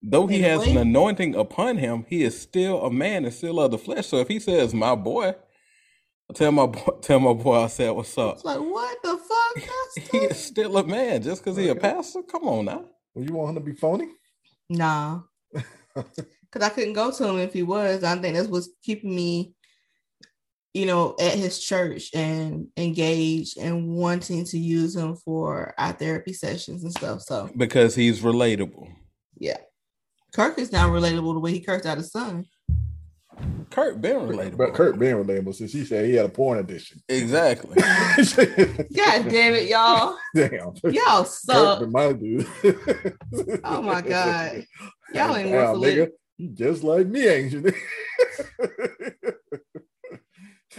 Though 0.04 0.28
he 0.28 0.42
has 0.42 0.66
an 0.66 0.78
anointing 0.78 1.36
upon 1.36 1.78
him, 1.78 2.06
he 2.10 2.24
is 2.24 2.40
still 2.40 2.84
a 2.84 2.92
man 2.92 3.24
and 3.24 3.34
still 3.34 3.60
of 3.60 3.72
the 3.72 3.78
flesh. 3.78 4.08
So 4.08 4.18
if 4.18 4.28
he 4.28 4.40
says, 4.40 4.74
"My 4.74 4.96
boy," 4.96 5.36
I 6.30 6.34
tell 6.34 6.52
my 6.52 6.66
boy, 6.68 6.98
tell 7.02 7.20
my 7.20 7.34
boy, 7.34 7.64
I 7.64 7.68
said, 7.68 7.92
"What's 7.92 8.18
up?" 8.18 8.36
It's 8.36 8.46
like 8.46 8.60
what 8.60 8.98
the 9.04 9.18
fuck? 9.18 9.70
He 10.12 10.18
is 10.20 10.40
still 10.40 10.78
a 10.78 10.84
man 10.84 11.22
just 11.22 11.44
because 11.44 11.58
he 11.58 11.68
a 11.68 11.76
pastor. 11.76 12.24
Come 12.24 12.48
on 12.48 12.66
now. 12.66 12.86
Well, 13.14 13.26
you 13.26 13.34
want 13.34 13.50
him 13.50 13.56
to 13.56 13.62
be 13.72 13.74
phony? 13.74 14.10
Nah, 14.70 15.22
because 15.54 16.62
I 16.62 16.70
couldn't 16.70 16.94
go 16.94 17.12
to 17.12 17.28
him 17.28 17.38
if 17.38 17.54
he 17.54 17.64
was. 17.64 18.04
I 18.04 18.18
think 18.18 18.36
that's 18.36 18.48
what's 18.48 18.70
keeping 18.84 19.16
me, 19.16 19.54
you 20.74 20.86
know, 20.86 21.16
at 21.20 21.34
his 21.34 21.60
church 21.60 22.10
and 22.14 22.68
engaged 22.78 23.58
and 23.58 23.88
wanting 23.90 24.46
to 24.46 24.58
use 24.58 24.96
him 24.96 25.16
for 25.16 25.74
our 25.78 25.92
therapy 25.94 26.34
sessions 26.34 26.84
and 26.84 26.92
stuff. 26.94 27.22
So 27.22 27.50
Because 27.58 27.94
he's 27.96 28.22
relatable. 28.22 28.88
yeah, 29.38 29.58
Kirk 30.34 30.58
is 30.60 30.72
now 30.72 30.90
relatable 30.90 31.34
the 31.34 31.40
way 31.40 31.52
he 31.52 31.60
cursed 31.60 31.86
out 31.86 31.98
his 31.98 32.12
son. 32.12 32.46
Kirk 33.70 34.02
been 34.02 34.18
relatable. 34.18 34.58
But 34.58 34.74
Kirk 34.74 35.00
being 35.00 35.16
relatable 35.16 35.56
since 35.56 35.72
he 35.72 35.86
said 35.86 36.06
he 36.06 36.16
had 36.16 36.26
a 36.26 36.30
porn 36.30 36.60
addiction. 36.60 37.02
Exactly. 37.08 37.76
God 37.78 39.30
damn 39.30 39.54
it, 39.56 39.70
y'all! 39.70 40.18
Damn. 40.36 40.74
Y'all 40.94 41.24
suck. 41.26 41.80
been 41.80 41.92
my 41.92 42.12
dude. 42.14 42.46
Oh 43.64 43.82
my 43.82 44.02
god, 44.02 44.66
y'all 45.14 45.36
ain't 45.36 45.50
Damn, 45.50 45.80
worth 45.80 45.84
a 45.84 45.88
nigga. 45.88 46.10
You 46.38 46.50
Just 46.50 46.84
like 46.84 47.08
me, 47.08 47.28
ain't 47.28 47.52
you? 47.54 47.74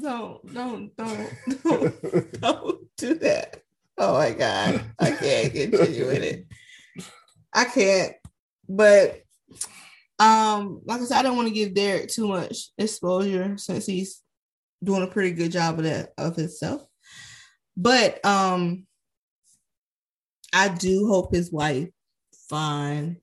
Don't, 0.00 0.52
don't, 0.52 0.96
don't, 0.96 1.30
don't, 1.62 2.40
don't 2.40 2.80
do 2.96 3.14
that. 3.14 3.62
Oh 3.96 4.14
my 4.14 4.32
god, 4.32 4.84
I 4.98 5.12
can't 5.12 5.52
continue 5.52 6.06
with 6.06 6.22
it. 6.22 6.46
I 7.52 7.64
can't. 7.64 8.14
But 8.68 9.22
um, 10.18 10.80
like 10.84 11.00
I 11.00 11.04
said, 11.04 11.18
I 11.18 11.22
don't 11.22 11.36
want 11.36 11.48
to 11.48 11.54
give 11.54 11.74
Derrick 11.74 12.08
too 12.08 12.26
much 12.26 12.70
exposure 12.76 13.56
since 13.56 13.86
he's 13.86 14.20
doing 14.82 15.02
a 15.02 15.08
pretty 15.08 15.30
good 15.30 15.52
job 15.52 15.78
of 15.78 15.84
that 15.84 16.10
of 16.18 16.34
himself. 16.34 16.82
But 17.76 18.24
um, 18.24 18.86
I 20.52 20.68
do 20.68 21.06
hope 21.06 21.32
his 21.32 21.52
wife 21.52 21.88
find 22.48 23.16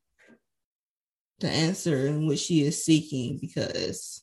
the 1.40 1.50
answer 1.50 2.08
in 2.08 2.28
which 2.28 2.40
she 2.40 2.64
is 2.64 2.84
seeking 2.84 3.40
because 3.42 4.21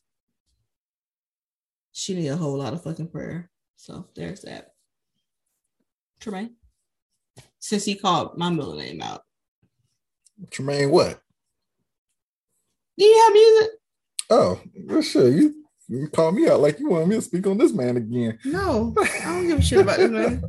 she 1.99 2.15
need 2.15 2.29
a 2.29 2.37
whole 2.37 2.57
lot 2.57 2.73
of 2.73 2.83
fucking 2.83 3.09
prayer. 3.09 3.49
So 3.75 4.07
there's 4.15 4.41
that. 4.41 4.73
Tremaine, 6.19 6.55
since 7.59 7.85
he 7.85 7.95
called 7.95 8.37
my 8.37 8.49
middle 8.49 8.75
name 8.75 9.01
out, 9.01 9.23
Tremaine, 10.51 10.89
what? 10.91 11.21
do 12.97 13.05
you 13.05 13.23
have 13.23 13.33
music? 13.33 13.71
Oh, 14.29 14.61
well, 14.85 15.01
sure. 15.01 15.29
You, 15.29 15.55
you 15.87 16.07
call 16.09 16.31
me 16.31 16.47
out 16.49 16.59
like 16.59 16.79
you 16.79 16.89
want 16.89 17.07
me 17.07 17.15
to 17.15 17.21
speak 17.21 17.47
on 17.47 17.57
this 17.57 17.71
man 17.71 17.97
again. 17.97 18.37
No, 18.45 18.93
I 18.97 19.21
don't 19.23 19.47
give 19.47 19.59
a 19.59 19.61
shit 19.61 19.79
about 19.79 19.97
this 19.97 20.11
man. 20.11 20.43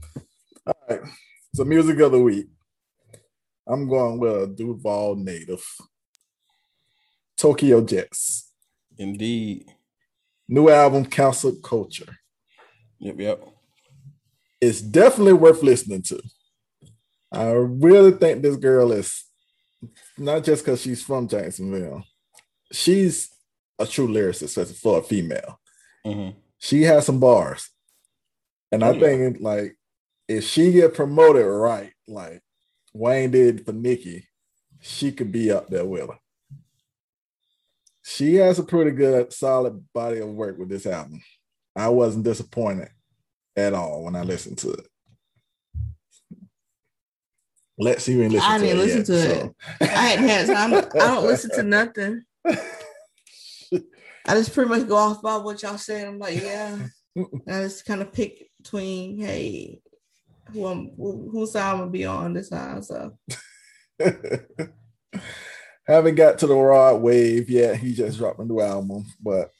All 0.66 0.74
right. 0.88 1.00
So, 1.54 1.64
music 1.64 1.98
of 1.98 2.12
the 2.12 2.20
week. 2.20 2.46
I'm 3.66 3.88
going 3.88 4.18
with 4.18 4.42
a 4.42 4.46
Duval 4.46 5.16
native. 5.16 5.64
Tokyo 7.36 7.82
Jetz. 7.82 8.50
Indeed. 8.96 9.66
New 10.50 10.68
album, 10.68 11.04
Cancel 11.04 11.54
Culture. 11.62 12.16
Yep, 12.98 13.20
yep. 13.20 13.44
It's 14.60 14.80
definitely 14.80 15.34
worth 15.34 15.62
listening 15.62 16.02
to. 16.02 16.20
I 17.32 17.52
really 17.52 18.10
think 18.10 18.42
this 18.42 18.56
girl 18.56 18.90
is 18.90 19.24
not 20.18 20.42
just 20.42 20.64
because 20.64 20.82
she's 20.82 21.02
from 21.04 21.28
Jacksonville. 21.28 22.02
She's 22.72 23.30
a 23.78 23.86
true 23.86 24.08
lyricist 24.08 24.76
for 24.80 24.98
a 24.98 25.02
female. 25.02 25.60
hmm 26.04 26.30
She 26.58 26.82
has 26.82 27.06
some 27.06 27.20
bars. 27.20 27.70
And 28.72 28.82
Oh, 28.82 28.88
I 28.88 28.92
yeah. 28.94 29.00
think 29.00 29.36
like 29.40 29.76
if 30.28 30.42
she 30.44 30.72
get 30.72 30.94
promoted 30.94 31.46
right, 31.46 31.92
like 32.08 32.42
Wayne 32.92 33.30
did 33.30 33.64
for 33.64 33.72
Nicki, 33.72 34.26
she 34.80 35.12
could 35.12 35.30
be 35.30 35.52
up 35.52 35.68
there 35.68 35.84
with 35.84 36.08
her. 36.08 36.18
She 38.10 38.34
has 38.34 38.58
a 38.58 38.64
pretty 38.64 38.90
good, 38.90 39.32
solid 39.32 39.84
body 39.94 40.18
of 40.18 40.28
work 40.30 40.58
with 40.58 40.68
this 40.68 40.84
album. 40.84 41.22
I 41.76 41.90
wasn't 41.90 42.24
disappointed 42.24 42.88
at 43.54 43.72
all 43.72 44.02
when 44.02 44.16
I 44.16 44.22
listened 44.22 44.58
to 44.58 44.72
it. 44.72 44.86
Let's 47.78 48.02
see 48.02 48.14
even 48.14 48.32
listen 48.32 48.50
I 48.50 48.58
to 48.58 48.64
didn't 48.64 48.78
it. 48.78 48.82
listen 48.82 48.98
yet, 48.98 49.06
to 49.06 49.40
so. 49.40 49.54
I 49.80 49.84
hadn't 49.86 50.28
had 50.28 50.46
time. 50.48 50.74
I 50.74 50.80
don't 51.06 51.24
listen 51.24 51.50
to 51.52 51.62
nothing. 51.62 52.24
I 52.44 52.58
just 54.34 54.54
pretty 54.54 54.70
much 54.70 54.88
go 54.88 54.96
off 54.96 55.22
by 55.22 55.36
what 55.36 55.62
y'all 55.62 55.78
said. 55.78 56.08
I'm 56.08 56.18
like, 56.18 56.42
yeah, 56.42 56.78
And 57.14 57.42
I 57.48 57.62
just 57.62 57.84
kind 57.84 58.02
of 58.02 58.12
pick 58.12 58.50
between, 58.60 59.20
hey, 59.20 59.78
who 60.52 60.66
I'm, 60.66 60.90
who, 60.96 61.30
whose 61.30 61.52
side 61.52 61.70
I'm 61.74 61.78
gonna 61.78 61.90
be 61.92 62.06
on 62.06 62.34
this 62.34 62.48
time. 62.48 62.82
So 62.82 63.16
Haven't 65.90 66.14
got 66.14 66.38
to 66.38 66.46
the 66.46 66.54
Rod 66.54 67.02
Wave 67.02 67.50
yet. 67.50 67.78
He 67.78 67.92
just 67.92 68.16
dropped 68.16 68.38
a 68.38 68.44
new 68.44 68.60
album, 68.60 69.04
but 69.20 69.50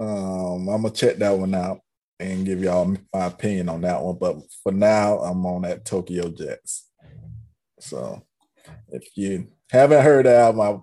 um, 0.00 0.66
I'm 0.66 0.80
gonna 0.82 0.90
check 0.90 1.16
that 1.16 1.36
one 1.36 1.54
out 1.54 1.80
and 2.18 2.46
give 2.46 2.62
y'all 2.62 2.96
my 3.12 3.26
opinion 3.26 3.68
on 3.68 3.82
that 3.82 4.02
one. 4.02 4.16
But 4.18 4.38
for 4.62 4.72
now, 4.72 5.18
I'm 5.18 5.44
on 5.44 5.62
that 5.62 5.84
Tokyo 5.84 6.30
Jetz. 6.30 6.84
So 7.78 8.22
if 8.88 9.06
you 9.14 9.48
haven't 9.70 10.02
heard 10.02 10.24
the 10.24 10.34
album, 10.34 10.60
I, 10.62 10.78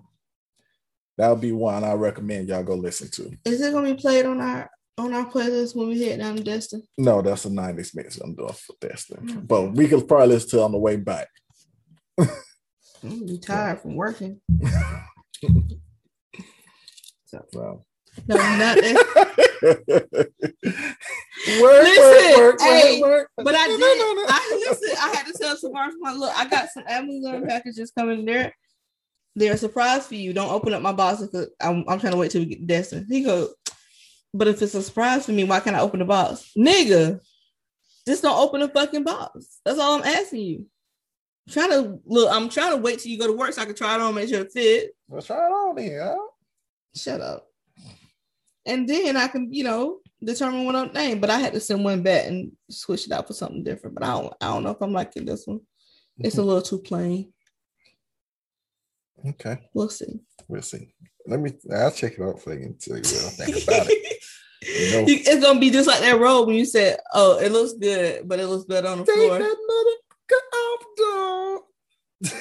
that'll 1.18 1.34
be 1.34 1.50
one 1.50 1.82
I 1.82 1.94
recommend 1.94 2.48
y'all 2.48 2.62
go 2.62 2.76
listen 2.76 3.08
to. 3.10 3.36
is 3.44 3.60
it 3.60 3.72
gonna 3.72 3.92
be 3.92 4.00
played 4.00 4.24
on 4.24 4.40
our 4.40 4.70
on 4.98 5.14
our 5.14 5.26
playlist 5.26 5.74
when 5.74 5.88
we 5.88 6.04
head 6.04 6.20
down 6.20 6.36
to 6.36 6.44
Destin? 6.44 6.84
No, 6.96 7.22
that's 7.22 7.44
a 7.44 7.48
90s 7.48 7.96
mix 7.96 8.18
I'm 8.18 8.36
doing 8.36 8.52
for 8.52 8.76
Destin. 8.80 9.42
But 9.44 9.72
we 9.72 9.88
could 9.88 10.06
probably 10.06 10.28
listen 10.28 10.50
to 10.50 10.58
it 10.58 10.62
on 10.62 10.70
the 10.70 10.78
way 10.78 10.94
back. 10.94 11.26
I'm 13.02 13.10
gonna 13.10 13.24
be 13.24 13.38
tired 13.38 13.80
from 13.80 13.96
working. 13.96 14.40
So 17.26 17.84
No, 18.28 18.36
nothing. 18.36 18.94
work, 19.64 20.28
Listen, 21.82 22.40
work, 22.40 22.46
work, 22.60 22.60
hey, 22.60 23.00
work, 23.00 23.10
work. 23.10 23.30
But 23.44 23.54
I 23.54 23.66
did. 23.66 23.80
no, 23.80 23.94
no, 23.94 24.12
no. 24.14 24.24
I 24.28 24.64
listen. 24.68 24.96
I 24.98 25.14
had 25.14 25.26
to 25.26 25.32
tell 25.34 25.56
Samar, 25.56 25.90
my 26.00 26.12
look. 26.12 26.32
I 26.36 26.48
got 26.48 26.70
some 26.70 26.84
Amazon 26.88 27.46
packages 27.46 27.92
coming 27.96 28.24
there. 28.24 28.54
They're 29.34 29.52
a 29.52 29.58
surprise 29.58 30.06
for 30.06 30.14
you. 30.14 30.32
Don't 30.32 30.50
open 30.50 30.72
up 30.72 30.80
my 30.80 30.92
box 30.92 31.20
because 31.20 31.48
I'm, 31.60 31.84
I'm 31.88 32.00
trying 32.00 32.12
to 32.12 32.18
wait 32.18 32.30
till 32.30 32.40
we 32.40 32.46
get 32.46 32.66
Destin. 32.66 33.06
He 33.08 33.22
goes, 33.22 33.54
but 34.32 34.48
if 34.48 34.62
it's 34.62 34.74
a 34.74 34.82
surprise 34.82 35.26
for 35.26 35.32
me, 35.32 35.44
why 35.44 35.60
can't 35.60 35.76
I 35.76 35.80
open 35.80 35.98
the 35.98 36.06
box, 36.06 36.52
nigga? 36.56 37.20
Just 38.08 38.22
don't 38.22 38.38
open 38.38 38.60
the 38.60 38.68
fucking 38.68 39.04
box. 39.04 39.60
That's 39.64 39.78
all 39.78 39.98
I'm 39.98 40.04
asking 40.04 40.40
you. 40.40 40.66
I'm 41.46 41.52
trying 41.52 41.70
to 41.70 42.00
look. 42.04 42.28
I'm 42.32 42.48
trying 42.48 42.72
to 42.72 42.78
wait 42.78 42.98
till 42.98 43.12
you 43.12 43.18
go 43.18 43.26
to 43.26 43.32
work 43.32 43.52
so 43.52 43.62
I 43.62 43.66
can 43.66 43.74
try 43.74 43.94
it 43.94 44.00
on, 44.00 44.14
make 44.14 44.28
sure 44.28 44.40
it 44.40 44.52
fit. 44.52 44.96
Let's 45.08 45.26
try 45.26 45.36
it 45.36 45.50
on 45.50 45.76
here. 45.76 46.04
Huh? 46.04 46.26
Shut 46.94 47.20
up. 47.20 47.46
And 48.66 48.88
then 48.88 49.16
I 49.16 49.28
can, 49.28 49.52
you 49.52 49.62
know, 49.62 49.98
determine 50.22 50.64
what 50.64 50.74
I'm 50.74 50.92
name. 50.92 51.20
But 51.20 51.30
I 51.30 51.38
had 51.38 51.52
to 51.52 51.60
send 51.60 51.84
one 51.84 52.02
back 52.02 52.26
and 52.26 52.50
switch 52.68 53.06
it 53.06 53.12
out 53.12 53.28
for 53.28 53.32
something 53.32 53.62
different. 53.62 53.94
But 53.94 54.04
I 54.04 54.20
don't, 54.20 54.34
I 54.40 54.46
don't 54.46 54.64
know 54.64 54.70
if 54.70 54.82
I'm 54.82 54.92
liking 54.92 55.24
this 55.24 55.46
one. 55.46 55.60
It's 56.18 56.34
a 56.34 56.38
mm-hmm. 56.38 56.48
little 56.48 56.62
too 56.62 56.78
plain. 56.78 57.32
Okay, 59.28 59.58
We'll 59.72 59.88
see. 59.88 60.20
we'll 60.48 60.62
see. 60.62 60.92
Let 61.26 61.40
me. 61.40 61.52
I'll 61.72 61.90
check 61.90 62.14
it 62.14 62.22
out 62.22 62.40
for 62.40 62.54
you 62.54 62.66
and 62.66 62.80
tell 62.80 62.96
you 62.96 63.02
what 63.02 63.24
I 63.24 63.44
think 63.44 63.64
about 63.64 63.86
it. 63.88 64.02
You 64.62 64.90
know- 64.92 65.04
it's 65.06 65.44
gonna 65.44 65.60
be 65.60 65.70
just 65.70 65.86
like 65.86 66.00
that 66.00 66.18
robe 66.18 66.48
when 66.48 66.56
you 66.56 66.64
said, 66.64 66.98
"Oh, 67.12 67.38
it 67.38 67.52
looks 67.52 67.74
good, 67.74 68.26
but 68.26 68.40
it 68.40 68.46
looks 68.46 68.64
better 68.64 68.88
on 68.88 68.98
the 68.98 69.04
floor." 69.04 69.38
That 70.28 70.42
off, 70.54 71.62
dog. 72.22 72.32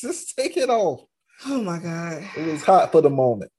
Just 0.00 0.36
take 0.36 0.56
it 0.56 0.70
off. 0.70 1.04
Oh 1.46 1.62
my 1.62 1.78
god! 1.78 2.24
It 2.36 2.46
was 2.50 2.64
hot 2.64 2.90
for 2.90 3.00
the 3.00 3.10
moment. 3.10 3.50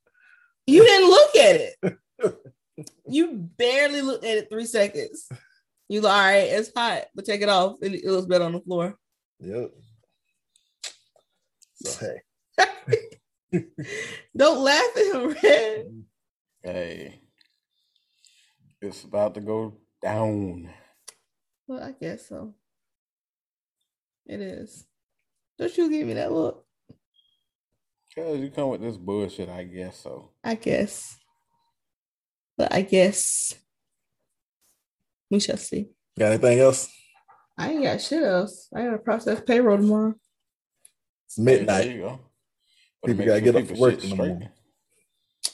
You 0.67 0.83
didn't 0.83 1.09
look 1.09 1.35
at 1.35 1.55
it. 1.55 2.87
you 3.07 3.49
barely 3.57 4.01
looked 4.01 4.25
at 4.25 4.37
it 4.37 4.49
three 4.49 4.65
seconds. 4.65 5.29
You 5.87 6.01
like, 6.01 6.13
all 6.13 6.19
right, 6.19 6.35
it's 6.35 6.71
hot, 6.75 7.05
but 7.15 7.25
take 7.25 7.41
it 7.41 7.49
off. 7.49 7.77
It, 7.81 7.93
it 7.93 8.05
looks 8.05 8.27
better 8.27 8.45
on 8.45 8.53
the 8.53 8.61
floor. 8.61 8.95
Yep. 9.39 9.71
So 11.75 12.05
hey, 12.05 12.19
Don't 14.37 14.63
laugh 14.63 14.97
at 14.97 15.15
him, 15.15 15.35
Red. 15.43 16.03
Hey, 16.61 17.21
it's 18.81 19.03
about 19.03 19.33
to 19.35 19.41
go 19.41 19.77
down. 20.01 20.69
Well, 21.67 21.83
I 21.83 21.91
guess 21.91 22.27
so. 22.27 22.53
It 24.29 24.41
is. 24.41 24.85
Don't 25.57 25.75
you 25.75 25.89
give 25.89 26.05
me 26.07 26.13
that 26.13 26.31
look? 26.31 26.63
Cause 28.15 28.37
you 28.39 28.51
come 28.51 28.69
with 28.69 28.81
this 28.81 28.95
bullshit, 28.95 29.49
I 29.49 29.63
guess 29.63 29.97
so. 29.97 30.29
I 30.43 30.53
guess. 30.53 31.17
But 32.55 32.71
I 32.71 32.83
guess 32.83 33.55
we 35.31 35.39
shall 35.39 35.57
see. 35.57 35.89
got 36.17 36.33
anything 36.33 36.59
else? 36.59 36.91
I 37.57 37.71
ain't 37.71 37.83
got 37.83 38.01
shit 38.01 38.21
else. 38.21 38.67
I 38.73 38.83
gotta 38.83 38.99
process 38.99 39.41
payroll 39.45 39.77
tomorrow. 39.77 40.13
It's 41.25 41.35
There 41.35 41.45
midnight. 41.45 41.89
you 41.89 41.97
go. 42.01 42.19
People 43.05 43.25
gotta 43.25 43.41
get 43.41 43.55
up 43.55 43.61
people 43.63 43.75
for 43.77 43.81
work 43.81 44.03
in 44.03 44.09
the 44.11 44.15
morning. 44.15 44.49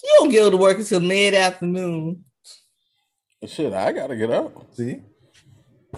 You 0.04 0.16
don't 0.20 0.30
get 0.30 0.50
to 0.50 0.58
work 0.58 0.78
until 0.80 1.00
mid 1.00 1.34
afternoon. 1.34 2.26
Shit, 3.46 3.72
I 3.74 3.92
gotta 3.94 4.16
get 4.18 4.32
up 4.32 4.76
See? 4.76 5.02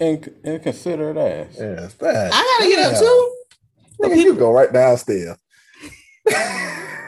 And 0.00 0.34
and 0.44 0.62
consider 0.62 1.10
it 1.10 1.16
ass. 1.16 1.56
Yeah, 1.58 1.84
it's 1.84 1.94
bad. 1.94 2.30
I 2.32 2.58
gotta 2.58 2.70
get 2.70 2.92
up 2.92 2.98
too. 2.98 3.34
Nigga, 4.02 4.16
you 4.16 4.34
go 4.34 4.52
right 4.52 4.72
downstairs. 4.72 5.36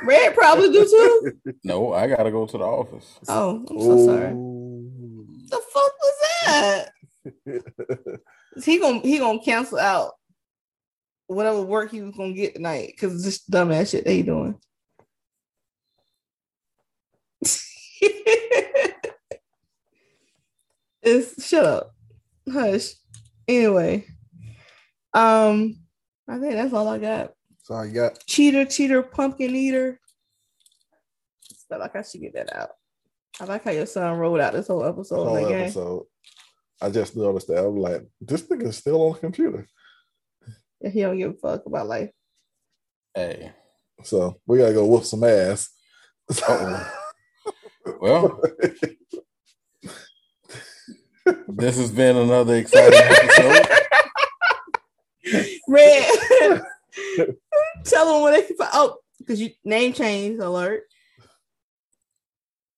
Red 0.03 0.35
probably 0.35 0.73
do 0.73 0.85
too. 0.85 1.55
No, 1.63 1.93
I 1.93 2.07
gotta 2.07 2.31
go 2.31 2.47
to 2.47 2.59
the 2.59 2.65
office. 2.65 3.19
Oh, 3.29 3.65
I'm 3.69 3.81
so 3.81 4.07
sorry. 4.07 4.33
The 5.51 5.61
fuck 5.73 5.93
was 6.03 6.15
that? 6.45 6.91
He 8.65 8.79
gonna 8.81 8.99
he 9.01 9.19
gonna 9.19 9.41
cancel 9.41 9.79
out 9.79 10.15
whatever 11.29 11.63
work 11.63 11.93
he 11.93 12.03
was 12.03 12.17
gonna 12.17 12.33
get 12.33 12.55
tonight 12.55 12.89
because 12.89 13.15
of 13.15 13.23
this 13.23 13.45
dumbass 13.49 13.91
shit 13.91 14.05
that 14.05 14.11
he 14.11 14.23
doing. 14.23 14.59
it's 21.03 21.47
shut 21.47 21.65
up, 21.65 21.95
hush. 22.51 22.91
Anyway, 23.49 24.07
um, 25.15 25.77
I 26.29 26.39
think 26.39 26.55
that's 26.55 26.73
all 26.73 26.89
I 26.89 26.99
got. 26.99 27.33
So 27.63 27.75
I 27.75 27.89
got 27.89 28.25
Cheater, 28.27 28.65
cheater, 28.65 29.03
pumpkin 29.03 29.55
eater. 29.55 29.99
I 31.51 31.55
feel 31.69 31.79
like 31.79 31.97
I 31.97 32.03
should 32.03 32.21
get 32.21 32.35
that 32.35 32.55
out. 32.55 32.71
I 33.41 33.45
like 33.45 33.65
how 33.65 33.71
your 33.71 33.87
son 33.87 34.19
rolled 34.19 34.41
out 34.41 34.53
this 34.53 34.67
whole 34.67 34.85
episode. 34.85 35.25
whole 35.25 35.37
of 35.37 35.49
game. 35.49 35.61
episode. 35.63 36.07
I 36.83 36.91
just 36.91 37.17
noticed 37.17 37.49
that. 37.49 37.65
I'm 37.65 37.77
like, 37.77 38.07
this 38.21 38.43
nigga's 38.43 38.77
still 38.79 39.03
on 39.03 39.13
the 39.15 39.19
computer. 39.19 39.67
that 40.81 40.93
he 40.93 41.03
don't 41.03 41.19
give 41.19 41.33
a 41.33 41.35
fuck 41.35 41.67
about 41.67 41.87
life. 41.89 42.11
Hey, 43.15 43.53
So 44.03 44.37
we 44.47 44.59
gotta 44.59 44.73
go 44.75 44.87
whoop 44.87 45.05
some 45.05 45.25
ass. 45.25 45.71
Uh-oh. 46.31 46.93
well, 48.01 48.41
this 51.49 51.77
has 51.77 51.91
been 51.91 52.17
another 52.17 52.57
exciting 52.57 52.99
episode. 52.99 53.67
Red, 55.69 56.11
tell 57.85 58.13
them 58.13 58.23
what 58.23 58.49
they. 58.49 58.55
Oh, 58.73 58.97
because 59.19 59.41
you 59.41 59.51
name 59.65 59.93
change 59.93 60.41
alert. 60.41 60.85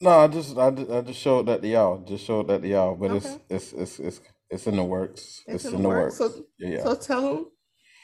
No, 0.01 0.11
I 0.11 0.27
just 0.27 0.59
I, 0.59 0.67
I 0.67 1.01
just 1.03 1.21
showed 1.21 1.47
that 1.47 1.63
to 1.63 1.69
y'all. 1.69 2.05
Just 2.05 2.25
showed 2.25 2.49
that 2.49 2.63
to 2.63 2.69
y'all, 2.69 2.97
but 2.97 3.13
okay. 3.13 3.39
it's, 3.49 3.73
it's 3.73 3.73
it's 3.73 3.99
it's 4.01 4.21
it's 4.51 4.67
in 4.67 4.77
the 4.77 4.85
works. 4.85 5.43
It's, 5.47 5.65
it's 5.65 5.75
in, 5.75 5.83
the 5.83 5.89
works. 5.89 6.21
works. 6.21 6.35
So, 6.35 6.45
yeah. 6.59 6.83
so 6.83 6.95
tell 6.95 7.23
them 7.23 7.47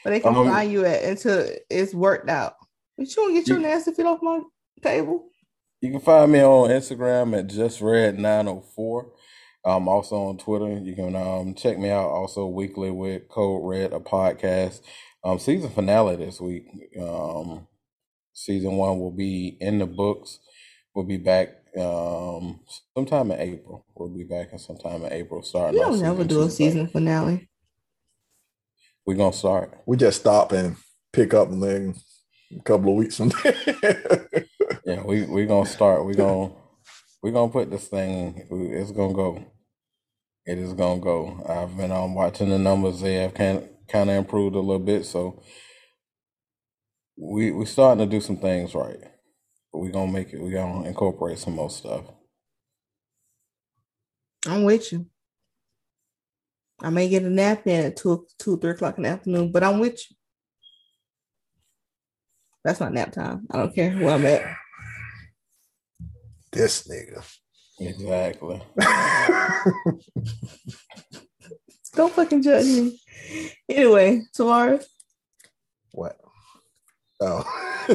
where 0.02 0.14
they 0.14 0.20
can 0.20 0.34
um, 0.34 0.46
find 0.46 0.72
you 0.72 0.84
at 0.86 1.02
until 1.02 1.46
it's 1.68 1.92
worked 1.92 2.30
out. 2.30 2.54
But 2.96 3.08
you 3.08 3.14
don't 3.14 3.34
get 3.34 3.48
your 3.48 3.58
you, 3.58 3.64
nasty 3.64 3.92
feet 3.92 4.06
off 4.06 4.22
my 4.22 4.40
table. 4.82 5.28
You 5.80 5.90
can 5.90 6.00
find 6.00 6.32
me 6.32 6.40
on 6.40 6.70
Instagram 6.70 7.38
at 7.38 7.48
justred904. 7.48 9.10
I'm 9.64 9.88
also 9.88 10.16
on 10.24 10.38
Twitter. 10.38 10.78
You 10.78 10.94
can 10.94 11.16
um, 11.16 11.54
check 11.54 11.78
me 11.78 11.90
out 11.90 12.08
also 12.08 12.46
weekly 12.46 12.90
with 12.90 13.28
Code 13.28 13.62
Red, 13.64 13.92
a 13.92 14.00
podcast. 14.00 14.80
Um, 15.24 15.38
season 15.38 15.70
finale 15.70 16.16
this 16.16 16.40
week. 16.40 16.66
Um, 17.00 17.66
season 18.32 18.76
one 18.76 18.98
will 18.98 19.10
be 19.10 19.56
in 19.60 19.78
the 19.78 19.86
books. 19.86 20.38
We'll 20.94 21.04
be 21.06 21.16
back 21.16 21.48
um, 21.76 22.60
sometime 22.94 23.30
in 23.32 23.40
April. 23.40 23.84
We'll 23.94 24.16
be 24.16 24.24
back 24.24 24.52
in 24.52 24.58
sometime 24.58 25.04
in 25.04 25.12
April. 25.12 25.42
Starting. 25.42 25.74
We 25.74 25.84
don't 25.84 26.00
never 26.00 26.24
do 26.24 26.42
a 26.42 26.50
season 26.50 26.84
back. 26.84 26.92
finale. 26.92 27.48
We're 29.04 29.16
gonna 29.16 29.32
start. 29.32 29.78
We 29.86 29.96
just 29.96 30.20
stop 30.20 30.52
and 30.52 30.76
pick 31.12 31.34
up 31.34 31.48
and 31.50 31.62
then 31.62 31.94
a 32.58 32.62
couple 32.62 32.90
of 32.90 32.96
weeks 32.96 33.16
from 33.16 33.30
there. 33.42 34.28
yeah, 34.84 35.02
we 35.02 35.22
we're 35.24 35.46
gonna 35.46 35.66
start. 35.68 36.04
We're 36.04 36.14
gonna 36.14 36.52
we 37.22 37.32
gonna 37.32 37.52
put 37.52 37.70
this 37.70 37.88
thing. 37.88 38.46
It's 38.50 38.92
gonna 38.92 39.14
go. 39.14 39.44
It 40.46 40.58
is 40.58 40.72
gonna 40.72 41.00
go. 41.00 41.44
I've 41.48 41.76
been 41.76 41.92
um 41.92 42.14
watching 42.14 42.50
the 42.50 42.58
numbers. 42.58 43.00
They 43.00 43.14
have 43.14 43.34
kind 43.34 43.68
kind 43.88 44.10
of 44.10 44.16
improved 44.16 44.56
a 44.56 44.60
little 44.60 44.78
bit. 44.78 45.04
So 45.04 45.42
we 47.16 47.50
we 47.52 47.66
starting 47.66 48.04
to 48.04 48.10
do 48.10 48.20
some 48.20 48.38
things 48.38 48.74
right. 48.74 48.98
But 49.72 49.80
we 49.80 49.90
gonna 49.90 50.12
make 50.12 50.32
it. 50.32 50.40
We're 50.40 50.52
gonna 50.52 50.88
incorporate 50.88 51.38
some 51.38 51.54
more 51.54 51.70
stuff. 51.70 52.04
I'm 54.46 54.64
with 54.64 54.92
you. 54.92 55.06
I 56.80 56.90
may 56.90 57.08
get 57.08 57.24
a 57.24 57.30
nap 57.30 57.66
in 57.66 57.86
at 57.86 57.96
two, 57.96 58.26
two, 58.38 58.58
three 58.58 58.70
o'clock 58.70 58.98
in 58.98 59.02
the 59.02 59.08
afternoon, 59.10 59.50
but 59.50 59.64
I'm 59.64 59.80
with 59.80 59.94
you. 60.10 60.16
That's 62.64 62.80
not 62.80 62.92
nap 62.92 63.12
time. 63.12 63.46
I 63.50 63.58
don't 63.58 63.74
care 63.74 63.96
where 63.98 64.14
I'm 64.14 64.26
at. 64.26 64.56
This 66.52 66.88
nigga. 66.88 67.24
Exactly. 67.80 68.62
Don't 71.94 72.12
fucking 72.12 72.42
judge 72.42 72.66
me. 72.66 73.00
Anyway, 73.68 74.22
Tavares, 74.36 74.84
what? 75.92 76.16
Oh. 77.20 77.44
you, 77.88 77.94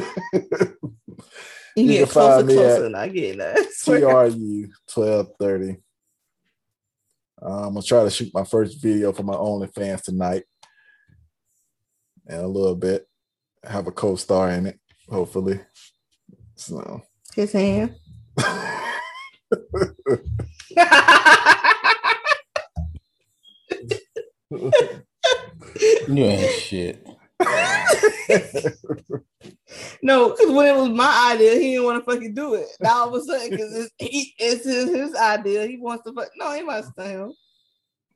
You 1.76 1.88
get 1.88 1.98
can 1.98 2.06
closer, 2.08 2.36
find 2.36 2.48
closer, 2.48 2.76
at 2.76 2.82
and 2.82 2.96
I 2.96 3.08
get 3.08 3.38
that. 3.38 3.66
TRU 3.84 4.68
twelve 4.90 5.28
thirty. 5.38 5.76
Uh, 7.42 7.66
I'm 7.66 7.74
gonna 7.74 7.82
try 7.82 8.04
to 8.04 8.10
shoot 8.10 8.30
my 8.34 8.44
first 8.44 8.80
video 8.82 9.12
for 9.12 9.22
my 9.22 9.34
OnlyFans 9.34 10.02
tonight, 10.02 10.44
in 12.28 12.36
a 12.36 12.46
little 12.46 12.76
bit. 12.76 13.06
Have 13.64 13.86
a 13.86 13.92
co-star 13.92 14.50
in 14.50 14.66
it, 14.66 14.78
hopefully. 15.08 15.60
So 16.56 17.02
His 17.34 17.52
hand. 17.52 17.96
You 26.08 26.24
ain't 26.24 26.50
shit. 26.52 27.06
no, 30.02 30.30
because 30.30 30.50
when 30.50 30.66
it 30.66 30.76
was 30.76 30.90
my 30.90 31.32
idea, 31.32 31.54
he 31.54 31.72
didn't 31.72 31.84
want 31.84 32.04
to 32.04 32.10
fucking 32.10 32.34
do 32.34 32.54
it. 32.54 32.66
Now 32.80 33.02
all 33.02 33.08
of 33.08 33.14
a 33.14 33.24
sudden, 33.24 33.50
because 33.50 33.74
it's, 33.74 33.90
he, 33.98 34.34
it's 34.38 34.64
his, 34.64 34.88
his 34.90 35.14
idea, 35.14 35.66
he 35.66 35.76
wants 35.78 36.04
to 36.04 36.12
fuck. 36.12 36.28
No, 36.36 36.52
he 36.52 36.62
must 36.62 36.92
him. 36.98 37.32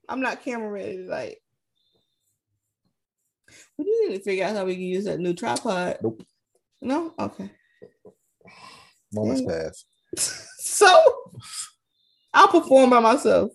I'm 0.09 0.21
not 0.21 0.43
camera 0.43 0.71
ready. 0.71 0.99
Like, 0.99 1.41
we 3.77 3.85
do 3.85 4.07
need 4.09 4.19
to 4.19 4.23
figure 4.23 4.45
out 4.45 4.57
how 4.57 4.65
we 4.65 4.75
can 4.75 4.83
use 4.83 5.05
that 5.05 5.19
new 5.21 5.35
tripod. 5.35 5.99
Nope. 6.03 6.23
No, 6.81 7.13
okay. 7.19 7.51
moments 9.13 9.43
Yeah. 9.43 9.49
pass. 9.49 9.85
So 10.61 11.31
I'll 12.33 12.49
perform 12.49 12.91
by 12.91 13.01
myself. 13.01 13.51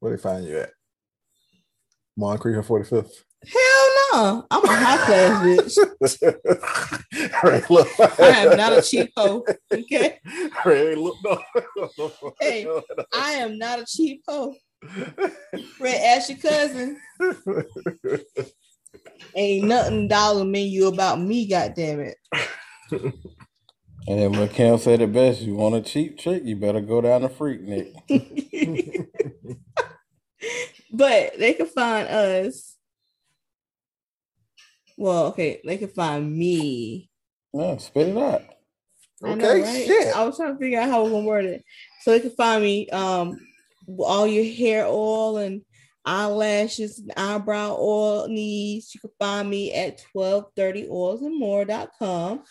Where 0.00 0.16
they 0.16 0.20
find 0.20 0.44
you 0.44 0.58
at? 0.58 0.70
Moncrief 2.16 2.56
and 2.56 2.64
45th. 2.64 3.10
Hell 3.46 3.88
no, 4.12 4.46
I'm 4.50 4.64
a 4.64 4.68
high 4.68 5.06
class 5.06 5.76
bitch. 5.78 7.42
Ray, 7.44 7.62
look. 7.70 7.88
I 8.18 8.30
am 8.30 8.56
not 8.56 8.72
a 8.72 8.82
cheap 8.82 9.10
hoe. 9.16 9.44
Okay, 9.72 10.18
Ray, 10.64 10.96
look. 10.96 11.16
No. 11.24 11.38
Hey. 12.40 12.66
I 13.14 13.32
am 13.32 13.58
not 13.58 13.78
a 13.78 13.86
cheap 13.86 14.22
hoe. 14.26 14.54
Red, 15.78 16.16
ask 16.16 16.30
your 16.30 16.38
cousin. 16.38 16.98
Ain't 19.36 19.66
nothing 19.66 20.08
dollar 20.08 20.44
menu 20.44 20.86
about 20.86 21.20
me, 21.20 21.46
goddamn 21.46 22.00
it. 22.00 22.16
And 24.08 24.18
then 24.18 24.32
when 24.32 24.48
Cam 24.48 24.78
said 24.78 25.02
it 25.02 25.12
best, 25.12 25.42
you 25.42 25.54
want 25.54 25.74
a 25.74 25.82
cheap 25.82 26.18
trick, 26.18 26.42
you 26.42 26.56
better 26.56 26.80
go 26.80 27.02
down 27.02 27.20
the 27.20 27.28
freak, 27.28 27.60
Nick. 27.60 27.92
but 30.90 31.38
they 31.38 31.52
can 31.52 31.66
find 31.66 32.08
us. 32.08 32.74
Well, 34.96 35.26
okay, 35.26 35.60
they 35.62 35.76
can 35.76 35.88
find 35.88 36.34
me. 36.34 37.10
Yeah, 37.52 37.76
spit 37.76 38.08
it 38.08 38.16
out. 38.16 38.44
I 39.22 39.34
know, 39.34 39.44
Okay, 39.44 39.60
right? 39.62 39.86
shit. 39.86 40.16
I 40.16 40.24
was 40.24 40.38
trying 40.38 40.54
to 40.54 40.58
figure 40.58 40.80
out 40.80 40.88
how 40.88 41.04
we're 41.04 41.10
gonna 41.10 41.26
word 41.26 41.44
it. 41.44 41.62
So 42.00 42.12
they 42.12 42.20
can 42.20 42.30
find 42.30 42.62
me 42.62 42.88
um 42.88 43.38
all 43.98 44.26
your 44.26 44.50
hair 44.54 44.86
oil 44.86 45.36
and 45.36 45.60
eyelashes 46.06 46.98
and 46.98 47.12
eyebrow 47.14 47.76
oil 47.78 48.26
needs. 48.28 48.94
You 48.94 49.00
can 49.00 49.10
find 49.18 49.50
me 49.50 49.74
at 49.74 50.02
1230oilsandmore.com. 50.16 52.42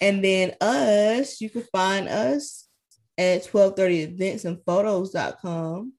And 0.00 0.22
then 0.24 0.54
us, 0.60 1.40
you 1.40 1.50
can 1.50 1.62
find 1.72 2.08
us 2.08 2.68
at 3.18 3.44
1230eventsandphotos.com. 3.44 4.42
And 4.48 4.62
photos.com. 4.64 5.92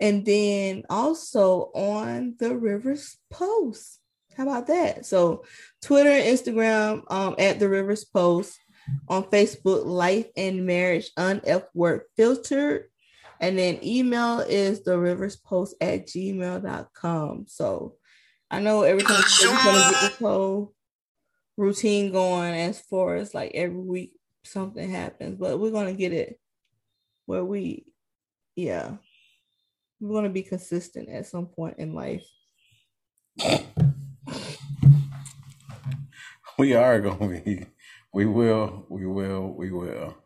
And 0.00 0.24
then 0.24 0.84
also 0.88 1.72
on 1.74 2.36
the 2.38 2.56
Rivers 2.56 3.16
Post. 3.30 3.98
How 4.36 4.44
about 4.44 4.68
that? 4.68 5.04
So 5.04 5.44
Twitter 5.82 6.10
and 6.10 6.38
Instagram 6.38 7.02
um, 7.10 7.34
at 7.38 7.58
the 7.58 7.68
Rivers 7.68 8.04
Post 8.04 8.56
on 9.08 9.24
Facebook, 9.24 9.84
Life 9.84 10.26
and 10.36 10.64
Marriage 10.64 11.10
Unf 11.18 11.64
Work 11.74 12.06
Filtered. 12.16 12.84
And 13.40 13.58
then 13.58 13.78
email 13.84 14.40
is 14.40 14.82
the 14.82 14.98
rivers 14.98 15.36
post 15.36 15.76
at 15.80 16.06
gmail.com. 16.06 17.44
So 17.48 17.94
I 18.50 18.60
know 18.60 18.82
every 18.82 19.02
time 19.02 19.22
we're 19.42 19.48
gonna 19.48 19.90
get 19.90 20.00
this 20.00 20.16
whole 20.18 20.74
routine 21.58 22.12
going 22.12 22.54
as 22.54 22.80
far 22.80 23.16
as 23.16 23.34
like 23.34 23.50
every 23.52 23.76
week 23.76 24.12
something 24.44 24.88
happens, 24.88 25.36
but 25.38 25.58
we're 25.58 25.72
gonna 25.72 25.92
get 25.92 26.12
it 26.12 26.40
where 27.26 27.44
we 27.44 27.84
yeah. 28.56 28.92
We're 30.00 30.14
gonna 30.14 30.28
be 30.28 30.42
consistent 30.42 31.08
at 31.08 31.26
some 31.26 31.46
point 31.46 31.78
in 31.78 31.92
life. 31.92 32.24
We 36.56 36.74
are 36.74 37.00
gonna 37.00 37.40
be. 37.40 37.66
We 38.12 38.26
will. 38.26 38.86
We 38.88 39.06
will. 39.06 39.52
We 39.52 39.70
will. 39.70 40.16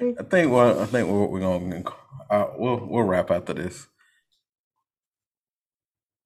I 0.00 0.22
think. 0.22 0.52
Well, 0.52 0.80
I 0.80 0.86
think 0.86 1.08
we're, 1.08 1.26
we're 1.26 1.40
gonna. 1.40 1.84
Uh, 2.30 2.46
we'll 2.56 2.86
we'll 2.86 3.04
wrap 3.04 3.30
after 3.30 3.54
this. 3.54 3.86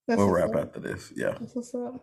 That's 0.09 0.19
We'll 0.19 0.31
wrap 0.31 0.55
up. 0.55 0.69
after 0.69 0.81
this. 0.81 1.13
Yeah. 1.15 1.35
That's 1.39 1.55
what's 1.55 1.75
up. 1.75 2.03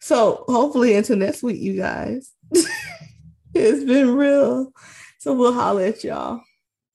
So 0.00 0.44
hopefully 0.48 0.94
until 0.94 1.16
next 1.16 1.42
week, 1.42 1.60
you 1.60 1.76
guys. 1.76 2.32
it's 3.54 3.84
been 3.84 4.14
real. 4.14 4.72
So 5.18 5.34
we'll 5.34 5.52
holler 5.52 5.84
at 5.84 6.02
y'all. 6.02 6.40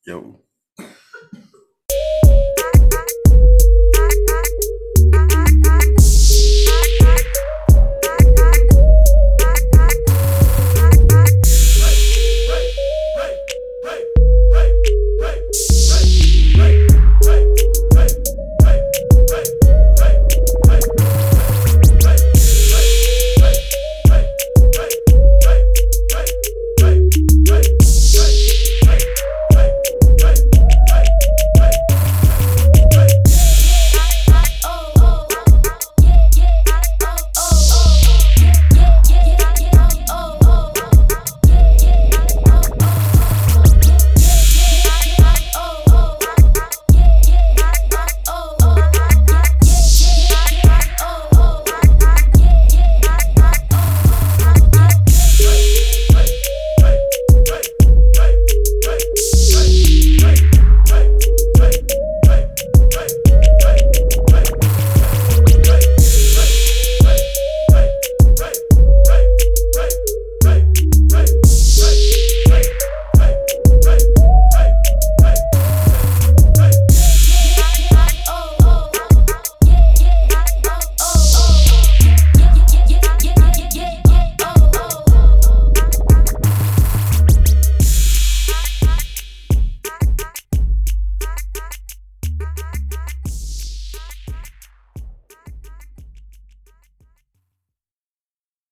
Yo. 0.07 0.41